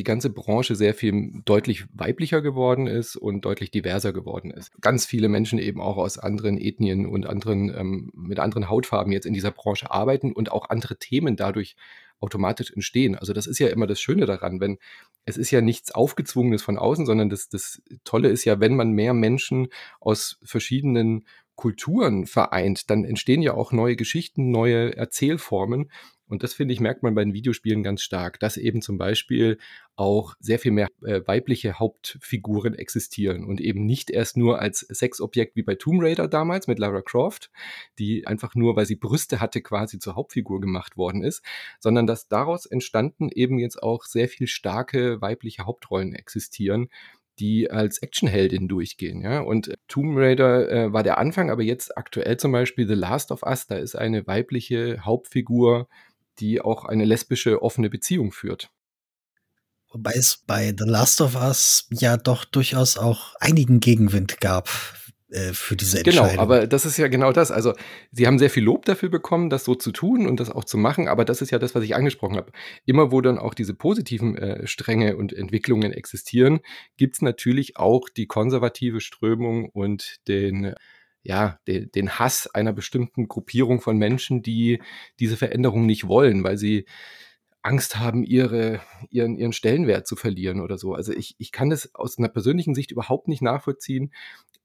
die 0.00 0.04
ganze 0.04 0.30
Branche 0.30 0.76
sehr 0.76 0.94
viel 0.94 1.42
deutlich 1.44 1.84
weiblicher 1.92 2.40
geworden 2.40 2.86
ist 2.86 3.16
und 3.16 3.44
deutlich 3.44 3.70
diverser 3.70 4.14
geworden 4.14 4.50
ist. 4.50 4.72
Ganz 4.80 5.04
viele 5.04 5.28
Menschen 5.28 5.58
eben 5.58 5.82
auch 5.82 5.98
aus 5.98 6.18
anderen 6.18 6.56
Ethnien 6.56 7.04
und 7.04 7.26
anderen, 7.26 7.68
ähm, 7.76 8.10
mit 8.14 8.38
anderen 8.38 8.70
Hautfarben 8.70 9.12
jetzt 9.12 9.26
in 9.26 9.34
dieser 9.34 9.50
Branche 9.50 9.90
arbeiten 9.90 10.32
und 10.32 10.52
auch 10.52 10.70
andere 10.70 10.96
Themen 10.96 11.36
dadurch 11.36 11.76
automatisch 12.18 12.72
entstehen. 12.72 13.14
Also 13.14 13.34
das 13.34 13.46
ist 13.46 13.58
ja 13.58 13.68
immer 13.68 13.86
das 13.86 14.00
Schöne 14.00 14.24
daran, 14.24 14.58
wenn 14.58 14.78
es 15.26 15.36
ist 15.36 15.50
ja 15.50 15.60
nichts 15.60 15.92
Aufgezwungenes 15.92 16.62
von 16.62 16.78
außen, 16.78 17.04
sondern 17.04 17.28
das, 17.28 17.50
das 17.50 17.82
Tolle 18.04 18.30
ist 18.30 18.46
ja, 18.46 18.58
wenn 18.58 18.76
man 18.76 18.92
mehr 18.92 19.12
Menschen 19.12 19.68
aus 20.00 20.38
verschiedenen 20.42 21.26
Kulturen 21.60 22.24
vereint, 22.24 22.88
dann 22.88 23.04
entstehen 23.04 23.42
ja 23.42 23.52
auch 23.52 23.70
neue 23.70 23.94
Geschichten, 23.94 24.50
neue 24.50 24.96
Erzählformen. 24.96 25.90
Und 26.26 26.42
das 26.42 26.54
finde 26.54 26.72
ich, 26.72 26.80
merkt 26.80 27.02
man 27.02 27.14
bei 27.14 27.22
den 27.22 27.34
Videospielen 27.34 27.82
ganz 27.82 28.00
stark, 28.00 28.40
dass 28.40 28.56
eben 28.56 28.80
zum 28.80 28.96
Beispiel 28.96 29.58
auch 29.94 30.36
sehr 30.40 30.58
viel 30.58 30.72
mehr 30.72 30.88
äh, 31.02 31.20
weibliche 31.26 31.78
Hauptfiguren 31.78 32.72
existieren 32.74 33.44
und 33.44 33.60
eben 33.60 33.84
nicht 33.84 34.08
erst 34.08 34.38
nur 34.38 34.58
als 34.58 34.78
Sexobjekt 34.88 35.54
wie 35.54 35.62
bei 35.62 35.74
Tomb 35.74 36.00
Raider 36.02 36.28
damals 36.28 36.66
mit 36.66 36.78
Lara 36.78 37.02
Croft, 37.02 37.50
die 37.98 38.26
einfach 38.26 38.54
nur, 38.54 38.74
weil 38.74 38.86
sie 38.86 38.96
Brüste 38.96 39.40
hatte, 39.40 39.60
quasi 39.60 39.98
zur 39.98 40.14
Hauptfigur 40.14 40.62
gemacht 40.62 40.96
worden 40.96 41.22
ist, 41.22 41.44
sondern 41.78 42.06
dass 42.06 42.26
daraus 42.26 42.64
entstanden 42.64 43.28
eben 43.28 43.58
jetzt 43.58 43.82
auch 43.82 44.04
sehr 44.04 44.28
viel 44.28 44.46
starke 44.46 45.20
weibliche 45.20 45.66
Hauptrollen 45.66 46.14
existieren, 46.14 46.88
die 47.40 47.70
als 47.70 47.98
Actionheldin 47.98 48.68
durchgehen. 48.68 49.22
Ja? 49.22 49.40
Und 49.40 49.72
Tomb 49.88 50.16
Raider 50.16 50.70
äh, 50.70 50.92
war 50.92 51.02
der 51.02 51.18
Anfang, 51.18 51.50
aber 51.50 51.62
jetzt 51.62 51.96
aktuell 51.96 52.36
zum 52.36 52.52
Beispiel 52.52 52.86
The 52.86 52.94
Last 52.94 53.32
of 53.32 53.42
Us, 53.42 53.66
da 53.66 53.76
ist 53.76 53.96
eine 53.96 54.26
weibliche 54.26 55.04
Hauptfigur, 55.04 55.88
die 56.38 56.60
auch 56.60 56.84
eine 56.84 57.04
lesbische 57.04 57.62
offene 57.62 57.90
Beziehung 57.90 58.32
führt. 58.32 58.70
Wobei 59.92 60.12
es 60.12 60.44
bei 60.46 60.72
The 60.76 60.84
Last 60.84 61.20
of 61.20 61.34
Us 61.34 61.88
ja 61.90 62.16
doch 62.16 62.44
durchaus 62.44 62.96
auch 62.96 63.34
einigen 63.40 63.80
Gegenwind 63.80 64.40
gab 64.40 64.68
äh, 65.30 65.52
für 65.52 65.76
diese 65.76 66.02
genau, 66.02 66.22
Entscheidung. 66.22 66.30
Genau, 66.30 66.42
aber 66.42 66.66
das 66.66 66.84
ist 66.84 66.96
ja 66.96 67.08
genau 67.08 67.32
das. 67.32 67.50
Also 67.50 67.74
sie 68.10 68.26
haben 68.26 68.38
sehr 68.38 68.50
viel 68.50 68.64
Lob 68.64 68.84
dafür 68.84 69.08
bekommen, 69.08 69.50
das 69.50 69.64
so 69.64 69.74
zu 69.74 69.92
tun 69.92 70.26
und 70.26 70.40
das 70.40 70.50
auch 70.50 70.64
zu 70.64 70.76
machen, 70.76 71.08
aber 71.08 71.24
das 71.24 71.40
ist 71.40 71.50
ja 71.50 71.58
das, 71.58 71.74
was 71.74 71.84
ich 71.84 71.94
angesprochen 71.94 72.36
habe. 72.36 72.52
Immer 72.84 73.12
wo 73.12 73.20
dann 73.20 73.38
auch 73.38 73.54
diese 73.54 73.74
positiven 73.74 74.36
äh, 74.36 74.66
Stränge 74.66 75.16
und 75.16 75.32
Entwicklungen 75.32 75.92
existieren, 75.92 76.60
gibt 76.96 77.16
es 77.16 77.22
natürlich 77.22 77.76
auch 77.76 78.08
die 78.08 78.26
konservative 78.26 79.00
Strömung 79.00 79.68
und 79.68 80.16
den 80.26 80.74
ja, 81.22 81.58
den, 81.66 81.90
den 81.92 82.18
Hass 82.18 82.46
einer 82.46 82.72
bestimmten 82.72 83.28
Gruppierung 83.28 83.80
von 83.82 83.98
Menschen, 83.98 84.42
die 84.42 84.80
diese 85.18 85.36
Veränderung 85.36 85.84
nicht 85.84 86.08
wollen, 86.08 86.44
weil 86.44 86.56
sie 86.56 86.86
Angst 87.62 87.98
haben, 87.98 88.24
ihre, 88.24 88.80
ihren, 89.10 89.36
ihren 89.36 89.52
Stellenwert 89.52 90.06
zu 90.06 90.16
verlieren 90.16 90.60
oder 90.60 90.78
so. 90.78 90.94
Also 90.94 91.12
ich, 91.12 91.34
ich 91.38 91.52
kann 91.52 91.70
das 91.70 91.94
aus 91.94 92.18
einer 92.18 92.28
persönlichen 92.28 92.74
Sicht 92.74 92.90
überhaupt 92.90 93.28
nicht 93.28 93.42
nachvollziehen, 93.42 94.12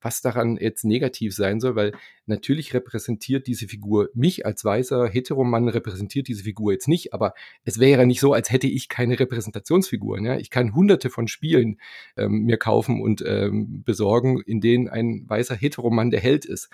was 0.01 0.21
daran 0.21 0.57
jetzt 0.57 0.85
negativ 0.85 1.35
sein 1.35 1.59
soll, 1.59 1.75
weil 1.75 1.93
natürlich 2.25 2.73
repräsentiert 2.73 3.47
diese 3.47 3.67
Figur 3.67 4.09
mich 4.13 4.45
als 4.45 4.63
weißer 4.65 5.07
Heteromann, 5.07 5.69
repräsentiert 5.69 6.27
diese 6.27 6.43
Figur 6.43 6.73
jetzt 6.73 6.87
nicht, 6.87 7.13
aber 7.13 7.33
es 7.63 7.79
wäre 7.79 8.05
nicht 8.05 8.19
so, 8.19 8.33
als 8.33 8.51
hätte 8.51 8.67
ich 8.67 8.89
keine 8.89 9.19
Repräsentationsfiguren. 9.19 10.25
Ja? 10.25 10.37
Ich 10.37 10.49
kann 10.49 10.75
hunderte 10.75 11.09
von 11.09 11.27
Spielen 11.27 11.79
ähm, 12.17 12.43
mir 12.43 12.57
kaufen 12.57 13.01
und 13.01 13.23
ähm, 13.25 13.83
besorgen, 13.83 14.41
in 14.41 14.61
denen 14.61 14.87
ein 14.87 15.25
weißer 15.27 15.55
Heteromann 15.55 16.11
der 16.11 16.21
Held 16.21 16.45
ist. 16.45 16.69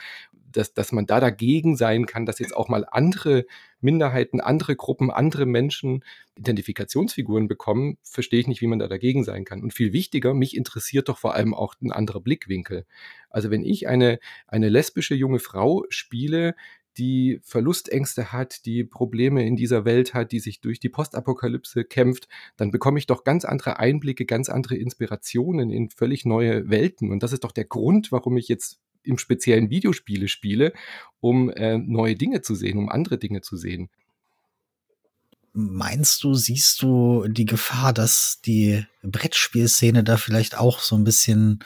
Dass, 0.51 0.73
dass 0.73 0.91
man 0.91 1.05
da 1.05 1.21
dagegen 1.21 1.77
sein 1.77 2.05
kann, 2.05 2.25
dass 2.25 2.39
jetzt 2.39 2.53
auch 2.53 2.67
mal 2.67 2.85
andere 2.91 3.45
Minderheiten, 3.79 4.41
andere 4.41 4.75
Gruppen, 4.75 5.09
andere 5.09 5.45
Menschen 5.45 6.03
Identifikationsfiguren 6.41 7.47
bekommen, 7.47 7.97
verstehe 8.03 8.39
ich 8.39 8.47
nicht, 8.47 8.61
wie 8.61 8.67
man 8.67 8.79
da 8.79 8.87
dagegen 8.87 9.23
sein 9.23 9.45
kann. 9.45 9.61
Und 9.61 9.73
viel 9.73 9.93
wichtiger, 9.93 10.33
mich 10.33 10.57
interessiert 10.57 11.07
doch 11.07 11.17
vor 11.17 11.35
allem 11.35 11.53
auch 11.53 11.75
ein 11.81 11.91
anderer 11.91 12.19
Blickwinkel. 12.19 12.85
Also 13.29 13.51
wenn 13.51 13.63
ich 13.63 13.87
eine, 13.87 14.19
eine 14.47 14.69
lesbische 14.69 15.15
junge 15.15 15.39
Frau 15.39 15.85
spiele, 15.89 16.55
die 16.97 17.39
Verlustängste 17.43 18.33
hat, 18.33 18.65
die 18.65 18.83
Probleme 18.83 19.45
in 19.45 19.55
dieser 19.55 19.85
Welt 19.85 20.13
hat, 20.13 20.31
die 20.31 20.39
sich 20.39 20.59
durch 20.59 20.79
die 20.79 20.89
Postapokalypse 20.89 21.85
kämpft, 21.85 22.27
dann 22.57 22.71
bekomme 22.71 22.99
ich 22.99 23.07
doch 23.07 23.23
ganz 23.23 23.45
andere 23.45 23.79
Einblicke, 23.79 24.25
ganz 24.25 24.49
andere 24.49 24.75
Inspirationen 24.75 25.69
in 25.69 25.89
völlig 25.89 26.25
neue 26.25 26.69
Welten. 26.69 27.11
Und 27.11 27.23
das 27.23 27.31
ist 27.31 27.43
doch 27.43 27.53
der 27.53 27.65
Grund, 27.65 28.11
warum 28.11 28.35
ich 28.35 28.49
jetzt 28.49 28.81
im 29.03 29.17
speziellen 29.17 29.69
Videospiele 29.69 30.27
spiele, 30.27 30.73
um 31.19 31.49
äh, 31.49 31.77
neue 31.77 32.15
Dinge 32.15 32.41
zu 32.41 32.55
sehen, 32.55 32.77
um 32.77 32.89
andere 32.89 33.17
Dinge 33.17 33.41
zu 33.41 33.57
sehen. 33.57 33.89
Meinst 35.53 36.23
du, 36.23 36.33
siehst 36.33 36.81
du 36.81 37.27
die 37.27 37.43
Gefahr, 37.43 37.91
dass 37.91 38.39
die 38.39 38.85
Brettspielszene 39.03 40.01
da 40.01 40.15
vielleicht 40.15 40.57
auch 40.57 40.79
so 40.79 40.95
ein 40.95 41.03
bisschen 41.03 41.59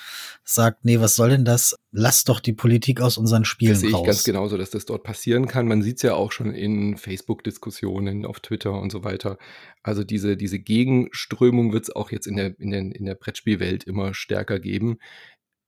sagt, 0.43 0.85
nee, 0.85 0.99
was 0.99 1.15
soll 1.15 1.29
denn 1.29 1.45
das? 1.45 1.75
Lass 1.91 2.23
doch 2.23 2.39
die 2.39 2.53
Politik 2.53 2.99
aus 2.99 3.19
unseren 3.19 3.45
Spielen 3.45 3.73
das 3.73 3.81
sehe 3.81 3.89
ich 3.89 3.95
raus. 3.95 4.05
ganz 4.07 4.23
genauso, 4.23 4.57
dass 4.57 4.71
das 4.71 4.85
dort 4.85 5.03
passieren 5.03 5.47
kann. 5.47 5.67
Man 5.67 5.83
sieht 5.83 5.97
es 5.97 6.01
ja 6.01 6.15
auch 6.15 6.31
schon 6.31 6.51
in 6.51 6.97
Facebook-Diskussionen, 6.97 8.25
auf 8.25 8.39
Twitter 8.39 8.73
und 8.73 8.91
so 8.91 9.03
weiter. 9.03 9.37
Also 9.83 10.03
diese, 10.03 10.35
diese 10.35 10.57
Gegenströmung 10.57 11.71
wird 11.71 11.83
es 11.83 11.95
auch 11.95 12.11
jetzt 12.11 12.25
in 12.25 12.37
der, 12.37 12.59
in, 12.59 12.71
der, 12.71 12.79
in 12.79 13.05
der 13.05 13.15
Brettspielwelt 13.15 13.83
immer 13.83 14.15
stärker 14.15 14.59
geben. 14.59 14.97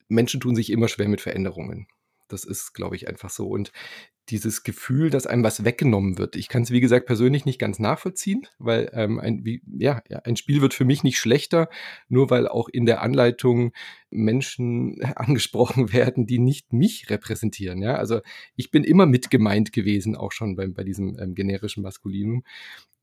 Menschen 0.08 0.40
tun 0.40 0.56
sich 0.56 0.72
immer 0.72 0.88
schwer 0.88 1.08
mit 1.08 1.22
Veränderungen. 1.22 1.88
Das 2.30 2.44
ist, 2.46 2.74
glaube 2.74 2.96
ich, 2.96 3.08
einfach 3.08 3.30
so. 3.30 3.48
Und 3.48 3.72
dieses 4.30 4.64
Gefühl, 4.64 5.10
dass 5.10 5.26
einem 5.26 5.44
was 5.44 5.64
weggenommen 5.64 6.18
wird. 6.18 6.36
Ich 6.36 6.50
kann 6.50 6.64
es, 6.64 6.72
wie 6.72 6.82
gesagt, 6.82 7.06
persönlich 7.06 7.46
nicht 7.46 7.60
ganz 7.60 7.80
nachvollziehen, 7.80 8.48
weil 8.60 8.90
ähm, 8.94 9.20
ein, 9.20 9.46
wie, 9.46 9.62
ja, 9.78 10.02
ein 10.24 10.36
Spiel 10.36 10.62
wird 10.62 10.74
für 10.74 10.86
mich 10.86 11.04
nicht 11.04 11.18
schlechter, 11.18 11.70
nur 12.10 12.30
weil 12.30 12.48
auch 12.48 12.68
in 12.68 12.86
der 12.86 13.02
Anleitung 13.02 13.72
Menschen 14.10 15.02
angesprochen 15.16 15.94
werden, 15.94 16.26
die 16.26 16.40
nicht 16.40 16.74
mich 16.74 17.10
repräsentieren. 17.10 17.82
Ja? 17.82 17.96
Also 17.96 18.22
ich 18.56 18.70
bin 18.72 18.84
immer 18.84 19.06
mitgemeint 19.06 19.72
gewesen, 19.72 20.16
auch 20.16 20.32
schon 20.32 20.56
bei, 20.56 20.68
bei 20.68 20.84
diesem 20.84 21.18
ähm, 21.20 21.34
generischen 21.34 21.84
Maskulinum 21.84 22.44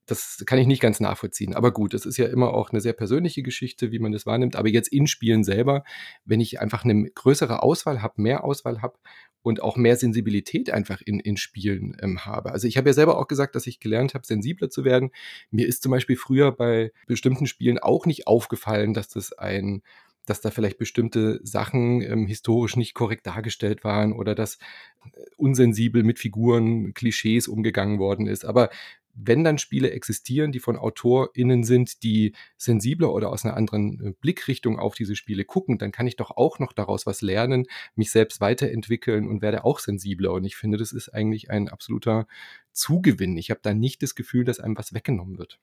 das 0.07 0.43
kann 0.47 0.59
ich 0.59 0.67
nicht 0.67 0.83
ganz 0.83 1.01
nachvollziehen. 1.01 1.55
Aber 1.55 1.73
gut, 1.73 1.95
es 1.95 2.05
ist 2.05 2.19
ja 2.19 2.27
immer 2.27 2.53
auch 2.53 2.71
eine 2.71 2.81
sehr 2.81 2.93
persönliche 2.93 3.43
Geschichte, 3.43 3.91
wie 3.91 3.99
man 3.99 4.13
das 4.13 4.27
wahrnimmt. 4.27 4.57
Aber 4.57 4.69
jetzt 4.69 4.89
in 4.89 5.07
Spielen 5.07 5.45
selber, 5.45 5.83
wenn 6.25 6.41
ich 6.41 6.61
einfach 6.61 6.85
eine 6.85 7.11
größere 7.11 7.63
Auswahl 7.63 8.03
habe, 8.03 8.21
mehr 8.21 8.45
Auswahl 8.45 8.83
habe 8.83 8.99
und 9.45 9.63
auch 9.63 9.77
mehr 9.77 9.97
Sensibilität 9.97 10.71
einfach 10.71 11.03
in, 11.03 11.21
in 11.21 11.37
Spielen 11.37 11.97
ähm, 12.01 12.25
habe. 12.25 12.53
Also 12.53 12.67
ich 12.67 12.79
habe 12.79 12.89
ja 12.89 12.95
selber 12.95 13.19
auch 13.19 13.29
gesagt, 13.29 13.55
dass 13.55 13.67
ich 13.67 13.79
gelernt 13.79 14.15
habe, 14.15 14.27
sensibler 14.27 14.71
zu 14.71 14.85
werden. 14.85 15.11
Mir 15.51 15.69
ist 15.69 15.83
zum 15.83 15.93
Beispiel 15.93 16.17
früher 16.17 16.51
bei 16.51 16.93
bestimmten 17.07 17.47
Spielen 17.47 17.79
auch 17.79 18.07
nicht 18.07 18.27
aufgefallen, 18.27 18.95
dass 18.95 19.09
das 19.09 19.33
ein 19.35 19.83
dass 20.27 20.41
da 20.41 20.51
vielleicht 20.51 20.79
bestimmte 20.79 21.39
Sachen 21.43 22.01
ähm, 22.01 22.27
historisch 22.27 22.77
nicht 22.77 22.95
korrekt 22.95 23.27
dargestellt 23.27 23.85
waren 23.85 24.15
oder 24.15 24.35
dass 24.35 24.55
äh, 24.55 25.21
unsensibel 25.37 26.03
mit 26.03 26.19
Figuren, 26.19 26.95
Klischees 26.95 27.47
umgegangen 27.47 27.99
worden 27.99 28.27
ist. 28.27 28.47
Aber 28.47 28.71
wenn 29.15 29.45
dann 29.45 29.59
Spiele 29.59 29.91
existieren, 29.91 30.53
die 30.53 30.61
von 30.61 30.77
AutorInnen 30.77 31.65
sind, 31.65 32.03
die 32.03 32.35
sensibler 32.57 33.13
oder 33.13 33.31
aus 33.31 33.45
einer 33.45 33.57
anderen 33.57 34.01
äh, 34.01 34.13
Blickrichtung 34.21 34.79
auf 34.79 34.95
diese 34.95 35.17
Spiele 35.17 35.45
gucken, 35.45 35.79
dann 35.79 35.93
kann 35.93 36.07
ich 36.07 36.17
doch 36.17 36.33
auch 36.33 36.59
noch 36.59 36.73
daraus 36.73 37.07
was 37.07 37.23
lernen, 37.23 37.67
mich 37.95 38.11
selbst 38.11 38.41
weiterentwickeln 38.41 39.29
und 39.29 39.43
werde 39.43 39.65
auch 39.65 39.79
sensibler. 39.79 40.33
Und 40.33 40.45
ich 40.45 40.57
finde, 40.57 40.79
das 40.79 40.93
ist 40.93 41.09
eigentlich 41.11 41.51
ein 41.51 41.69
absoluter 41.69 42.27
Zugewinn. 42.73 43.37
Ich 43.37 43.51
habe 43.51 43.61
da 43.63 43.75
nicht 43.75 44.03
das 44.03 44.15
Gefühl, 44.15 44.45
dass 44.45 44.61
einem 44.61 44.77
was 44.77 44.93
weggenommen 44.95 45.39
wird. 45.39 45.59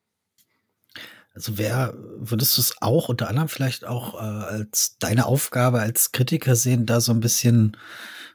Also 1.33 1.57
wer 1.57 1.93
würdest 2.17 2.57
du 2.57 2.61
es 2.61 2.75
auch 2.81 3.07
unter 3.07 3.29
anderem 3.29 3.47
vielleicht 3.47 3.85
auch 3.85 4.15
äh, 4.15 4.17
als 4.17 4.97
deine 4.99 5.25
Aufgabe 5.25 5.79
als 5.79 6.11
Kritiker 6.11 6.55
sehen, 6.55 6.85
da 6.85 6.99
so 6.99 7.13
ein 7.13 7.21
bisschen 7.21 7.77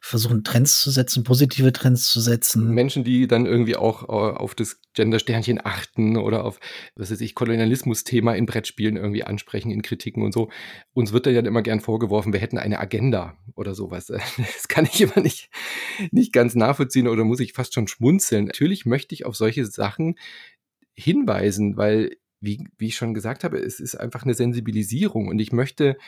versuchen 0.00 0.44
Trends 0.44 0.80
zu 0.80 0.90
setzen, 0.90 1.22
positive 1.22 1.72
Trends 1.72 2.08
zu 2.08 2.20
setzen? 2.20 2.72
Menschen, 2.72 3.04
die 3.04 3.26
dann 3.26 3.44
irgendwie 3.44 3.76
auch 3.76 4.04
äh, 4.04 4.36
auf 4.36 4.54
das 4.54 4.80
Gender-Sternchen 4.94 5.60
achten 5.62 6.16
oder 6.16 6.44
auf, 6.44 6.58
was 6.94 7.10
weiß 7.10 7.20
ich, 7.20 7.34
Kolonialismus-Thema 7.34 8.34
in 8.34 8.46
Brettspielen 8.46 8.96
irgendwie 8.96 9.24
ansprechen, 9.24 9.70
in 9.70 9.82
Kritiken 9.82 10.22
und 10.22 10.32
so. 10.32 10.48
Uns 10.94 11.12
wird 11.12 11.26
da 11.26 11.30
ja 11.30 11.40
immer 11.40 11.62
gern 11.62 11.80
vorgeworfen, 11.80 12.32
wir 12.32 12.40
hätten 12.40 12.56
eine 12.56 12.80
Agenda 12.80 13.36
oder 13.54 13.74
sowas. 13.74 14.06
Das 14.36 14.68
kann 14.68 14.86
ich 14.86 15.00
immer 15.00 15.20
nicht, 15.20 15.50
nicht 16.12 16.32
ganz 16.32 16.54
nachvollziehen 16.54 17.08
oder 17.08 17.24
muss 17.24 17.40
ich 17.40 17.52
fast 17.52 17.74
schon 17.74 17.88
schmunzeln. 17.88 18.46
Natürlich 18.46 18.86
möchte 18.86 19.14
ich 19.14 19.26
auf 19.26 19.36
solche 19.36 19.66
Sachen 19.66 20.16
hinweisen, 20.94 21.76
weil 21.76 22.16
wie, 22.46 22.66
wie 22.78 22.86
ich 22.86 22.96
schon 22.96 23.12
gesagt 23.12 23.44
habe, 23.44 23.58
es 23.58 23.80
ist 23.80 23.96
einfach 23.96 24.24
eine 24.24 24.34
Sensibilisierung 24.34 25.28
und 25.28 25.38
ich 25.38 25.52
möchte 25.52 25.98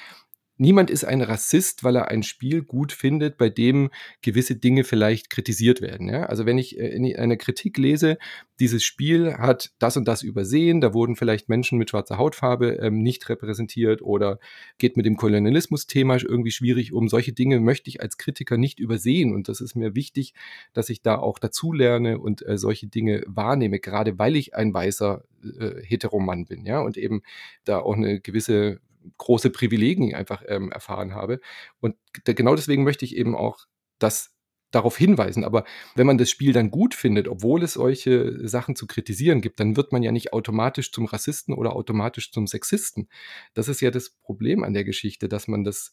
niemand 0.59 0.91
ist 0.91 1.05
ein 1.05 1.23
Rassist, 1.23 1.85
weil 1.85 1.97
er 1.97 2.09
ein 2.09 2.23
Spiel 2.23 2.63
gut 2.63 2.93
findet, 2.93 3.39
bei 3.39 3.49
dem 3.49 3.91
gewisse 4.23 4.57
Dinge 4.57 4.85
vielleicht 4.85 5.31
kritisiert 5.31 5.81
werden. 5.81 6.09
Ja? 6.09 6.25
Also 6.25 6.45
wenn 6.45 6.59
ich 6.59 6.79
äh, 6.79 6.89
in 6.89 7.17
einer 7.17 7.37
Kritik 7.37 7.79
lese, 7.79 8.19
dieses 8.61 8.83
Spiel 8.85 9.35
hat 9.35 9.71
das 9.79 9.97
und 9.97 10.07
das 10.07 10.23
übersehen, 10.23 10.81
da 10.81 10.93
wurden 10.93 11.17
vielleicht 11.17 11.49
Menschen 11.49 11.79
mit 11.79 11.91
schwarzer 11.91 12.19
Hautfarbe 12.19 12.79
ähm, 12.83 12.99
nicht 13.03 13.29
repräsentiert 13.29 14.03
oder 14.03 14.39
geht 14.79 14.97
mit 14.97 15.07
dem 15.07 15.17
Kolonialismus-Thema 15.17 16.17
irgendwie 16.17 16.51
schwierig 16.51 16.93
um. 16.93 17.09
Solche 17.09 17.33
Dinge 17.33 17.61
möchte 17.61 17.89
ich 17.89 18.03
als 18.03 18.19
Kritiker 18.19 18.59
nicht 18.59 18.81
übersehen 18.81 19.35
und 19.35 19.49
das 19.49 19.61
ist 19.61 19.77
mir 19.77 19.95
wichtig, 19.95 20.35
dass 20.73 20.91
ich 20.91 21.03
da 21.03 21.17
auch 21.17 21.39
dazulerne 21.39 22.19
und 22.19 22.47
äh, 22.47 22.59
solche 22.59 22.89
Dinge 22.89 23.23
wahrnehme, 23.27 23.79
gerade 23.79 24.19
weil 24.19 24.37
ich 24.37 24.55
ein 24.55 24.75
weißer 24.75 25.23
äh, 25.59 25.83
Heteromann 25.85 26.45
bin, 26.45 26.67
ja, 26.67 26.81
und 26.81 26.97
eben 26.97 27.23
da 27.65 27.79
auch 27.79 27.97
eine 27.97 28.21
gewisse 28.21 28.81
große 29.17 29.51
Privilegien 29.51 30.15
einfach 30.15 30.43
ähm, 30.47 30.71
erfahren 30.71 31.15
habe. 31.15 31.41
Und 31.81 31.97
genau 32.25 32.55
deswegen 32.55 32.85
möchte 32.85 33.05
ich 33.05 33.17
eben 33.17 33.35
auch 33.35 33.67
das 33.99 34.35
darauf 34.71 34.97
hinweisen. 34.97 35.45
Aber 35.45 35.65
wenn 35.95 36.07
man 36.07 36.19
das 36.19 36.31
Spiel 36.31 36.53
dann 36.53 36.71
gut 36.71 36.95
findet, 36.95 37.29
obwohl 37.29 37.63
es 37.63 37.75
solche 37.75 38.47
Sachen 38.47 38.77
zu 38.77 38.87
kritisieren 38.87 39.41
gibt, 39.41 39.61
dann 39.61 39.77
wird 39.77 39.93
man 39.93 40.03
ja 40.03 40.13
nicht 40.13 40.33
automatisch 40.33 40.93
zum 40.93 41.07
Rassisten 41.07 41.55
oder 41.55 41.75
automatisch 41.75 42.33
zum 42.33 42.47
Sexisten. 42.47 43.09
Das 43.55 43.69
ist 43.69 43.81
ja 43.81 43.91
das 43.91 44.11
Problem 44.11 44.65
an 44.65 44.75
der 44.75 44.85
Geschichte, 44.85 45.29
dass 45.29 45.49
man 45.49 45.65
das 45.65 45.93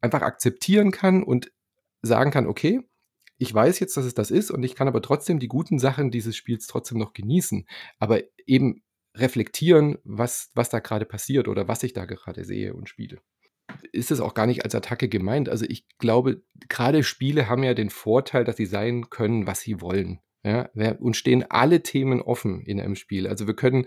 einfach 0.00 0.22
akzeptieren 0.22 0.90
kann 0.90 1.22
und 1.22 1.52
sagen 2.02 2.30
kann, 2.30 2.46
okay, 2.46 2.80
ich 3.38 3.52
weiß 3.52 3.80
jetzt, 3.80 3.96
dass 3.96 4.04
es 4.04 4.14
das 4.14 4.30
ist 4.30 4.50
und 4.50 4.62
ich 4.62 4.74
kann 4.74 4.88
aber 4.88 5.02
trotzdem 5.02 5.38
die 5.38 5.48
guten 5.48 5.78
Sachen 5.78 6.10
dieses 6.10 6.36
Spiels 6.36 6.66
trotzdem 6.66 6.98
noch 6.98 7.12
genießen. 7.12 7.66
Aber 7.98 8.22
eben 8.46 8.82
reflektieren, 9.18 9.98
was, 10.04 10.50
was 10.54 10.68
da 10.68 10.78
gerade 10.78 11.04
passiert 11.04 11.48
oder 11.48 11.68
was 11.68 11.82
ich 11.82 11.92
da 11.92 12.04
gerade 12.04 12.44
sehe 12.44 12.74
und 12.74 12.88
spiele. 12.88 13.18
Ist 13.92 14.10
es 14.10 14.20
auch 14.20 14.34
gar 14.34 14.46
nicht 14.46 14.64
als 14.64 14.74
Attacke 14.74 15.08
gemeint. 15.08 15.48
Also 15.48 15.64
ich 15.68 15.86
glaube, 15.98 16.42
gerade 16.68 17.02
Spiele 17.02 17.48
haben 17.48 17.62
ja 17.62 17.74
den 17.74 17.90
Vorteil, 17.90 18.44
dass 18.44 18.56
sie 18.56 18.66
sein 18.66 19.10
können, 19.10 19.46
was 19.46 19.60
sie 19.60 19.80
wollen. 19.80 20.20
Ja, 20.44 20.68
uns 21.00 21.16
stehen 21.16 21.44
alle 21.48 21.82
Themen 21.82 22.22
offen 22.22 22.60
in 22.60 22.80
einem 22.80 22.94
Spiel. 22.94 23.26
Also 23.26 23.48
wir 23.48 23.56
können 23.56 23.84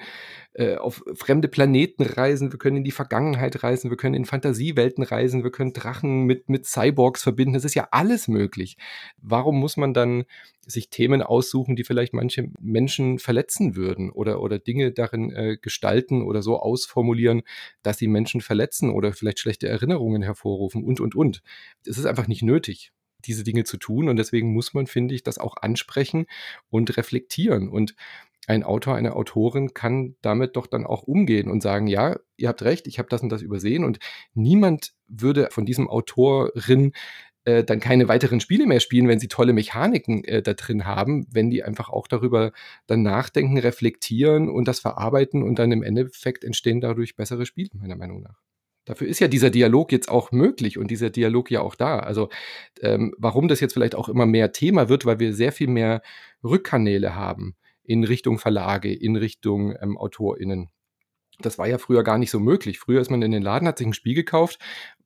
äh, 0.51 0.76
auf 0.76 1.01
fremde 1.13 1.47
Planeten 1.47 2.03
reisen, 2.03 2.51
wir 2.51 2.59
können 2.59 2.76
in 2.76 2.84
die 2.84 2.91
Vergangenheit 2.91 3.63
reisen, 3.63 3.89
wir 3.89 3.95
können 3.95 4.15
in 4.15 4.26
Fantasiewelten 4.26 5.05
reisen, 5.05 5.45
wir 5.45 5.51
können 5.51 5.71
Drachen 5.71 6.26
mit, 6.26 6.49
mit 6.49 6.65
Cyborgs 6.65 7.23
verbinden. 7.23 7.53
Das 7.53 7.63
ist 7.63 7.76
ja 7.76 7.88
alles 7.91 8.27
möglich. 8.27 8.76
Warum 9.21 9.57
muss 9.57 9.77
man 9.77 9.93
dann 9.93 10.26
sich 10.67 10.89
Themen 10.89 11.21
aussuchen, 11.21 11.77
die 11.77 11.85
vielleicht 11.85 12.13
manche 12.13 12.49
Menschen 12.59 13.19
verletzen 13.19 13.77
würden 13.77 14.09
oder, 14.09 14.41
oder 14.41 14.59
Dinge 14.59 14.91
darin 14.91 15.31
äh, 15.31 15.57
gestalten 15.61 16.23
oder 16.23 16.41
so 16.41 16.59
ausformulieren, 16.59 17.43
dass 17.84 17.99
sie 17.99 18.09
Menschen 18.09 18.41
verletzen 18.41 18.89
oder 18.89 19.13
vielleicht 19.13 19.39
schlechte 19.39 19.69
Erinnerungen 19.69 20.21
hervorrufen 20.21 20.84
und, 20.84 20.99
und, 20.99 21.15
und. 21.15 21.41
Es 21.85 21.97
ist 21.97 22.05
einfach 22.05 22.27
nicht 22.27 22.43
nötig 22.43 22.91
diese 23.25 23.43
Dinge 23.43 23.63
zu 23.63 23.77
tun. 23.77 24.09
Und 24.09 24.17
deswegen 24.17 24.53
muss 24.53 24.73
man, 24.73 24.87
finde 24.87 25.15
ich, 25.15 25.23
das 25.23 25.37
auch 25.37 25.57
ansprechen 25.57 26.25
und 26.69 26.95
reflektieren. 26.97 27.69
Und 27.69 27.95
ein 28.47 28.63
Autor, 28.63 28.95
eine 28.95 29.15
Autorin 29.15 29.73
kann 29.73 30.15
damit 30.21 30.55
doch 30.55 30.65
dann 30.65 30.85
auch 30.85 31.03
umgehen 31.03 31.51
und 31.51 31.61
sagen, 31.61 31.87
ja, 31.87 32.17
ihr 32.35 32.49
habt 32.49 32.63
recht, 32.63 32.87
ich 32.87 32.97
habe 32.97 33.09
das 33.09 33.21
und 33.21 33.29
das 33.29 33.41
übersehen. 33.41 33.83
Und 33.83 33.99
niemand 34.33 34.93
würde 35.07 35.49
von 35.51 35.65
diesem 35.65 35.87
Autorin 35.87 36.93
äh, 37.45 37.63
dann 37.63 37.79
keine 37.79 38.07
weiteren 38.07 38.39
Spiele 38.39 38.65
mehr 38.65 38.79
spielen, 38.79 39.07
wenn 39.07 39.19
sie 39.19 39.27
tolle 39.27 39.53
Mechaniken 39.53 40.23
äh, 40.23 40.41
da 40.41 40.53
drin 40.53 40.85
haben, 40.85 41.27
wenn 41.31 41.49
die 41.49 41.63
einfach 41.63 41.89
auch 41.89 42.07
darüber 42.07 42.51
dann 42.87 43.03
nachdenken, 43.03 43.57
reflektieren 43.57 44.49
und 44.49 44.67
das 44.67 44.79
verarbeiten 44.79 45.43
und 45.43 45.59
dann 45.59 45.71
im 45.71 45.83
Endeffekt 45.83 46.43
entstehen 46.43 46.81
dadurch 46.81 47.15
bessere 47.15 47.45
Spiele, 47.45 47.69
meiner 47.73 47.95
Meinung 47.95 48.21
nach. 48.21 48.48
Dafür 48.90 49.07
ist 49.07 49.20
ja 49.20 49.28
dieser 49.28 49.52
Dialog 49.52 49.91
jetzt 49.91 50.10
auch 50.10 50.32
möglich 50.32 50.80
und 50.80 50.90
dieser 50.90 51.11
Dialog 51.11 51.52
ja 51.52 51.61
auch 51.61 51.76
da. 51.76 51.99
Also 51.99 52.30
ähm, 52.82 53.14
warum 53.20 53.48
das 53.48 53.60
jetzt 53.60 53.74
vielleicht 53.74 53.94
auch 53.94 54.10
immer 54.10 54.26
mehr 54.26 54.52
Thema 54.52 54.90
wird, 54.90 55.06
weil 55.06 55.20
wir 55.20 55.32
sehr 55.32 55.52
viel 55.52 55.68
mehr 55.68 56.02
Rückkanäle 56.44 57.14
haben 57.14 57.56
in 57.84 58.03
Richtung 58.03 58.40
Verlage, 58.40 58.91
in 58.91 59.16
Richtung 59.16 59.76
ähm, 59.80 59.95
AutorInnen. 59.95 60.72
Das 61.38 61.60
war 61.60 61.68
ja 61.68 61.78
früher 61.78 62.03
gar 62.03 62.18
nicht 62.18 62.32
so 62.32 62.40
möglich. 62.40 62.80
Früher 62.80 62.99
ist 62.99 63.11
man 63.11 63.22
in 63.22 63.32
den 63.32 63.44
Laden, 63.44 63.68
hat 63.68 63.78
sich 63.78 63.86
ein 63.86 63.94
Spiel 63.94 64.16
gekauft, 64.16 64.57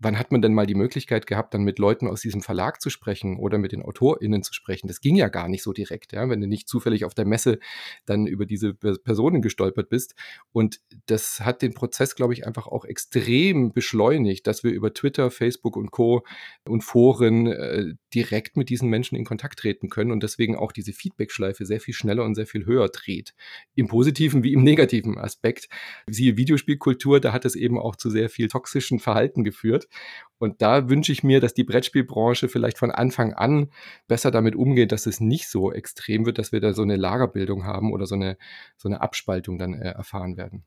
wann 0.03 0.19
hat 0.19 0.31
man 0.31 0.41
denn 0.41 0.53
mal 0.53 0.65
die 0.65 0.75
Möglichkeit 0.75 1.27
gehabt, 1.27 1.53
dann 1.53 1.63
mit 1.63 1.79
Leuten 1.79 2.07
aus 2.07 2.21
diesem 2.21 2.41
Verlag 2.41 2.81
zu 2.81 2.89
sprechen 2.89 3.37
oder 3.37 3.57
mit 3.57 3.71
den 3.71 3.81
AutorInnen 3.81 4.43
zu 4.43 4.53
sprechen? 4.53 4.87
Das 4.87 5.01
ging 5.01 5.15
ja 5.15 5.29
gar 5.29 5.47
nicht 5.47 5.63
so 5.63 5.73
direkt, 5.73 6.13
ja, 6.13 6.29
wenn 6.29 6.41
du 6.41 6.47
nicht 6.47 6.67
zufällig 6.67 7.05
auf 7.05 7.13
der 7.13 7.25
Messe 7.25 7.59
dann 8.05 8.27
über 8.27 8.45
diese 8.45 8.73
Personen 8.73 9.41
gestolpert 9.41 9.89
bist. 9.89 10.15
Und 10.51 10.81
das 11.05 11.39
hat 11.39 11.61
den 11.61 11.73
Prozess, 11.73 12.15
glaube 12.15 12.33
ich, 12.33 12.45
einfach 12.45 12.67
auch 12.67 12.85
extrem 12.85 13.71
beschleunigt, 13.73 14.45
dass 14.47 14.63
wir 14.63 14.71
über 14.71 14.93
Twitter, 14.93 15.31
Facebook 15.31 15.77
und 15.77 15.91
Co. 15.91 16.23
und 16.67 16.83
Foren 16.83 17.47
äh, 17.47 17.93
direkt 18.13 18.57
mit 18.57 18.69
diesen 18.69 18.89
Menschen 18.89 19.15
in 19.15 19.25
Kontakt 19.25 19.59
treten 19.59 19.89
können 19.89 20.11
und 20.11 20.23
deswegen 20.23 20.55
auch 20.55 20.71
diese 20.71 20.93
Feedback-Schleife 20.93 21.65
sehr 21.65 21.79
viel 21.79 21.93
schneller 21.93 22.23
und 22.23 22.35
sehr 22.35 22.47
viel 22.47 22.65
höher 22.65 22.89
dreht. 22.89 23.33
Im 23.75 23.87
positiven 23.87 24.43
wie 24.43 24.53
im 24.53 24.63
negativen 24.63 25.17
Aspekt. 25.17 25.67
Siehe 26.07 26.37
Videospielkultur, 26.37 27.19
da 27.19 27.33
hat 27.33 27.45
es 27.45 27.55
eben 27.55 27.79
auch 27.79 27.95
zu 27.95 28.09
sehr 28.09 28.29
viel 28.29 28.47
toxischen 28.47 28.99
Verhalten 28.99 29.43
geführt. 29.43 29.87
Und 30.37 30.61
da 30.61 30.89
wünsche 30.89 31.11
ich 31.11 31.23
mir, 31.23 31.39
dass 31.39 31.53
die 31.53 31.63
Brettspielbranche 31.63 32.49
vielleicht 32.49 32.77
von 32.77 32.91
Anfang 32.91 33.33
an 33.33 33.69
besser 34.07 34.29
damit 34.29 34.55
umgeht, 34.55 34.91
dass 34.91 35.05
es 35.05 35.19
nicht 35.19 35.47
so 35.47 35.71
extrem 35.71 36.25
wird, 36.25 36.37
dass 36.37 36.51
wir 36.51 36.59
da 36.59 36.73
so 36.73 36.81
eine 36.81 36.97
Lagerbildung 36.97 37.65
haben 37.65 37.93
oder 37.93 38.05
so 38.05 38.15
eine, 38.15 38.37
so 38.75 38.89
eine 38.89 38.99
Abspaltung 39.01 39.57
dann 39.57 39.73
äh, 39.73 39.91
erfahren 39.91 40.35
werden. 40.35 40.65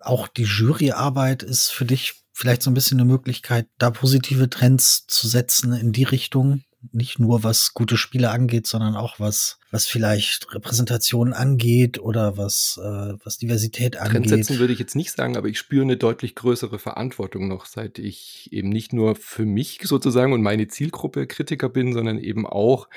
Auch 0.00 0.28
die 0.28 0.44
Juryarbeit 0.44 1.42
ist 1.42 1.70
für 1.70 1.84
dich 1.84 2.22
vielleicht 2.32 2.62
so 2.62 2.70
ein 2.70 2.74
bisschen 2.74 3.00
eine 3.00 3.10
Möglichkeit, 3.10 3.66
da 3.78 3.90
positive 3.90 4.48
Trends 4.48 5.06
zu 5.08 5.26
setzen 5.26 5.72
in 5.72 5.92
die 5.92 6.04
Richtung, 6.04 6.62
nicht 6.92 7.18
nur 7.18 7.42
was 7.42 7.74
gute 7.74 7.96
Spiele 7.96 8.30
angeht, 8.30 8.66
sondern 8.66 8.94
auch 8.94 9.18
was, 9.18 9.58
was 9.70 9.86
vielleicht 9.86 10.54
Repräsentation 10.54 11.34
angeht 11.34 11.98
oder 11.98 12.38
was, 12.38 12.80
äh, 12.82 13.14
was 13.22 13.36
Diversität 13.36 13.96
angeht. 13.96 14.12
Trendsetzen 14.12 14.58
würde 14.58 14.72
ich 14.72 14.78
jetzt 14.78 14.96
nicht 14.96 15.12
sagen, 15.12 15.36
aber 15.36 15.48
ich 15.48 15.58
spüre 15.58 15.82
eine 15.82 15.98
deutlich 15.98 16.34
größere 16.34 16.78
Verantwortung 16.78 17.48
noch, 17.48 17.66
seit 17.66 17.98
ich 17.98 18.48
eben 18.50 18.70
nicht 18.70 18.94
nur 18.94 19.14
für 19.14 19.44
mich 19.44 19.80
sozusagen 19.82 20.32
und 20.32 20.42
meine 20.42 20.68
Zielgruppe 20.68 21.26
Kritiker 21.26 21.68
bin, 21.68 21.92
sondern 21.92 22.18
eben 22.18 22.46
auch 22.46 22.88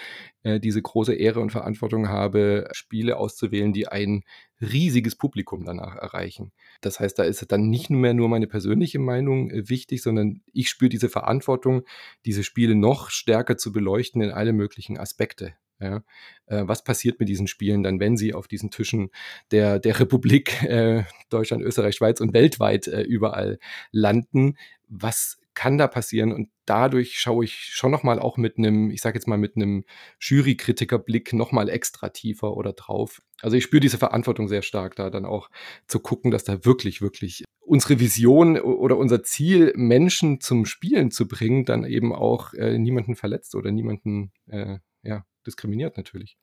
äh, 0.44 0.62
diese 0.62 0.82
große 0.82 1.14
Ehre 1.14 1.42
und 1.42 1.52
Verantwortung 1.52 2.08
habe, 2.08 2.70
Spiele 2.72 3.18
auszuwählen, 3.18 3.74
die 3.74 3.90
ein 3.90 4.24
riesiges 4.62 5.16
Publikum 5.16 5.66
danach 5.66 5.96
erreichen. 5.96 6.54
Das 6.80 7.02
heißt, 7.02 7.20
da 7.20 7.24
ist 7.24 7.52
dann 7.52 7.70
nicht 7.70 7.90
mehr 7.90 8.14
nur 8.14 8.30
meine 8.30 8.48
persönliche 8.48 9.00
Meinung 9.00 9.52
äh, 9.52 9.68
wichtig, 9.68 10.02
sondern 10.02 10.42
ich 10.54 10.70
spüre 10.70 10.90
diese 10.90 11.10
Verantwortung, 11.10 11.84
diese 12.26 12.46
Spiele 12.46 12.76
noch 12.76 13.10
stärker 13.10 13.58
zu 13.58 13.74
beleuchten 13.74 14.22
in 14.22 14.32
alle 14.32 14.54
möglichen 14.54 14.98
Aspekte. 14.98 15.54
Ja, 15.82 16.04
äh, 16.46 16.64
was 16.66 16.84
passiert 16.84 17.20
mit 17.20 17.28
diesen 17.28 17.48
Spielen 17.48 17.82
dann, 17.82 18.00
wenn 18.00 18.16
sie 18.16 18.34
auf 18.34 18.48
diesen 18.48 18.70
Tischen 18.70 19.10
der, 19.50 19.80
der 19.80 20.00
Republik 20.00 20.62
äh, 20.64 21.04
Deutschland, 21.30 21.64
Österreich, 21.64 21.96
Schweiz 21.96 22.22
und 22.22 22.34
weltweit 22.34 22.88
äh, 22.88 23.02
überall 23.02 23.58
landen? 23.92 24.58
Was 24.88 25.40
kann 25.54 25.78
da 25.78 25.88
passieren? 25.88 26.32
Und 26.32 26.50
dadurch 26.66 27.20
schaue 27.20 27.44
ich 27.46 27.54
schon 27.72 27.92
nochmal 27.92 28.20
auch 28.20 28.38
mit 28.38 28.58
einem, 28.58 28.92
ich 28.92 29.02
sage 29.02 29.18
jetzt 29.18 29.28
mal 29.28 29.38
mit 29.38 29.56
einem 29.56 29.84
Jurykritikerblick 30.20 31.34
nochmal 31.34 31.70
extra 31.70 32.10
tiefer 32.10 32.56
oder 32.56 32.74
drauf. 32.74 33.22
Also 33.42 33.58
ich 33.58 33.64
spüre 33.64 33.82
diese 33.82 33.98
Verantwortung 33.98 34.48
sehr 34.48 34.62
stark, 34.62 34.96
da 34.96 35.10
dann 35.10 35.26
auch 35.26 35.50
zu 35.88 36.00
gucken, 36.00 36.32
dass 36.32 36.44
da 36.44 36.64
wirklich, 36.64 37.02
wirklich 37.02 37.44
unsere 37.60 38.00
Vision 38.00 38.60
oder 38.60 38.98
unser 38.98 39.24
Ziel, 39.24 39.74
Menschen 39.76 40.42
zum 40.42 40.66
Spielen 40.66 41.12
zu 41.12 41.28
bringen, 41.28 41.66
dann 41.66 41.86
eben 41.86 42.14
auch 42.14 42.54
äh, 42.54 42.78
niemanden 42.78 43.16
verletzt 43.16 43.56
oder 43.56 43.72
niemanden 43.72 44.32
äh, 44.48 44.78
ja, 45.04 45.26
diskriminiert 45.46 45.98
natürlich. 45.98 46.38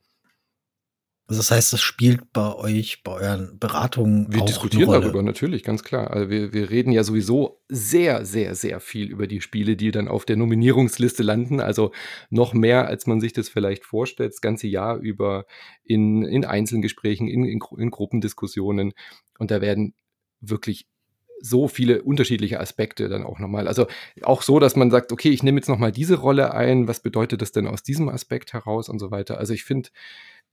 Also 1.29 1.41
das 1.41 1.51
heißt, 1.51 1.73
das 1.75 1.83
spielt 1.83 2.33
bei 2.33 2.55
euch, 2.55 3.03
bei 3.03 3.13
euren 3.13 3.59
Beratungen 3.59 4.33
Wir 4.33 4.41
auch 4.41 4.47
diskutieren 4.47 4.85
eine 4.85 4.93
Rolle. 4.93 5.03
darüber, 5.03 5.23
natürlich, 5.23 5.63
ganz 5.63 5.85
klar. 5.85 6.11
Also 6.11 6.31
wir, 6.31 6.55
wir 6.55 6.71
reden 6.71 6.91
ja 6.91 7.05
sowieso 7.05 7.61
sehr, 7.69 8.25
sehr, 8.25 8.55
sehr 8.55 8.81
viel 8.81 9.11
über 9.11 9.27
die 9.27 9.43
Spiele, 9.43 9.77
die 9.77 9.91
dann 9.91 10.09
auf 10.09 10.25
der 10.25 10.37
Nominierungsliste 10.37 11.23
landen. 11.23 11.61
Also 11.61 11.93
noch 12.31 12.55
mehr, 12.55 12.87
als 12.87 13.07
man 13.07 13.21
sich 13.21 13.35
das 13.35 13.51
vielleicht 13.51 13.85
vorstellt, 13.85 14.33
das 14.33 14.41
ganze 14.41 14.69
Jahr 14.69 14.97
über 14.97 15.45
in, 15.85 16.23
in 16.23 16.47
Einzelgesprächen, 16.47 17.29
in, 17.29 17.45
in, 17.45 17.61
in 17.77 17.91
Gruppendiskussionen. 17.91 18.95
Und 19.39 19.51
da 19.51 19.61
werden 19.61 19.95
wirklich 20.41 20.87
so 21.41 21.69
viele 21.69 22.03
unterschiedliche 22.03 22.61
Aspekte 22.61 23.09
dann 23.09 23.25
auch 23.25 23.39
nochmal. 23.39 23.69
Also 23.69 23.87
auch 24.23 24.43
so, 24.43 24.59
dass 24.59 24.77
man 24.77 24.91
sagt, 24.91 25.13
okay, 25.13 25.31
ich 25.31 25.43
nehme 25.43 25.59
jetzt 25.59 25.69
nochmal 25.69 25.93
diese 25.93 26.19
Rolle 26.19 26.55
ein, 26.55 26.89
was 26.89 27.01
bedeutet 27.01 27.43
das 27.43 27.53
denn 27.53 27.67
aus 27.67 27.83
diesem 27.83 28.09
Aspekt 28.09 28.53
heraus 28.53 28.89
und 28.89 28.99
so 28.99 29.11
weiter. 29.11 29.39
Also 29.39 29.53
ich 29.53 29.65
finde, 29.65 29.91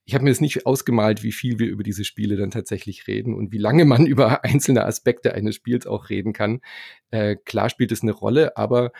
ich 0.06 0.14
habe 0.14 0.24
mir 0.24 0.30
jetzt 0.30 0.42
nicht 0.42 0.66
ausgemalt, 0.66 1.24
wie 1.24 1.32
viel 1.32 1.58
wir 1.58 1.68
über 1.68 1.84
diese 1.84 2.06
Spiele 2.06 2.36
dann 2.38 2.52
tatsächlich 2.52 3.08
reden 3.08 3.34
und 3.34 3.52
wie 3.52 3.58
lange 3.58 3.86
man 3.86 4.06
über 4.06 4.44
einzelne 4.44 4.86
Aspekte 4.86 5.34
eines 5.34 5.56
Spiels 5.56 5.88
auch 5.88 6.10
reden 6.10 6.34
kann. 6.34 6.62
Äh, 7.12 7.36
klar 7.36 7.70
spielt 7.70 7.92
es 7.92 8.04
eine 8.04 8.12
Rolle, 8.12 8.56
aber 8.58 8.92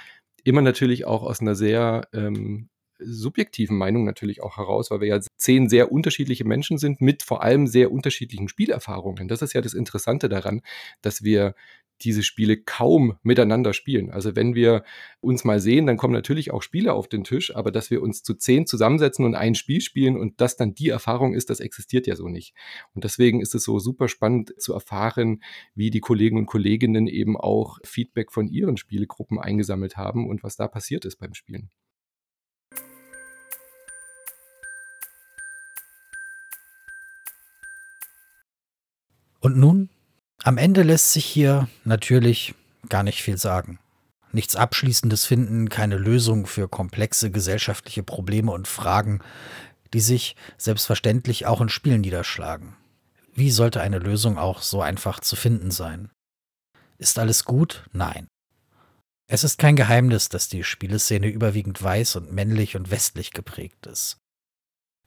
immer 0.44 0.62
natürlich 0.62 1.06
auch 1.06 1.24
aus 1.24 1.42
einer 1.42 1.56
sehr 1.56 2.08
ähm, 2.14 2.70
subjektiven 3.00 3.78
Meinung 3.78 4.06
natürlich 4.06 4.42
auch 4.42 4.58
heraus, 4.58 4.92
weil 4.92 5.02
wir 5.02 5.08
ja 5.08 5.20
zehn 5.38 5.70
sehr 5.70 5.92
unterschiedliche 5.92 6.46
Menschen 6.46 6.78
sind 6.78 7.02
mit 7.02 7.24
vor 7.24 7.44
allem 7.44 7.68
sehr 7.68 7.92
unterschiedlichen 7.92 8.48
Spielerfahrungen. 8.48 9.28
Das 9.28 9.42
ist 9.42 9.54
ja 9.54 9.62
das 9.62 9.74
Interessante 9.74 10.30
daran, 10.30 10.62
dass 11.02 11.24
wir 11.24 11.56
diese 12.02 12.24
Spiele 12.24 12.58
kaum 12.58 13.18
miteinander 13.24 13.74
spielen. 13.74 14.12
Also 14.12 14.36
wenn 14.36 14.54
wir 14.54 14.84
uns 15.22 15.44
mal 15.44 15.60
sehen, 15.60 15.86
dann 15.86 15.98
kommen 15.98 16.14
natürlich 16.14 16.52
auch 16.52 16.62
Spiele 16.62 16.94
auf 16.94 17.08
den 17.08 17.24
Tisch, 17.24 17.56
aber 17.56 17.72
dass 17.72 17.90
wir 17.90 18.02
uns 18.02 18.22
zu 18.24 18.34
zehn 18.34 18.66
zusammensetzen 18.66 19.26
und 19.26 19.36
ein 19.36 19.56
Spiel 19.56 19.82
spielen 19.82 20.18
und 20.18 20.42
das 20.42 20.58
dann 20.58 20.76
die 20.76 20.90
Erfahrung 20.90 21.34
ist, 21.34 21.50
das 21.50 21.60
existiert 21.60 22.08
ja 22.08 22.16
so 22.16 22.28
nicht. 22.28 22.54
Und 22.94 23.04
deswegen 23.04 23.42
ist 23.42 23.56
es 23.56 23.64
so 23.64 23.80
super 23.80 24.08
spannend 24.08 24.54
zu 24.58 24.74
erfahren, 24.74 25.42
wie 25.74 25.90
die 25.90 26.02
Kollegen 26.02 26.38
und 26.38 26.48
Kolleginnen 26.48 27.08
eben 27.08 27.38
auch 27.38 27.80
Feedback 27.84 28.32
von 28.32 28.48
ihren 28.48 28.78
Spielegruppen 28.78 29.40
eingesammelt 29.40 29.96
haben 29.98 30.28
und 30.28 30.44
was 30.44 30.58
da 30.58 30.68
passiert 30.68 31.06
ist 31.06 31.18
beim 31.18 31.34
Spielen. 31.34 31.70
Und 39.40 39.58
nun 39.58 39.90
am 40.44 40.58
Ende 40.58 40.84
lässt 40.84 41.12
sich 41.12 41.26
hier 41.26 41.68
natürlich 41.84 42.54
gar 42.90 43.04
nicht 43.04 43.22
viel 43.22 43.38
sagen. 43.38 43.80
Nichts 44.32 44.56
Abschließendes 44.56 45.26
finden, 45.26 45.70
keine 45.70 45.98
Lösung 45.98 46.46
für 46.46 46.68
komplexe 46.68 47.32
gesellschaftliche 47.32 48.04
Probleme 48.04 48.52
und 48.52 48.68
Fragen, 48.68 49.22
die 49.94 50.02
sich 50.02 50.36
selbstverständlich 50.58 51.46
auch 51.46 51.62
in 51.62 51.70
Spielen 51.70 52.02
niederschlagen. 52.02 52.76
Wie 53.34 53.50
sollte 53.50 53.82
eine 53.82 54.00
Lösung 54.00 54.38
auch 54.38 54.62
so 54.62 54.82
einfach 54.82 55.20
zu 55.20 55.36
finden 55.36 55.72
sein? 55.72 56.10
Ist 56.98 57.18
alles 57.18 57.46
gut? 57.46 57.86
Nein. 57.92 58.28
Es 59.28 59.44
ist 59.44 59.58
kein 59.58 59.76
Geheimnis, 59.76 60.30
dass 60.30 60.50
die 60.50 60.64
Spieleszene 60.64 61.28
überwiegend 61.28 61.82
weiß 61.82 62.18
und 62.18 62.32
männlich 62.32 62.76
und 62.76 62.92
westlich 62.92 63.32
geprägt 63.32 63.88
ist 63.88 64.18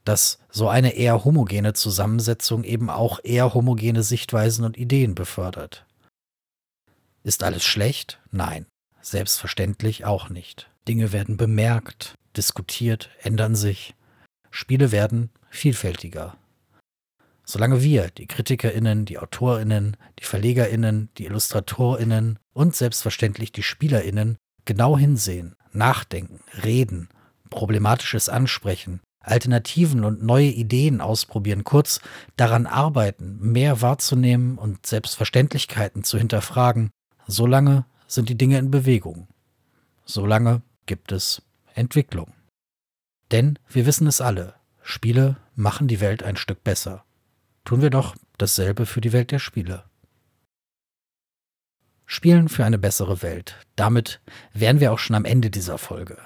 dass 0.05 0.39
so 0.51 0.69
eine 0.69 0.95
eher 0.95 1.25
homogene 1.25 1.73
Zusammensetzung 1.75 2.65
eben 2.65 2.91
auch 2.91 3.20
eher 3.23 3.55
homogene 3.55 4.03
Sichtweisen 4.03 4.65
und 4.65 4.79
Ideen 4.79 5.15
befördert. 5.15 5.87
Ist 7.23 7.43
alles 7.43 7.65
schlecht? 7.65 8.20
Nein, 8.31 8.66
selbstverständlich 9.03 10.05
auch 10.05 10.31
nicht. 10.31 10.70
Dinge 10.87 11.12
werden 11.12 11.37
bemerkt, 11.37 12.15
diskutiert, 12.37 13.11
ändern 13.23 13.55
sich. 13.55 13.95
Spiele 14.51 14.93
werden 14.93 15.31
vielfältiger. 15.51 16.37
Solange 17.45 17.83
wir, 17.83 18.11
die 18.11 18.27
Kritikerinnen, 18.27 19.05
die 19.05 19.19
Autorinnen, 19.19 19.97
die 20.19 20.25
Verlegerinnen, 20.25 21.09
die 21.16 21.25
Illustratorinnen 21.25 22.39
und 22.53 22.77
selbstverständlich 22.77 23.53
die 23.53 23.62
Spielerinnen 23.62 24.37
genau 24.65 24.99
hinsehen, 24.99 25.57
nachdenken, 25.73 26.41
reden, 26.62 27.09
problematisches 27.49 28.29
ansprechen, 28.29 29.01
Alternativen 29.28 30.05
und 30.05 30.22
neue 30.22 30.48
Ideen 30.48 31.00
ausprobieren, 31.00 31.64
kurz 31.64 32.00
daran 32.36 32.66
arbeiten, 32.66 33.38
mehr 33.40 33.80
wahrzunehmen 33.80 34.59
und 34.59 34.86
Selbstverständlichkeiten 34.86 36.05
zu 36.05 36.18
hinterfragen, 36.18 36.90
solange 37.26 37.84
sind 38.06 38.28
die 38.28 38.38
Dinge 38.38 38.59
in 38.59 38.70
Bewegung. 38.70 39.28
Solange 40.05 40.62
gibt 40.86 41.12
es 41.12 41.42
Entwicklung. 41.74 42.32
Denn 43.30 43.59
wir 43.68 43.86
wissen 43.86 44.06
es 44.06 44.20
alle, 44.20 44.55
Spiele 44.82 45.36
machen 45.55 45.86
die 45.86 46.00
Welt 46.00 46.22
ein 46.22 46.36
Stück 46.36 46.64
besser. 46.64 47.05
Tun 47.64 47.82
wir 47.82 47.90
doch 47.90 48.16
dasselbe 48.38 48.86
für 48.86 49.02
die 49.02 49.12
Welt 49.12 49.30
der 49.30 49.38
Spiele. 49.38 49.84
Spielen 52.06 52.48
für 52.48 52.64
eine 52.64 52.78
bessere 52.78 53.20
Welt. 53.20 53.56
Damit 53.76 54.20
wären 54.55 54.80
wir 54.80 54.92
auch 54.92 54.98
schon 54.98 55.14
am 55.14 55.26
Ende 55.26 55.50
dieser 55.50 55.76
Folge. 55.76 56.16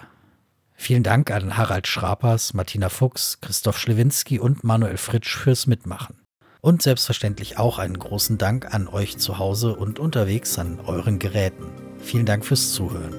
Vielen 0.82 1.04
Dank 1.04 1.30
an 1.30 1.56
Harald 1.56 1.86
Schrapers, 1.86 2.54
Martina 2.54 2.88
Fuchs, 2.88 3.38
Christoph 3.40 3.78
Schlewinski 3.78 4.40
und 4.40 4.64
Manuel 4.64 4.96
Fritsch 4.96 5.36
fürs 5.36 5.68
Mitmachen. 5.68 6.16
Und 6.60 6.82
selbstverständlich 6.82 7.56
auch 7.56 7.78
einen 7.78 7.96
großen 7.96 8.36
Dank 8.36 8.74
an 8.74 8.88
euch 8.88 9.16
zu 9.16 9.38
Hause 9.38 9.76
und 9.76 10.00
unterwegs 10.00 10.59
an 10.59 10.80
euren 10.84 11.20
Geräten. 11.20 11.66
Vielen 12.00 12.26
Dank 12.26 12.44
fürs 12.44 12.72
Zuhören. 12.72 13.14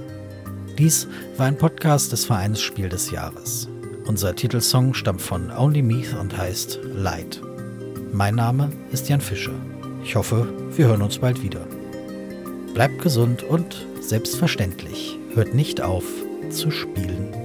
Dies 0.77 1.07
war 1.37 1.45
ein 1.45 1.57
Podcast 1.57 2.11
des 2.11 2.25
Vereins 2.25 2.61
Spiel 2.61 2.89
des 2.89 3.11
Jahres. 3.11 3.69
Unser 4.07 4.35
Titelsong 4.35 4.93
stammt 4.93 5.21
von 5.21 5.49
Only 5.49 5.83
Meath 5.83 6.15
und 6.19 6.37
heißt 6.37 6.79
Light. 6.83 7.41
Mein 8.11 8.35
Name 8.35 8.73
ist 8.91 9.07
Jan 9.07 9.21
Fischer. 9.21 9.55
Ich 10.03 10.17
hoffe, 10.17 10.53
wir 10.75 10.87
hören 10.87 11.01
uns 11.01 11.19
bald 11.19 11.41
wieder. 11.41 11.65
bleibt 12.73 13.01
gesund 13.01 13.41
und 13.41 13.87
selbstverständlich 14.01 15.17
hört 15.33 15.53
nicht 15.53 15.79
auf 15.79 16.03
zu 16.49 16.69
spielen. 16.69 17.42